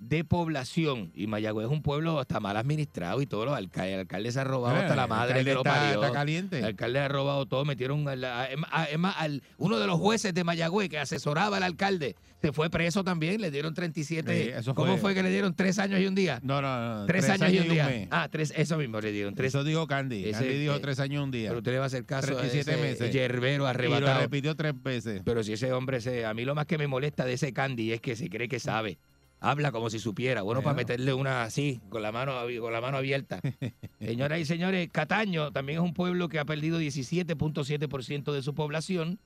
de 0.08 0.24
población 0.24 1.12
y 1.14 1.26
Mayagüez 1.28 1.66
es 1.66 1.72
un 1.72 1.80
pueblo 1.82 2.18
hasta 2.18 2.40
mal 2.40 2.56
administrado 2.56 3.22
y 3.22 3.26
todos 3.26 3.46
los 3.46 3.56
alcaldes, 3.56 3.94
el 3.94 4.00
alcalde 4.00 4.32
se 4.32 4.40
ha 4.40 4.44
robado 4.44 4.76
hasta 4.76 4.96
la 4.96 5.04
Eh, 5.04 5.08
madre 5.08 5.32
alcalde 5.34 5.50
que 5.50 5.54
lo 5.54 5.60
está- 5.60 5.72
parió. 5.74 6.02
está 6.02 6.12
caliente. 6.12 6.58
El 6.58 6.64
alcalde 6.64 6.98
ha 6.98 7.08
robado 7.08 7.46
todo, 7.46 7.64
metieron 7.64 8.08
al- 8.08 8.24
a- 8.24 8.48
a- 8.70 8.84
es 8.84 8.98
más, 8.98 9.14
al- 9.18 9.42
uno 9.58 9.78
de 9.78 9.86
los 9.86 9.98
jueces 10.00 10.34
de 10.34 10.44
Mayagüez 10.44 10.88
que 10.88 10.98
asesoraba 10.98 11.56
al 11.58 11.62
alcalde 11.62 12.16
se 12.40 12.52
fue 12.52 12.68
preso 12.70 13.04
también, 13.04 13.40
le 13.40 13.52
dieron 13.52 13.72
37. 13.72 14.44
Sí, 14.44 14.50
eso 14.50 14.74
¿Cómo 14.74 14.96
fue- 14.98 15.14
que 15.14 15.22
le 15.22 15.30
dieron 15.30 15.54
tres 15.54 15.78
años 15.78 16.00
y 16.00 16.06
un 16.06 16.14
día? 16.16 16.40
No, 16.42 16.60
no, 16.60 16.98
no. 17.00 17.06
Tres, 17.06 17.28
años, 17.28 17.52
y 17.52 17.58
un 17.60 17.68
día. 17.68 18.08
Ah, 18.10 18.28
tres, 18.30 18.52
eso 18.56 18.76
mismo 18.76 19.00
le 19.00 19.12
dieron. 19.12 19.34
Tres, 19.36 19.54
Eso 19.54 19.62
dijo 19.62 19.86
Candy. 19.86 20.24
Ese- 20.24 20.32
Candy 20.32 20.58
dijo 20.58 20.80
tres 20.80 20.98
años 20.98 21.20
y 21.20 21.24
un 21.24 21.30
día. 21.30 21.48
pero 21.50 21.58
usted 21.58 21.72
le 21.72 21.78
va 21.78 21.84
a 21.84 21.86
hacer 21.86 22.04
caso 22.04 22.32
a 22.32 22.38
37 22.40 22.72
ese 22.72 22.80
meses. 22.82 23.12
yerbero 23.12 23.54
Y 23.54 23.58
lo 23.58 23.66
arrebatado. 23.68 24.20
repitió 24.20 24.56
tres 24.56 24.74
veces. 24.82 25.22
Pero 25.24 25.44
si 25.44 25.52
ese 25.52 25.72
hombre, 25.72 26.00
se, 26.00 26.26
a 26.26 26.34
mí 26.34 26.44
lo 26.44 26.56
más 26.56 26.66
que 26.66 26.76
me 26.78 26.88
molesta 26.88 27.24
de 27.24 27.34
ese 27.34 27.52
Candy 27.52 27.92
es 27.92 28.00
que 28.00 28.16
se 28.16 28.28
cree 28.28 28.48
que 28.48 28.58
sabe. 28.58 28.98
Habla 29.44 29.72
como 29.72 29.90
si 29.90 29.98
supiera. 29.98 30.42
Bueno, 30.42 30.62
para 30.62 30.76
meterle 30.76 31.12
una 31.12 31.42
así, 31.42 31.80
con 31.88 32.00
la 32.00 32.12
mano, 32.12 32.34
con 32.60 32.72
la 32.72 32.80
mano 32.80 32.96
abierta. 32.96 33.40
Señoras 34.00 34.38
y 34.38 34.44
señores, 34.44 34.88
Cataño 34.92 35.50
también 35.50 35.80
es 35.80 35.84
un 35.84 35.94
pueblo 35.94 36.28
que 36.28 36.38
ha 36.38 36.44
perdido 36.44 36.80
17.7% 36.80 38.32
de 38.32 38.42
su 38.42 38.54
población. 38.54 39.18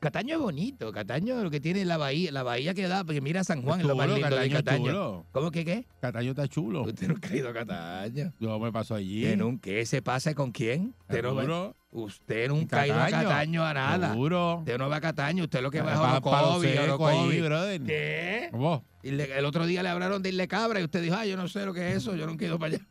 Cataño 0.00 0.36
es 0.36 0.40
bonito. 0.40 0.90
Cataño 0.92 1.42
lo 1.44 1.50
que 1.50 1.60
tiene 1.60 1.82
es 1.82 1.86
la 1.86 1.98
bahía, 1.98 2.32
la 2.32 2.42
bahía 2.42 2.72
que 2.72 2.88
da, 2.88 3.04
porque 3.04 3.20
mira 3.20 3.44
San 3.44 3.60
Juan, 3.60 3.80
es 3.80 3.86
lo 3.86 3.94
más 3.94 4.06
Chulo, 4.06 4.16
lindo 4.16 4.30
de 4.30 4.34
Cataño 4.36 4.56
es 4.58 4.64
Cataño. 4.64 4.86
chulo. 4.86 5.26
¿Cómo 5.30 5.50
que 5.50 5.64
qué? 5.66 5.86
Cataño 6.00 6.30
está 6.30 6.48
chulo. 6.48 6.82
Usted 6.84 7.08
nunca 7.08 7.28
ha 7.28 7.36
ido 7.36 7.48
a 7.50 7.52
Cataño. 7.52 8.32
Yo 8.40 8.58
me 8.58 8.72
paso 8.72 8.94
allí. 8.94 9.22
¿Que 9.22 9.36
nunca 9.36 9.60
¿Qué 9.62 9.84
se 9.84 10.00
pasa 10.00 10.34
con 10.34 10.52
quién? 10.52 10.94
Usted 11.02 11.22
no, 11.22 11.76
usted 11.92 12.48
nunca 12.48 12.80
ha 12.80 12.86
ido 12.86 12.96
a 12.98 13.10
Cataño. 13.10 13.62
A 13.64 13.74
nada. 13.74 14.10
Seguro. 14.12 14.58
Usted 14.60 14.78
no 14.78 14.88
va 14.88 14.96
a 14.96 15.00
Cataño, 15.02 15.44
usted 15.44 15.60
lo 15.60 15.70
que 15.70 15.82
va 15.82 15.92
es 15.92 15.98
a 15.98 16.02
Orocovi. 16.14 16.66
¿Qué? 17.86 18.48
¿Cómo? 18.52 18.84
Y 19.02 19.10
le- 19.10 19.38
el 19.38 19.44
otro 19.44 19.66
día 19.66 19.82
le 19.82 19.90
hablaron 19.90 20.22
de 20.22 20.30
Isle 20.30 20.48
Cabra 20.48 20.80
y 20.80 20.84
usted 20.84 21.02
dijo, 21.02 21.14
ah, 21.16 21.26
yo 21.26 21.36
no 21.36 21.46
sé 21.46 21.66
lo 21.66 21.74
que 21.74 21.90
es 21.90 21.96
eso, 21.98 22.16
yo 22.16 22.26
nunca 22.26 22.44
he 22.44 22.48
ido 22.48 22.58
para 22.58 22.74
allá. 22.76 22.86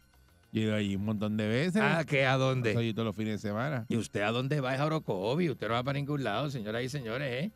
Yo 0.52 0.62
he 0.62 0.64
ido 0.66 0.76
allí 0.76 0.96
un 0.96 1.06
montón 1.06 1.38
de 1.38 1.48
veces. 1.48 1.82
Ah, 1.84 2.04
¿qué? 2.08 2.26
¿A 2.26 2.36
dónde? 2.38 2.76
Allí 2.76 2.94
todos 2.94 3.06
los 3.06 3.16
fines 3.16 3.42
de 3.42 3.50
semana. 3.50 3.86
¿Y 3.90 3.98
usted 3.98 4.22
a 4.22 4.32
dónde 4.32 4.62
va? 4.62 4.74
Es 4.74 4.80
a 4.82 4.86
Orocovi, 4.86 5.50
usted 5.50 5.68
no 5.68 5.74
va 5.76 5.84
para 5.84 5.98
ningún 6.00 6.24
lado, 6.24 6.50
señoras 6.50 6.84
y 6.84 6.90
señores, 6.90 7.46
¿eh? 7.46 7.52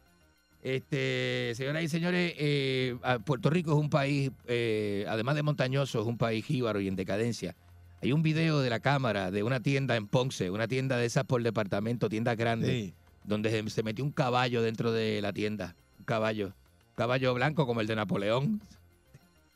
Este, 0.62 1.52
señoras 1.56 1.84
y 1.84 1.88
señores, 1.89 2.34
eh, 2.38 2.96
Puerto 3.26 3.50
Rico 3.50 3.72
es 3.74 3.78
un 3.78 3.89
país, 3.89 4.32
eh, 4.48 5.06
además 5.10 5.36
de 5.36 5.44
montañoso, 5.44 6.00
es 6.02 6.08
un 6.08 6.18
país 6.18 6.46
jíbaro 6.46 6.80
y 6.80 6.88
en 6.88 6.96
decadencia. 6.96 7.56
Hay 8.02 8.12
un 8.14 8.22
video 8.24 8.62
de 8.62 8.70
la 8.70 8.80
cámara 8.80 9.30
de 9.32 9.44
una 9.44 9.60
tienda 9.62 9.96
en 9.98 10.08
Ponce, 10.08 10.50
una 10.50 10.68
tienda 10.68 10.96
de 10.98 11.06
esas 11.06 11.26
por 11.26 11.41
departamento, 11.44 12.08
tiendas 12.10 12.38
grandes, 12.38 12.70
Sí. 12.70 12.94
donde 13.26 13.70
se 13.70 13.84
metió 13.84 14.06
un 14.06 14.12
caballo 14.12 14.62
dentro 14.62 14.91
de 14.94 15.22
la 15.22 15.34
tienda. 15.34 15.76
Un 16.00 16.06
caballo. 16.06 16.48
Un 16.48 16.96
caballo 16.96 17.34
blanco 17.34 17.66
como 17.66 17.82
el 17.82 17.88
de 17.88 17.96
Napoleón. 17.96 18.62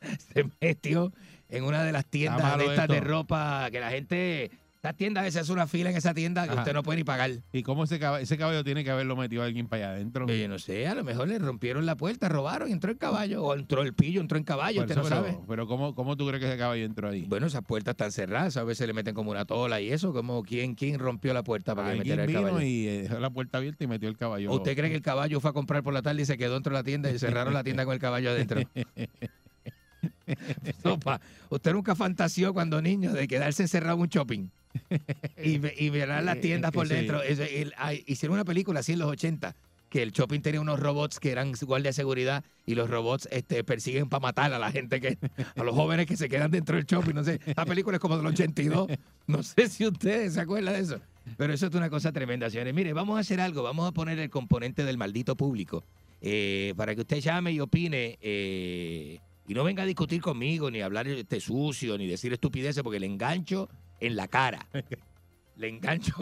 Se 0.34 0.46
metió 0.62 1.12
en 1.50 1.64
una 1.64 1.84
de 1.84 1.92
las 1.92 2.06
tiendas 2.06 2.58
de 2.58 2.66
estas 2.66 2.88
de 2.88 3.00
ropa 3.00 3.70
que 3.72 3.80
la 3.80 3.90
gente. 3.90 4.52
Esa 4.80 4.94
tienda, 4.94 5.22
a 5.22 5.24
veces 5.24 5.42
hace 5.42 5.52
una 5.52 5.66
fila 5.66 5.90
en 5.90 5.98
esa 5.98 6.14
tienda 6.14 6.44
que 6.46 6.52
Ajá. 6.52 6.62
usted 6.62 6.74
no 6.74 6.84
puede 6.84 6.98
ni 7.00 7.04
pagar. 7.04 7.32
¿Y 7.52 7.64
cómo 7.64 7.84
ese 7.84 7.98
caballo, 8.00 8.24
ese 8.24 8.38
caballo 8.38 8.64
tiene 8.64 8.84
que 8.84 8.92
haberlo 8.92 9.16
metido 9.18 9.42
alguien 9.42 9.68
para 9.68 9.86
allá 9.88 9.96
adentro? 9.96 10.28
Yo 10.28 10.48
no 10.48 10.60
sé, 10.60 10.88
a 10.88 10.94
lo 10.94 11.04
mejor 11.04 11.28
le 11.28 11.40
rompieron 11.40 11.86
la 11.88 11.96
puerta, 11.98 12.30
robaron, 12.30 12.72
entró 12.72 12.92
el 12.92 12.98
caballo, 12.98 13.44
o 13.44 13.56
entró 13.56 13.82
el 13.82 13.94
pillo, 13.96 14.22
entró 14.22 14.38
en 14.38 14.44
caballo, 14.44 14.82
Por 14.82 14.90
usted 14.92 15.02
eso, 15.02 15.10
no 15.10 15.22
pero, 15.22 15.32
sabe. 15.34 15.46
pero 15.48 15.68
¿cómo, 15.68 15.96
¿cómo 15.96 16.16
tú 16.16 16.28
crees 16.28 16.42
que 16.42 16.48
ese 16.48 16.58
caballo 16.60 16.86
entró 16.86 17.10
ahí? 17.10 17.26
Bueno, 17.28 17.48
esas 17.48 17.64
puertas 17.64 17.94
están 17.94 18.12
cerradas, 18.12 18.56
a 18.56 18.64
veces 18.64 18.86
le 18.88 18.94
meten 18.94 19.16
como 19.16 19.32
una 19.32 19.46
tola 19.46 19.82
y 19.82 19.92
eso, 19.92 20.14
como 20.14 20.44
quién, 20.44 20.76
quién 20.76 21.00
rompió 21.00 21.34
la 21.34 21.44
puerta 21.44 21.76
para 21.76 21.92
que 21.92 21.98
metiera 21.98 22.22
el 22.22 22.28
vino 22.28 22.44
caballo. 22.44 22.62
y 22.66 22.88
eh, 22.88 23.02
dejó 23.02 23.20
la 23.20 23.32
puerta 23.32 23.58
abierta 23.58 23.84
y 23.84 23.88
metió 23.88 24.08
el 24.08 24.16
caballo. 24.16 24.52
¿O 24.52 24.56
usted 24.58 24.76
cree 24.78 24.90
que 24.92 24.96
el 24.98 25.02
caballo 25.02 25.40
fue 25.42 25.50
a 25.50 25.54
comprar 25.54 25.82
por 25.84 25.94
la 25.94 26.04
tarde 26.04 26.22
y 26.22 26.26
se 26.26 26.38
quedó 26.38 26.54
dentro 26.54 26.72
de 26.72 26.80
la 26.80 26.84
tienda 26.84 27.10
y 27.12 27.18
cerraron 27.18 27.54
la 27.54 27.64
tienda 27.64 27.84
con 27.84 27.96
el 27.96 28.00
caballo 28.00 28.30
adentro? 28.30 28.62
Sopa, 30.84 31.20
usted 31.50 31.74
nunca 31.74 31.96
fantaseó 31.96 32.54
cuando 32.54 32.82
niño 32.82 33.14
de 33.14 33.28
quedarse 33.28 33.64
encerrado 33.64 33.96
en 33.98 34.02
un 34.02 34.08
shopping 34.08 34.48
y, 35.44 35.60
y 35.86 35.90
ver 35.90 36.10
las 36.24 36.40
tiendas 36.42 36.72
por 36.72 36.88
Sí. 36.88 36.94
dentro. 36.94 37.22
Hicieron 38.06 38.36
una 38.36 38.46
película 38.46 38.80
así 38.82 38.94
en 38.94 39.00
los 39.00 39.10
80 39.10 39.56
que 39.90 40.04
el 40.04 40.12
shopping 40.12 40.42
tenía 40.42 40.60
unos 40.60 40.82
robots 40.82 41.18
que 41.18 41.32
eran 41.32 41.54
guardia 41.62 41.90
de 41.90 41.94
seguridad 41.94 42.44
y 42.66 42.76
los 42.76 42.90
robots 42.90 43.26
este, 43.32 43.64
persiguen 43.64 44.10
para 44.10 44.20
matar 44.20 44.52
a 44.52 44.60
la 44.60 44.70
gente 44.70 45.00
que 45.00 45.18
a 45.56 45.64
los 45.64 45.74
jóvenes 45.74 46.06
que 46.08 46.18
se 46.18 46.28
quedan 46.28 46.52
dentro 46.52 46.76
del 46.76 46.86
shopping. 46.86 47.14
No 47.14 47.24
sé, 47.24 47.40
la 47.56 47.66
película 47.66 47.96
es 47.96 48.02
como 48.02 48.18
del 48.18 48.26
82. 48.26 48.88
No 49.28 49.44
sé 49.44 49.70
si 49.70 49.88
ustedes 49.88 50.34
se 50.34 50.42
acuerdan 50.42 50.74
de 50.74 50.80
eso. 50.82 51.00
Pero 51.38 51.54
eso 51.54 51.68
es 51.68 51.74
una 51.76 51.90
cosa 51.90 52.12
tremenda, 52.12 52.50
señores. 52.50 52.74
Mire, 52.74 52.92
vamos 52.94 53.18
a 53.18 53.22
hacer 53.22 53.40
algo. 53.40 53.64
Vamos 53.64 53.88
a 53.88 53.92
poner 53.94 54.20
el 54.20 54.30
componente 54.30 54.84
del 54.84 54.98
maldito 54.98 55.36
público 55.38 55.84
eh, 56.22 56.74
para 56.78 56.94
que 56.94 57.02
usted 57.02 57.20
llame 57.20 57.52
y 57.54 57.60
opine. 57.62 58.18
eh, 58.22 59.20
y 59.48 59.54
no 59.54 59.64
venga 59.64 59.84
a 59.84 59.86
discutir 59.86 60.22
conmigo, 60.22 60.70
ni 60.70 60.82
hablar 60.82 61.08
este 61.08 61.40
sucio, 61.40 61.98
ni 61.98 62.06
decir 62.08 62.34
estupideces, 62.34 62.84
porque 62.84 63.00
le 63.00 63.06
engancho 63.08 63.70
en 64.00 64.16
la 64.16 64.28
cara. 64.28 64.68
Le 65.58 65.70
engancho. 65.70 66.14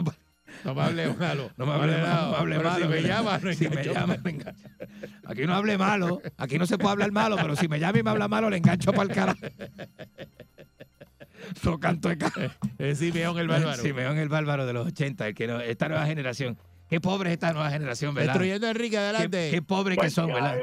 No 0.64 0.74
me 0.74 0.80
hable 0.82 1.12
malo. 1.12 1.50
No 1.58 1.66
me 1.66 1.72
hable 1.72 1.98
malo, 2.00 2.30
no 2.30 2.36
hable 2.36 2.58
malo. 2.58 2.86
Si 2.86 2.88
me 2.88 3.02
llama, 3.02 3.38
no 3.38 3.52
Si 3.52 3.68
me 3.68 3.84
llama, 3.84 4.16
me 4.24 4.30
engancho. 4.30 4.68
Aquí 5.26 5.44
no 5.44 5.54
hable 5.54 5.76
malo, 5.76 6.22
aquí 6.38 6.56
no 6.56 6.64
se 6.64 6.78
puede 6.78 6.92
hablar 6.92 7.12
malo, 7.12 7.36
pero 7.36 7.54
si 7.54 7.68
me 7.68 7.78
llama 7.78 7.98
y 7.98 8.02
me 8.02 8.08
habla 8.10 8.28
malo, 8.28 8.48
le 8.48 8.56
engancho 8.56 8.92
para 8.92 9.02
el 9.02 9.14
cara. 9.14 9.36
Lo 11.64 11.78
canto 11.78 12.08
de 12.08 12.16
cara. 12.18 12.56
Es 12.78 12.98
Simeón 12.98 13.36
el 13.38 13.46
bárbaro. 13.48 13.82
Simeón 13.82 14.16
el 14.18 14.28
bárbaro 14.28 14.66
de 14.66 14.72
los 14.72 14.86
80, 14.86 15.28
el 15.28 15.34
que 15.34 15.46
no- 15.46 15.60
esta 15.60 15.88
nueva 15.88 16.06
generación. 16.06 16.56
Qué 16.88 17.00
pobre 17.00 17.30
es 17.30 17.34
esta 17.34 17.52
nueva 17.52 17.70
generación, 17.70 18.14
¿verdad? 18.14 18.34
Destruyendo 18.34 18.66
a 18.68 18.70
Enrique, 18.70 18.96
adelante. 18.96 19.48
Qué, 19.50 19.56
qué 19.56 19.62
pobres 19.62 19.98
que 19.98 20.10
son, 20.10 20.28
¿verdad? 20.32 20.56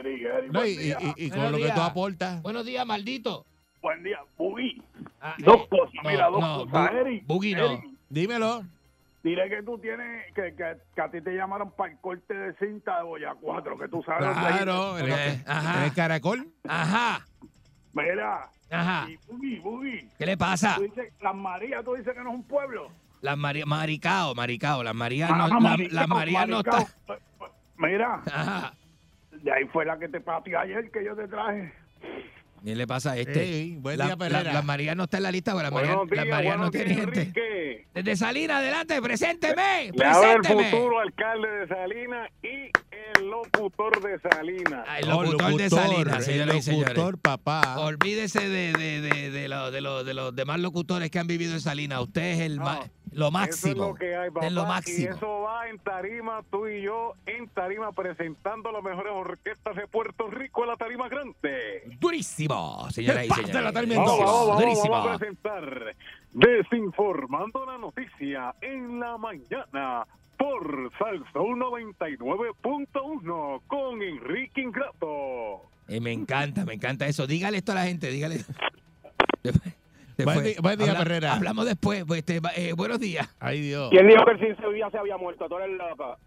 No, 0.52 0.66
y, 0.66 0.70
y- 0.72 0.92
y- 1.18 1.26
y 1.26 1.30
con 1.30 1.52
lo 1.52 1.58
que 1.58 1.70
tú 1.72 1.82
aportas. 1.82 2.42
Buenos 2.42 2.66
días, 2.66 2.86
maldito. 2.86 3.46
Buen 3.82 4.02
día, 4.04 4.20
Buggy. 4.38 4.82
Ah, 5.20 5.36
Dos 5.40 5.56
eh, 5.64 5.68
cosas, 5.70 5.94
no, 6.02 6.10
mira, 6.10 6.28
dos 6.28 6.40
no, 6.40 6.66
cosas. 6.66 6.92
Bu- 6.92 7.02
Eric, 7.02 7.24
Buggy 7.28 7.56
no. 7.56 7.66
Eric, 7.66 7.84
Dímelo. 8.10 8.64
Dile 9.24 9.50
que 9.50 9.64
tú 9.64 9.78
tienes, 9.78 10.26
que, 10.34 10.54
que, 10.56 10.78
que 10.96 11.02
a 11.02 11.10
ti 11.12 11.22
te 11.22 11.32
llamaron 11.32 11.72
para 11.72 11.92
el 11.92 11.98
corte 12.00 12.34
de 12.34 12.54
cinta 12.56 12.98
de 12.98 13.04
Boya 13.04 13.34
4, 13.40 13.78
que 13.78 13.88
tú 13.90 14.02
sabes 14.04 14.30
Claro, 14.38 14.98
el, 14.98 15.10
Eh, 15.12 15.44
ajá. 15.46 15.86
el 15.86 15.94
caracol. 15.94 16.48
Ajá, 16.68 17.26
Mira, 17.94 18.50
ajá. 18.70 19.08
y 19.10 19.18
Buggy, 19.28 19.60
Buggy. 19.60 20.10
¿Qué 20.18 20.26
le 20.26 20.38
pasa? 20.38 20.76
Tú 20.76 20.84
dices, 20.84 21.12
Las 21.22 21.36
Marías, 21.36 21.84
tú 21.84 21.94
dices 21.96 22.14
que 22.14 22.22
no 22.24 22.30
es 22.32 22.36
un 22.36 22.44
pueblo. 22.44 22.90
Las 23.24 23.38
Mari- 23.38 23.64
Maricao, 23.66 24.36
Maricao. 24.36 24.84
Las 24.84 24.94
Marías 24.94 25.30
Ah, 25.32 25.38
no, 25.38 25.48
la- 25.48 25.60
Maricao, 25.62 25.96
las 25.96 26.08
Marías 26.10 26.48
no 26.48 26.56
Maricao. 26.58 26.80
están. 26.82 27.18
Mira, 27.78 28.22
Ajá. 28.26 28.74
de 29.32 29.52
ahí 29.52 29.64
fue 29.72 29.86
la 29.86 29.98
que 29.98 30.10
te 30.10 30.20
pateé 30.20 30.58
ayer 30.58 30.92
que 30.92 31.06
yo 31.06 31.16
te 31.16 31.28
traje. 31.30 31.74
¿Qué 32.66 32.76
le 32.76 32.86
pasa 32.88 33.12
a 33.12 33.18
este? 33.18 33.44
Ey, 33.44 33.76
buen 33.78 33.98
La- 33.98 34.06
día, 34.06 34.14
la- 34.14 34.18
Perrera. 34.18 34.54
las 34.54 34.64
Marías 34.66 34.96
no 34.96 35.04
está 35.06 35.18
en 35.18 35.24
la 35.24 35.32
lista, 35.32 35.52
días, 35.52 35.64
las 35.64 35.72
Marías 35.74 36.58
no 36.58 36.70
días, 36.70 36.86
gente. 36.86 37.86
Desde 37.94 38.16
Salinas, 38.18 38.58
adelante, 38.58 39.02
presénteme, 39.02 39.92
Le 39.94 40.06
el 40.06 40.44
futuro 40.72 41.00
alcalde 41.00 41.48
de 41.50 41.68
Salinas 41.68 42.30
y 42.42 42.72
el 43.20 43.30
locutor 43.30 44.02
de 44.02 44.20
Salinas. 44.20 44.86
Ah, 44.88 45.00
El 45.00 45.10
locutor 45.10 45.56
de 45.56 45.70
Salinas, 45.70 46.24
señoras 46.26 46.56
y 46.56 46.58
el 46.58 46.64
señores. 46.64 46.88
locutor, 46.98 47.18
papá. 47.20 47.80
Olvídese 47.80 48.48
de, 48.48 48.72
de, 48.74 49.02
de, 49.02 49.32
de, 49.32 49.48
lo- 49.50 49.70
de, 49.72 49.82
lo- 49.82 50.04
de 50.06 50.14
los 50.14 50.34
demás 50.36 50.60
locutores 50.60 51.10
que 51.12 51.20
han 51.20 51.28
vivido 51.28 51.54
en 51.54 51.60
Salinas. 51.62 52.00
Usted 52.02 52.22
es 52.22 52.40
el 52.42 52.58
No, 52.58 52.64
ma- 52.64 52.80
lo 53.16 53.32
máximo. 53.32 53.72
Eso 53.72 53.84
es 53.84 53.90
lo 53.90 53.96
que 53.96 54.16
hay, 54.16 54.30
papá. 54.30 54.46
Es 54.48 54.54
lo 54.54 54.64
Y 54.64 54.68
máximo. 54.68 55.16
eso 55.16 55.42
va 55.42 55.68
en 55.70 55.80
tarima, 55.80 56.42
tú 56.52 56.68
y 56.68 56.82
yo 56.82 57.14
en 57.26 57.48
tarima 57.50 57.92
presentando 57.92 58.72
las 58.72 58.84
mejores 58.84 59.12
orquestas 59.14 59.76
de 59.76 59.88
Puerto 59.88 60.28
Rico 60.30 60.62
en 60.64 60.70
la 60.70 60.78
tarima 60.78 61.10
grande. 61.10 61.84
Durísimo, 62.00 62.90
señoras 62.92 63.26
y 63.26 63.30
señores. 63.30 63.56
la 63.64 63.72
tarima 63.74 63.96
vamos, 64.04 64.20
vamos, 64.20 64.60
durísimo. 64.62 64.92
vamos 64.92 65.16
a 65.16 65.20
presentar 65.20 65.96
Desinformando 66.32 67.66
la 67.66 67.78
Noticia 67.78 68.56
en 68.62 69.00
la 69.00 69.18
mañana 69.18 70.06
por 70.38 70.92
Salsa 70.98 71.40
99.1 71.40 73.62
con 73.68 74.02
Enrique 74.02 74.62
Ingrato. 74.62 75.70
Eh, 75.88 76.00
me 76.00 76.12
encanta, 76.12 76.66
me 76.66 76.74
encanta 76.74 77.06
eso. 77.08 77.28
Dígale 77.28 77.58
esto 77.58 77.72
a 77.74 77.76
la 77.76 77.84
gente, 77.86 78.10
dígale. 78.10 78.44
Buen 80.18 80.44
día- 80.44 80.56
buen 80.62 80.78
día, 80.80 80.88
habla- 80.92 81.00
Perrera. 81.00 81.34
Hablamos 81.34 81.66
después. 81.66 82.04
Pues, 82.06 82.20
este, 82.20 82.40
eh, 82.56 82.74
buenos 82.74 83.00
días. 83.00 83.28
Ay, 83.40 83.62
Dios. 83.62 83.90
¿Quién 83.92 84.08
dijo 84.08 84.24
que 84.26 84.32
el 84.32 84.40
Sin 84.40 84.56
Sevilla 84.58 84.90
se 84.92 84.98
había 84.98 85.18
muerto? 85.18 85.48
Tú 85.48 85.58
eres 85.58 85.78
loca. 85.78 86.18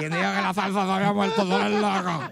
Y 0.00 0.04
dijo 0.04 0.10
que 0.10 0.18
la 0.18 0.54
salsa 0.54 0.86
se 0.86 0.92
había 0.92 1.12
muerto, 1.12 1.44
tú 1.44 1.56
eres 1.56 1.80
loco. 1.80 2.22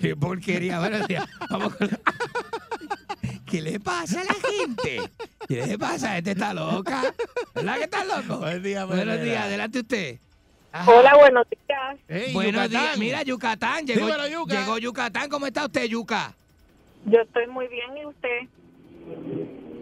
Qué 0.00 0.16
porquería. 0.16 0.78
Buenos 0.78 1.06
días. 1.08 1.24
Vamos 1.50 1.74
con 1.76 1.88
la- 1.88 2.00
¿Qué 3.44 3.60
le 3.60 3.80
pasa 3.80 4.20
a 4.20 4.24
la 4.24 4.34
gente? 4.34 5.00
¿Qué 5.48 5.66
le 5.66 5.78
pasa? 5.78 6.16
Este 6.16 6.30
está 6.32 6.54
loca. 6.54 7.02
¿Verdad 7.54 7.76
que 7.78 7.84
está 7.84 8.04
loco? 8.04 8.38
Buen 8.38 8.62
día, 8.62 8.84
Buenos 8.84 9.20
días, 9.22 9.44
adelante 9.44 9.80
usted. 9.80 10.20
Ajá. 10.72 10.90
Hola, 10.90 11.16
buenos 11.16 11.46
días. 11.50 12.32
Buenos 12.32 12.70
días. 12.70 12.98
Mira, 12.98 13.22
Yucatán. 13.22 13.86
Llegó, 13.86 14.06
Dímelo, 14.06 14.28
Yuca. 14.28 14.60
llegó 14.60 14.78
Yucatán. 14.78 15.28
¿Cómo 15.28 15.46
está 15.46 15.64
usted, 15.66 15.84
Yuca? 15.86 16.34
Yo 17.06 17.20
estoy 17.20 17.46
muy 17.48 17.66
bien 17.68 17.96
y 17.96 18.04
usted. 18.06 18.40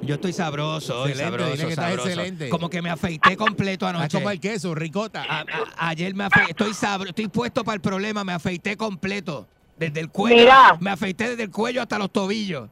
Yo 0.03 0.15
estoy 0.15 0.33
sabroso, 0.33 1.07
Excelente, 1.07 1.25
sabroso, 1.25 1.51
dile 1.53 1.65
que 1.65 1.71
está 1.71 1.83
sabroso. 1.89 2.09
excelente. 2.09 2.49
Como 2.49 2.71
que 2.71 2.81
me 2.81 2.89
afeité 2.89 3.37
completo 3.37 3.87
anoche. 3.87 4.17
como 4.17 4.31
el 4.31 4.41
queso, 4.41 4.75
ricota. 4.75 5.25
A- 5.29 5.41
a- 5.41 5.89
ayer 5.91 6.15
me 6.15 6.25
afeité, 6.25 6.51
estoy 6.53 6.73
sabro, 6.73 7.09
estoy 7.11 7.29
puesto 7.29 7.65
para 7.65 7.75
el 7.75 7.81
problema, 7.83 8.25
me 8.25 8.33
afeité 8.33 8.77
completo. 8.77 9.47
Desde 9.77 10.01
el 10.01 10.09
cuello. 10.11 10.37
Mira. 10.37 10.77
Me 10.81 10.91
afeité 10.91 11.29
desde 11.31 11.43
el 11.45 11.51
cuello 11.51 11.83
hasta 11.83 11.99
los 11.99 12.11
tobillos. 12.11 12.69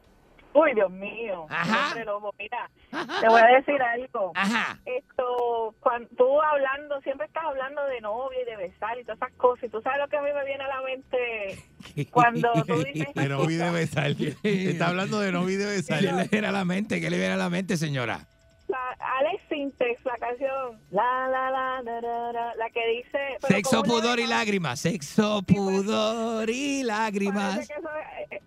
Uy, 0.53 0.73
Dios 0.73 0.89
mío. 0.89 1.45
Ajá. 1.49 1.93
Mira, 2.39 2.69
te 3.21 3.27
voy 3.27 3.41
a 3.41 3.47
decir 3.57 3.81
algo. 3.81 4.31
Ajá. 4.35 4.79
Esto, 4.85 5.75
cuando 5.79 6.07
tú 6.17 6.41
hablando, 6.41 6.99
siempre 7.01 7.27
estás 7.27 7.43
hablando 7.45 7.83
de 7.85 8.01
novia 8.01 8.39
y 8.41 8.45
de 8.45 8.57
besar 8.57 8.97
y 8.99 9.03
todas 9.03 9.17
esas 9.17 9.33
cosas. 9.33 9.65
Y 9.65 9.69
tú 9.69 9.81
sabes 9.81 9.99
lo 9.99 10.07
que 10.07 10.17
a 10.17 10.21
mí 10.21 10.29
me 10.33 10.45
viene 10.45 10.63
a 10.63 10.67
la 10.67 10.81
mente 10.81 11.63
cuando 12.11 12.51
tú 12.65 12.83
dices. 12.83 13.13
De 13.13 13.29
no 13.29 13.45
vi 13.45 13.55
de 13.55 13.71
besar. 13.71 14.11
Está 14.43 14.87
hablando 14.87 15.19
de 15.19 15.31
no 15.31 15.45
vi 15.45 15.55
de 15.55 15.65
¿Qué 15.65 15.71
besar. 15.71 16.01
le 16.01 16.27
viene 16.27 16.47
a 16.47 16.51
la 16.51 16.65
mente? 16.65 17.01
¿Qué 17.01 17.09
le 17.09 17.17
viene 17.17 17.33
a 17.33 17.37
la 17.37 17.49
mente, 17.49 17.77
señora? 17.77 18.25
la- 18.67 18.77
Alex 19.19 19.41
Sintex, 19.49 20.03
la 20.05 20.17
canción. 20.17 20.79
La, 20.91 21.27
la, 21.29 21.49
la, 21.49 21.81
la, 21.83 22.01
la, 22.01 22.31
la, 22.33 22.55
la 22.55 22.69
que 22.71 22.81
dice. 22.97 23.19
Sexo, 23.47 23.81
¿cómo 23.81 23.95
le 23.95 24.01
pudor 24.01 24.19
y 24.19 24.27
lágrimas. 24.27 24.81
Sexo, 24.81 25.41
pudor 25.43 26.49
y 26.49 26.83
lágrimas. 26.83 27.59
Eso 27.59 27.73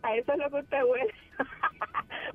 a 0.02 0.14
eso 0.16 0.32
es 0.32 0.38
lo 0.38 0.50
que 0.50 0.56
usted 0.56 0.78
huele. 0.84 1.12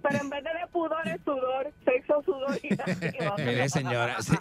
Pero 0.01 0.17
en 0.21 0.29
vez 0.29 0.43
de 0.43 0.49
de 0.49 0.67
pudor 0.71 1.07
es 1.07 1.21
sudor, 1.23 1.71
sexo, 1.85 2.21
sudor 2.23 2.57
y. 2.63 2.69
Mire, 3.41 3.69
señora. 3.69 4.17
se- 4.21 4.37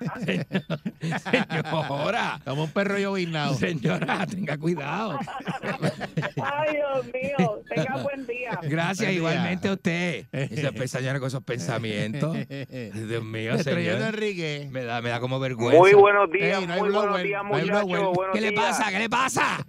señora. 1.18 2.40
Como 2.44 2.64
un 2.64 2.70
perro 2.70 2.98
llovinado. 2.98 3.54
Señora, 3.54 4.26
tenga 4.26 4.56
cuidado. 4.58 5.18
Ay, 6.42 6.74
Dios 6.76 7.06
mío, 7.06 7.62
tenga 7.74 8.02
buen 8.02 8.26
día. 8.26 8.58
Gracias, 8.62 8.98
Buen 8.98 9.10
día. 9.10 9.12
igualmente 9.12 9.68
a 9.68 9.72
usted. 9.72 10.26
Esa 10.32 10.98
señora 10.98 11.18
con 11.18 11.28
esos 11.28 11.42
pensamientos. 11.42 12.36
Dios 12.48 13.24
mío, 13.24 13.58
señor. 13.58 14.02
Enrique. 14.02 14.68
Me 14.70 14.84
da, 14.84 15.00
me 15.00 15.10
da 15.10 15.20
como 15.20 15.40
vergüenza. 15.40 15.78
Muy 15.78 15.94
buenos 15.94 16.30
días, 16.30 16.60
Ey, 16.60 16.66
no 16.66 16.74
hay 16.74 16.80
muy 16.80 16.90
buenos 16.90 17.22
días, 17.22 17.42
no 17.42 17.48
muchachos. 17.50 17.84
Buenos 18.14 18.34
¿Qué 18.34 18.40
le 18.40 18.50
días. 18.50 18.62
pasa? 18.62 18.90
¿Qué 18.90 18.98
le 18.98 19.08
pasa? 19.08 19.64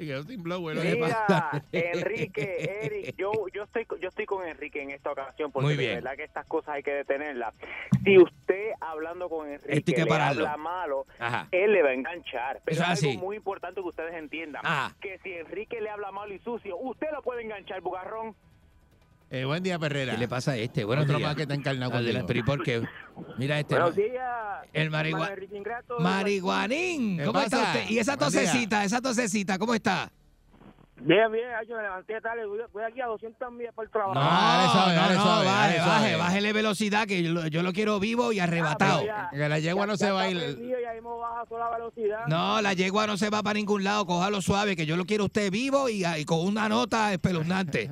Enrique, 1.72 2.80
Eric, 2.84 3.16
yo, 3.18 3.32
yo, 3.54 3.64
estoy, 3.64 3.86
yo 4.02 4.10
estoy 4.10 4.26
con 4.26 4.46
Enrique 4.48 4.82
en 4.82 4.92
esta 4.92 5.12
ocasión 5.12 5.52
porque 5.52 5.75
Muy 5.76 5.84
de 5.86 5.92
bien. 5.92 6.04
verdad 6.04 6.18
que 6.18 6.24
estas 6.24 6.46
cosas 6.48 6.76
hay 6.76 6.84
que 6.84 6.92
detenerlas. 6.92 7.54
Si 8.04 8.18
usted 8.18 8.72
hablando 8.82 9.30
con 9.30 9.50
Enrique 9.50 9.94
que 9.94 10.06
le 10.06 10.14
habla 10.14 10.58
malo, 10.58 11.06
Ajá. 11.20 11.48
él 11.52 11.74
le 11.74 11.84
va 11.84 11.90
a 11.90 11.94
enganchar. 11.94 12.62
Pero 12.66 12.82
es 12.84 13.04
algo 13.04 13.20
muy 13.20 13.38
importante 13.38 13.82
que 13.82 13.88
ustedes 13.88 14.14
entiendan. 14.14 14.62
Ajá. 14.66 14.96
Que 15.02 15.20
si 15.24 15.34
Enrique 15.34 15.82
le 15.82 15.90
habla 15.90 16.12
malo 16.12 16.34
y 16.34 16.40
sucio, 16.40 16.78
usted 16.78 17.08
lo 17.12 17.22
puede 17.22 17.44
enganchar, 17.44 17.82
bugarrón. 17.82 18.36
Eh, 19.32 19.44
buen 19.44 19.64
día, 19.64 19.80
Perrera. 19.80 20.14
¿Qué 20.14 20.20
le 20.20 20.28
pasa 20.28 20.52
a 20.52 20.58
este? 20.58 20.84
Bueno, 20.86 21.02
Otro 21.02 21.20
más 21.20 21.36
que 21.36 21.42
está 21.42 21.56
encarnado. 21.56 21.92
Pero 22.28 22.40
¿y 22.40 22.44
por 22.44 22.64
qué? 22.64 22.84
Mira 23.38 23.60
este. 23.60 23.74
Buenos 23.76 23.96
días. 23.96 24.68
El 24.72 24.92
marigua-. 24.92 25.32
Marihuanín. 26.00 27.18
¿Qué 27.18 27.26
¿Cómo 27.26 27.40
está 27.40 27.64
usted? 27.64 27.90
Y 27.90 27.98
esa 27.98 28.18
tosecita, 28.18 28.84
esa 28.84 29.02
tosecita, 29.02 29.58
¿cómo 29.58 29.74
está? 29.74 30.12
Bien, 30.98 31.30
bien, 31.32 31.46
yo 31.68 31.76
me 31.76 31.82
levanté 31.84 32.22
tarde, 32.22 32.46
voy, 32.46 32.60
voy 32.72 32.84
aquí 32.84 33.02
a 33.02 33.08
200 33.08 33.52
millas 33.52 33.74
para 33.76 33.86
el 33.86 33.92
trabajo. 33.92 34.14
No, 34.14 34.22
dale 34.22 35.16
no, 35.16 35.26
baje, 35.26 35.46
dale 35.46 35.80
baje, 35.80 35.84
suave. 35.84 36.16
bájele 36.16 36.54
velocidad 36.54 37.06
que 37.06 37.22
yo, 37.22 37.34
lo- 37.34 37.48
yo 37.48 37.64
lo 37.64 37.74
quiero 37.74 38.00
vivo 38.00 38.32
y 38.32 38.40
arrebatado. 38.40 39.04
Que 39.32 39.50
la 39.50 39.60
yegua 39.60 39.86
no 39.88 39.98
se 39.98 40.10
va 40.10 40.22
a 40.22 40.30
ir. 40.30 40.58
No, 42.28 42.62
la 42.62 42.74
yegua 42.74 43.08
no 43.08 43.18
se 43.18 43.30
va 43.30 43.44
para 43.44 43.56
ningún 43.56 43.84
lado, 43.84 44.06
cójalo 44.06 44.42
suave, 44.42 44.76
que 44.78 44.86
yo 44.86 44.96
lo 44.96 45.04
quiero 45.06 45.26
usted 45.26 45.52
vivo 45.52 45.90
y, 45.90 46.06
y 46.06 46.24
con 46.26 46.40
una 46.40 46.70
nota 46.70 47.12
espeluznante. 47.12 47.92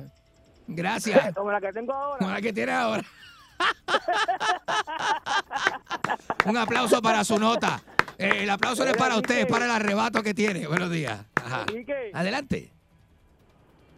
Gracias. 0.66 1.34
Como 1.34 1.52
la 1.52 1.60
que 1.60 1.72
tengo 1.72 1.92
ahora. 1.92 2.18
Como 2.18 2.30
la 2.30 2.40
que 2.40 2.52
tiene 2.54 2.72
ahora. 2.72 3.02
Un 6.46 6.56
aplauso 6.56 7.00
para 7.02 7.22
su 7.24 7.38
nota. 7.38 7.80
Eh, 8.18 8.40
el 8.42 8.50
aplauso 8.50 8.84
no 8.84 8.90
es 8.90 8.96
para 8.96 9.16
usted, 9.16 9.40
es 9.40 9.46
para 9.46 9.64
el 9.66 9.70
arrebato 9.70 10.22
que 10.22 10.34
tiene. 10.34 10.66
Buenos 10.66 10.90
días. 10.90 11.20
Ajá. 11.36 11.64
Adelante. 12.12 12.72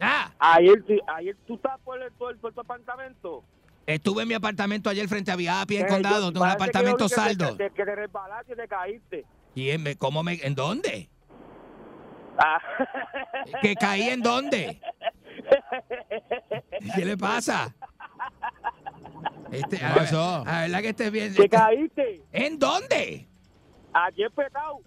Ah, 0.00 0.30
ayer, 0.38 0.82
ayer 1.16 1.36
tú 1.46 1.54
estás 1.56 1.78
por, 1.80 2.00
el, 2.02 2.12
por, 2.12 2.36
por 2.38 2.52
tu 2.52 2.60
apartamento. 2.60 3.42
estuve 3.86 4.22
en 4.22 4.28
mi 4.28 4.34
apartamento 4.34 4.90
ayer 4.90 5.08
frente 5.08 5.30
a 5.30 5.36
Viapi, 5.36 5.76
en 5.78 5.86
Eh, 5.86 5.88
Condado, 5.88 6.32
yo- 6.32 6.40
un 6.40 6.46
que 6.46 6.52
apartamento 6.52 7.04
vi 7.04 7.08
que 7.10 7.14
te- 7.14 7.20
saldo. 7.20 7.56
Que, 7.56 7.70
que 7.70 7.84
te 7.84 7.94
resbalaste 7.94 8.52
y 8.52 8.56
te 8.56 8.68
caíste. 8.68 9.24
¿Quién 9.54 9.82
me, 9.82 9.96
cómo 9.96 10.22
me, 10.22 10.34
¿En 10.34 10.54
dónde? 10.54 11.08
Ah. 12.38 12.58
¿Que 13.62 13.74
caí 13.76 14.08
en 14.10 14.20
dónde? 14.20 14.80
¿Qué 16.94 17.04
le 17.04 17.16
pasa? 17.16 17.74
Este, 19.50 19.78
¿Qué 19.78 19.84
a 19.84 19.88
ver, 19.88 19.98
pasó? 19.98 20.44
A 20.46 20.60
verdad 20.62 20.80
que 20.82 20.88
estés 20.90 21.10
bien. 21.10 21.34
¿Te 21.34 21.48
caíste? 21.48 22.22
¿En 22.32 22.58
dónde? 22.58 23.26
Aquí 23.94 24.22
en 24.24 24.32
Petao. 24.32 24.80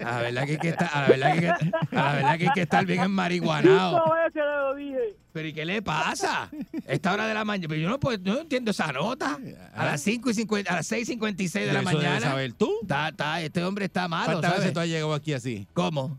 A 0.00 0.04
la 0.04 0.20
verdad 0.22 0.44
que 0.46 0.50
hay 0.52 0.58
que 0.58 0.68
estar, 0.68 0.90
a 0.92 1.00
la 1.02 1.08
verdad 1.08 1.32
que, 1.32 1.48
hay 1.50 1.70
que- 1.70 1.96
a 1.96 2.02
la 2.04 2.12
verdad 2.14 2.38
que 2.38 2.44
hay 2.44 2.52
que 2.54 2.62
estar 2.62 2.86
bien 2.86 3.00
enmarihuanado. 3.02 3.98
Cinco 3.98 4.14
veces 4.14 4.34
le 4.34 4.42
lo 4.42 4.74
dije. 4.74 5.16
¿Pero 5.32 5.48
y 5.48 5.52
qué 5.52 5.64
le 5.64 5.80
pasa? 5.82 6.50
Esta 6.86 7.12
hora 7.12 7.26
de 7.26 7.34
la 7.34 7.44
mañana. 7.44 7.68
Pero 7.68 7.80
yo 7.80 7.88
no, 7.88 8.00
puedo- 8.00 8.18
yo 8.22 8.34
no 8.34 8.40
entiendo 8.40 8.70
esa 8.72 8.92
nota. 8.92 9.38
A 9.74 9.84
las 9.84 10.00
5 10.02 10.30
y 10.30 10.34
50, 10.34 10.72
a 10.72 10.76
las 10.76 10.86
6 10.86 11.08
y 11.08 11.12
56 11.12 11.66
de 11.66 11.72
la 11.72 11.80
Eso 11.80 11.92
mañana. 11.92 12.20
saber 12.20 12.52
tú. 12.54 12.70
Está, 12.82 13.08
está, 13.10 13.40
este 13.40 13.62
hombre 13.64 13.84
está 13.84 14.08
malo, 14.08 14.26
¿Cuántas 14.32 14.50
¿sabes? 14.50 14.60
veces 14.64 14.74
tú 14.74 14.80
has 14.80 14.88
llegado 14.88 15.14
aquí 15.14 15.32
así? 15.32 15.66
¿Cómo? 15.72 16.18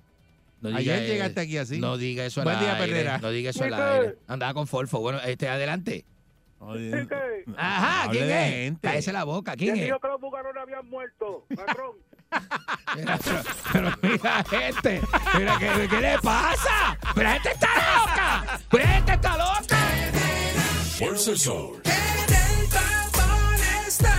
No 0.62 0.70
diga, 0.70 0.80
Ayer 0.80 1.08
llegaste 1.08 1.42
aquí 1.42 1.58
así. 1.58 1.80
No 1.80 1.98
diga 1.98 2.24
eso 2.26 2.42
al 2.42 2.46
Buen 2.46 2.60
día, 2.60 2.76
aire. 2.76 2.88
Perrera. 2.88 3.18
No 3.18 3.32
diga 3.32 3.50
eso 3.50 3.64
al 3.64 3.74
aire. 3.74 4.16
Andaba 4.28 4.54
con 4.54 4.68
Forfo. 4.68 5.00
Bueno, 5.00 5.20
este, 5.26 5.50
adelante. 5.50 6.06
Ajá, 7.58 8.10
¿quién 8.12 8.30
es? 8.30 8.74
Cállese 8.82 9.12
la 9.12 9.24
boca, 9.24 9.56
¿quién 9.56 9.74
¿Quién 9.74 9.84
es? 9.84 9.86
dijo 9.90 10.00
que 10.00 10.08
los 10.08 10.22
bucarones 10.22 10.62
habían 10.62 10.88
muerto? 10.90 11.46
Patrón. 11.56 11.96
Mira, 12.96 13.18
pero, 13.24 13.42
pero 13.72 13.92
mira 14.02 14.44
gente, 14.50 15.02
mira, 15.38 15.58
¿qué, 15.60 15.88
¿qué 15.90 16.02
le 16.02 16.20
pasa? 16.20 16.98
Pero 17.16 17.28
la 17.30 17.34
gente 17.34 17.52
está 17.52 17.68
loca, 17.68 18.60
pero 18.70 18.84
la 18.84 18.90
gente 18.92 19.14
está 19.14 19.38
loca. 19.38 19.78
Fuerza 20.98 21.32
el 21.32 21.40
sol. 21.40 21.82
En 21.84 21.92
el 22.34 22.68
vapor 22.68 23.60
está 23.88 24.14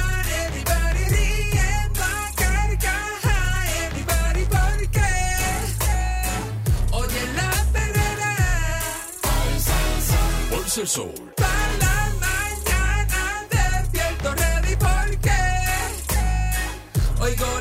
everybody 0.47 1.05
riendo 1.15 2.03
a 2.03 2.33
carcaja, 2.35 3.37
everybody 3.87 4.45
porque 4.47 5.09
oye 6.93 7.23
la 7.37 7.51
perrera 7.73 8.31
Fuerza 10.51 10.81
el 10.81 10.89
sol. 10.89 11.15
para 11.37 11.73
la 11.79 11.97
mañana 12.21 13.23
despierto 13.51 14.35
ready 14.35 14.77
porque 14.77 15.39
oigo 17.21 17.61